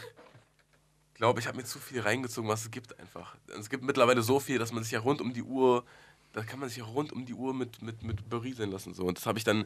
Ich 1.13 1.15
glaube, 1.15 1.41
ich 1.41 1.47
habe 1.47 1.57
mir 1.57 1.65
zu 1.65 1.79
viel 1.79 2.01
reingezogen, 2.01 2.49
was 2.49 2.63
es 2.63 2.71
gibt 2.71 2.99
einfach. 3.01 3.35
Es 3.59 3.71
gibt 3.71 3.83
mittlerweile 3.85 4.23
so 4.23 4.39
viel, 4.39 4.59
dass 4.59 4.73
man 4.73 4.83
sich 4.83 4.93
ja 4.93 5.01
rund 5.01 5.21
um 5.21 5.33
die 5.33 5.43
Uhr, 5.43 5.85
da 6.33 6.43
kann 6.43 6.61
man 6.61 6.69
sich 6.69 6.79
ja 6.79 6.85
rund 6.85 7.13
um 7.13 7.25
die 7.27 7.35
Uhr 7.35 7.55
mit, 7.55 7.81
mit, 7.83 8.03
mit 8.03 8.29
berieseln 8.29 8.71
lassen. 8.71 8.93
So. 8.95 9.05
Und 9.05 9.19
das 9.19 9.27
habe 9.27 9.39
ich 9.39 9.45
dann 9.45 9.65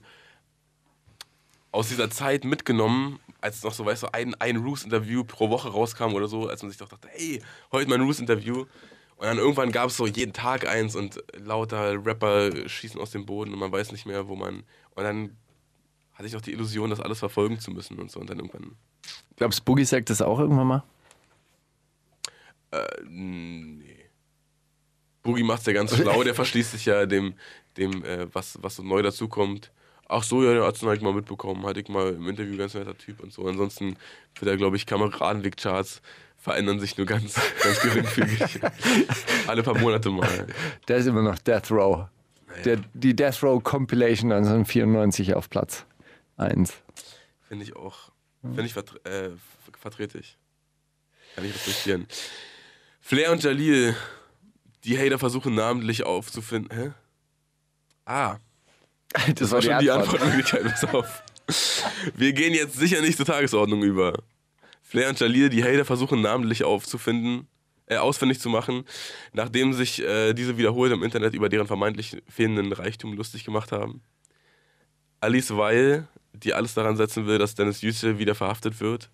aus 1.72 1.88
dieser 1.88 2.10
Zeit 2.10 2.44
mitgenommen, 2.44 3.18
als 3.40 3.62
noch 3.64 3.74
so, 3.74 3.84
weißt 3.84 4.04
du, 4.04 4.14
ein, 4.14 4.34
ein 4.36 4.56
Roos-Interview 4.58 5.24
pro 5.24 5.50
Woche 5.50 5.70
rauskam 5.70 6.14
oder 6.14 6.28
so, 6.28 6.48
als 6.48 6.62
man 6.62 6.70
sich 6.70 6.78
doch 6.78 6.88
dachte, 6.88 7.08
hey, 7.10 7.42
heute 7.72 7.90
mein 7.90 8.02
Roos-Interview. 8.02 8.66
Und 9.16 9.26
dann 9.26 9.38
irgendwann 9.38 9.72
gab 9.72 9.88
es 9.88 9.96
so 9.96 10.06
jeden 10.06 10.32
Tag 10.32 10.68
eins 10.68 10.94
und 10.94 11.22
lauter 11.34 12.04
Rapper 12.04 12.68
schießen 12.68 13.00
aus 13.00 13.10
dem 13.10 13.26
Boden 13.26 13.52
und 13.52 13.58
man 13.58 13.72
weiß 13.72 13.92
nicht 13.92 14.06
mehr, 14.06 14.28
wo 14.28 14.36
man. 14.36 14.64
Und 14.94 15.04
dann 15.04 15.36
hatte 16.12 16.26
ich 16.26 16.36
auch 16.36 16.40
die 16.40 16.52
Illusion, 16.52 16.90
das 16.90 17.00
alles 17.00 17.18
verfolgen 17.18 17.58
zu 17.58 17.70
müssen 17.70 17.98
und 17.98 18.10
so. 18.10 18.20
Und 18.20 18.30
dann 18.30 18.38
irgendwann 18.38 18.76
Glaubst 19.36 19.60
du, 19.60 19.64
Boogie 19.64 19.84
sagt 19.84 20.10
das 20.10 20.22
auch 20.22 20.38
irgendwann 20.38 20.66
mal? 20.66 20.84
Äh, 22.70 22.86
nee. 23.08 24.10
Boogie 25.22 25.42
macht's 25.42 25.66
ja 25.66 25.72
ganz 25.72 25.96
schlau, 25.96 26.22
der 26.22 26.34
verschließt 26.34 26.72
sich 26.72 26.84
ja 26.86 27.06
dem, 27.06 27.34
dem 27.76 28.04
äh, 28.04 28.32
was, 28.34 28.58
was 28.62 28.76
so 28.76 28.82
neu 28.82 29.02
dazukommt. 29.02 29.72
Ach 30.12 30.22
so, 30.22 30.44
ja, 30.44 30.52
der 30.52 30.64
hat's 30.64 30.80
dann 30.80 30.90
halt 30.90 31.02
mal 31.02 31.12
mitbekommen. 31.12 31.64
Hatte 31.64 31.80
ich 31.80 31.88
mal 31.88 32.12
im 32.14 32.28
Interview 32.28 32.56
ganz 32.56 32.74
netter 32.74 32.96
Typ 32.96 33.20
und 33.20 33.32
so. 33.32 33.46
Ansonsten 33.46 33.96
wird 34.38 34.50
er, 34.50 34.56
glaube 34.56 34.76
ich, 34.76 34.86
Kameradenweg-Charts 34.86 36.02
verändern 36.42 36.80
sich 36.80 36.96
nur 36.98 37.06
ganz, 37.06 37.40
ganz 37.62 37.80
geringfügig. 37.80 38.60
Alle 39.46 39.62
paar 39.62 39.78
Monate 39.78 40.10
mal. 40.10 40.46
Der 40.88 40.96
ist 40.96 41.06
immer 41.06 41.22
noch 41.22 41.38
Death 41.38 41.70
Row. 41.70 42.08
Der, 42.64 42.78
die 42.94 43.14
Death 43.14 43.42
Row 43.42 43.62
Compilation 43.62 44.32
1994 44.32 45.34
auf 45.34 45.48
Platz 45.48 45.86
1. 46.36 46.74
Finde 47.42 47.64
ich 47.64 47.76
auch. 47.76 48.10
Finde 48.42 48.64
ich 48.64 48.72
vertre 48.72 48.98
äh, 49.04 49.30
vertrete 49.80 50.18
ich. 50.18 50.36
Kann 51.36 51.44
ich 51.44 51.54
respektieren. 51.54 52.06
Flair 53.00 53.32
und 53.32 53.42
Jalil, 53.42 53.96
die 54.84 54.98
Hater 54.98 55.18
versuchen 55.18 55.54
namentlich 55.54 56.04
aufzufinden. 56.04 56.76
Hä? 56.76 56.90
Ah, 58.04 58.38
Das, 59.12 59.34
Das 59.34 59.50
war 59.50 59.62
schon 59.62 59.78
die 59.78 59.90
Antwortmöglichkeit. 59.90 60.64
Pass 60.64 60.84
auf. 60.84 61.22
Wir 62.16 62.32
gehen 62.32 62.54
jetzt 62.54 62.78
sicher 62.78 63.00
nicht 63.00 63.16
zur 63.16 63.26
Tagesordnung 63.26 63.82
über. 63.82 64.14
Flair 64.82 65.08
und 65.08 65.20
Jalil, 65.20 65.48
die 65.48 65.64
Hater 65.64 65.84
versuchen 65.84 66.20
namentlich 66.20 66.64
aufzufinden, 66.64 67.48
äh, 67.86 67.96
ausfindig 67.96 68.40
zu 68.40 68.48
machen, 68.48 68.84
nachdem 69.32 69.72
sich 69.72 70.02
äh, 70.02 70.34
diese 70.34 70.58
wiederholt 70.58 70.92
im 70.92 71.02
Internet 71.02 71.34
über 71.34 71.48
deren 71.48 71.66
vermeintlich 71.66 72.22
fehlenden 72.28 72.72
Reichtum 72.72 73.14
lustig 73.14 73.44
gemacht 73.44 73.72
haben. 73.72 74.02
Alice 75.20 75.56
Weil, 75.56 76.08
die 76.32 76.52
alles 76.52 76.74
daran 76.74 76.96
setzen 76.96 77.26
will, 77.26 77.38
dass 77.38 77.54
Dennis 77.54 77.82
Yücel 77.82 78.18
wieder 78.18 78.34
verhaftet 78.34 78.80
wird, 78.80 79.10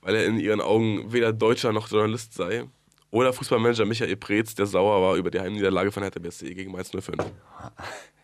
weil 0.00 0.14
er 0.14 0.26
in 0.26 0.38
ihren 0.38 0.60
Augen 0.60 1.12
weder 1.12 1.32
Deutscher 1.32 1.72
noch 1.72 1.90
Journalist 1.90 2.34
sei. 2.34 2.64
Oder 3.10 3.32
Fußballmanager 3.32 3.86
Michael 3.86 4.16
Preetz, 4.16 4.54
der 4.54 4.66
sauer 4.66 5.00
war 5.00 5.16
über 5.16 5.30
die 5.30 5.40
Heimniederlage 5.40 5.90
von 5.90 6.02
Hertha 6.02 6.20
BSC 6.20 6.52
gegen 6.54 6.72
Mainz 6.72 6.90
05. 6.90 7.16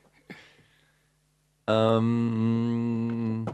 Ähm, 1.66 3.46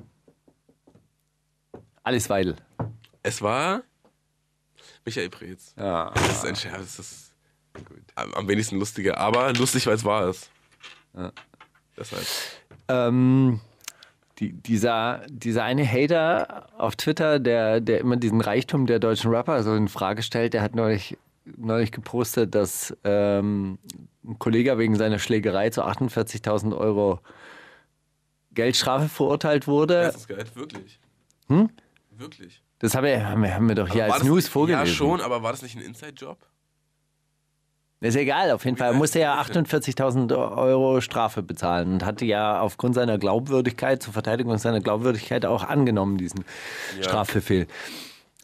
Alice 2.02 2.28
Weidel. 2.28 2.56
Es 3.22 3.42
war 3.42 3.82
Michael 5.04 5.30
Preetz. 5.30 5.74
Ja. 5.76 6.10
Das 6.14 6.30
ist 6.30 6.46
ein 6.46 6.56
Scherz. 6.56 6.96
Das 6.96 6.98
ist 6.98 7.32
am, 8.14 8.32
am 8.34 8.48
wenigsten 8.48 8.78
lustiger. 8.78 9.18
Aber 9.18 9.52
lustig, 9.52 9.86
weil 9.86 9.94
es 9.94 10.04
wahr 10.04 10.28
ist. 10.28 10.50
Deshalb. 11.96 12.26
Ähm, 12.88 13.60
die, 14.38 14.52
dieser, 14.52 15.22
dieser 15.28 15.64
eine 15.64 15.86
Hater 15.86 16.66
auf 16.78 16.96
Twitter, 16.96 17.38
der, 17.38 17.80
der 17.80 18.00
immer 18.00 18.16
diesen 18.16 18.40
Reichtum 18.40 18.86
der 18.86 18.98
deutschen 18.98 19.30
Rapper 19.30 19.62
so 19.62 19.74
in 19.74 19.88
Frage 19.88 20.22
stellt, 20.22 20.54
der 20.54 20.62
hat 20.62 20.74
neulich, 20.74 21.18
neulich 21.44 21.92
gepostet, 21.92 22.54
dass 22.54 22.96
ähm, 23.04 23.78
ein 24.24 24.38
Kollege 24.38 24.78
wegen 24.78 24.96
seiner 24.96 25.18
Schlägerei 25.18 25.70
zu 25.70 25.84
48.000 25.84 26.76
Euro 26.76 27.20
Geldstrafe 28.52 29.08
verurteilt 29.08 29.66
wurde. 29.66 30.02
Das 30.02 30.16
ist 30.16 30.28
geil. 30.28 30.44
Wirklich. 30.54 31.00
Hm? 31.48 31.70
Wirklich. 32.10 32.62
Das 32.80 32.94
haben 32.94 33.04
wir, 33.04 33.28
haben 33.28 33.42
wir, 33.42 33.54
haben 33.54 33.68
wir 33.68 33.74
doch 33.74 33.88
hier 33.88 34.06
Aber 34.06 34.14
als 34.14 34.24
News 34.24 34.48
vorgelesen. 34.48 34.86
Ja, 34.86 34.92
schon, 34.92 35.20
aber 35.20 35.42
war 35.42 35.52
das 35.52 35.62
nicht 35.62 35.76
ein 35.76 35.82
Inside-Job? 35.82 36.38
Ist 38.02 38.16
egal, 38.16 38.50
auf 38.52 38.64
jeden 38.64 38.78
Fall. 38.78 38.92
Er 38.92 38.94
musste 38.94 39.20
ja 39.20 39.38
48.000 39.42 40.34
Euro 40.56 41.02
Strafe 41.02 41.42
bezahlen 41.42 41.92
und 41.92 42.04
hatte 42.04 42.24
ja 42.24 42.58
aufgrund 42.60 42.94
seiner 42.94 43.18
Glaubwürdigkeit, 43.18 44.02
zur 44.02 44.14
Verteidigung 44.14 44.56
seiner 44.56 44.80
Glaubwürdigkeit 44.80 45.44
auch 45.44 45.64
angenommen, 45.64 46.16
diesen 46.16 46.44
Strafbefehl. 47.02 47.66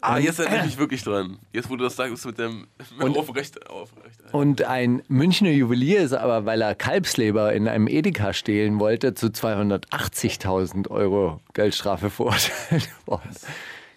Ah, 0.01 0.17
jetzt 0.17 0.39
erinnere 0.39 0.59
ich 0.59 0.65
mich 0.65 0.77
wirklich 0.77 1.03
dran. 1.03 1.39
Jetzt, 1.51 1.69
wo 1.69 1.75
du 1.75 1.83
das 1.83 1.95
sagst, 1.95 2.25
mit 2.25 2.37
dem 2.37 2.67
mit 2.99 3.17
aufrecht, 3.17 3.69
aufrecht. 3.69 4.19
Und 4.31 4.63
ein 4.63 5.01
Münchner 5.07 5.49
Juwelier 5.49 6.01
ist 6.01 6.13
aber, 6.13 6.45
weil 6.45 6.61
er 6.61 6.75
Kalbsleber 6.75 7.53
in 7.53 7.67
einem 7.67 7.87
Edeka 7.87 8.33
stehlen 8.33 8.79
wollte, 8.79 9.13
zu 9.13 9.27
280.000 9.27 10.89
Euro 10.89 11.41
Geldstrafe 11.53 12.09
verurteilt 12.11 12.89
worden. 13.05 13.35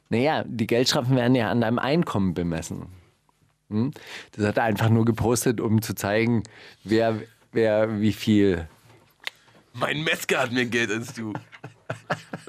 Naja, 0.09 0.45
die 0.47 0.67
Geldstrafen 0.67 1.17
werden 1.17 1.35
ja 1.35 1.51
an 1.51 1.61
deinem 1.61 1.79
Einkommen 1.79 2.35
bemessen. 2.35 2.87
Hm? 3.69 3.93
Das 4.33 4.47
hat 4.47 4.57
er 4.57 4.65
einfach 4.65 4.89
nur 4.89 5.05
gepostet, 5.05 5.61
um 5.61 5.83
zu 5.83 5.95
zeigen, 5.95 6.43
wer, 6.83 7.21
wer 7.53 8.01
wie 8.01 8.13
viel. 8.13 8.69
Mein 9.73 10.03
Metzger 10.03 10.41
hat 10.41 10.53
mir 10.53 10.67
Geld 10.67 10.91
ins 10.91 11.15
Du. 11.15 11.33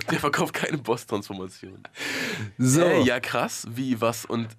Der 0.10 0.20
verkauft 0.20 0.54
keine 0.54 0.78
Boss-Transformation. 0.78 1.84
So. 2.58 2.82
Äh, 2.82 3.04
ja, 3.04 3.20
krass. 3.20 3.68
Wie, 3.70 4.00
was? 4.02 4.26
Und 4.26 4.50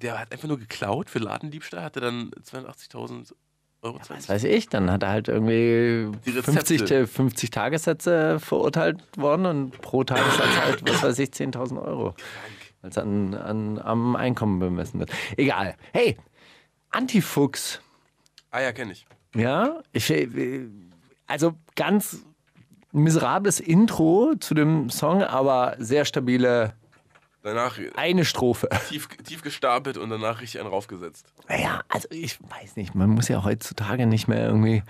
der 0.00 0.18
hat 0.18 0.32
einfach 0.32 0.48
nur 0.48 0.58
geklaut 0.58 1.10
für 1.10 1.18
Ladendiebstahl, 1.18 1.82
hat 1.82 1.96
er 1.96 2.02
dann 2.02 2.30
82.000 2.42 3.32
Euro. 3.82 3.98
Ja, 3.98 4.02
was 4.08 4.28
weiß 4.28 4.44
ich, 4.44 4.68
dann 4.68 4.90
hat 4.90 5.02
er 5.02 5.10
halt 5.10 5.28
irgendwie 5.28 6.10
50, 6.24 7.08
50 7.08 7.50
Tagessätze 7.50 8.40
verurteilt 8.40 9.00
worden 9.16 9.46
und 9.46 9.80
pro 9.80 10.02
Tagessatz 10.02 10.56
halt, 10.58 10.88
was 10.88 11.02
weiß 11.02 11.18
ich, 11.20 11.30
10.000 11.30 11.80
Euro. 11.82 12.14
Es 12.82 12.98
an, 12.98 13.34
an, 13.34 13.78
am 13.78 14.16
Einkommen 14.16 14.58
bemessen 14.58 15.00
wird. 15.00 15.10
Egal. 15.36 15.76
Hey, 15.92 16.16
Antifuchs. 16.90 17.80
Ah 18.50 18.60
ja, 18.60 18.72
kenne 18.72 18.92
ich. 18.92 19.06
Ja, 19.34 19.80
ich, 19.92 20.10
äh, 20.10 20.68
also 21.26 21.54
ganz 21.74 22.24
miserables 22.96 23.60
Intro 23.60 24.34
zu 24.38 24.54
dem 24.54 24.90
Song, 24.90 25.22
aber 25.22 25.76
sehr 25.78 26.04
stabile 26.04 26.74
Danach 27.46 27.78
eine 27.94 28.24
Strophe. 28.24 28.68
Tief, 28.88 29.06
tief 29.22 29.40
gestapelt 29.40 29.98
und 29.98 30.10
danach 30.10 30.40
richtig 30.40 30.58
einen 30.58 30.68
raufgesetzt. 30.68 31.32
Naja, 31.48 31.82
also 31.86 32.08
ich 32.10 32.40
weiß 32.42 32.74
nicht, 32.74 32.96
man 32.96 33.10
muss 33.10 33.28
ja 33.28 33.44
heutzutage 33.44 34.04
nicht 34.04 34.26
mehr 34.26 34.48
irgendwie 34.48 34.82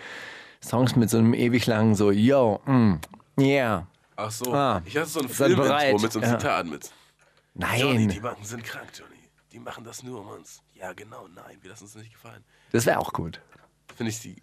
Songs 0.65 0.97
mit 0.97 1.11
so 1.11 1.19
einem 1.19 1.35
ewig 1.35 1.67
langen 1.67 1.95
so, 1.95 2.11
yo, 2.11 2.63
mm, 2.65 2.95
yeah. 3.39 3.87
Ach 4.17 4.31
so, 4.31 4.55
ah, 4.55 4.81
ich 4.87 4.97
hatte 4.97 5.07
so 5.07 5.21
ein 5.21 5.29
Film-Intro 5.29 5.99
mit 5.99 6.13
so 6.13 6.19
einem 6.19 6.31
ja. 6.31 6.39
Zitat 6.39 6.67
mit. 6.67 6.91
Nein. 7.53 7.79
Johnny, 7.79 8.07
die 8.07 8.21
Banken 8.21 8.45
sind 8.47 8.65
krank, 8.65 8.89
Johnny. 8.99 9.21
Die 9.53 9.59
machen 9.59 9.85
das 9.85 10.03
nur 10.03 10.23
um 10.23 10.29
uns. 10.29 10.63
Ja, 10.73 10.95
genau, 10.95 11.29
nein, 11.35 11.59
wir 11.61 11.69
lassen 11.69 11.85
uns 11.85 11.95
nicht 11.97 12.15
gefallen. 12.15 12.43
Das 12.73 12.87
wäre 12.87 13.01
auch 13.01 13.13
gut. 13.13 13.39
Finde 13.95 14.09
ich 14.09 14.21
die 14.21 14.37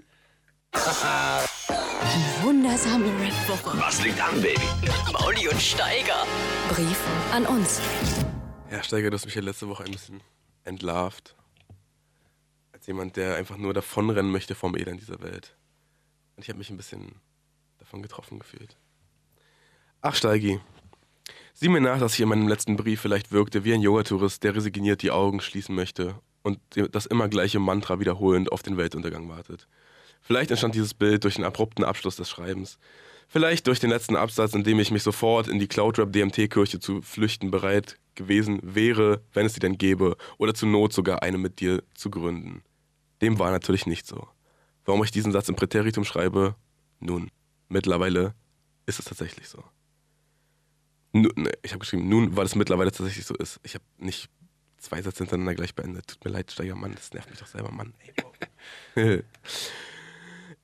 die 0.74 2.44
wundersame 2.44 3.06
Red 3.06 3.34
Woche. 3.48 3.78
Was 3.80 4.04
liegt 4.04 4.20
an, 4.20 4.42
Baby? 4.42 4.60
Mauli 5.12 5.48
und 5.48 5.62
Steiger. 5.62 6.26
Brief 6.70 7.00
an 7.32 7.46
uns. 7.46 7.80
Ja, 8.72 8.84
Steiger, 8.84 9.10
du 9.10 9.16
hast 9.16 9.26
mich 9.26 9.36
ja 9.36 9.42
letzte 9.42 9.70
Woche 9.70 9.84
ein 9.84 9.92
bisschen 9.92 10.22
entlarvt. 10.64 11.36
Als 12.72 12.88
jemand, 12.88 13.16
der 13.16 13.36
einfach 13.36 13.58
nur 13.58 13.74
davonrennen 13.74 14.32
möchte 14.32 14.56
vom 14.56 14.76
Elend 14.76 15.00
dieser 15.00 15.22
Welt. 15.22 15.56
Und 16.36 16.44
ich 16.44 16.50
habe 16.50 16.58
mich 16.58 16.70
ein 16.70 16.78
bisschen 16.78 17.22
davon 17.78 18.02
getroffen 18.02 18.40
gefühlt. 18.40 18.76
Ach, 20.02 20.16
Steigi. 20.16 20.60
Sieh 21.54 21.70
mir 21.70 21.82
nach, 21.82 22.00
dass 22.00 22.16
ich 22.16 22.22
in 22.22 22.30
meinem 22.30 22.48
letzten 22.48 22.76
Brief 22.78 23.00
vielleicht 23.00 23.32
wirkte 23.32 23.64
wie 23.64 23.74
ein 23.74 23.82
Yoga-Tourist, 23.82 24.44
der 24.44 24.56
resigniert 24.56 25.04
die 25.04 25.12
Augen 25.12 25.40
schließen 25.40 25.76
möchte 25.76 26.20
und 26.42 26.60
das 26.92 27.06
immer 27.06 27.30
gleiche 27.30 27.60
Mantra 27.60 28.00
wiederholend 28.00 28.52
auf 28.52 28.64
den 28.64 28.76
Weltuntergang 28.76 29.30
wartet. 29.30 29.68
Vielleicht 30.24 30.52
entstand 30.52 30.74
dieses 30.74 30.94
Bild 30.94 31.24
durch 31.26 31.36
den 31.36 31.44
abrupten 31.44 31.84
Abschluss 31.84 32.16
des 32.16 32.30
Schreibens. 32.30 32.80
Vielleicht 33.28 33.68
durch 33.68 33.80
den 33.80 33.90
letzten 33.90 34.16
Absatz, 34.16 34.54
in 34.54 34.64
dem 34.64 34.80
ich 34.80 34.90
mich 34.90 35.04
sofort 35.04 35.48
in 35.48 35.60
die 35.60 35.68
Cloudrap-DMT-Kirche 35.68 36.80
zu 36.80 37.02
flüchten 37.02 37.52
bereit 37.52 37.98
gewesen 38.16 38.60
wäre, 38.64 39.22
wenn 39.34 39.46
es 39.46 39.54
sie 39.54 39.60
denn 39.60 39.78
gäbe, 39.78 40.16
oder 40.38 40.54
zur 40.54 40.70
Not 40.70 40.94
sogar 40.94 41.24
eine 41.24 41.38
mit 41.38 41.60
dir 41.60 41.84
zu 41.94 42.10
gründen. 42.10 42.64
Dem 43.22 43.40
war 43.40 43.52
natürlich 43.52 43.86
nicht 43.86 44.08
so. 44.08 44.28
Warum 44.86 45.04
ich 45.04 45.12
diesen 45.12 45.32
Satz 45.32 45.50
im 45.50 45.56
Präteritum 45.56 46.06
schreibe? 46.06 46.56
Nun, 47.00 47.30
mittlerweile 47.70 48.34
ist 48.86 49.00
es 49.00 49.06
tatsächlich 49.06 49.50
so. 49.50 49.64
Nun, 51.12 51.32
ne, 51.36 51.52
ich 51.62 51.72
habe 51.72 51.80
geschrieben, 51.80 52.08
nun, 52.08 52.36
weil 52.36 52.46
es 52.46 52.56
mittlerweile 52.56 52.92
tatsächlich 52.92 53.26
so 53.26 53.36
ist. 53.36 53.60
Ich 53.64 53.76
habe 53.76 53.84
nicht 53.98 54.30
zwei 54.78 55.02
Sätze 55.02 55.20
hintereinander 55.20 55.56
gleich 55.56 55.76
beendet. 55.76 56.08
Tut 56.08 56.26
mir 56.26 56.32
leid, 56.32 56.52
Steiger, 56.52 56.76
Mann, 56.76 56.94
das 56.96 57.14
nervt 57.14 57.30
mich 57.30 57.40
doch 57.40 57.48
selber, 57.48 57.72
Mann. 57.72 57.94
Ey, 58.96 59.24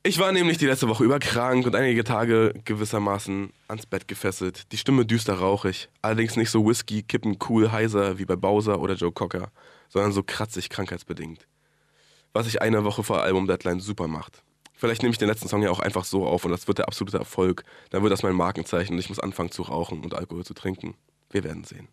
Ich 0.02 0.18
war 0.18 0.32
nämlich 0.32 0.58
die 0.58 0.66
letzte 0.66 0.88
Woche 0.88 1.04
über 1.04 1.20
krank 1.20 1.66
und 1.66 1.76
einige 1.76 2.06
Tage 2.06 2.54
gewissermaßen 2.64 3.52
ans 3.68 3.86
Bett 3.86 4.08
gefesselt. 4.08 4.72
Die 4.72 4.78
Stimme 4.78 5.06
düster 5.06 5.34
rauchig, 5.34 5.90
allerdings 6.02 6.38
nicht 6.38 6.52
so 6.52 6.66
Whisky, 6.66 7.04
Kippen, 7.04 7.38
cool, 7.50 7.74
heiser 7.74 8.18
wie 8.18 8.24
bei 8.24 8.38
Bowser 8.38 8.80
oder 8.80 8.94
Joe 8.94 9.12
Cocker, 9.12 9.52
sondern 9.90 10.14
so 10.14 10.24
kratzig 10.24 10.70
krankheitsbedingt. 10.70 11.48
Was 12.32 12.46
sich 12.46 12.62
eine 12.62 12.86
Woche 12.86 13.04
vor 13.04 13.24
Album-Deadline 13.24 13.82
super 13.82 14.08
macht. 14.08 14.42
Vielleicht 14.74 15.04
nehme 15.04 15.12
ich 15.12 15.18
den 15.18 15.28
letzten 15.28 15.50
Song 15.50 15.64
ja 15.64 15.70
auch 15.70 15.82
einfach 15.82 16.06
so 16.06 16.26
auf 16.26 16.46
und 16.46 16.52
das 16.52 16.70
wird 16.70 16.78
der 16.78 16.88
absolute 16.88 17.18
Erfolg. 17.18 17.66
Dann 17.90 18.02
wird 18.02 18.14
das 18.14 18.24
mein 18.24 18.36
Markenzeichen 18.36 18.94
und 18.94 19.00
ich 19.00 19.10
muss 19.10 19.20
anfangen 19.20 19.52
zu 19.52 19.64
rauchen 19.64 20.02
und 20.06 20.14
Alkohol 20.14 20.46
zu 20.46 20.54
trinken. 20.54 20.96
Wir 21.30 21.44
werden 21.44 21.66
sehen. 21.66 21.90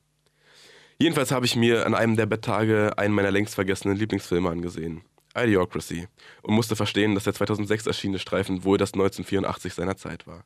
Jedenfalls 1.00 1.32
habe 1.32 1.44
ich 1.44 1.56
mir 1.56 1.84
an 1.84 1.96
einem 1.96 2.14
der 2.14 2.26
Betttage 2.26 2.96
einen 2.96 3.14
meiner 3.14 3.32
längst 3.32 3.56
vergessenen 3.56 3.96
Lieblingsfilme 3.96 4.48
angesehen. 4.48 5.02
Idiocracy 5.36 6.08
und 6.42 6.54
musste 6.54 6.76
verstehen, 6.76 7.14
dass 7.14 7.24
der 7.24 7.34
2006 7.34 7.86
erschienene 7.86 8.18
Streifen 8.18 8.64
wohl 8.64 8.78
das 8.78 8.94
1984 8.94 9.74
seiner 9.74 9.96
Zeit 9.96 10.26
war. 10.26 10.44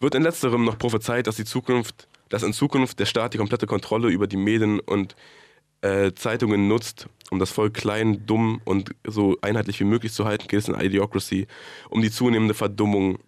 Wird 0.00 0.14
in 0.14 0.22
letzterem 0.22 0.64
noch 0.64 0.78
prophezeit, 0.78 1.26
dass, 1.26 1.36
die 1.36 1.44
Zukunft, 1.44 2.08
dass 2.28 2.42
in 2.42 2.52
Zukunft 2.52 2.98
der 3.00 3.06
Staat 3.06 3.34
die 3.34 3.38
komplette 3.38 3.66
Kontrolle 3.66 4.08
über 4.08 4.26
die 4.26 4.36
Medien 4.36 4.80
und 4.80 5.16
äh, 5.80 6.12
Zeitungen 6.14 6.68
nutzt, 6.68 7.08
um 7.30 7.38
das 7.38 7.50
Volk 7.50 7.74
klein, 7.74 8.26
dumm 8.26 8.60
und 8.64 8.94
so 9.04 9.36
einheitlich 9.42 9.80
wie 9.80 9.84
möglich 9.84 10.12
zu 10.12 10.24
halten, 10.24 10.48
geht 10.48 10.60
es 10.60 10.68
in 10.68 10.78
Idiocracy 10.78 11.46
um 11.90 12.00
die 12.00 12.10
zunehmende 12.10 12.54
Verdummung 12.54 13.18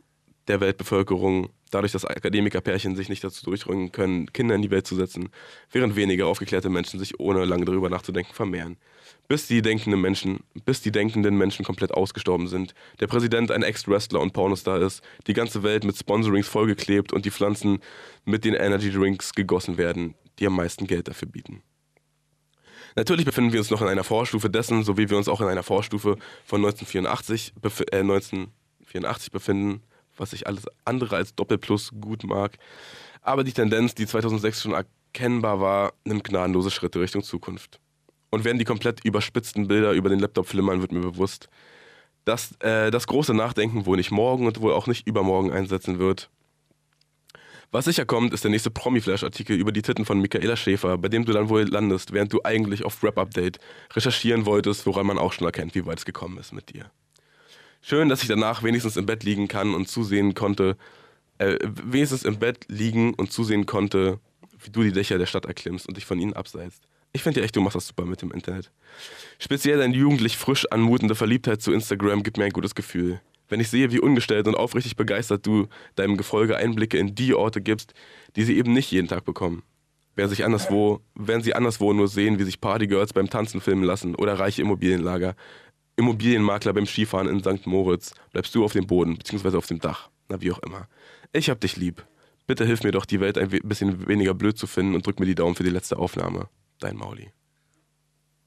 der 0.48 0.60
Weltbevölkerung, 0.60 1.50
dadurch, 1.70 1.92
dass 1.92 2.04
Akademikerpärchen 2.04 2.96
sich 2.96 3.08
nicht 3.08 3.22
dazu 3.22 3.44
durchrungen 3.44 3.92
können, 3.92 4.32
Kinder 4.32 4.54
in 4.54 4.62
die 4.62 4.70
Welt 4.70 4.86
zu 4.86 4.96
setzen, 4.96 5.30
während 5.70 5.94
weniger 5.94 6.26
aufgeklärte 6.26 6.70
Menschen 6.70 6.98
sich 6.98 7.20
ohne 7.20 7.44
lange 7.44 7.64
darüber 7.64 7.88
nachzudenken 7.88 8.34
vermehren 8.34 8.76
bis 9.30 9.46
die 9.46 9.62
denkenden 9.62 10.00
Menschen, 10.00 10.40
bis 10.64 10.82
die 10.82 10.90
denkenden 10.90 11.38
Menschen 11.38 11.64
komplett 11.64 11.92
ausgestorben 11.92 12.48
sind, 12.48 12.74
der 12.98 13.06
Präsident 13.06 13.52
ein 13.52 13.62
Ex-Wrestler 13.62 14.18
und 14.18 14.32
Pornostar 14.32 14.82
ist, 14.82 15.04
die 15.28 15.34
ganze 15.34 15.62
Welt 15.62 15.84
mit 15.84 15.96
Sponsorings 15.96 16.48
vollgeklebt 16.48 17.12
und 17.12 17.24
die 17.24 17.30
Pflanzen 17.30 17.78
mit 18.24 18.44
den 18.44 18.54
Energy 18.54 18.90
Drinks 18.90 19.32
gegossen 19.32 19.78
werden, 19.78 20.16
die 20.40 20.48
am 20.48 20.56
meisten 20.56 20.88
Geld 20.88 21.06
dafür 21.06 21.28
bieten. 21.28 21.62
Natürlich 22.96 23.24
befinden 23.24 23.52
wir 23.52 23.60
uns 23.60 23.70
noch 23.70 23.82
in 23.82 23.86
einer 23.86 24.02
Vorstufe 24.02 24.50
dessen, 24.50 24.82
so 24.82 24.98
wie 24.98 25.08
wir 25.08 25.16
uns 25.16 25.28
auch 25.28 25.40
in 25.40 25.46
einer 25.46 25.62
Vorstufe 25.62 26.16
von 26.44 26.60
1984, 26.60 27.52
äh, 27.92 28.00
1984 28.00 29.30
befinden, 29.30 29.84
was 30.16 30.32
ich 30.32 30.48
alles 30.48 30.64
andere 30.84 31.14
als 31.14 31.36
Doppelplus 31.36 31.92
gut 32.00 32.24
mag. 32.24 32.58
Aber 33.22 33.44
die 33.44 33.52
Tendenz, 33.52 33.94
die 33.94 34.08
2006 34.08 34.62
schon 34.62 34.72
erkennbar 34.72 35.60
war, 35.60 35.92
nimmt 36.02 36.24
gnadenlose 36.24 36.72
Schritte 36.72 36.98
Richtung 36.98 37.22
Zukunft. 37.22 37.78
Und 38.30 38.44
während 38.44 38.60
die 38.60 38.64
komplett 38.64 39.04
überspitzten 39.04 39.68
Bilder 39.68 39.92
über 39.92 40.08
den 40.08 40.20
Laptop 40.20 40.46
flimmern, 40.46 40.80
wird 40.80 40.92
mir 40.92 41.00
bewusst, 41.00 41.48
dass 42.24 42.52
äh, 42.60 42.90
das 42.90 43.06
große 43.06 43.34
Nachdenken 43.34 43.86
wohl 43.86 43.96
nicht 43.96 44.10
morgen 44.10 44.46
und 44.46 44.60
wohl 44.60 44.72
auch 44.72 44.86
nicht 44.86 45.06
übermorgen 45.06 45.52
einsetzen 45.52 45.98
wird. 45.98 46.30
Was 47.72 47.84
sicher 47.84 48.04
kommt, 48.04 48.34
ist 48.34 48.42
der 48.42 48.50
nächste 48.50 48.70
Promi-Flash-Artikel 48.70 49.56
über 49.56 49.70
die 49.70 49.82
Titten 49.82 50.04
von 50.04 50.20
Michaela 50.20 50.56
Schäfer, 50.56 50.98
bei 50.98 51.08
dem 51.08 51.24
du 51.24 51.32
dann 51.32 51.48
wohl 51.48 51.62
landest, 51.62 52.12
während 52.12 52.32
du 52.32 52.40
eigentlich 52.42 52.84
auf 52.84 53.02
Rap-Update 53.02 53.60
recherchieren 53.94 54.44
wolltest, 54.44 54.86
woran 54.86 55.06
man 55.06 55.18
auch 55.18 55.32
schon 55.32 55.46
erkennt, 55.46 55.76
wie 55.76 55.86
weit 55.86 55.98
es 55.98 56.04
gekommen 56.04 56.38
ist 56.38 56.52
mit 56.52 56.74
dir. 56.74 56.90
Schön, 57.80 58.08
dass 58.08 58.22
ich 58.22 58.28
danach 58.28 58.64
wenigstens 58.64 58.96
im 58.96 59.06
Bett 59.06 59.22
liegen 59.22 59.46
kann 59.46 59.74
und 59.74 59.88
zusehen 59.88 60.34
konnte, 60.34 60.76
äh, 61.38 61.58
wenigstens 61.62 62.24
im 62.24 62.40
Bett 62.40 62.66
liegen 62.68 63.14
und 63.14 63.32
zusehen 63.32 63.66
konnte, 63.66 64.18
wie 64.62 64.70
du 64.70 64.82
die 64.82 64.92
Dächer 64.92 65.18
der 65.18 65.26
Stadt 65.26 65.46
erklimmst 65.46 65.88
und 65.88 65.96
dich 65.96 66.04
von 66.04 66.18
ihnen 66.18 66.34
abseilst. 66.34 66.82
Ich 67.12 67.24
finde 67.24 67.42
echt, 67.42 67.56
du 67.56 67.60
machst 67.60 67.74
das 67.74 67.88
super 67.88 68.04
mit 68.04 68.22
dem 68.22 68.30
Internet. 68.30 68.70
Speziell 69.38 69.78
deine 69.78 69.96
jugendlich 69.96 70.36
frisch 70.36 70.66
anmutende 70.70 71.16
Verliebtheit 71.16 71.60
zu 71.60 71.72
Instagram 71.72 72.22
gibt 72.22 72.36
mir 72.36 72.44
ein 72.44 72.52
gutes 72.52 72.76
Gefühl. 72.76 73.20
Wenn 73.48 73.58
ich 73.58 73.68
sehe, 73.68 73.90
wie 73.90 73.98
ungestellt 73.98 74.46
und 74.46 74.54
aufrichtig 74.54 74.94
begeistert 74.94 75.44
du 75.44 75.66
deinem 75.96 76.16
Gefolge 76.16 76.56
Einblicke 76.56 76.98
in 76.98 77.16
die 77.16 77.34
Orte 77.34 77.60
gibst, 77.60 77.94
die 78.36 78.44
sie 78.44 78.56
eben 78.56 78.72
nicht 78.72 78.92
jeden 78.92 79.08
Tag 79.08 79.24
bekommen. 79.24 79.64
Während, 80.14 80.30
sich 80.30 80.44
anderswo, 80.44 81.00
während 81.16 81.42
sie 81.42 81.54
anderswo 81.54 81.92
nur 81.92 82.06
sehen, 82.06 82.38
wie 82.38 82.44
sich 82.44 82.60
Partygirls 82.60 83.12
beim 83.12 83.28
Tanzen 83.28 83.60
filmen 83.60 83.82
lassen 83.82 84.14
oder 84.14 84.38
reiche 84.38 84.62
Immobilienlager, 84.62 85.34
Immobilienmakler 85.96 86.72
beim 86.72 86.86
Skifahren 86.86 87.26
in 87.26 87.40
St. 87.40 87.66
Moritz, 87.66 88.14
bleibst 88.30 88.54
du 88.54 88.64
auf 88.64 88.72
dem 88.72 88.86
Boden 88.86 89.16
bzw. 89.18 89.56
auf 89.56 89.66
dem 89.66 89.80
Dach. 89.80 90.10
Na, 90.28 90.40
wie 90.40 90.52
auch 90.52 90.60
immer. 90.60 90.86
Ich 91.32 91.50
hab 91.50 91.60
dich 91.60 91.76
lieb. 91.76 92.06
Bitte 92.46 92.64
hilf 92.64 92.84
mir 92.84 92.92
doch, 92.92 93.04
die 93.04 93.20
Welt 93.20 93.36
ein 93.36 93.48
bisschen 93.48 94.06
weniger 94.06 94.34
blöd 94.34 94.56
zu 94.56 94.68
finden 94.68 94.94
und 94.94 95.06
drück 95.06 95.18
mir 95.18 95.26
die 95.26 95.34
Daumen 95.34 95.56
für 95.56 95.64
die 95.64 95.70
letzte 95.70 95.98
Aufnahme 95.98 96.48
dein 96.80 96.96
Mauli. 96.96 97.30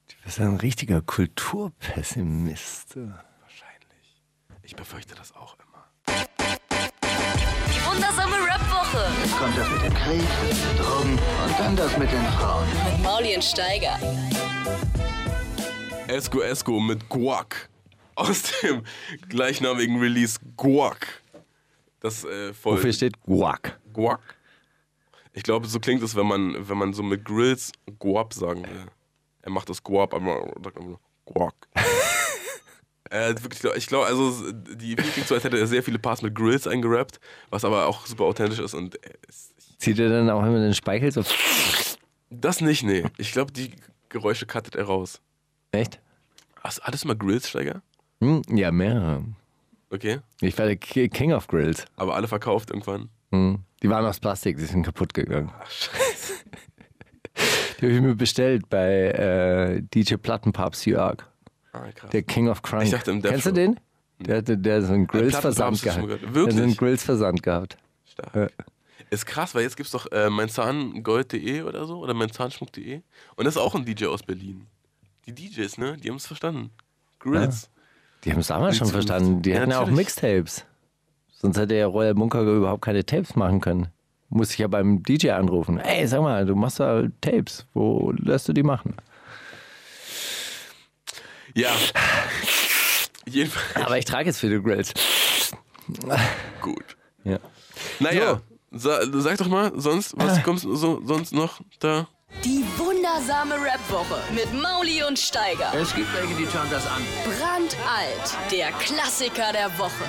Du 0.08 0.14
bist 0.24 0.40
ein 0.40 0.56
richtiger 0.56 1.00
Kulturpessimist. 1.00 2.96
Wahrscheinlich. 2.96 4.22
Ich 4.62 4.76
befürchte 4.76 5.14
das 5.14 5.34
auch 5.34 5.56
immer. 5.58 5.88
Die 6.08 7.84
wundersame 7.86 8.36
Rap-Woche. 8.36 9.06
Jetzt 9.22 9.36
kommt 9.38 9.56
das 9.56 9.70
mit 9.70 9.82
dem 9.82 9.94
Krieg, 9.94 10.20
das 10.20 10.58
mit 10.58 10.70
den 10.70 10.76
Drogen 10.84 11.12
und 11.12 11.58
dann 11.58 11.76
das 11.76 11.98
mit 11.98 12.10
den 12.10 12.24
Frauen. 12.24 12.66
Mit 12.68 13.02
Mauli 13.02 13.34
und 13.34 13.44
Steiger. 13.44 13.98
Esco 16.08 16.40
Esco 16.40 16.80
mit 16.80 17.08
Guac. 17.08 17.70
Aus 18.16 18.42
dem 18.62 18.84
gleichnamigen 19.28 19.98
Release 19.98 20.38
Guac. 20.56 21.22
Das 22.00 22.24
äh, 22.24 22.52
voll. 22.52 22.76
Wofür 22.76 22.92
steht 22.92 23.20
Guac? 23.22 23.80
Guac? 23.92 24.20
Ich 25.36 25.42
glaube, 25.42 25.66
so 25.66 25.80
klingt 25.80 26.02
es, 26.02 26.14
wenn 26.14 26.26
man, 26.26 26.68
wenn 26.68 26.78
man 26.78 26.92
so 26.94 27.02
mit 27.02 27.24
Grills 27.24 27.72
Guap 27.98 28.32
sagen 28.32 28.62
will. 28.62 28.86
Er 29.42 29.50
macht 29.50 29.68
das 29.68 29.82
Guap, 29.82 30.14
aber 30.14 30.50
sagt 30.62 30.78
immer 30.78 30.98
Guac. 31.26 31.54
äh, 33.10 33.34
wirklich, 33.40 33.62
ich 33.76 33.86
glaube, 33.88 34.06
also 34.06 34.52
die 34.52 34.94
klingt 34.94 35.26
so, 35.26 35.34
als 35.34 35.42
hätte 35.42 35.58
er 35.58 35.66
sehr 35.66 35.82
viele 35.82 35.98
Parts 35.98 36.22
mit 36.22 36.34
Grills 36.36 36.68
eingerappt, 36.68 37.18
was 37.50 37.64
aber 37.64 37.86
auch 37.86 38.06
super 38.06 38.24
authentisch 38.24 38.60
ist 38.60 38.74
und 38.74 38.94
äh, 39.04 39.10
Zieht 39.78 39.98
er 39.98 40.08
dann 40.08 40.30
auch 40.30 40.42
immer 40.42 40.60
den 40.60 40.72
Speichel 40.72 41.10
so? 41.10 41.24
Das 42.30 42.60
nicht, 42.60 42.84
nee. 42.84 43.04
Ich 43.18 43.32
glaube, 43.32 43.52
die 43.52 43.72
Geräusche 44.08 44.46
cuttet 44.46 44.76
er 44.76 44.84
raus. 44.84 45.20
Echt? 45.72 46.00
Hast, 46.62 46.80
du 46.86 47.08
mal 47.08 47.16
Grills, 47.16 47.50
Steiger? 47.50 47.82
Hm, 48.20 48.42
ja, 48.48 48.70
mehrere. 48.70 49.24
Okay. 49.90 50.20
Ich 50.40 50.56
war 50.56 50.66
der 50.66 50.76
King 50.76 51.32
of 51.32 51.48
Grills. 51.48 51.84
Aber 51.96 52.14
alle 52.14 52.28
verkauft 52.28 52.70
irgendwann. 52.70 53.10
Hm. 53.32 53.58
Die 53.84 53.90
waren 53.90 54.06
aus 54.06 54.18
Plastik, 54.18 54.56
die 54.56 54.64
sind 54.64 54.82
kaputt 54.82 55.12
gegangen. 55.12 55.52
Ach, 55.60 55.70
scheiße. 55.70 56.32
die 57.78 57.84
habe 57.84 57.94
ich 57.94 58.00
mir 58.00 58.14
bestellt 58.14 58.70
bei 58.70 59.10
äh, 59.10 59.82
DJ 59.82 60.14
Plattenpapst 60.14 60.86
Jörg. 60.86 61.18
Ah. 61.74 61.82
Der 62.10 62.22
King 62.22 62.48
of 62.48 62.62
Crunk. 62.62 62.84
Ich 62.84 62.92
dachte 62.92 63.10
im 63.10 63.20
Kennst 63.20 63.44
du 63.44 63.52
den? 63.52 63.78
Der 64.20 64.38
hatte 64.38 64.56
der 64.56 64.80
so 64.80 64.94
einen 64.94 65.06
Grills-Versand 65.06 65.82
gehabt. 65.82 66.08
Wirklich? 66.08 66.32
Der 66.32 66.42
hat 66.44 66.52
so 66.52 66.62
einen 66.62 66.76
Grills-Versand 66.78 67.42
gehabt. 67.42 67.76
Stark. 68.06 68.34
Ja. 68.34 68.48
Ist 69.10 69.26
krass, 69.26 69.54
weil 69.54 69.64
jetzt 69.64 69.76
gibt 69.76 69.88
es 69.88 69.92
doch 69.92 70.10
äh, 70.12 70.30
meinzahngold.de 70.30 71.60
oder 71.60 71.84
so 71.84 71.98
oder 71.98 72.14
meinzahnschmuck.de 72.14 73.02
und 73.36 73.44
das 73.44 73.56
ist 73.56 73.60
auch 73.60 73.74
ein 73.74 73.84
DJ 73.84 74.06
aus 74.06 74.22
Berlin. 74.22 74.66
Die 75.26 75.34
DJs, 75.34 75.76
ne? 75.76 75.98
Die 75.98 76.08
haben 76.08 76.16
es 76.16 76.26
verstanden. 76.26 76.70
Grills. 77.18 77.64
Ja. 77.64 77.82
Die 78.24 78.32
haben 78.32 78.40
es 78.40 78.46
damals 78.46 78.78
schon 78.78 78.88
verstanden. 78.88 79.42
Die 79.42 79.50
ja, 79.50 79.60
hatten 79.60 79.72
ja 79.72 79.80
auch 79.80 79.90
Mixtapes. 79.90 80.64
Sonst 81.44 81.58
hätte 81.58 81.74
ja 81.74 81.86
Royal 81.86 82.14
Bunker 82.14 82.40
überhaupt 82.40 82.80
keine 82.80 83.04
Tapes 83.04 83.36
machen 83.36 83.60
können. 83.60 83.88
Muss 84.30 84.52
ich 84.52 84.58
ja 84.60 84.66
beim 84.66 85.02
DJ 85.02 85.32
anrufen. 85.32 85.78
Ey, 85.78 86.06
sag 86.06 86.22
mal, 86.22 86.46
du 86.46 86.56
machst 86.56 86.80
da 86.80 87.02
Tapes. 87.20 87.66
Wo 87.74 88.14
lässt 88.16 88.48
du 88.48 88.54
die 88.54 88.62
machen? 88.62 88.96
Ja. 91.54 91.68
Jedenfalls. 93.26 93.86
Aber 93.86 93.98
ich 93.98 94.06
trage 94.06 94.24
jetzt 94.24 94.38
viele 94.38 94.62
Grills. 94.62 94.94
Gut. 96.62 96.96
Ja. 97.24 97.38
Naja, 98.00 98.40
so. 98.70 99.20
sag 99.20 99.36
doch 99.36 99.48
mal, 99.48 99.70
sonst, 99.76 100.14
was 100.16 100.38
ah. 100.38 100.40
kommt 100.40 100.60
so, 100.60 101.02
sonst 101.04 101.34
noch 101.34 101.60
da? 101.78 102.08
Die 102.42 102.64
wundersame 102.78 103.56
Rap-Woche 103.56 104.18
mit 104.34 104.50
Mauli 104.62 105.02
und 105.06 105.18
Steiger. 105.18 105.74
Es 105.78 105.94
gibt 105.94 106.08
welche, 106.14 106.34
die 106.36 106.46
schauen 106.46 106.70
das 106.70 106.86
an. 106.86 107.02
Brandalt, 107.22 108.50
der 108.50 108.72
Klassiker 108.78 109.52
der 109.52 109.68
Woche. 109.78 110.04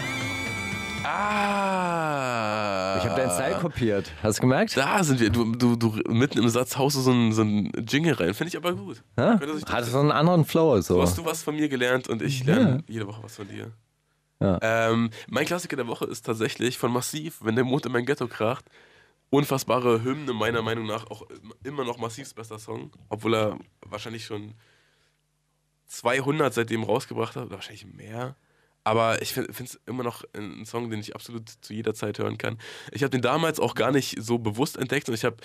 Ah. 1.06 2.98
Ich 2.98 3.06
habe 3.06 3.22
deinen 3.22 3.32
Style 3.32 3.60
kopiert. 3.60 4.12
Hast 4.24 4.40
du 4.40 4.42
gemerkt? 4.42 4.76
Da 4.76 5.04
sind 5.04 5.20
wir. 5.20 5.30
Du, 5.30 5.54
du, 5.56 5.76
du 5.76 6.00
mitten 6.08 6.40
im 6.40 6.50
Satz 6.50 6.78
haust 6.78 6.96
du 6.96 7.02
so 7.02 7.12
einen, 7.12 7.32
so 7.32 7.42
einen 7.42 7.72
Jingle 7.88 8.14
rein. 8.14 8.34
Finde 8.34 8.50
ich 8.50 8.58
aber 8.58 8.74
gut. 8.74 9.04
Ja? 9.18 9.40
Hat 9.68 9.86
so 9.86 10.00
einen 10.00 10.12
anderen 10.12 10.46
Flow. 10.46 10.82
So. 10.82 10.96
so 10.96 11.02
hast 11.02 11.18
du 11.18 11.26
was 11.26 11.44
von 11.44 11.56
mir 11.56 11.70
gelernt 11.70 12.08
und 12.08 12.22
ich 12.22 12.44
lerne 12.44 12.78
ja. 12.78 12.80
jede 12.88 13.08
Woche 13.08 13.22
was 13.24 13.36
von 13.36 13.48
dir. 13.48 13.72
Ja. 14.40 14.60
Ähm, 14.62 15.12
mein 15.30 15.46
Klassiker 15.46 15.76
der 15.76 15.88
Woche 15.88 16.06
ist 16.06 16.26
tatsächlich 16.26 16.78
von 16.78 16.92
Massiv, 16.92 17.40
wenn 17.42 17.56
der 17.56 17.64
Mond 17.64 17.86
in 17.86 17.92
mein 17.92 18.06
Ghetto 18.06 18.28
kracht. 18.28 18.66
Unfassbare 19.30 20.04
Hymne, 20.04 20.34
meiner 20.34 20.62
Meinung 20.62 20.86
nach 20.86 21.10
auch 21.10 21.24
immer 21.64 21.84
noch 21.84 21.98
Massivs 21.98 22.34
bester 22.34 22.60
Song. 22.60 22.92
Obwohl 23.10 23.36
er 23.36 23.60
wahrscheinlich 23.82 24.26
schon 24.26 24.54
200 25.88 26.54
seitdem 26.54 26.84
rausgebracht 26.84 27.36
hat, 27.36 27.48
oder 27.48 27.56
wahrscheinlich 27.56 27.86
mehr. 27.86 28.36
Aber 28.86 29.20
ich 29.24 29.34
finde 29.34 29.52
es 29.52 29.80
immer 29.88 30.04
noch 30.04 30.24
ein 30.34 30.64
Song, 30.64 30.92
den 30.92 31.00
ich 31.00 31.16
absolut 31.16 31.50
zu 31.50 31.74
jeder 31.74 31.96
Zeit 31.96 32.20
hören 32.20 32.38
kann. 32.38 32.60
Ich 32.92 33.02
habe 33.02 33.10
den 33.10 33.24
damals 33.24 33.60
auch 33.60 33.74
gar 33.74 33.92
nicht 33.92 34.16
so 34.22 34.38
bewusst 34.38 34.78
entdeckt 34.78 35.10
und 35.10 35.16
ich 35.16 35.26
habe, 35.26 35.38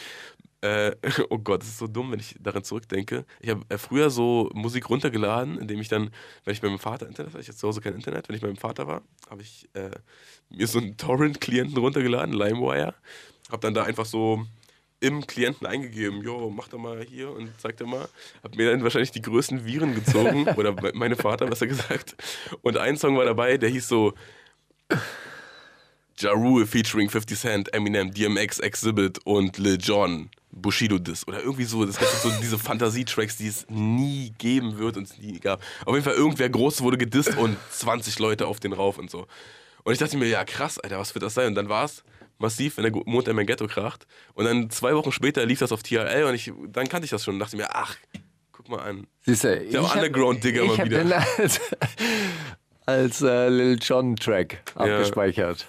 äh, 0.61 0.95
oh 1.31 1.39
Gott, 1.39 1.63
das 1.63 1.71
ist 1.71 1.79
so 1.79 1.87
dumm, 1.87 2.13
wenn 2.13 2.21
ich 2.21 2.37
daran 2.39 2.65
zurückdenke. 2.65 3.25
Ich 3.41 3.49
habe 3.49 3.63
äh, 3.71 3.79
früher 3.79 4.11
so 4.11 4.51
Musik 4.53 4.91
runtergeladen, 4.91 5.59
indem 5.59 5.81
ich 5.81 5.89
dann, 5.89 6.11
wenn 6.45 6.53
ich 6.53 6.61
bei 6.61 6.69
meinem 6.69 6.79
Vater 6.79 7.09
Internet 7.09 7.33
hatte, 7.33 7.41
ich 7.41 7.49
hatte 7.49 7.57
zu 7.57 7.67
Hause 7.67 7.81
kein 7.81 7.95
Internet, 7.95 8.29
wenn 8.29 8.37
ich 8.37 8.43
bei 8.43 8.49
meinem 8.49 8.59
Vater 8.59 8.87
war, 8.87 9.01
habe 9.31 9.41
ich 9.41 9.71
äh, 9.73 9.91
mir 10.51 10.67
so 10.67 10.79
einen 10.79 10.99
Torrent-Klienten 10.99 11.79
runtergeladen, 11.79 12.35
LimeWire. 12.35 12.95
Habe 13.51 13.63
dann 13.63 13.73
da 13.73 13.85
einfach 13.85 14.05
so 14.05 14.47
im 15.01 15.27
Klienten 15.27 15.67
eingegeben, 15.67 16.23
jo, 16.23 16.51
mach 16.51 16.69
doch 16.69 16.79
mal 16.79 17.03
hier 17.03 17.31
und 17.31 17.51
zeig 17.59 17.77
dir 17.79 17.87
mal. 17.87 18.09
Hab 18.43 18.55
mir 18.55 18.71
dann 18.71 18.83
wahrscheinlich 18.83 19.11
die 19.11 19.23
größten 19.23 19.65
Viren 19.65 19.95
gezogen, 19.95 20.47
oder 20.57 20.75
meine 20.95 21.17
Vater 21.17 21.47
besser 21.47 21.67
gesagt. 21.67 22.17
Und 22.63 22.77
ein 22.77 22.97
Song 22.97 23.17
war 23.17 23.25
dabei, 23.25 23.57
der 23.57 23.71
hieß 23.71 23.89
so 23.89 24.13
Ja 26.19 26.33
Rule 26.33 26.67
featuring 26.67 27.09
50 27.09 27.39
Cent, 27.39 27.75
Eminem, 27.75 28.13
DMX, 28.13 28.59
Exhibit 28.59 29.19
und 29.25 29.57
Lil 29.57 29.79
Jon, 29.81 30.29
Bushido 30.53 30.99
Diss 30.99 31.27
oder 31.27 31.43
irgendwie 31.43 31.65
so. 31.65 31.87
Das 31.87 31.99
gibt 31.99 32.11
so 32.11 32.31
diese 32.43 32.59
Fantasie-Tracks, 32.59 33.39
die 33.39 33.47
es 33.47 33.67
nie 33.71 34.35
geben 34.37 34.79
wird 34.79 34.99
und 34.99 35.05
es 35.05 35.17
nie 35.17 35.41
gab. 35.41 35.63
Auf 35.87 35.95
jeden 35.95 36.05
Fall 36.05 36.15
irgendwer 36.15 36.51
groß 36.51 36.83
wurde 36.83 36.99
gedisst 36.99 37.37
und 37.39 37.57
20 37.71 38.19
Leute 38.19 38.47
auf 38.47 38.61
den 38.61 38.75
rauf 38.75 38.99
und 38.99 39.11
so. 39.11 39.27
Und 39.85 39.95
ich 39.95 39.99
dachte 39.99 40.19
mir, 40.19 40.29
ja 40.29 40.45
krass, 40.45 40.79
Alter, 40.79 40.99
was 40.99 41.15
wird 41.15 41.23
das 41.23 41.33
sein? 41.33 41.47
Und 41.47 41.55
dann 41.55 41.71
war 41.71 41.87
es 41.87 42.05
massiv, 42.41 42.77
wenn 42.77 42.85
der 42.85 43.03
Mond 43.07 43.29
in 43.29 43.37
mein 43.37 43.47
Ghetto 43.47 43.67
kracht. 43.67 44.07
Und 44.35 44.45
dann 44.45 44.71
zwei 44.71 44.95
Wochen 44.95 45.13
später 45.13 45.45
lief 45.47 45.61
das 45.61 45.73
auf 45.73 45.83
TRL 45.83 46.25
und 46.25 46.35
ich, 46.35 46.53
dann 46.69 46.89
kannte 46.89 47.05
ich 47.05 47.11
das 47.11 47.25
schon 47.25 47.35
und 47.35 47.41
dachte 47.41 47.57
mir, 47.57 47.75
ach, 47.75 47.97
guck 48.53 48.69
mal 48.69 48.81
an. 48.81 49.07
Siehst 49.23 49.45
du, 49.45 49.61
der 49.61 49.83
Underground-Digger 49.83 50.65
mal 50.65 50.85
wieder. 50.85 51.05
Den 51.05 51.13
als, 51.13 51.61
als 52.87 53.23
äh, 53.23 53.49
Lil 53.49 53.79
Jon-Track 53.81 54.63
abgespeichert. 54.75 55.67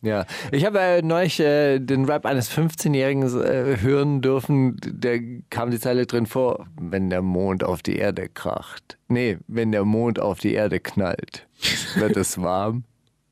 Ja, 0.00 0.26
ich 0.52 0.64
habe 0.64 0.78
äh, 0.78 1.02
neulich 1.02 1.40
äh, 1.40 1.80
den 1.80 2.04
Rap 2.04 2.24
eines 2.24 2.52
15-Jährigen 2.52 3.22
äh, 3.42 3.80
hören 3.80 4.20
dürfen. 4.20 4.76
Der 4.80 5.20
kam 5.50 5.72
die 5.72 5.80
Zeile 5.80 6.06
drin 6.06 6.26
vor, 6.26 6.68
wenn 6.80 7.10
der 7.10 7.20
Mond 7.20 7.64
auf 7.64 7.82
die 7.82 7.96
Erde 7.96 8.28
kracht. 8.28 8.96
Nee, 9.08 9.38
wenn 9.48 9.72
der 9.72 9.84
Mond 9.84 10.20
auf 10.20 10.38
die 10.38 10.54
Erde 10.54 10.78
knallt, 10.78 11.48
wird 11.96 12.16
es 12.16 12.40
warm 12.40 12.84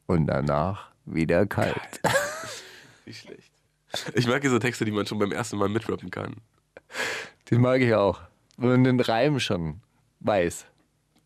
und 0.06 0.26
danach 0.26 0.90
wieder 1.04 1.46
kalt. 1.46 1.76
Nicht 3.06 3.20
schlecht. 3.20 3.52
Ich 4.14 4.26
mag 4.26 4.42
diese 4.42 4.58
Texte, 4.58 4.84
die 4.84 4.90
man 4.90 5.06
schon 5.06 5.18
beim 5.18 5.32
ersten 5.32 5.56
Mal 5.56 5.68
mitrappen 5.68 6.10
kann. 6.10 6.36
Die 7.50 7.56
mag 7.56 7.80
ich 7.80 7.94
auch. 7.94 8.20
Wenn 8.56 8.70
man 8.70 8.84
den 8.84 9.00
Reim 9.00 9.38
schon 9.38 9.80
weiß. 10.20 10.66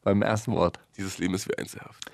Beim 0.03 0.23
ersten 0.23 0.53
Wort. 0.53 0.79
Dieses 0.97 1.19
Leben 1.19 1.35
ist 1.35 1.47
wie 1.47 1.57
einzelhaft. 1.59 2.11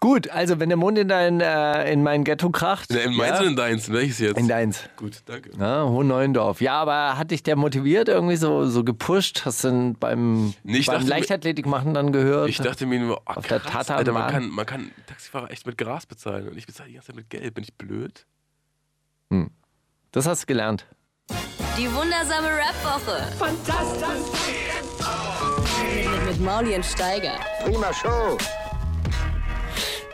Gut, 0.00 0.28
also 0.30 0.58
wenn 0.58 0.70
der 0.70 0.76
Mond 0.76 0.98
in, 0.98 1.06
dein, 1.06 1.40
äh, 1.40 1.92
in 1.92 2.02
mein 2.02 2.24
Ghetto 2.24 2.50
kracht. 2.50 2.90
In 2.90 3.14
meins 3.14 3.30
ja? 3.30 3.40
oder 3.40 3.48
in 3.48 3.56
deins? 3.56 3.86
In 3.86 3.94
welches 3.94 4.18
jetzt? 4.18 4.38
In 4.38 4.48
deins. 4.48 4.88
Gut, 4.96 5.22
danke. 5.26 5.50
Ja, 5.56 5.84
Hohenneuendorf. 5.84 6.60
Ja, 6.60 6.80
aber 6.80 7.16
hat 7.16 7.30
dich 7.30 7.44
der 7.44 7.54
motiviert, 7.54 8.08
irgendwie 8.08 8.34
so, 8.34 8.64
so 8.66 8.82
gepusht? 8.82 9.42
Hast 9.44 9.62
du 9.62 9.68
denn 9.68 9.94
beim, 9.94 10.52
nee, 10.64 10.82
beim 10.84 11.06
Leichtathletik 11.06 11.66
machen 11.66 11.94
dann 11.94 12.10
gehört? 12.12 12.48
Ich 12.48 12.58
dachte 12.58 12.86
mir 12.86 12.98
nur, 12.98 13.18
oh, 13.18 13.22
auf 13.26 13.46
krass, 13.46 13.62
der 13.62 13.70
Tata 13.70 13.96
Alter, 13.96 14.12
man 14.12 14.30
kann, 14.32 14.50
man 14.50 14.66
kann 14.66 14.90
Taxifahrer 15.06 15.50
echt 15.52 15.64
mit 15.64 15.78
Gras 15.78 16.06
bezahlen. 16.06 16.48
Und 16.48 16.58
ich 16.58 16.66
bezahle 16.66 16.88
die 16.88 16.94
ganze 16.94 17.08
Zeit 17.08 17.16
mit 17.16 17.30
Geld. 17.30 17.54
Bin 17.54 17.62
ich 17.62 17.74
blöd? 17.74 18.26
Hm. 19.30 19.50
Das 20.12 20.26
hast 20.26 20.42
du 20.42 20.46
gelernt. 20.46 20.86
Die 21.76 21.86
wundersame 21.94 22.48
Rap-Woche. 22.48 23.22
Fantastisch. 23.38 24.08
Mit, 25.94 26.26
mit 26.26 26.40
Mauli 26.40 26.74
und 26.74 26.84
Steiger. 26.84 27.34
Prima 27.64 27.92
Show. 27.92 28.36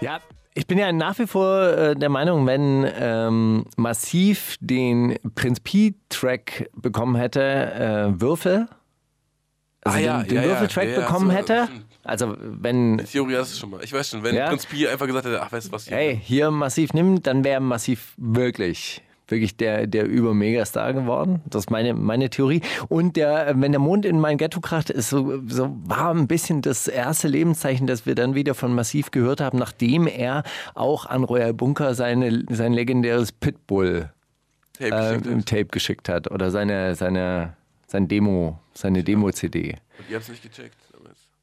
Ja, 0.00 0.20
ich 0.54 0.66
bin 0.66 0.78
ja 0.78 0.92
nach 0.92 1.18
wie 1.18 1.26
vor 1.26 1.62
äh, 1.68 1.96
der 1.96 2.08
Meinung, 2.08 2.46
wenn 2.46 2.86
ähm, 2.96 3.64
Massiv 3.76 4.56
den 4.60 5.18
Prinz 5.34 5.60
P-Track 5.60 6.70
bekommen 6.74 7.16
hätte, 7.16 7.42
äh, 7.42 8.20
Würfel, 8.20 8.68
also 9.82 9.96
ah, 9.96 10.00
den, 10.00 10.04
ja, 10.04 10.22
den 10.22 10.36
ja, 10.36 10.44
Würfeltrack 10.44 10.88
ja, 10.88 11.00
bekommen 11.00 11.30
hätte, 11.30 11.68
also 12.04 12.36
wenn... 12.38 12.98
Die 12.98 13.04
Theorie 13.04 13.36
hast 13.36 13.54
du 13.54 13.58
schon 13.58 13.70
mal. 13.70 13.82
Ich 13.82 13.92
weiß 13.92 14.10
schon, 14.10 14.22
wenn 14.22 14.34
ja? 14.34 14.48
Prinz 14.48 14.66
Pi 14.66 14.86
einfach 14.86 15.06
gesagt 15.06 15.26
hätte, 15.26 15.42
ach, 15.42 15.50
weißt 15.50 15.68
du 15.68 15.72
was? 15.72 15.88
Hier 15.88 15.96
hey, 15.96 16.20
hier 16.22 16.50
Massiv 16.50 16.92
nimmt, 16.92 17.26
dann 17.26 17.44
wäre 17.44 17.60
Massiv 17.60 18.14
wirklich 18.16 19.02
wirklich 19.28 19.56
der, 19.56 19.86
der 19.86 20.06
Über-Megastar 20.06 20.92
geworden. 20.92 21.40
Das 21.46 21.64
ist 21.64 21.70
meine, 21.70 21.94
meine 21.94 22.30
Theorie. 22.30 22.60
Und 22.88 23.16
der, 23.16 23.54
wenn 23.56 23.72
der 23.72 23.80
Mond 23.80 24.04
in 24.04 24.20
mein 24.20 24.38
Ghetto 24.38 24.60
kracht, 24.60 24.90
ist 24.90 25.08
so, 25.08 25.40
so 25.46 25.74
war 25.84 26.14
ein 26.14 26.26
bisschen 26.26 26.62
das 26.62 26.88
erste 26.88 27.28
Lebenszeichen, 27.28 27.86
das 27.86 28.06
wir 28.06 28.14
dann 28.14 28.34
wieder 28.34 28.54
von 28.54 28.74
Massiv 28.74 29.10
gehört 29.10 29.40
haben, 29.40 29.58
nachdem 29.58 30.06
er 30.06 30.42
auch 30.74 31.06
an 31.06 31.24
Royal 31.24 31.54
Bunker 31.54 31.94
seine, 31.94 32.44
sein 32.50 32.72
legendäres 32.72 33.32
Pitbull 33.32 34.10
Tape, 34.78 34.94
äh, 34.94 35.18
geschickt, 35.18 35.48
Tape 35.48 35.66
geschickt 35.66 36.08
hat. 36.08 36.30
Oder 36.30 36.50
seine, 36.50 36.94
seine, 36.94 37.54
sein 37.86 38.08
Demo, 38.08 38.58
seine 38.74 39.02
Demo-CD. 39.02 39.76
Und 39.98 40.10
ihr 40.10 40.16
habt 40.16 40.24
es 40.24 40.28
nicht 40.28 40.42
gecheckt? 40.42 40.76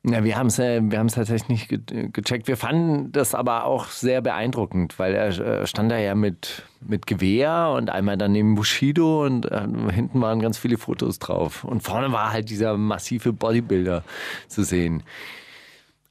Ja, 0.03 0.23
wir 0.23 0.36
haben 0.36 0.48
es 0.48 0.57
äh, 0.57 0.82
wir 0.82 1.06
tatsächlich 1.07 1.48
nicht 1.48 1.69
ge 1.69 2.10
gecheckt. 2.11 2.48
Wir 2.48 2.57
fanden 2.57 3.11
das 3.11 3.36
aber 3.36 3.65
auch 3.65 3.86
sehr 3.86 4.22
beeindruckend, 4.22 4.98
weil 4.98 5.14
er 5.14 5.28
äh, 5.28 5.68
stand 5.68 5.91
da 5.91 5.98
ja 5.98 6.15
mit, 6.15 6.64
mit 6.80 7.06
Gewehr 7.06 7.72
und 7.76 7.91
einmal 7.91 8.18
dann 8.18 8.32
neben 8.32 8.56
Bushido 8.56 9.23
und 9.26 9.45
äh, 9.52 9.68
hinten 9.91 10.19
waren 10.19 10.40
ganz 10.40 10.57
viele 10.57 10.80
Fotos 10.80 11.19
drauf. 11.19 11.64
Und 11.64 11.84
vorne 11.84 12.11
war 12.11 12.32
halt 12.32 12.49
dieser 12.49 12.78
massive 12.78 13.32
Bodybuilder 13.32 14.03
zu 14.48 14.64
sehen. 14.64 15.03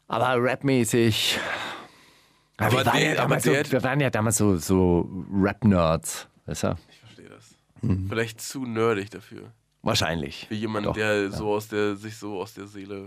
Aber 0.07 0.37
rapmäßig. 0.39 1.41
Aber 2.59 2.79
wir, 2.79 2.87
waren 2.87 3.01
ja 3.01 3.15
damals 3.17 3.45
so, 3.45 3.53
wir 3.53 3.83
waren 3.83 4.01
ja 4.01 4.11
damals 4.11 4.37
so, 4.37 4.57
so 4.57 5.09
Rap-Nerds. 5.33 6.29
Weißt 6.47 6.63
du? 6.63 6.77
Ich 6.91 6.99
verstehe 6.99 7.29
das. 7.29 7.57
Mhm. 7.81 8.09
Vielleicht 8.09 8.41
zu 8.41 8.65
nerdig 8.67 9.11
dafür. 9.11 9.53
Wahrscheinlich. 9.83 10.47
Für 10.47 10.55
jemanden, 10.55 10.89
Doch, 10.89 10.95
der 10.95 11.23
ja. 11.23 11.31
so 11.31 11.55
aus 11.55 11.67
der, 11.67 11.97
sich 11.97 12.17
so 12.17 12.41
aus 12.41 12.55
der 12.55 12.67
Seele 12.67 13.07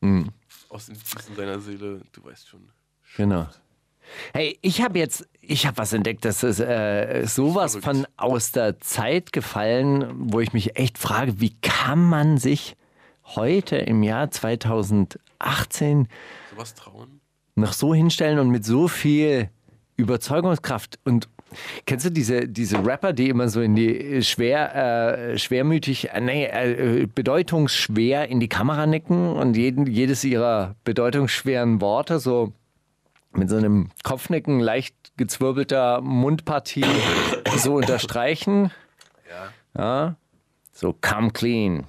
Mhm. 0.00 0.28
Aus 0.68 0.86
den 0.86 0.96
Tiefen 0.96 1.34
seiner 1.34 1.60
Seele, 1.60 2.02
du 2.12 2.24
weißt 2.24 2.48
schon. 2.48 2.68
Genau. 3.16 3.48
Hey, 4.32 4.58
ich 4.62 4.82
habe 4.82 4.98
jetzt, 4.98 5.28
ich 5.40 5.66
habe 5.66 5.78
was 5.78 5.92
entdeckt, 5.92 6.24
das 6.24 6.42
ist 6.42 6.60
äh, 6.60 7.24
sowas 7.26 7.76
von 7.76 8.06
aus 8.16 8.52
der 8.52 8.80
Zeit 8.80 9.32
gefallen, 9.32 10.12
wo 10.32 10.40
ich 10.40 10.52
mich 10.52 10.76
echt 10.76 10.98
frage, 10.98 11.40
wie 11.40 11.54
kann 11.60 12.02
man 12.02 12.38
sich 12.38 12.76
heute 13.24 13.76
im 13.76 14.02
Jahr 14.02 14.30
2018 14.30 16.08
Sowas 16.50 16.74
trauen? 16.74 17.20
noch 17.54 17.72
so 17.72 17.94
hinstellen 17.94 18.38
und 18.38 18.50
mit 18.50 18.64
so 18.64 18.88
viel 18.88 19.50
Überzeugungskraft 19.96 20.98
und 21.04 21.28
Kennst 21.86 22.06
du 22.06 22.10
diese, 22.10 22.48
diese 22.48 22.84
Rapper, 22.84 23.12
die 23.12 23.28
immer 23.28 23.48
so 23.48 23.60
in 23.60 23.74
die 23.74 24.22
schwer, 24.22 25.32
äh, 25.32 25.38
schwermütig, 25.38 26.10
äh, 26.10 26.20
nee, 26.20 26.46
äh, 26.46 27.06
bedeutungsschwer 27.06 28.28
in 28.28 28.40
die 28.40 28.48
Kamera 28.48 28.86
nicken 28.86 29.32
und 29.32 29.56
jeden, 29.56 29.86
jedes 29.86 30.24
ihrer 30.24 30.74
bedeutungsschweren 30.84 31.80
Worte 31.80 32.18
so 32.18 32.52
mit 33.32 33.48
so 33.48 33.56
einem 33.56 33.90
Kopfnicken, 34.02 34.60
leicht 34.60 34.94
gezwirbelter 35.16 36.00
Mundpartie 36.00 36.84
so 37.56 37.74
unterstreichen? 37.74 38.70
Ja. 39.76 40.16
So, 40.72 40.94
come 41.00 41.30
clean. 41.30 41.84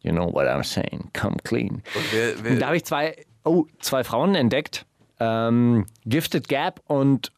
You 0.00 0.12
know 0.12 0.32
what 0.32 0.46
I'm 0.46 0.62
saying. 0.62 1.10
Come 1.12 1.36
clean. 1.42 1.82
Und 1.94 2.12
wer, 2.12 2.36
Und 2.36 2.44
wer, 2.44 2.56
da 2.58 2.66
habe 2.66 2.76
ich 2.76 2.84
zwei, 2.84 3.16
oh, 3.44 3.66
zwei 3.80 4.04
Frauen 4.04 4.34
entdeckt. 4.34 4.86
Ähm, 5.20 5.86
Gifted 6.06 6.48
Gap 6.48 6.80
und 6.86 7.32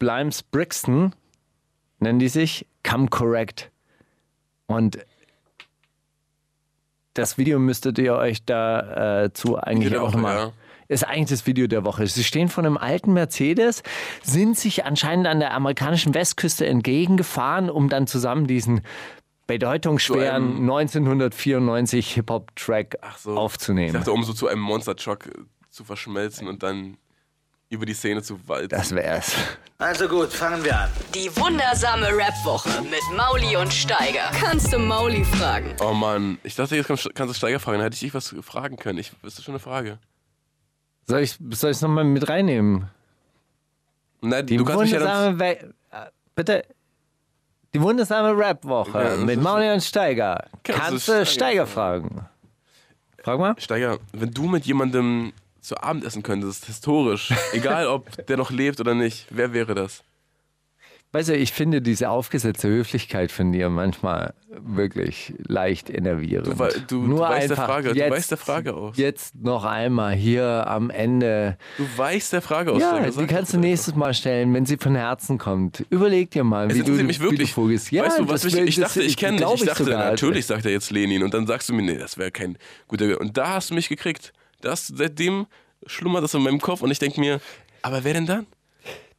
Blimes 0.00 0.42
Brixton 0.42 1.14
nennen 2.00 2.18
die 2.18 2.28
sich. 2.28 2.66
Come 2.82 3.06
Correct. 3.08 3.70
Und 4.66 4.98
das 7.14 7.38
Video 7.38 7.58
müsstet 7.58 7.98
ihr 7.98 8.14
euch 8.14 8.44
dazu 8.44 9.56
eigentlich 9.58 9.90
der 9.92 10.02
auch 10.02 10.08
Woche, 10.12 10.18
mal. 10.18 10.36
ja. 10.36 10.52
Ist 10.88 11.06
eigentlich 11.06 11.28
das 11.28 11.46
Video 11.46 11.68
der 11.68 11.84
Woche. 11.84 12.04
Sie 12.08 12.24
stehen 12.24 12.48
vor 12.48 12.64
einem 12.64 12.76
alten 12.76 13.12
Mercedes, 13.12 13.84
sind 14.24 14.58
sich 14.58 14.84
anscheinend 14.84 15.28
an 15.28 15.38
der 15.38 15.54
amerikanischen 15.54 16.14
Westküste 16.14 16.66
entgegengefahren, 16.66 17.70
um 17.70 17.88
dann 17.88 18.08
zusammen 18.08 18.48
diesen 18.48 18.80
bedeutungsschweren 19.46 20.42
Zu 20.56 20.56
einem- 20.56 20.70
1994 20.70 22.14
Hip-Hop-Track 22.14 22.96
so. 23.18 23.36
aufzunehmen. 23.36 23.88
Ich 23.88 23.92
dachte, 23.92 24.10
um 24.12 24.24
so 24.24 24.32
zu 24.32 24.48
einem 24.48 24.62
Monster 24.62 24.96
Truck 24.96 25.26
äh, 25.26 25.30
zu 25.68 25.84
verschmelzen 25.84 26.48
und 26.48 26.62
dann 26.64 26.96
über 27.70 27.86
die 27.86 27.94
Szene 27.94 28.20
zu 28.22 28.36
walzen. 28.48 28.68
Das 28.68 28.92
wär's. 28.94 29.32
Also 29.78 30.08
gut, 30.08 30.28
fangen 30.32 30.62
wir 30.64 30.76
an. 30.78 30.90
Die 31.14 31.34
wundersame 31.36 32.08
Rap-Woche 32.08 32.82
mit 32.82 33.00
Mauli 33.16 33.56
und 33.56 33.72
Steiger. 33.72 34.28
Kannst 34.38 34.72
du 34.72 34.78
Mauli 34.78 35.24
fragen? 35.24 35.74
Oh 35.80 35.94
Mann, 35.94 36.38
ich 36.42 36.56
dachte, 36.56 36.74
jetzt 36.76 36.88
kannst, 36.88 37.06
du 37.30 37.32
Steiger 37.34 37.60
fragen. 37.60 37.78
Da 37.78 37.84
hätte 37.84 37.94
ich 37.94 38.00
dich 38.00 38.12
was 38.12 38.34
fragen 38.42 38.76
können. 38.76 38.98
Ich 38.98 39.12
wüsste 39.22 39.40
schon 39.42 39.52
eine 39.54 39.60
Frage. 39.60 39.98
Soll 41.06 41.20
ich 41.20 41.38
soll 41.52 41.70
ich's 41.70 41.80
nochmal 41.80 42.04
mit 42.04 42.28
reinnehmen? 42.28 42.88
Nein, 44.20 44.46
Die 44.46 44.56
du 44.56 44.64
kannst 44.64 44.82
mich 44.82 44.90
ja 44.90 44.98
dann, 44.98 45.38
wundersame 45.38 45.38
We 45.38 45.96
äh, 45.96 46.10
Bitte. 46.34 46.64
Die 47.72 47.80
wundersame 47.80 48.36
Rap-Woche 48.36 48.98
Ja, 48.98 49.04
das 49.10 49.20
mit 49.20 49.36
ist- 49.38 49.42
Mauli 49.44 49.70
und 49.72 49.80
Steiger. 49.82 50.44
Kannst 50.64 50.80
Kannst 50.82 51.08
du 51.08 51.12
du 51.12 51.24
Steiger 51.24 51.26
Steiger 51.26 51.66
fragen? 51.68 52.26
Frag 53.22 53.38
mal. 53.38 53.54
Steiger, 53.58 53.98
wenn 54.12 54.32
du 54.32 54.46
mit 54.48 54.66
jemandem 54.66 55.32
zu 55.60 55.82
Abend 55.82 56.04
essen 56.04 56.22
könntest, 56.22 56.66
historisch, 56.66 57.32
egal 57.52 57.86
ob 57.86 58.26
der 58.26 58.36
noch 58.36 58.50
lebt 58.50 58.80
oder 58.80 58.94
nicht, 58.94 59.26
wer 59.30 59.52
wäre 59.52 59.74
das? 59.74 60.02
Weißt 61.12 61.28
du, 61.30 61.36
ich 61.36 61.52
finde 61.52 61.82
diese 61.82 62.08
aufgesetzte 62.08 62.68
Höflichkeit 62.68 63.32
von 63.32 63.50
dir 63.50 63.68
manchmal 63.68 64.32
wirklich 64.48 65.34
leicht 65.38 65.90
enervierend. 65.90 66.46
Du 66.46 66.54
du- 66.86 67.06
du 67.08 67.18
weißt 67.18 67.50
der 67.50 67.56
Frage- 67.56 67.92
du 67.94 68.10
weißt 68.10 68.30
der 68.30 68.38
Frage 68.38 68.74
aus. 68.74 68.96
Jetzt 68.96 69.34
noch 69.34 69.64
einmal 69.64 70.14
hier 70.14 70.68
am 70.68 70.88
Ende. 70.88 71.58
Du 71.78 71.84
weichst 71.96 72.32
der 72.32 72.42
Frage 72.42 72.70
aus. 72.70 72.80
Ja, 72.80 73.00
die 73.10 73.26
kannst 73.26 73.52
du 73.52 73.58
nächstes 73.58 73.96
Mal 73.96 74.14
stellen, 74.14 74.54
wenn 74.54 74.66
sie 74.66 74.76
von 74.76 74.94
Herzen 74.94 75.36
kommt. 75.36 75.84
Überleg 75.90 76.30
dir 76.30 76.44
mal, 76.44 76.70
Es 76.70 76.76
wie 76.76 76.82
du, 76.84 76.92
mich 76.92 77.18
wie 77.18 77.24
du 77.24 77.30
wirklich. 77.32 77.54
vorgehst. 77.54 77.90
Ja, 77.90 78.04
weißt 78.04 78.20
du, 78.20 78.28
was 78.28 78.42
das 78.42 78.54
ich 78.54 78.76
das- 78.76 78.90
dachte, 78.94 79.02
ich 79.02 79.16
kenne 79.16 79.38
dich. 79.38 79.52
Ich 79.52 79.64
dachte, 79.64 79.82
sogar. 79.86 80.10
natürlich 80.12 80.46
sagt 80.46 80.64
er 80.64 80.70
jetzt 80.70 80.92
Lenin. 80.92 81.24
Und 81.24 81.34
dann 81.34 81.44
sagst 81.48 81.68
du 81.70 81.72
mir, 81.74 81.82
nee, 81.82 81.98
das 81.98 82.18
wäre 82.18 82.30
kein 82.30 82.56
guter. 82.86 83.20
Und 83.20 83.36
da 83.36 83.54
hast 83.54 83.70
du 83.70 83.74
mich 83.74 83.88
gekriegt. 83.88 84.32
Das, 84.60 84.86
seitdem 84.88 85.46
schlummert 85.86 86.24
das 86.24 86.34
in 86.34 86.42
meinem 86.42 86.60
Kopf 86.60 86.82
und 86.82 86.90
ich 86.90 86.98
denke 86.98 87.20
mir, 87.20 87.40
aber 87.82 88.04
wer 88.04 88.14
denn 88.14 88.26
dann? 88.26 88.46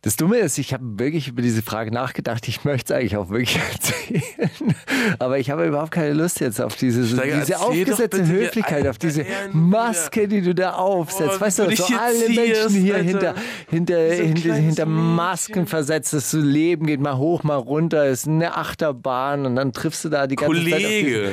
Das 0.03 0.15
Dumme 0.15 0.37
ist, 0.37 0.57
ich 0.57 0.73
habe 0.73 0.83
wirklich 0.97 1.27
über 1.27 1.43
diese 1.43 1.61
Frage 1.61 1.91
nachgedacht. 1.91 2.47
Ich 2.47 2.63
möchte 2.63 2.91
es 2.91 2.99
eigentlich 2.99 3.17
auch 3.17 3.29
wirklich 3.29 3.59
erzählen. 3.71 4.75
Aber 5.19 5.37
ich 5.37 5.51
habe 5.51 5.67
überhaupt 5.67 5.91
keine 5.91 6.13
Lust 6.13 6.39
jetzt 6.39 6.59
auf 6.59 6.75
diese, 6.75 7.05
Steiger, 7.05 7.39
diese 7.39 7.59
aufgesetzte 7.59 8.25
Höflichkeit, 8.25 8.87
auf 8.87 8.97
diese 8.97 9.27
Maske, 9.53 10.27
die 10.27 10.41
du 10.41 10.55
da 10.55 10.73
aufsetzt. 10.73 11.35
Oh, 11.37 11.41
weißt 11.41 11.59
du, 11.59 11.75
so 11.75 11.85
alle 11.95 12.29
Menschen 12.29 12.81
hier 12.81 12.95
Alter. 12.95 13.05
hinter, 13.05 13.35
hinter, 13.69 14.15
so 14.15 14.23
hinter, 14.23 14.53
hinter. 14.55 14.85
Masken 14.87 15.67
versetzt. 15.67 16.13
Das 16.13 16.33
Leben 16.33 16.87
geht 16.87 16.99
mal 16.99 17.17
hoch, 17.17 17.43
mal 17.43 17.57
runter. 17.57 18.07
Ist 18.07 18.27
eine 18.27 18.57
Achterbahn 18.57 19.45
und 19.45 19.55
dann 19.55 19.71
triffst 19.71 20.03
du 20.03 20.09
da 20.09 20.25
die 20.25 20.35
ganze 20.35 20.63
Zeit 20.63 20.73
auf 20.73 20.81
Kollege, 20.81 21.31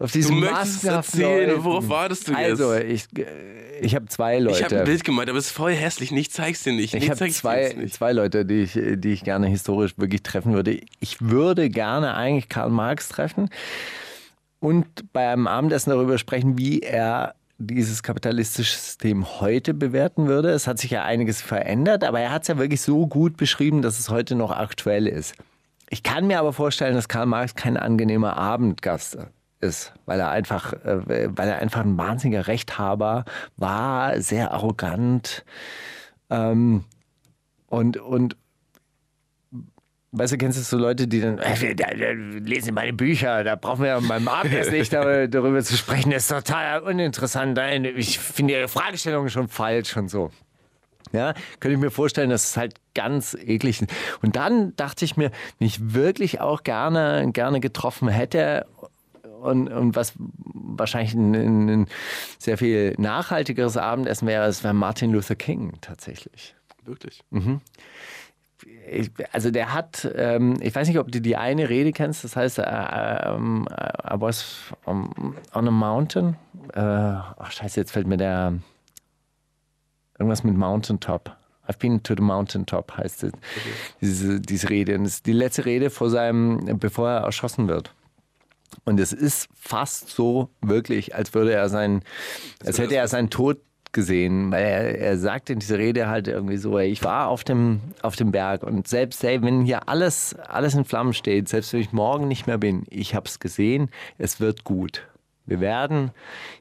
auf 0.00 0.12
diese 0.12 0.28
du 0.30 0.34
möchtest 0.34 0.84
erzählen. 0.84 1.62
Worauf 1.62 1.88
wartest 1.88 2.26
du 2.28 2.32
jetzt? 2.32 2.40
Also, 2.40 2.74
ich, 2.74 3.04
ich 3.80 3.94
habe 3.94 4.06
zwei 4.06 4.38
Leute. 4.38 4.58
ich 4.58 4.64
habe 4.64 4.78
ein 4.78 4.84
Bild 4.84 5.04
gemalt, 5.04 5.28
aber 5.28 5.38
es 5.38 5.46
ist 5.46 5.52
voll 5.52 5.72
hässlich. 5.72 6.10
Ich 6.10 6.30
zeig's 6.30 6.62
dir 6.62 6.72
nicht. 6.72 6.94
Ich 6.94 7.02
Nee, 7.02 7.10
habe 7.10 7.28
zwei, 7.30 7.74
nicht. 7.76 7.94
zwei 7.94 8.12
Leute, 8.12 8.46
die 8.46 8.62
ich, 8.62 8.72
die 8.72 9.12
ich 9.12 9.24
gerne 9.24 9.46
historisch 9.46 9.92
wirklich 9.98 10.22
treffen 10.22 10.54
würde. 10.54 10.80
Ich 11.00 11.20
würde 11.20 11.68
gerne 11.68 12.14
eigentlich 12.14 12.48
Karl 12.48 12.70
Marx 12.70 13.08
treffen 13.08 13.50
und 14.58 14.86
bei 15.12 15.28
einem 15.28 15.46
Abendessen 15.46 15.90
darüber 15.90 16.16
sprechen, 16.18 16.56
wie 16.58 16.80
er 16.80 17.34
dieses 17.58 18.02
kapitalistische 18.02 18.74
System 18.74 19.40
heute 19.40 19.74
bewerten 19.74 20.28
würde. 20.28 20.48
Es 20.48 20.66
hat 20.66 20.78
sich 20.78 20.90
ja 20.92 21.04
einiges 21.04 21.42
verändert, 21.42 22.04
aber 22.04 22.20
er 22.20 22.32
hat 22.32 22.42
es 22.42 22.48
ja 22.48 22.56
wirklich 22.56 22.80
so 22.80 23.06
gut 23.06 23.36
beschrieben, 23.36 23.82
dass 23.82 23.98
es 23.98 24.08
heute 24.08 24.34
noch 24.34 24.50
aktuell 24.50 25.06
ist. 25.06 25.34
Ich 25.90 26.02
kann 26.02 26.26
mir 26.26 26.38
aber 26.38 26.54
vorstellen, 26.54 26.94
dass 26.94 27.08
Karl 27.08 27.26
Marx 27.26 27.54
kein 27.54 27.76
angenehmer 27.76 28.38
Abendgast 28.38 29.18
ist, 29.60 29.92
weil 30.06 30.20
er 30.20 30.30
einfach, 30.30 30.72
äh, 30.72 31.28
weil 31.36 31.48
er 31.48 31.58
einfach 31.58 31.80
ein 31.80 31.96
wahnsinniger 31.98 32.46
Rechthaber 32.46 33.24
war, 33.56 34.20
sehr 34.20 34.52
arrogant, 34.52 35.44
ähm, 36.30 36.84
und, 37.66 37.98
und 37.98 38.36
weißt 40.12 40.32
du, 40.32 40.38
kennst 40.38 40.58
du 40.58 40.62
so 40.62 40.76
Leute, 40.76 41.06
die 41.06 41.20
dann, 41.20 41.38
äh, 41.38 41.74
da, 41.74 41.86
da, 41.86 42.10
lesen 42.10 42.66
Sie 42.66 42.72
meine 42.72 42.92
Bücher, 42.92 43.44
da 43.44 43.56
brauchen 43.56 43.82
wir 43.82 43.88
ja 43.88 44.00
beim 44.00 44.26
Abendessen 44.26 44.72
nicht 44.72 44.92
darüber, 44.92 45.62
zu 45.62 45.76
sprechen, 45.76 46.10
das 46.10 46.22
ist 46.22 46.28
total 46.28 46.82
uninteressant. 46.82 47.58
Ich 47.96 48.18
finde 48.18 48.54
Ihre 48.54 48.68
Fragestellung 48.68 49.28
schon 49.28 49.48
falsch 49.48 49.96
und 49.96 50.08
so. 50.08 50.30
Ja, 51.12 51.34
könnte 51.58 51.74
ich 51.74 51.80
mir 51.80 51.90
vorstellen, 51.90 52.30
dass 52.30 52.50
es 52.50 52.56
halt 52.56 52.74
ganz 52.94 53.34
eklig 53.34 53.82
ist. 53.82 53.90
Und 54.22 54.36
dann 54.36 54.76
dachte 54.76 55.04
ich 55.04 55.16
mir, 55.16 55.32
wenn 55.58 55.66
ich 55.66 55.94
wirklich 55.94 56.40
auch 56.40 56.62
gerne, 56.62 57.30
gerne 57.32 57.58
getroffen 57.58 58.08
hätte 58.08 58.66
und, 59.40 59.68
und 59.68 59.96
was 59.96 60.14
wahrscheinlich 60.18 61.14
ein, 61.14 61.34
ein, 61.34 61.86
sehr 62.38 62.58
viel 62.58 62.94
nachhaltigeres 62.98 63.76
Abendessen 63.76 64.26
wäre, 64.26 64.46
es 64.46 64.62
wäre 64.62 64.74
Martin 64.74 65.12
Luther 65.12 65.34
King 65.34 65.74
tatsächlich. 65.80 66.54
Wirklich. 66.84 67.22
Ich, 68.90 69.10
also 69.32 69.50
der 69.50 69.72
hat, 69.72 70.10
ähm, 70.16 70.56
ich 70.60 70.74
weiß 70.74 70.88
nicht, 70.88 70.98
ob 70.98 71.10
du 71.10 71.20
die 71.20 71.36
eine 71.36 71.68
Rede 71.68 71.92
kennst, 71.92 72.24
das 72.24 72.36
heißt, 72.36 72.58
äh, 72.58 72.62
ähm, 72.62 73.66
I 73.70 74.20
was 74.20 74.72
on, 74.86 75.34
on 75.54 75.68
a 75.68 75.70
mountain. 75.70 76.36
Äh, 76.74 76.80
ach 76.80 77.50
scheiße, 77.50 77.80
jetzt 77.80 77.92
fällt 77.92 78.06
mir 78.06 78.16
der, 78.16 78.54
irgendwas 80.18 80.44
mit 80.44 80.56
Mountaintop. 80.56 81.36
I've 81.66 81.78
been 81.78 82.02
to 82.02 82.14
the 82.16 82.22
mountaintop 82.22 82.96
heißt 82.96 83.24
es, 83.24 83.32
diese, 84.00 84.40
diese 84.40 84.68
Rede. 84.70 84.96
Und 84.96 85.04
das 85.04 85.14
ist 85.14 85.26
die 85.26 85.32
letzte 85.32 85.64
Rede 85.64 85.88
vor 85.88 86.10
seinem, 86.10 86.78
bevor 86.78 87.08
er 87.08 87.20
erschossen 87.20 87.68
wird. 87.68 87.94
Und 88.84 89.00
es 89.00 89.12
ist 89.12 89.48
fast 89.54 90.10
so 90.10 90.50
wirklich, 90.60 91.14
als 91.14 91.34
würde 91.34 91.52
er 91.52 91.68
sein, 91.68 92.02
als 92.64 92.78
hätte 92.78 92.94
er 92.94 93.08
seinen 93.08 93.30
Tod 93.30 93.58
gesehen, 93.92 94.52
weil 94.52 94.62
er, 94.62 94.98
er 94.98 95.18
sagt 95.18 95.50
in 95.50 95.58
dieser 95.58 95.78
Rede 95.78 96.08
halt 96.08 96.28
irgendwie 96.28 96.56
so, 96.56 96.78
ey, 96.78 96.88
ich 96.88 97.02
war 97.02 97.28
auf 97.28 97.44
dem, 97.44 97.80
auf 98.02 98.16
dem 98.16 98.30
Berg 98.30 98.62
und 98.62 98.86
selbst 98.86 99.22
ey, 99.24 99.42
wenn 99.42 99.62
hier 99.62 99.88
alles, 99.88 100.34
alles 100.34 100.74
in 100.74 100.84
Flammen 100.84 101.12
steht, 101.12 101.48
selbst 101.48 101.72
wenn 101.72 101.80
ich 101.80 101.92
morgen 101.92 102.28
nicht 102.28 102.46
mehr 102.46 102.58
bin, 102.58 102.84
ich 102.88 103.14
habe 103.14 103.26
es 103.26 103.40
gesehen, 103.40 103.90
es 104.18 104.40
wird 104.40 104.64
gut. 104.64 105.06
Wir 105.46 105.60
werden 105.60 106.12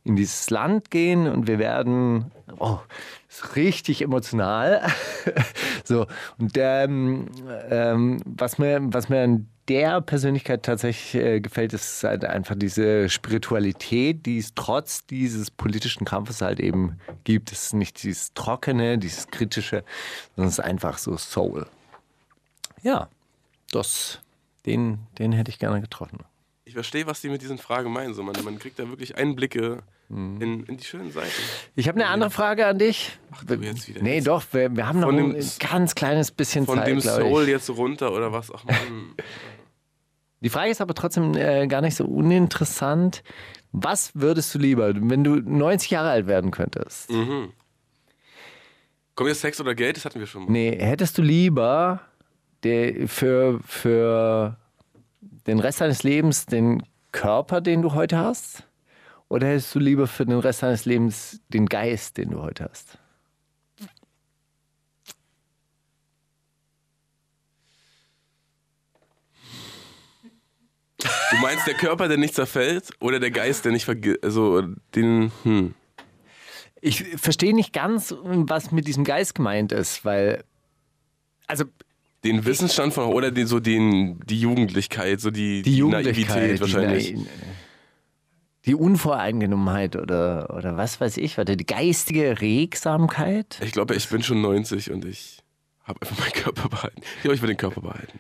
in 0.04 0.16
dieses 0.16 0.50
Land 0.50 0.90
gehen 0.90 1.28
und 1.28 1.48
wir 1.48 1.60
werden, 1.60 2.32
oh, 2.58 2.80
ist 3.28 3.56
richtig 3.56 4.02
emotional. 4.02 4.82
so, 5.84 6.08
und 6.40 6.54
ähm, 6.58 7.28
ähm, 7.70 8.20
was, 8.26 8.58
mir, 8.58 8.80
was 8.82 9.10
mir 9.10 9.22
an 9.22 9.48
der 9.70 10.02
Persönlichkeit 10.02 10.64
tatsächlich 10.64 11.24
äh, 11.24 11.40
gefällt, 11.40 11.74
ist 11.74 12.04
halt 12.04 12.26
einfach 12.26 12.56
diese 12.58 13.08
Spiritualität, 13.08 14.26
die 14.26 14.40
es 14.40 14.54
trotz 14.56 15.06
dieses 15.06 15.52
politischen 15.52 16.06
Kampfes 16.06 16.42
halt 16.42 16.60
eben 16.60 17.00
gibt. 17.24 17.52
Es 17.52 17.66
ist 17.66 17.74
nicht 17.74 18.02
dieses 18.04 18.34
Trockene, 18.34 18.98
dieses 18.98 19.28
Kritische, 19.28 19.84
sondern 20.36 20.50
es 20.50 20.58
ist 20.58 20.66
einfach 20.66 20.98
so 20.98 21.16
Soul. 21.18 21.68
Ja, 22.82 23.10
das, 23.72 24.20
den, 24.66 25.00
den 25.20 25.32
hätte 25.32 25.52
ich 25.52 25.60
gerne 25.60 25.82
getroffen. 25.82 26.20
ich 26.66 26.74
verstehe, 26.74 27.06
was 27.06 27.22
die 27.22 27.30
mit 27.30 27.42
diesen 27.42 27.60
Fragen 27.60 27.94
meinen. 27.94 28.14
So, 28.16 28.24
man, 28.24 28.36
man 28.44 28.58
kriegt 28.58 28.80
da 28.80 28.90
wirklich 28.90 29.18
Einblicke 29.18 29.84
Mhm. 30.10 30.42
in, 30.42 30.64
in 30.66 30.78
die 30.78 30.84
schönen 30.84 31.12
Seiten. 31.12 31.30
Ich 31.76 31.88
habe 31.88 32.00
eine 32.00 32.10
andere 32.10 32.32
Frage 32.32 32.66
an 32.66 32.78
dich. 32.80 33.18
Ach, 33.32 33.44
du 33.44 33.54
jetzt 33.56 33.88
wieder. 33.88 34.02
Nee, 34.02 34.16
Jetzt 34.16 34.28
doch, 34.28 34.44
wir, 34.52 34.76
wir 34.76 34.88
haben 34.88 35.00
noch 35.00 35.08
Von 35.10 35.20
ein 35.20 35.34
dem- 35.34 35.46
ganz 35.60 35.94
kleines 35.96 36.32
bisschen 36.32 36.66
Von 36.66 36.80
Zeit, 36.80 36.88
dem 36.88 37.00
glaub 37.00 37.22
Soul 37.22 37.44
ich. 37.44 37.50
jetzt 37.50 37.70
runter 37.70 38.12
oder 38.12 38.34
was? 38.34 38.52
Ach 38.54 38.64
man. 38.66 38.76
Die 40.42 40.50
Frage 40.50 40.72
ist 40.72 40.80
aber 40.82 40.94
trotzdem 40.94 41.36
äh, 41.36 41.68
gar 41.68 41.82
nicht 41.82 41.96
so 41.96 42.06
uninteressant. 42.06 43.24
Was 43.72 44.12
würdest 44.16 44.56
du 44.56 44.60
lieber, 44.60 44.94
wenn 44.96 45.24
du 45.24 45.36
90 45.36 45.92
Jahre 45.92 46.10
alt 46.10 46.28
werden 46.28 46.50
könntest? 46.52 47.12
mhm. 47.12 47.52
Kommt 49.16 49.28
jetzt 49.30 49.42
Sex 49.42 49.60
oder 49.60 49.76
Geld? 49.76 49.98
Das 49.98 50.06
hatten 50.06 50.20
wir 50.20 50.28
schon 50.28 50.46
mal. 50.46 50.52
Nee, 50.52 50.78
hättest 50.80 51.18
du 51.18 51.22
lieber 51.22 52.00
der, 52.64 53.08
für, 53.10 53.60
für 53.66 54.56
den 55.46 55.60
Rest 55.60 55.82
deines 55.82 56.04
Lebens 56.04 56.46
den 56.46 56.82
Körper, 57.12 57.60
den 57.60 57.82
du 57.82 57.94
heute 57.94 58.18
hast? 58.18 58.64
Oder 59.30 59.48
hättest 59.48 59.74
du 59.76 59.80
lieber 59.80 60.08
für 60.08 60.26
den 60.26 60.40
Rest 60.40 60.64
deines 60.64 60.86
Lebens 60.86 61.40
den 61.50 61.68
Geist, 61.68 62.18
den 62.18 62.32
du 62.32 62.42
heute 62.42 62.68
hast? 62.70 62.98
Du 70.98 71.38
meinst 71.42 71.68
der 71.68 71.76
Körper, 71.76 72.08
der 72.08 72.18
nicht 72.18 72.34
zerfällt 72.34 72.90
oder 73.00 73.20
der 73.20 73.32
Geist, 73.32 73.64
der 73.64 73.72
nicht 73.72 73.86
vergisst? 73.86 74.24
Also, 74.24 74.64
den. 74.96 75.32
Hm. 75.44 75.76
Ich 76.82 77.04
verstehe 77.18 77.54
nicht 77.54 77.72
ganz, 77.72 78.14
was 78.24 78.72
mit 78.72 78.88
diesem 78.88 79.04
Geist 79.04 79.36
gemeint 79.36 79.72
ist, 79.72 80.04
weil. 80.04 80.44
Also, 81.46 81.66
Den 82.24 82.46
Wissensstand 82.46 82.94
von. 82.94 83.06
Oder 83.14 83.32
den, 83.32 83.48
so 83.48 83.60
den, 83.60 84.20
die 84.26 84.42
Jugendlichkeit, 84.42 85.22
so 85.22 85.30
die, 85.30 85.62
die 85.62 85.78
Jugendlichkeit, 85.78 86.36
Naivität 86.36 86.62
wahrscheinlich. 86.62 87.14
Die, 87.14 87.28
die 88.66 88.76
Unvoreingenommenheit 88.76 89.96
oder, 89.96 90.54
oder 90.56 90.78
was 90.78 91.00
weiß 91.00 91.18
ich, 91.18 91.38
warte, 91.38 91.56
die 91.56 91.66
geistige 91.66 92.42
Regsamkeit. 92.42 93.60
Ich 93.64 93.72
glaube, 93.72 93.96
ich 93.96 94.10
bin 94.10 94.22
schon 94.22 94.42
90 94.42 94.92
und 94.92 95.06
ich 95.06 95.40
habe 95.84 96.02
einfach 96.02 96.20
meinen 96.20 96.34
Körper 96.34 96.70
behalten. 96.70 97.02
Ich 97.18 97.22
glaube, 97.22 97.36
ich 97.36 97.42
will 97.42 97.48
den 97.48 97.58
Körper 97.58 97.82
behalten. 97.82 98.20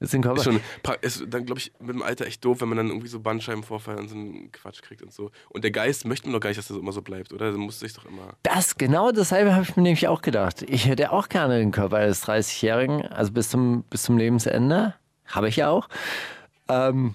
Das 0.00 0.10
ist, 0.10 0.14
ein 0.16 0.22
Körper. 0.22 0.38
Ist 0.38 0.44
schon, 0.44 0.60
ist 1.00 1.24
dann, 1.28 1.46
glaube 1.46 1.60
ich, 1.60 1.72
mit 1.80 1.90
dem 1.94 2.02
Alter 2.02 2.26
echt 2.26 2.44
doof, 2.44 2.60
wenn 2.60 2.68
man 2.68 2.76
dann 2.76 2.88
irgendwie 2.88 3.08
so 3.08 3.20
Bandscheibenvorfall 3.20 3.96
und 3.96 4.08
so 4.08 4.14
einen 4.14 4.52
Quatsch 4.52 4.82
kriegt 4.82 5.02
und 5.02 5.12
so. 5.12 5.30
Und 5.48 5.64
der 5.64 5.70
Geist 5.70 6.04
möchte 6.04 6.26
man 6.26 6.34
doch 6.34 6.40
gar 6.40 6.50
nicht, 6.50 6.58
dass 6.58 6.68
das 6.68 6.76
immer 6.76 6.92
so 6.92 7.00
bleibt, 7.00 7.32
oder? 7.32 7.50
Der 7.50 7.58
muss 7.58 7.80
sich 7.80 7.94
doch 7.94 8.04
immer. 8.04 8.34
Das, 8.42 8.76
genau 8.76 9.12
dasselbe 9.12 9.54
habe 9.54 9.62
ich 9.62 9.76
mir 9.76 9.82
nämlich 9.82 10.06
auch 10.08 10.20
gedacht. 10.20 10.62
Ich 10.62 10.86
hätte 10.86 11.10
auch 11.10 11.28
gerne 11.28 11.58
den 11.58 11.70
Körper 11.70 11.98
eines 11.98 12.26
30-Jährigen, 12.26 13.06
also 13.06 13.32
bis 13.32 13.48
zum, 13.48 13.84
bis 13.84 14.02
zum 14.02 14.18
Lebensende. 14.18 14.94
Habe 15.26 15.48
ich 15.48 15.56
ja 15.56 15.70
auch. 15.70 15.88
Ähm, 16.68 17.14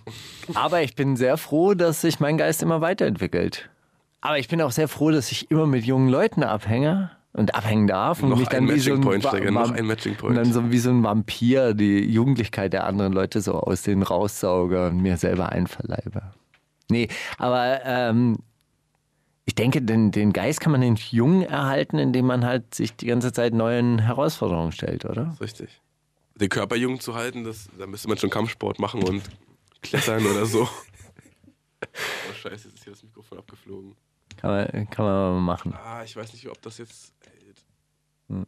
aber 0.53 0.81
ich 0.83 0.95
bin 0.95 1.15
sehr 1.15 1.37
froh, 1.37 1.73
dass 1.73 2.01
sich 2.01 2.19
mein 2.19 2.37
Geist 2.37 2.61
immer 2.61 2.81
weiterentwickelt. 2.81 3.69
Aber 4.21 4.37
ich 4.37 4.47
bin 4.47 4.61
auch 4.61 4.71
sehr 4.71 4.87
froh, 4.87 5.11
dass 5.11 5.31
ich 5.31 5.49
immer 5.49 5.65
mit 5.65 5.85
jungen 5.85 6.09
Leuten 6.09 6.43
abhänge 6.43 7.11
und 7.33 7.55
abhängen 7.55 7.87
darf. 7.87 8.21
Und 8.21 8.29
Noch 8.29 8.37
mich 8.39 8.49
ein 8.49 8.67
dann 8.67 8.75
wie 8.75 8.79
so 8.79 8.93
ein 8.93 9.01
Point, 9.01 9.23
noch 9.23 9.71
ein 9.71 9.85
Matching 9.85 10.13
Und 10.13 10.17
Point. 10.19 10.37
dann 10.37 10.51
so 10.51 10.71
wie 10.71 10.77
so 10.77 10.89
ein 10.89 11.03
Vampir 11.03 11.73
die 11.73 11.99
Jugendlichkeit 12.05 12.73
der 12.73 12.85
anderen 12.85 13.13
Leute 13.13 13.41
so 13.41 13.53
aus 13.53 13.81
denen 13.83 14.03
raussauge 14.03 14.87
und 14.87 14.97
mir 15.01 15.17
selber 15.17 15.51
einverleibe. 15.51 16.21
Nee, 16.91 17.07
aber 17.37 17.81
ähm, 17.85 18.37
ich 19.45 19.55
denke, 19.55 19.81
den, 19.81 20.11
den 20.11 20.33
Geist 20.33 20.59
kann 20.59 20.71
man 20.71 20.81
nicht 20.81 21.11
jung 21.11 21.43
erhalten, 21.43 21.97
indem 21.97 22.25
man 22.25 22.45
halt 22.45 22.75
sich 22.75 22.95
die 22.95 23.07
ganze 23.07 23.31
Zeit 23.31 23.53
neuen 23.53 23.99
Herausforderungen 23.99 24.71
stellt, 24.71 25.05
oder? 25.05 25.35
Richtig. 25.39 25.81
Den 26.39 26.49
Körper 26.49 26.75
jung 26.75 26.99
zu 26.99 27.15
halten, 27.15 27.43
das, 27.43 27.69
da 27.77 27.85
müsste 27.87 28.07
man 28.07 28.17
schon 28.17 28.29
Kampfsport 28.29 28.79
machen 28.79 29.03
und 29.03 29.23
klettern 29.81 30.25
oder 30.25 30.45
so. 30.45 30.67
Oh 32.29 32.33
Scheiße, 32.33 32.67
jetzt 32.67 32.75
ist 32.77 32.83
hier 32.83 32.91
das 32.91 33.03
Mikrofon 33.03 33.37
abgeflogen. 33.39 33.95
Kann 34.37 34.51
man, 34.51 34.89
kann 34.89 35.05
man 35.05 35.15
mal 35.35 35.39
machen. 35.39 35.73
Ah, 35.73 36.03
ich 36.03 36.13
weiß 36.15 36.33
nicht, 36.33 36.47
ob 36.49 36.61
das 36.61 36.77
jetzt 36.77 37.13
hält. 37.25 37.57
Hm. 38.27 38.45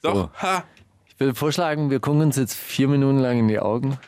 Doch, 0.00 0.14
So. 0.14 0.30
ha! 0.40 0.64
Ich 1.08 1.18
will 1.18 1.34
vorschlagen, 1.34 1.90
wir 1.90 1.98
gucken 1.98 2.20
uns 2.22 2.36
jetzt 2.36 2.54
vier 2.54 2.86
Minuten 2.86 3.18
lang 3.18 3.38
in 3.40 3.48
die 3.48 3.58
Augen. 3.58 3.98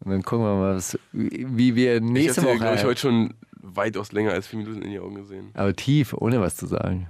Und 0.00 0.10
dann 0.12 0.22
gucken 0.22 0.44
wir 0.46 0.54
mal, 0.54 0.76
was, 0.76 0.96
wie 1.12 1.74
wir 1.74 1.96
Ich 1.96 2.02
nächste 2.02 2.42
habe 2.42 2.50
Woche. 2.52 2.58
glaube 2.60 2.76
ich, 2.76 2.84
heute 2.84 3.00
schon 3.00 3.34
weitaus 3.52 4.12
länger 4.12 4.30
als 4.32 4.46
vier 4.46 4.60
Minuten 4.60 4.82
in 4.82 4.90
die 4.90 5.00
Augen 5.00 5.16
gesehen. 5.16 5.50
aber 5.54 5.74
tief, 5.74 6.12
ohne 6.14 6.40
was 6.40 6.54
zu 6.56 6.66
sagen. 6.66 7.08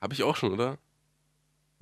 Habe 0.00 0.14
ich 0.14 0.22
auch 0.22 0.36
schon, 0.36 0.52
oder? 0.52 0.78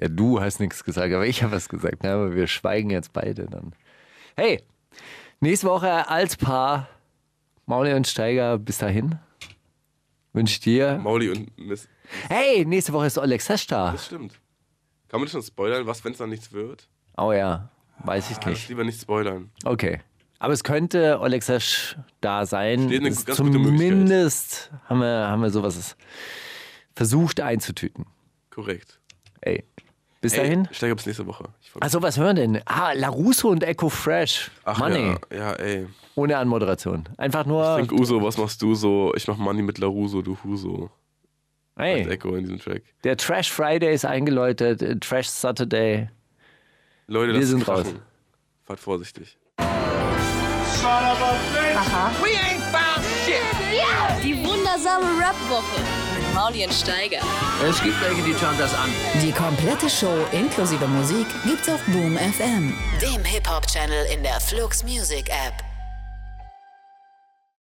Ja, 0.01 0.09
du 0.09 0.41
hast 0.41 0.61
nichts 0.61 0.85
gesagt, 0.85 1.13
aber 1.13 1.27
ich 1.27 1.43
habe 1.43 1.53
was 1.55 1.69
gesagt. 1.69 2.03
Ne? 2.03 2.13
Aber 2.13 2.35
wir 2.35 2.47
schweigen 2.47 2.91
jetzt 2.91 3.13
beide 3.13 3.47
dann. 3.47 3.73
Hey, 4.37 4.63
nächste 5.41 5.67
Woche 5.69 6.09
als 6.09 6.37
Paar, 6.37 6.89
Mauli 7.67 7.93
und 7.95 8.07
Steiger, 8.07 8.59
bis 8.59 8.79
dahin. 8.79 9.19
Wünsche 10.33 10.61
dir. 10.61 10.99
Mauli 10.99 11.31
und 11.31 11.59
Miss. 11.59 11.89
Hey, 12.29 12.65
nächste 12.65 12.93
Woche 12.93 13.07
ist 13.07 13.19
Oleg 13.19 13.43
Sesh 13.43 13.67
da. 13.67 13.93
Das 13.93 14.07
stimmt. 14.07 14.35
Kann 15.09 15.21
man 15.21 15.25
das 15.27 15.33
schon 15.33 15.43
spoilern, 15.43 15.87
was, 15.87 16.05
wenn 16.05 16.13
es 16.13 16.19
dann 16.19 16.31
nichts 16.31 16.53
wird? 16.53 16.87
Oh 17.17 17.33
ja, 17.33 17.71
weiß 18.05 18.31
ich 18.31 18.39
ich 18.39 18.47
nicht. 18.47 18.69
lieber 18.69 18.85
nicht 18.85 19.01
spoilern. 19.01 19.51
Okay. 19.65 20.01
Aber 20.39 20.53
es 20.53 20.63
könnte 20.63 21.19
Oleg 21.21 21.43
Sesh 21.43 21.97
da 22.21 22.47
sein. 22.47 22.87
Steht 22.87 23.01
eine 23.01 23.09
Das 23.11 23.27
ganz 23.27 23.39
gute 23.39 23.53
Zumindest 23.53 24.71
haben 24.89 25.01
wir, 25.01 25.29
haben 25.29 25.43
wir 25.43 25.51
sowas 25.51 25.97
versucht 26.95 27.41
einzutüten. 27.41 28.07
Korrekt. 28.51 29.01
Ey, 29.41 29.65
bis 30.21 30.33
Ey, 30.35 30.39
dahin. 30.41 30.69
Steiger 30.73 30.95
bis 30.95 31.07
nächste 31.07 31.27
Woche. 31.27 31.45
Ich. 31.63 31.71
Achso, 31.83 32.03
was 32.03 32.17
hören 32.19 32.37
wir 32.37 32.43
denn? 32.47 32.61
Ah, 32.67 32.93
LaRusso 32.93 33.49
und 33.49 33.63
Echo 33.65 33.89
Fresh. 33.89 34.51
Ach 34.65 34.79
Money. 34.79 35.15
ja, 35.31 35.37
ja, 35.39 35.53
ey. 35.55 35.87
Ohne 36.17 36.37
Anmoderation. 36.39 37.05
Einfach 37.17 37.43
Ich 37.43 37.47
nur. 37.47 37.77
denk 37.77 37.93
Uso, 37.93 38.23
was 38.23 38.37
machst 38.39 38.61
du 38.63 38.75
so? 38.75 39.13
Ich 39.15 39.27
mach 39.29 39.37
Money 39.37 39.63
mit 39.63 39.79
Laruso, 39.79 40.23
du 40.23 40.37
Huso. 40.43 40.91
Als 41.77 41.87
Hey, 41.87 42.09
Echo 42.09 42.35
in 42.35 42.43
diesem 42.43 42.59
Track. 42.59 42.83
der 43.05 43.17
Trash 43.17 43.53
Friday 43.53 43.95
ist 43.95 44.05
eingeläutet, 44.05 44.83
äh, 44.83 44.97
Trash 44.99 45.29
Saturday. 45.29 46.09
Leute, 47.07 47.33
Wir 47.35 47.41
das 47.41 47.49
sind 47.51 47.65
krachen. 47.65 47.85
raus. 47.85 47.95
Fahrt 48.65 48.81
vorsichtig. 48.81 49.39
Die 54.23 54.35
wundersame 54.45 55.05
Rap-Woche 55.21 55.83
mit 56.39 56.45
Mauli 56.45 56.65
und 56.65 56.73
Steiger. 56.73 57.21
Es 57.69 57.83
gibt 57.83 58.01
welche, 58.01 58.23
die 58.23 58.35
schauen 58.35 58.57
das 58.59 58.75
an. 58.75 58.91
Die 59.23 59.33
komplette 59.33 59.89
Show 59.89 60.15
inklusive 60.33 60.87
Musik 60.87 61.27
gibt's 61.45 61.69
auf 61.69 61.81
Boom 61.87 62.17
FM, 62.17 62.73
dem 63.03 63.25
Hip-Hop-Channel 63.25 64.07
in 64.13 64.23
der 64.23 64.41
Flux 64.41 64.83
Music 64.85 65.29
App. 65.29 65.68